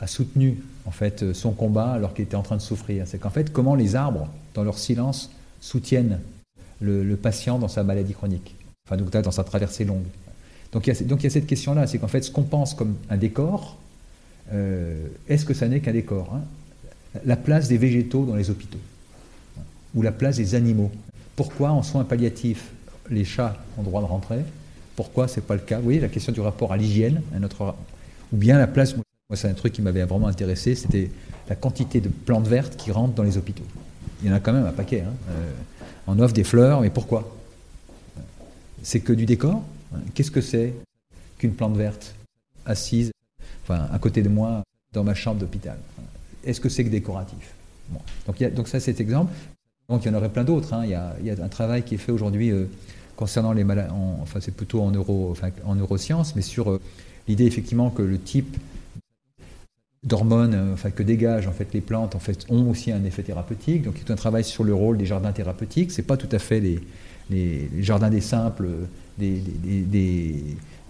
a 0.02 0.08
soutenu 0.08 0.58
en 0.86 0.92
fait 0.92 1.32
son 1.34 1.52
combat 1.52 1.92
alors 1.92 2.14
qu'il 2.14 2.26
était 2.26 2.36
en 2.36 2.42
train 2.42 2.58
de 2.58 2.62
souffrir. 2.62 3.06
C'est 3.08 3.20
qu'en 3.20 3.30
fait 3.30 3.54
comment 3.54 3.76
les 3.76 3.96
arbres, 3.96 4.28
dans 4.54 4.64
leur 4.64 4.78
silence, 4.78 5.32
soutiennent 5.62 6.20
le, 6.82 7.16
patient 7.16 7.60
dans 7.60 7.68
sa 7.68 7.84
maladie 7.84 8.14
chronique, 8.14 8.56
enfin 8.88 8.98
donc 8.98 9.12
dans 9.12 9.32
sa 9.32 9.44
traversée 9.44 9.86
longue. 9.86 10.04
Donc 10.72 10.88
il 10.88 10.94
y 10.94 10.98
a, 10.98 11.06
donc 11.06 11.22
il 11.22 11.26
y 11.26 11.28
a 11.28 11.30
cette 11.30 11.46
question-là, 11.46 11.86
c'est 11.86 12.00
qu'en 12.00 12.08
fait 12.08 12.24
ce 12.24 12.32
qu'on 12.32 12.44
pense 12.44 12.74
comme 12.74 12.96
un 13.10 13.18
décor, 13.18 13.78
euh, 14.52 15.08
est-ce 15.30 15.46
que 15.46 15.54
ça 15.54 15.68
n'est 15.68 15.80
qu'un 15.80 15.94
décor 15.94 16.34
hein? 16.34 16.42
La 17.26 17.36
place 17.36 17.68
des 17.68 17.78
végétaux 17.78 18.26
dans 18.26 18.36
les 18.36 18.50
hôpitaux, 18.50 18.80
ou 19.94 20.02
la 20.02 20.14
place 20.14 20.38
des 20.38 20.56
animaux. 20.56 20.90
Pourquoi 21.36 21.72
en 21.72 21.84
soins 21.84 22.06
palliatifs 22.06 22.72
les 23.10 23.26
chats 23.26 23.58
ont 23.78 23.84
droit 23.84 24.02
de 24.02 24.08
rentrer? 24.08 24.40
Pourquoi 24.96 25.28
c'est 25.28 25.42
pas 25.42 25.56
le 25.56 25.60
cas? 25.60 25.78
Vous 25.78 25.84
voyez 25.84 26.00
la 26.00 26.08
question 26.08 26.32
du 26.32 26.40
rapport 26.40 26.72
à 26.72 26.78
l'hygiène, 26.78 27.22
ou 28.32 28.38
bien 28.38 28.58
la 28.58 28.68
place 28.68 28.96
moi, 29.32 29.38
c'est 29.38 29.48
un 29.48 29.54
truc 29.54 29.72
qui 29.72 29.82
m'avait 29.82 30.04
vraiment 30.04 30.28
intéressé, 30.28 30.76
c'était 30.76 31.10
la 31.48 31.56
quantité 31.56 32.02
de 32.02 32.10
plantes 32.10 32.50
vertes 32.50 32.76
qui 32.76 32.92
rentrent 32.92 33.14
dans 33.14 33.24
les 33.24 33.38
hôpitaux. 33.38 33.64
Il 34.22 34.28
y 34.28 34.30
en 34.30 34.36
a 34.36 34.42
quand 34.42 34.52
même 34.52 34.66
un 34.66 34.74
paquet. 34.74 35.06
Hein. 35.08 35.14
Euh, 35.30 35.52
on 36.06 36.20
offre 36.20 36.34
des 36.34 36.44
fleurs, 36.44 36.82
mais 36.82 36.90
pourquoi? 36.90 37.34
C'est 38.84 39.00
que 39.00 39.14
du 39.14 39.26
décor? 39.26 39.64
Qu'est-ce 40.14 40.32
que 40.32 40.42
c'est 40.42 40.74
qu'une 41.38 41.54
plante 41.54 41.78
verte 41.78 42.14
assise 42.66 43.14
enfin, 43.64 43.88
à 43.94 44.00
côté 44.00 44.22
de 44.22 44.28
moi 44.28 44.64
dans 44.92 45.06
ma 45.06 45.14
chambre 45.14 45.40
d'hôpital? 45.40 45.78
Est-ce 46.44 46.60
que 46.60 46.68
c'est 46.68 46.84
que 46.84 46.90
décoratif? 46.90 47.54
Donc, 48.28 48.68
ça, 48.68 48.82
c'est 48.82 49.00
exemple. 49.00 49.32
Donc 49.88 50.04
il 50.04 50.10
y 50.10 50.12
en 50.12 50.18
aurait 50.18 50.28
plein 50.28 50.44
d'autres. 50.44 50.74
Hein. 50.74 50.84
Il, 50.84 50.92
y 51.26 51.30
a 51.30 51.44
un 51.44 51.48
travail 51.48 51.84
qui 51.84 51.96
est 51.96 51.98
fait 51.98 52.12
aujourd'hui 52.12 52.52
euh, 52.52 52.66
concernant 53.16 53.54
les 53.54 53.64
maladies, 53.64 53.94
enfin 54.22 54.42
c'est 54.42 54.56
plutôt 54.56 54.82
en, 54.82 54.94
en 54.94 55.76
neurosciences, 55.76 56.36
mais 56.36 56.42
sur 56.42 56.72
euh, 56.72 56.82
l'idée 57.30 57.46
effectivement 57.46 57.90
que 57.90 58.02
le 58.02 58.20
type 58.20 58.58
d'hormones 60.04 60.76
euh, 60.84 60.90
que 60.90 61.04
dégagent 61.04 61.48
en 61.48 61.52
fait, 61.52 61.74
les 61.74 61.82
plantes 61.82 62.16
ont 62.50 62.70
aussi 62.70 62.92
un 62.92 63.04
effet 63.04 63.24
thérapeutique. 63.24 63.84
Donc 63.84 63.96
il 63.98 64.08
y 64.08 64.10
a 64.10 64.14
un 64.14 64.18
travail 64.18 64.44
sur 64.44 64.64
le 64.64 64.74
rôle 64.74 64.98
des 64.98 65.06
jardins 65.06 65.32
thérapeutiques. 65.32 65.92
Ce 65.92 66.02
n'est 66.02 66.08
pas 66.08 66.18
tout 66.18 66.30
à 66.32 66.40
fait 66.40 66.60
les, 66.60 67.70
jardins 67.80 68.10
des 68.10 68.22
simples, 68.22 68.68
des, 69.18 69.42
des, 69.64 69.82
des, 69.82 70.36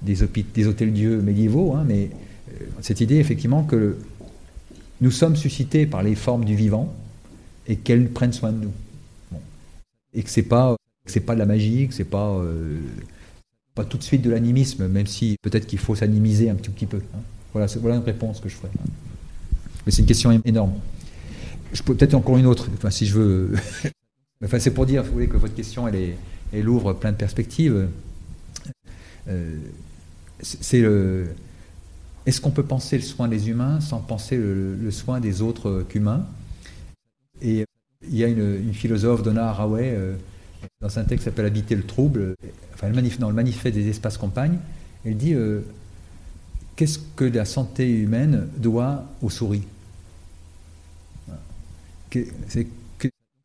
des, 0.02 0.44
des 0.54 0.68
hôtels-dieux 0.68 1.22
médiévaux, 1.22 1.76
hein, 1.76 1.84
mais 1.86 2.10
euh, 2.50 2.66
cette 2.82 3.02
idée 3.02 3.18
effectivement 3.18 3.64
que 3.64 3.98
nous 5.02 5.12
sommes 5.12 5.36
suscités 5.36 5.86
par 5.86 6.04
les 6.04 6.16
formes 6.16 6.46
du 6.46 6.56
vivant 6.56 6.94
et 7.68 7.76
qu'elles 7.76 8.10
prennent 8.10 8.34
soin 8.34 8.52
de 8.52 8.66
nous. 8.66 8.72
Et 10.14 10.24
que 10.24 10.30
ce 10.30 10.40
n'est 10.40 10.46
pas, 10.46 10.76
pas 11.26 11.34
de 11.34 11.40
la 11.40 11.46
magie, 11.46 11.88
que 11.88 11.94
ce 11.94 12.00
n'est 12.00 12.10
pas, 12.10 12.30
euh, 12.30 12.80
pas 13.76 13.84
tout 13.84 13.98
de 13.98 14.04
suite 14.04 14.22
de 14.22 14.30
l'animisme, 14.30 14.88
même 14.88 15.08
si 15.08 15.38
peut-être 15.42 15.68
qu'il 15.68 15.80
faut 15.80 15.96
s'animiser 15.96 16.50
un 16.50 16.56
petit, 16.56 16.70
petit 16.70 16.86
peu. 16.86 17.02
Hein. 17.16 17.20
Voilà, 17.54 17.68
une 17.76 18.04
réponse 18.04 18.40
que 18.40 18.50
je 18.50 18.56
ferai. 18.56 18.70
Mais 19.86 19.92
c'est 19.92 20.02
une 20.02 20.08
question 20.08 20.32
énorme. 20.46 20.74
Je 21.74 21.84
peux 21.84 21.96
peut-être 21.96 22.14
encore 22.14 22.38
une 22.38 22.46
autre, 22.46 22.70
enfin, 22.76 22.90
si 22.90 23.06
je 23.06 23.16
veux. 23.16 23.56
c'est 24.60 24.74
pour 24.74 24.86
dire, 24.86 25.04
vous 25.04 25.28
que 25.28 25.38
votre 25.38 25.56
question, 25.56 25.88
elle, 25.88 26.70
ouvre 26.70 26.94
plein 26.94 27.12
de 27.12 27.18
perspectives. 27.18 27.88
Euh, 29.28 29.58
c'est. 30.42 30.84
Est-ce 32.26 32.40
qu'on 32.40 32.52
peut 32.52 32.64
penser 32.64 32.98
le 32.98 33.04
soin 33.04 33.28
des 33.28 33.50
humains 33.50 33.82
sans 33.82 34.00
penser 34.00 34.38
le, 34.38 34.92
soin 34.92 35.20
des 35.20 35.42
autres 35.42 35.84
qu'humains? 35.90 36.26
Et 37.42 37.66
il 38.08 38.16
y 38.16 38.24
a 38.24 38.28
une, 38.28 38.74
philosophe, 38.74 39.24
Donna 39.24 39.50
Haraway, 39.50 39.92
euh, 39.96 40.16
dans 40.82 41.00
un 41.00 41.04
texte 41.04 41.24
qui 41.24 41.26
s'appelle 41.26 41.48
Habiter 41.48 41.76
le 41.76 41.84
trouble, 41.84 42.36
enfin, 42.76 42.92
dans 43.20 43.30
le 43.30 43.36
manifeste 43.36 43.76
des 43.76 43.90
espaces 43.90 44.18
campagnes, 44.18 44.60
elle 45.04 45.18
dit 45.18 45.34
qu'est-ce 46.76 47.00
que 47.16 47.26
la 47.26 47.46
santé 47.46 47.90
humaine 47.90 48.48
doit 48.58 49.06
aux 49.22 49.30
souris 49.30 49.64
C'est 52.48 52.68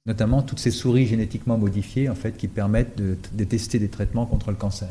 notamment 0.06 0.42
toutes 0.42 0.60
ces 0.60 0.70
souris 0.70 1.06
génétiquement 1.06 1.58
modifiées 1.58 2.08
en 2.08 2.14
fait 2.14 2.36
qui 2.36 2.48
permettent 2.48 2.96
de, 2.96 3.44
tester 3.44 3.78
des 3.78 3.88
traitements 3.88 4.26
contre 4.26 4.50
le 4.50 4.56
cancer. 4.56 4.88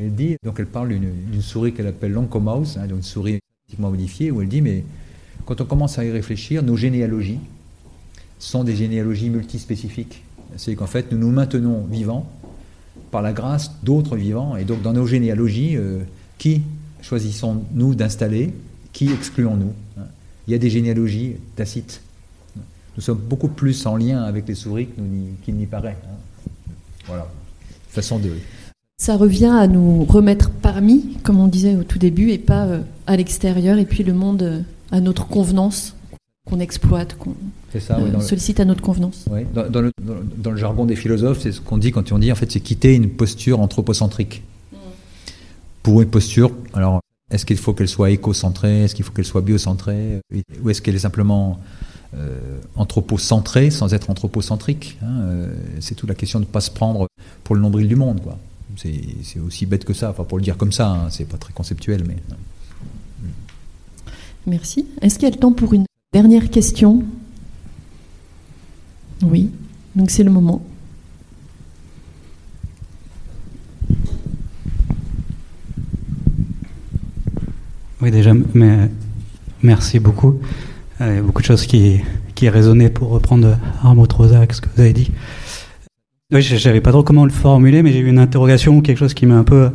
Elle 0.00 0.14
dit, 0.14 0.36
donc 0.44 0.58
elle 0.58 0.66
parle 0.66 0.88
d'une 0.88 1.42
souris 1.42 1.72
qu'elle 1.72 1.86
appelle 1.86 2.12
l'oncomouse, 2.12 2.78
hein, 2.78 2.88
une 2.88 3.02
souris 3.02 3.38
génétiquement 3.68 3.90
modifiée, 3.90 4.30
où 4.30 4.42
elle 4.42 4.48
dit 4.48 4.60
mais 4.60 4.84
quand 5.46 5.60
on 5.60 5.64
commence 5.64 5.98
à 5.98 6.04
y 6.04 6.10
réfléchir, 6.10 6.62
nos 6.62 6.76
généalogies 6.76 7.40
sont 8.38 8.64
des 8.64 8.74
généalogies 8.74 9.30
multispécifiques. 9.30 10.24
C'est 10.56 10.74
qu'en 10.74 10.86
fait 10.86 11.12
nous 11.12 11.18
nous 11.18 11.30
maintenons 11.30 11.84
vivants 11.84 12.28
par 13.10 13.22
la 13.22 13.32
grâce 13.32 13.70
d'autres 13.82 14.16
vivants, 14.16 14.56
et 14.56 14.64
donc 14.64 14.82
dans 14.82 14.92
nos 14.92 15.06
généalogies, 15.06 15.76
euh, 15.76 16.00
qui 16.38 16.62
choisissons-nous 17.02 17.94
d'installer, 17.94 18.54
qui 18.92 19.12
excluons-nous 19.12 19.74
hein 19.98 20.06
Il 20.48 20.52
y 20.52 20.54
a 20.54 20.58
des 20.58 20.70
généalogies 20.70 21.34
tacites 21.56 22.00
nous 22.96 23.02
sommes 23.02 23.18
beaucoup 23.18 23.48
plus 23.48 23.86
en 23.86 23.96
lien 23.96 24.22
avec 24.22 24.46
les 24.46 24.54
souris 24.54 24.88
qu'il 25.44 25.54
n'y 25.54 25.66
paraît. 25.66 25.96
Hein. 26.04 26.16
Voilà, 27.06 27.26
façon 27.88 28.18
de. 28.18 28.30
Ça 28.98 29.16
revient 29.16 29.46
à 29.46 29.66
nous 29.66 30.04
remettre 30.04 30.50
parmi, 30.50 31.16
comme 31.22 31.40
on 31.40 31.48
disait 31.48 31.74
au 31.74 31.84
tout 31.84 31.98
début, 31.98 32.30
et 32.30 32.38
pas 32.38 32.66
euh, 32.66 32.80
à 33.06 33.16
l'extérieur, 33.16 33.78
et 33.78 33.86
puis 33.86 34.04
le 34.04 34.12
monde 34.12 34.42
euh, 34.42 34.60
à 34.92 35.00
notre 35.00 35.26
convenance, 35.26 35.96
qu'on 36.46 36.60
exploite, 36.60 37.16
qu'on 37.16 37.34
euh, 37.74 38.20
sollicite 38.20 38.60
à 38.60 38.64
notre 38.64 38.82
convenance. 38.82 39.24
Oui. 39.30 39.40
Dans, 39.54 39.80
le, 39.80 39.90
dans, 40.36 40.50
le, 40.50 40.56
jargon 40.56 40.84
des 40.84 40.94
philosophes, 40.94 41.40
c'est 41.40 41.52
ce 41.52 41.60
qu'on 41.60 41.78
dit 41.78 41.90
quand 41.92 42.12
on 42.12 42.18
dit, 42.18 42.30
en 42.30 42.36
fait, 42.36 42.52
c'est 42.52 42.60
quitter 42.60 42.94
une 42.94 43.08
posture 43.08 43.60
anthropocentrique. 43.60 44.42
Pour 45.82 46.00
une 46.00 46.08
posture, 46.08 46.52
alors, 46.74 47.00
est-ce 47.30 47.44
qu'il 47.44 47.56
faut 47.56 47.72
qu'elle 47.72 47.88
soit 47.88 48.10
écocentrée, 48.10 48.84
est-ce 48.84 48.94
qu'il 48.94 49.04
faut 49.04 49.12
qu'elle 49.12 49.24
soit 49.24 49.40
biocentrée, 49.40 50.20
ou 50.62 50.70
est-ce 50.70 50.80
qu'elle 50.82 50.94
est 50.94 51.00
simplement 51.00 51.58
euh, 52.14 52.60
anthropocentré 52.76 53.70
sans 53.70 53.94
être 53.94 54.10
anthropocentrique. 54.10 54.98
Hein, 55.02 55.20
euh, 55.22 55.54
c'est 55.80 55.94
toute 55.94 56.10
la 56.10 56.14
question 56.14 56.40
de 56.40 56.44
ne 56.44 56.50
pas 56.50 56.60
se 56.60 56.70
prendre 56.70 57.08
pour 57.42 57.54
le 57.54 57.62
nombril 57.62 57.88
du 57.88 57.96
monde. 57.96 58.20
Quoi. 58.20 58.38
C'est, 58.76 59.40
aussi 59.40 59.64
bête 59.64 59.86
que 59.86 59.94
ça, 59.94 60.10
enfin, 60.10 60.24
pour 60.24 60.36
le 60.36 60.44
dire 60.44 60.58
comme 60.58 60.72
ça, 60.72 60.90
hein, 60.90 61.10
c'est 61.10 61.24
pas 61.24 61.38
très 61.38 61.54
conceptuel. 61.54 62.04
mais. 62.06 62.16
Merci. 64.46 64.86
Est-ce 65.00 65.14
qu'il 65.18 65.26
y 65.26 65.32
a 65.32 65.34
le 65.34 65.40
temps 65.40 65.52
pour 65.52 65.72
une 65.72 65.86
dernière 66.12 66.50
question? 66.50 67.02
Oui, 69.22 69.50
donc 69.94 70.10
c'est 70.10 70.24
le 70.24 70.30
moment. 70.30 70.62
Oui, 78.02 78.10
déjà, 78.10 78.32
mais 78.52 78.90
merci 79.62 80.00
beaucoup. 80.00 80.40
Il 80.98 81.06
y 81.06 81.18
a 81.18 81.22
beaucoup 81.22 81.40
de 81.40 81.46
choses 81.46 81.66
qui, 81.66 82.00
qui 82.34 82.48
résonnaient 82.48 82.90
pour 82.90 83.10
reprendre 83.10 83.56
Arnaud 83.80 84.06
Trozac, 84.06 84.54
ce 84.54 84.60
que 84.60 84.66
vous 84.74 84.80
avez 84.80 84.92
dit. 84.92 85.12
Oui, 86.32 86.42
je 86.42 86.56
savais 86.56 86.80
pas 86.80 86.90
trop 86.90 87.04
comment 87.04 87.24
le 87.24 87.30
formuler, 87.30 87.80
mais 87.84 87.92
j'ai 87.92 88.00
eu 88.00 88.08
une 88.08 88.18
interrogation 88.18 88.80
quelque 88.80 88.98
chose 88.98 89.14
qui 89.14 89.24
m'a 89.24 89.36
un 89.36 89.44
peu 89.44 89.70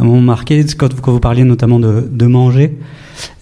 marqué 0.00 0.64
quand, 0.76 0.92
vous 0.92 1.20
parliez 1.20 1.44
notamment 1.44 1.78
de, 1.78 2.26
manger 2.26 2.76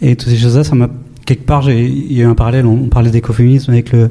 et 0.03 0.15
toutes 0.15 0.29
ces 0.29 0.37
choses-là. 0.37 0.65
Ça 0.65 0.75
m'a 0.75 0.91
quelque 1.25 1.47
part, 1.47 1.71
il 1.71 2.13
y 2.13 2.21
a 2.21 2.25
eu 2.25 2.27
un 2.27 2.35
parallèle. 2.35 2.67
On, 2.67 2.89
parlait 2.89 3.11
d'écoféminisme 3.11 3.73
avec 3.73 3.93
le, 3.93 4.11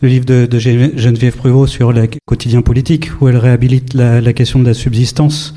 livre 0.00 0.26
de, 0.26 0.58
Geneviève 0.60 1.34
Pruvot 1.34 1.66
sur 1.66 1.92
le 1.92 2.08
quotidien 2.24 2.62
politique, 2.62 3.10
où 3.20 3.28
elle 3.28 3.38
réhabilite 3.38 3.94
la, 3.94 4.32
question 4.32 4.60
de 4.60 4.66
la 4.66 4.74
subsistance 4.74 5.56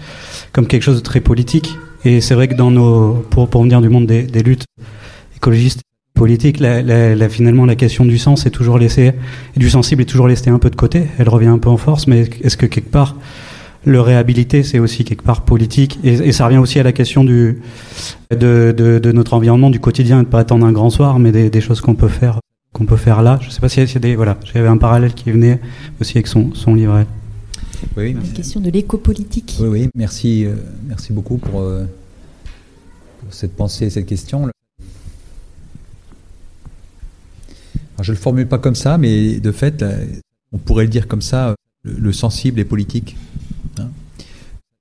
comme 0.51 0.65
quelque 0.65 0.81
chose 0.81 0.97
de 0.97 1.03
très 1.03 1.19
politique. 1.19 1.77
Et 2.07 2.21
c'est 2.21 2.35
vrai 2.35 2.47
que 2.47 2.53
dans 2.53 2.71
nos, 2.71 3.15
pour, 3.29 3.49
pour 3.49 3.63
venir 3.63 3.81
du 3.81 3.89
monde 3.89 4.05
des, 4.05 4.41
luttes 4.41 4.63
écologistes 5.35 5.81
politique, 6.13 6.61
la, 6.61 7.27
finalement, 7.27 7.65
la 7.65 7.75
question 7.75 8.05
du 8.05 8.17
sens 8.17 8.45
est 8.45 8.49
toujours 8.49 8.79
laissée, 8.79 9.11
du 9.57 9.69
sensible 9.69 10.03
est 10.03 10.05
toujours 10.05 10.29
laissée 10.29 10.49
un 10.49 10.57
peu 10.57 10.69
de 10.69 10.77
côté. 10.77 11.07
Elle 11.19 11.27
revient 11.27 11.49
un 11.49 11.57
peu 11.57 11.67
en 11.69 11.75
force, 11.75 12.07
mais 12.07 12.29
est-ce 12.41 12.55
que 12.55 12.65
quelque 12.65 12.89
part, 12.89 13.17
le 13.83 13.99
réhabiliter, 13.99 14.63
c'est 14.63 14.79
aussi 14.79 15.03
quelque 15.03 15.21
part 15.21 15.41
politique? 15.41 15.99
Et, 16.05 16.31
ça 16.31 16.45
revient 16.45 16.59
aussi 16.59 16.79
à 16.79 16.83
la 16.83 16.93
question 16.93 17.25
du, 17.25 17.59
de, 18.31 18.73
de, 18.73 19.11
notre 19.11 19.33
environnement, 19.33 19.69
du 19.69 19.81
quotidien, 19.81 20.19
de 20.19 20.21
ne 20.21 20.27
pas 20.27 20.39
attendre 20.39 20.65
un 20.65 20.71
grand 20.71 20.89
soir, 20.89 21.19
mais 21.19 21.33
des, 21.33 21.61
choses 21.61 21.81
qu'on 21.81 21.95
peut 21.95 22.07
faire 22.07 22.39
peut 22.87 22.95
faire 22.95 23.21
là. 23.21 23.37
Je 23.41 23.49
sais 23.49 23.59
pas 23.59 23.67
si 23.67 23.81
a 23.81 23.85
des... 23.99 24.15
Voilà, 24.15 24.37
j'avais 24.53 24.69
un 24.69 24.77
parallèle 24.77 25.13
qui 25.13 25.29
venait 25.29 25.59
aussi 25.99 26.17
avec 26.17 26.27
son, 26.27 26.53
son 26.53 26.73
livret. 26.73 27.05
Oui, 27.95 28.13
la 28.13 28.21
question 28.33 28.59
de 28.59 28.69
l'éco-politique. 28.69 29.57
Oui, 29.59 29.67
oui, 29.67 29.89
merci, 29.95 30.45
euh, 30.45 30.55
merci 30.87 31.13
beaucoup 31.13 31.37
pour, 31.37 31.61
euh, 31.61 31.85
pour 33.19 33.33
cette 33.33 33.55
pensée, 33.55 33.89
cette 33.89 34.05
question. 34.05 34.49
je 38.03 38.11
ne 38.11 38.15
le 38.15 38.21
formule 38.21 38.47
pas 38.47 38.59
comme 38.59 38.75
ça, 38.75 38.97
mais 38.97 39.39
de 39.39 39.51
fait, 39.51 39.81
euh, 39.81 40.05
on 40.51 40.57
pourrait 40.57 40.85
le 40.85 40.89
dire 40.89 41.07
comme 41.07 41.21
ça, 41.21 41.55
le, 41.83 42.11
sensible 42.11 42.59
est 42.59 42.65
politique. 42.65 43.17
Hein. 43.79 43.89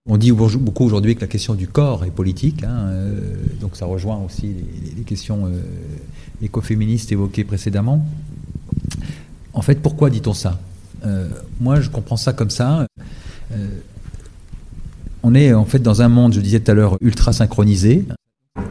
On 0.06 0.16
dit 0.16 0.32
beaucoup 0.32 0.84
aujourd'hui 0.84 1.14
que 1.16 1.22
la 1.22 1.26
question 1.26 1.54
du 1.54 1.66
corps 1.66 2.04
est 2.04 2.10
politique, 2.10 2.62
hein, 2.62 2.88
euh, 2.88 3.34
donc 3.60 3.76
ça 3.76 3.86
rejoint 3.86 4.18
aussi 4.18 4.54
les, 4.96 5.02
questions 5.02 5.46
euh, 5.46 5.60
écoféministes 6.42 7.10
évoquées 7.12 7.44
précédemment. 7.44 8.06
En 9.54 9.62
fait, 9.62 9.80
pourquoi 9.80 10.10
dit-on 10.10 10.34
ça? 10.34 10.60
Moi, 11.60 11.80
je 11.80 11.90
comprends 11.90 12.16
ça 12.16 12.32
comme 12.32 12.50
ça. 12.50 12.86
on 15.22 15.34
est 15.34 15.52
en 15.52 15.64
fait 15.64 15.78
dans 15.78 16.02
un 16.02 16.08
monde, 16.08 16.32
je 16.32 16.40
disais 16.40 16.60
tout 16.60 16.70
à 16.70 16.74
l'heure, 16.74 16.96
ultra 17.00 17.32
synchronisé, 17.32 18.04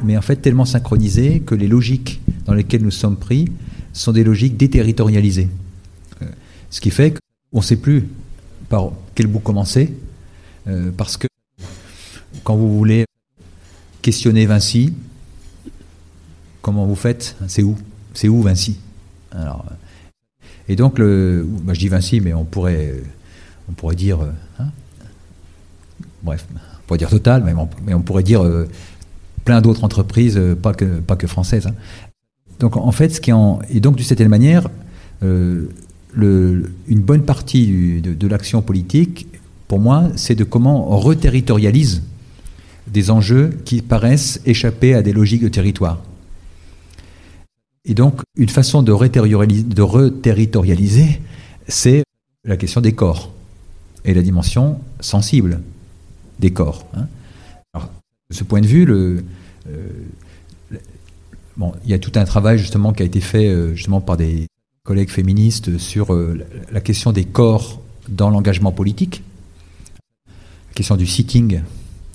mais 0.04 0.18
en 0.18 0.22
fait 0.22 0.38
tellement 0.38 0.66
synchronisé 0.66 1.42
que 1.42 1.56
les 1.56 1.68
logiques 1.68 2.22
dans 2.46 2.54
lesquelles 2.54 2.84
nous 2.84 2.92
sommes 2.92 3.18
pris 3.18 3.50
sont 3.94 4.12
des 4.12 4.24
logiques 4.24 4.58
déterritorialisées. 4.58 5.50
Euh, 6.22 6.26
ce 6.70 6.82
qui 6.82 6.92
fait 6.92 7.12
qu'on 7.52 7.60
ne 7.60 7.64
sait 7.64 7.78
plus 7.78 8.08
par 8.70 8.92
quel 9.14 9.28
bout 9.28 9.40
commencer, 9.40 9.94
euh, 10.68 10.92
parce 10.96 11.18
que 11.18 11.28
quand 12.44 12.56
vous 12.56 12.78
voulez 12.78 13.06
questionner 14.02 14.46
Vinci, 14.46 14.94
comment 16.62 16.86
vous 16.86 16.96
faites? 16.96 17.36
C'est 17.48 17.64
où? 17.64 17.76
C'est 18.14 18.28
où 18.28 18.42
Vinci? 18.42 18.78
Et 20.68 20.76
donc, 20.76 21.00
le, 21.00 21.46
bah, 21.64 21.74
je 21.74 21.80
dis 21.80 21.88
Vinci, 21.88 22.22
mais 22.22 22.34
on 22.34 22.44
pourrait, 22.44 22.94
pourrait 23.78 23.96
dire, 23.96 24.22
euh, 24.22 24.32
hein 24.60 24.68
bref, 26.24 26.46
on 26.54 26.88
pourrait 26.88 26.98
dire 26.98 27.10
Total, 27.10 27.44
mais 27.44 27.54
on, 27.94 28.02
pourrait 28.02 28.24
dire 28.24 28.44
plein 29.44 29.62
d'autres 29.62 29.84
entreprises, 29.84 30.40
pas 30.62 30.74
que, 30.74 31.28
françaises. 31.28 31.68
Hein. 31.68 31.74
Donc 32.60 32.78
en 32.78 32.92
fait, 32.92 33.10
ce 33.10 33.22
qui 33.22 33.32
en, 33.32 33.60
et 33.70 33.80
donc 33.80 33.96
d'une 33.96 34.06
certaine 34.06 34.30
manière, 34.30 34.70
euh, 35.24 35.68
une 36.18 37.02
bonne 37.02 37.24
partie 37.24 38.02
de, 38.02 38.28
l'action 38.28 38.62
politique, 38.62 39.28
pour 39.68 39.80
moi, 39.80 40.06
c'est 40.16 40.36
de 40.36 40.44
comment 40.44 40.94
on 40.94 40.98
reterritorialise 40.98 42.04
des 42.88 43.12
enjeux 43.12 43.50
qui 43.66 43.82
paraissent 43.82 44.40
échapper 44.46 44.94
à 44.94 45.02
des 45.02 45.12
logiques 45.12 45.44
de 45.44 45.50
territoire. 45.50 46.02
Et 47.86 47.94
donc, 47.94 48.22
une 48.36 48.50
façon 48.50 48.84
de 48.84 48.92
reterritorialiser, 48.92 51.22
c'est 51.68 52.04
la 52.44 52.58
question 52.58 52.82
des 52.82 52.94
corps 52.94 53.32
et 54.04 54.14
la 54.14 54.22
dimension 54.22 54.82
sensible 55.00 55.62
des 56.40 56.52
corps. 56.52 56.86
Hein. 56.96 57.08
Alors, 57.74 57.90
de 58.30 58.36
ce 58.36 58.44
point 58.44 58.62
de 58.62 58.68
vue, 58.68 58.86
euh, 58.90 59.22
il 61.60 61.90
y 61.90 61.94
a 61.94 62.00
tout 62.00 62.12
un 62.16 62.26
travail 62.26 62.58
justement 62.58 62.92
qui 62.92 63.04
a 63.04 63.06
été 63.06 63.22
fait 63.22 63.48
euh, 63.48 63.76
justement 63.76 64.02
par 64.02 64.18
des 64.18 64.48
collègues 64.84 65.10
féministes 65.10 65.78
sur 65.78 66.14
euh, 66.14 66.46
la 66.72 66.82
question 66.82 67.12
des 67.12 67.26
corps 67.26 67.82
dans 68.10 68.30
l'engagement 68.30 68.72
politique, 68.72 69.24
la 70.28 70.74
question 70.76 70.98
du 70.98 71.08
sitting, 71.08 71.62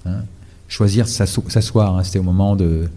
hein, 0.05 0.23
choisir 0.69 1.09
s'asseoir, 1.09 1.97
hein, 1.97 2.05
c'était 2.05 2.19
au 2.19 2.25
moment 2.25 2.55
de 2.55 2.89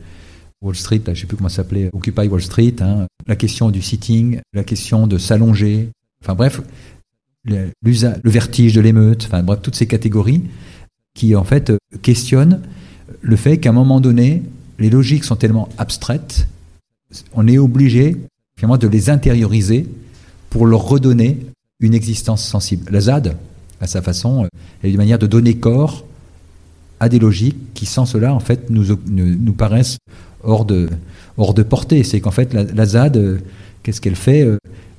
Wall 0.64 0.76
Street, 0.76 1.02
je 1.06 1.12
ne 1.12 1.16
sais 1.16 1.26
plus 1.26 1.38
comment 1.38 1.50
ça 1.50 1.58
s'appelait, 1.58 1.90
Occupy 1.94 2.28
Wall 2.28 2.42
Street, 2.42 2.76
hein, 2.80 3.08
la 3.28 3.36
question 3.36 3.70
du 3.70 3.82
sitting, 3.82 4.40
la 4.54 4.64
question 4.64 5.08
de 5.08 5.18
s'allonger, 5.18 5.90
enfin 6.24 6.36
bref, 6.36 6.62
le, 7.44 7.70
le 7.84 8.30
vertige 8.30 8.74
de 8.74 8.82
l'émeute, 8.82 9.26
enfin 9.26 9.44
bref, 9.44 9.60
toutes 9.62 9.76
ces 9.76 9.88
catégories 9.88 10.44
qui 11.14 11.36
en 11.36 11.44
fait 11.44 11.74
questionnent 12.02 12.62
le 13.22 13.36
fait 13.36 13.58
qu'à 13.58 13.70
un 13.70 13.74
moment 13.74 14.02
donné, 14.02 14.44
les 14.80 14.90
logiques 14.90 15.24
sont 15.24 15.36
tellement 15.36 15.70
abstraites, 15.78 16.48
on 17.34 17.48
est 17.48 17.58
obligé 17.58 18.18
finalement 18.56 18.78
de 18.78 18.88
les 18.88 19.10
intérioriser 19.10 19.88
pour 20.50 20.66
leur 20.66 20.84
redonner 20.84 21.40
une 21.80 21.94
existence 21.94 22.44
sensible. 22.44 22.92
La 22.92 23.02
ZAD, 23.02 23.36
à 23.82 23.88
sa 23.88 24.02
façon, 24.02 24.48
est 24.84 24.90
une 24.90 24.98
manière 24.98 25.20
de 25.20 25.28
donner 25.28 25.56
corps 25.56 26.06
à 27.04 27.10
des 27.10 27.20
logiques 27.20 27.74
qui, 27.74 27.86
sans 27.86 28.06
cela, 28.06 28.34
en 28.34 28.40
fait, 28.40 28.70
nous, 28.70 28.98
nous 29.08 29.54
paraissent 29.54 29.98
hors 30.44 30.66
de, 30.66 30.90
hors 31.38 31.54
de 31.54 31.64
portée. 31.64 32.04
C'est 32.04 32.22
qu'en 32.22 32.32
fait, 32.32 32.54
la, 32.54 32.86
ZAD, 32.86 33.42
qu'est-ce 33.84 34.02
qu'elle 34.02 34.16
fait 34.16 34.48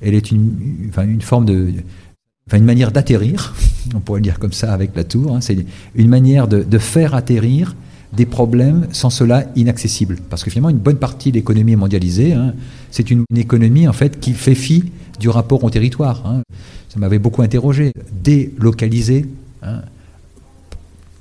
Elle 0.01 0.13
est 0.13 0.31
une, 0.31 0.51
enfin, 0.89 1.03
une 1.03 1.21
forme 1.21 1.45
de, 1.45 1.73
enfin 2.47 2.57
une 2.57 2.65
manière 2.65 2.91
d'atterrir, 2.91 3.55
on 3.95 3.99
pourrait 3.99 4.19
le 4.19 4.23
dire 4.23 4.39
comme 4.39 4.53
ça 4.53 4.71
avec 4.71 4.95
la 4.95 5.03
tour, 5.03 5.35
hein, 5.35 5.41
c'est 5.41 5.65
une 5.95 6.09
manière 6.09 6.47
de, 6.47 6.77
faire 6.77 7.15
atterrir 7.15 7.75
des 8.13 8.25
problèmes 8.25 8.87
sans 8.91 9.09
cela 9.09 9.45
inaccessibles. 9.55 10.17
Parce 10.29 10.43
que 10.43 10.49
finalement, 10.49 10.69
une 10.69 10.77
bonne 10.77 10.97
partie 10.97 11.31
de 11.31 11.37
l'économie 11.37 11.75
mondialisée, 11.75 12.33
hein, 12.33 12.53
c'est 12.91 13.09
une, 13.09 13.25
économie 13.35 13.87
en 13.87 13.93
fait 13.93 14.19
qui 14.19 14.33
fait 14.33 14.55
fi 14.55 14.85
du 15.19 15.29
rapport 15.29 15.63
au 15.63 15.69
territoire. 15.69 16.23
Hein. 16.25 16.43
Ça 16.89 16.99
m'avait 16.99 17.19
beaucoup 17.19 17.41
interrogé. 17.41 17.91
Délocaliser, 18.23 19.25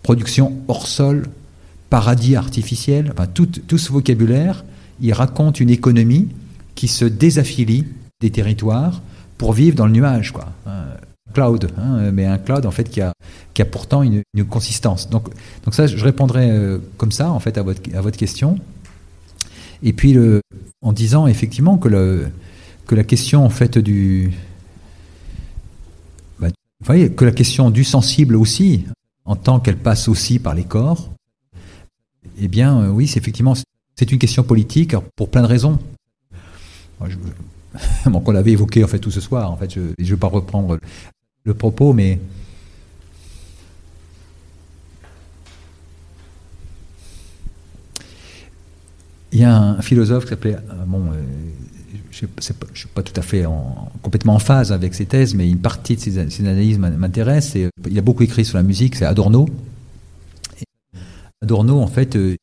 production 0.05 0.53
hors 0.69 0.87
sol, 0.87 1.25
paradis 1.91 2.37
artificiel, 2.37 3.13
enfin, 3.13 3.27
tout, 3.27 3.79
ce 3.79 3.91
vocabulaire, 3.91 4.65
il 5.01 5.13
raconte 5.13 5.59
une 5.59 5.71
économie 5.71 6.29
qui 6.77 6.87
se 6.87 7.05
désaffilie 7.05 7.87
des 8.21 8.31
territoires 8.31 9.03
pour 9.39 9.53
vivre 9.53 9.75
dans 9.75 9.87
le 9.87 9.93
nuage, 9.93 10.31
quoi. 10.31 10.53
cloud, 11.33 11.71
hein, 11.79 12.13
mais 12.13 12.27
un 12.27 12.39
cloud 12.39 12.67
en 12.67 12.71
fait 12.71 12.89
qui 12.89 13.01
a, 13.01 13.13
qui 13.55 13.63
a 13.63 13.65
pourtant 13.65 14.03
une, 14.03 14.23
consistance. 14.49 15.09
Donc, 15.11 15.29
donc 15.65 15.75
ça, 15.75 15.87
je 15.87 16.05
répondrai 16.05 16.51
euh, 16.51 16.79
comme 16.97 17.11
ça 17.11 17.31
en 17.33 17.41
fait 17.41 17.59
à 17.59 17.63
votre, 17.63 17.81
à 17.97 18.01
votre 18.01 18.19
question. 18.19 18.59
Et 19.83 19.93
puis 19.93 20.17
en 20.83 20.93
disant 20.93 21.27
effectivement 21.27 21.79
que, 21.79 22.29
que 22.87 22.95
la 22.95 23.05
question 23.05 23.45
en 23.45 23.51
fait 23.51 23.79
du, 23.79 24.33
bah, 26.39 26.49
vous 26.49 26.87
voyez, 26.87 27.11
que 27.11 27.25
la 27.25 27.33
question 27.33 27.71
du 27.71 27.85
sensible 27.85 28.37
aussi, 28.37 28.85
en 29.25 29.37
tant 29.37 29.61
qu'elle 29.61 29.79
passe 29.79 30.09
aussi 30.09 30.39
par 30.39 30.55
les 30.55 30.65
corps, 30.65 31.11
eh 32.39 32.49
bien 32.49 32.81
euh, 32.81 32.89
oui, 32.89 33.07
c'est 33.07 33.19
effectivement 33.19 33.55
c'est 33.97 34.13
une 34.13 34.19
question 34.19 34.43
politique 34.43 34.95
pour 35.17 35.31
plein 35.31 35.43
de 35.43 35.47
raisons. 35.47 35.79
on 38.07 38.31
l'avait 38.31 38.53
évoqué 38.53 38.83
en 38.85 38.87
fait 38.87 38.99
tout 38.99 39.11
ce 39.11 39.21
soir. 39.21 39.51
En 39.51 39.57
fait, 39.57 39.73
je 39.73 39.81
ne 39.81 39.95
vais 39.99 40.17
pas 40.17 40.29
reprendre 40.29 40.79
le 41.45 41.55
propos, 41.55 41.93
mais 41.93 42.19
il 49.33 49.41
y 49.41 49.45
a 49.45 49.57
un 49.57 49.83
philosophe 49.83 50.25
qui 50.25 50.31
s'appelait 50.31 50.55
euh, 50.55 50.85
euh, 50.93 51.23
je 52.21 52.27
ne 52.27 52.75
suis 52.75 52.89
pas 52.89 53.03
tout 53.03 53.19
à 53.19 53.23
fait 53.23 53.45
en, 53.45 53.91
complètement 54.03 54.35
en 54.35 54.39
phase 54.39 54.71
avec 54.71 54.95
ses 54.95 55.07
thèses, 55.07 55.35
mais 55.35 55.49
une 55.49 55.59
partie 55.59 55.97
de 55.97 56.01
ses, 56.01 56.41
analyses 56.41 56.79
m'intéresse. 56.79 57.57
il 57.57 57.99
a 57.99 58.03
beaucoup 58.03 58.23
écrit 58.23 58.45
sur 58.45 58.57
la 58.57 58.63
musique, 58.63 58.95
c'est 58.95 59.05
Adorno. 59.05 59.49
Adorno, 61.43 61.81
en 61.81 61.89
fait, 61.89 62.15
euh, 62.17 62.37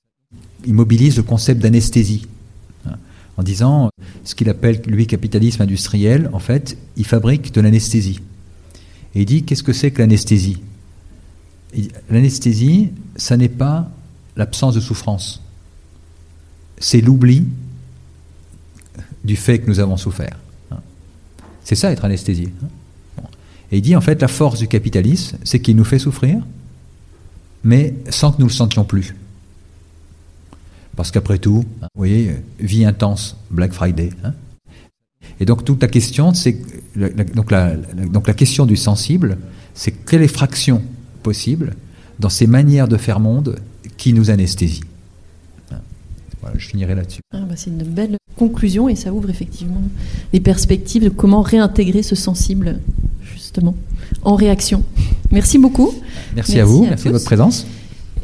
il 0.66 0.74
mobilise 0.74 1.16
le 1.16 1.24
concept 1.24 1.62
d'anesthésie 1.62 2.28
en 3.38 3.44
disant 3.44 3.90
ce 4.26 4.36
qu'il 4.36 4.50
appelle, 4.50 4.82
lui, 4.86 5.08
capitalisme 5.08 5.62
industriel, 5.62 6.30
en 6.34 6.40
fait, 6.40 6.78
il 6.98 7.06
fabrique 7.06 7.54
de 7.54 7.62
l'anesthésie. 7.62 8.20
Et 9.16 9.22
il 9.22 9.26
dit, 9.26 9.44
qu'est-ce 9.44 9.64
que 9.64 9.74
c'est 9.74 9.92
que 9.92 10.00
l'anesthésie? 10.00 10.58
L'anesthésie, 12.10 12.90
ça 13.16 13.38
n'est 13.38 13.50
pas 13.50 13.90
l'absence 14.36 14.76
de 14.76 14.82
souffrance. 14.82 15.42
C'est 16.78 17.00
l'oubli 17.00 17.46
du 19.24 19.36
fait 19.36 19.60
que 19.60 19.68
nous 19.68 19.80
avons 19.80 19.98
souffert. 19.98 20.38
C'est 21.64 21.76
ça 21.76 21.92
être 21.92 22.06
anesthésié. 22.06 22.52
Et 23.72 23.78
il 23.78 23.82
dit, 23.82 23.96
en 23.96 24.02
fait, 24.02 24.22
la 24.22 24.28
force 24.28 24.60
du 24.60 24.68
capitalisme, 24.68 25.38
c'est 25.44 25.60
qu'il 25.60 25.76
nous 25.76 25.86
fait 25.86 26.00
souffrir, 26.00 26.42
mais 27.64 27.94
sans 28.10 28.32
que 28.32 28.42
nous 28.42 28.48
le 28.48 28.54
sentions 28.54 28.84
plus. 28.84 29.16
Parce 30.96 31.12
qu'après 31.12 31.38
tout, 31.38 31.64
vous 31.82 31.88
voyez, 31.96 32.36
vie 32.60 32.84
intense, 32.84 33.38
Black 33.50 33.72
Friday. 33.72 34.10
Hein. 34.24 34.34
et 35.40 35.46
donc 35.46 35.64
toute 35.64 35.82
la 35.82 35.88
question, 35.88 36.34
c'est 36.34 36.58
donc 37.34 37.52
la, 37.52 37.76
donc 37.76 38.28
la 38.28 38.34
question 38.34 38.66
du 38.66 38.76
sensible, 38.76 39.38
c'est 39.74 39.92
quelle 39.92 40.22
est 40.22 40.28
fraction 40.28 40.84
possible 41.24 41.76
dans 42.20 42.30
ces 42.30 42.48
manières 42.48 42.88
de 42.88 42.98
faire 42.98 43.20
monde 43.20 43.60
qui 43.98 44.14
nous 44.14 44.30
anesthésient. 44.30 44.91
Voilà, 46.42 46.58
je 46.58 46.68
finirai 46.68 46.96
là-dessus. 46.96 47.22
Ah 47.34 47.42
bah 47.42 47.54
c'est 47.56 47.70
une 47.70 47.84
belle 47.84 48.18
conclusion 48.36 48.90
et 48.90 48.96
ça 48.96 49.14
ouvre 49.14 49.30
effectivement 49.30 49.82
les 50.34 50.40
perspectives 50.40 51.04
de 51.04 51.10
comment 51.10 51.42
réintégrer 51.42 52.02
ce 52.04 52.16
sensible 52.16 52.80
justement 53.34 53.76
en 54.24 54.36
réaction. 54.36 54.84
Merci 55.32 55.58
beaucoup. 55.58 55.94
Merci, 56.36 56.60
à 56.60 56.66
vous, 56.66 56.86
merci 56.86 57.08
de 57.08 57.12
votre 57.12 57.26
présence. 57.26 57.68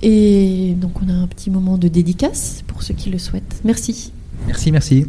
Et 0.01 0.75
donc 0.79 1.01
on 1.03 1.09
a 1.09 1.13
un 1.13 1.27
petit 1.27 1.49
moment 1.49 1.77
de 1.77 1.87
dédicace 1.87 2.63
pour 2.67 2.83
ceux 2.83 2.93
qui 2.93 3.09
le 3.09 3.17
souhaitent. 3.17 3.61
Merci. 3.63 4.11
Merci, 4.47 4.71
merci. 4.71 5.05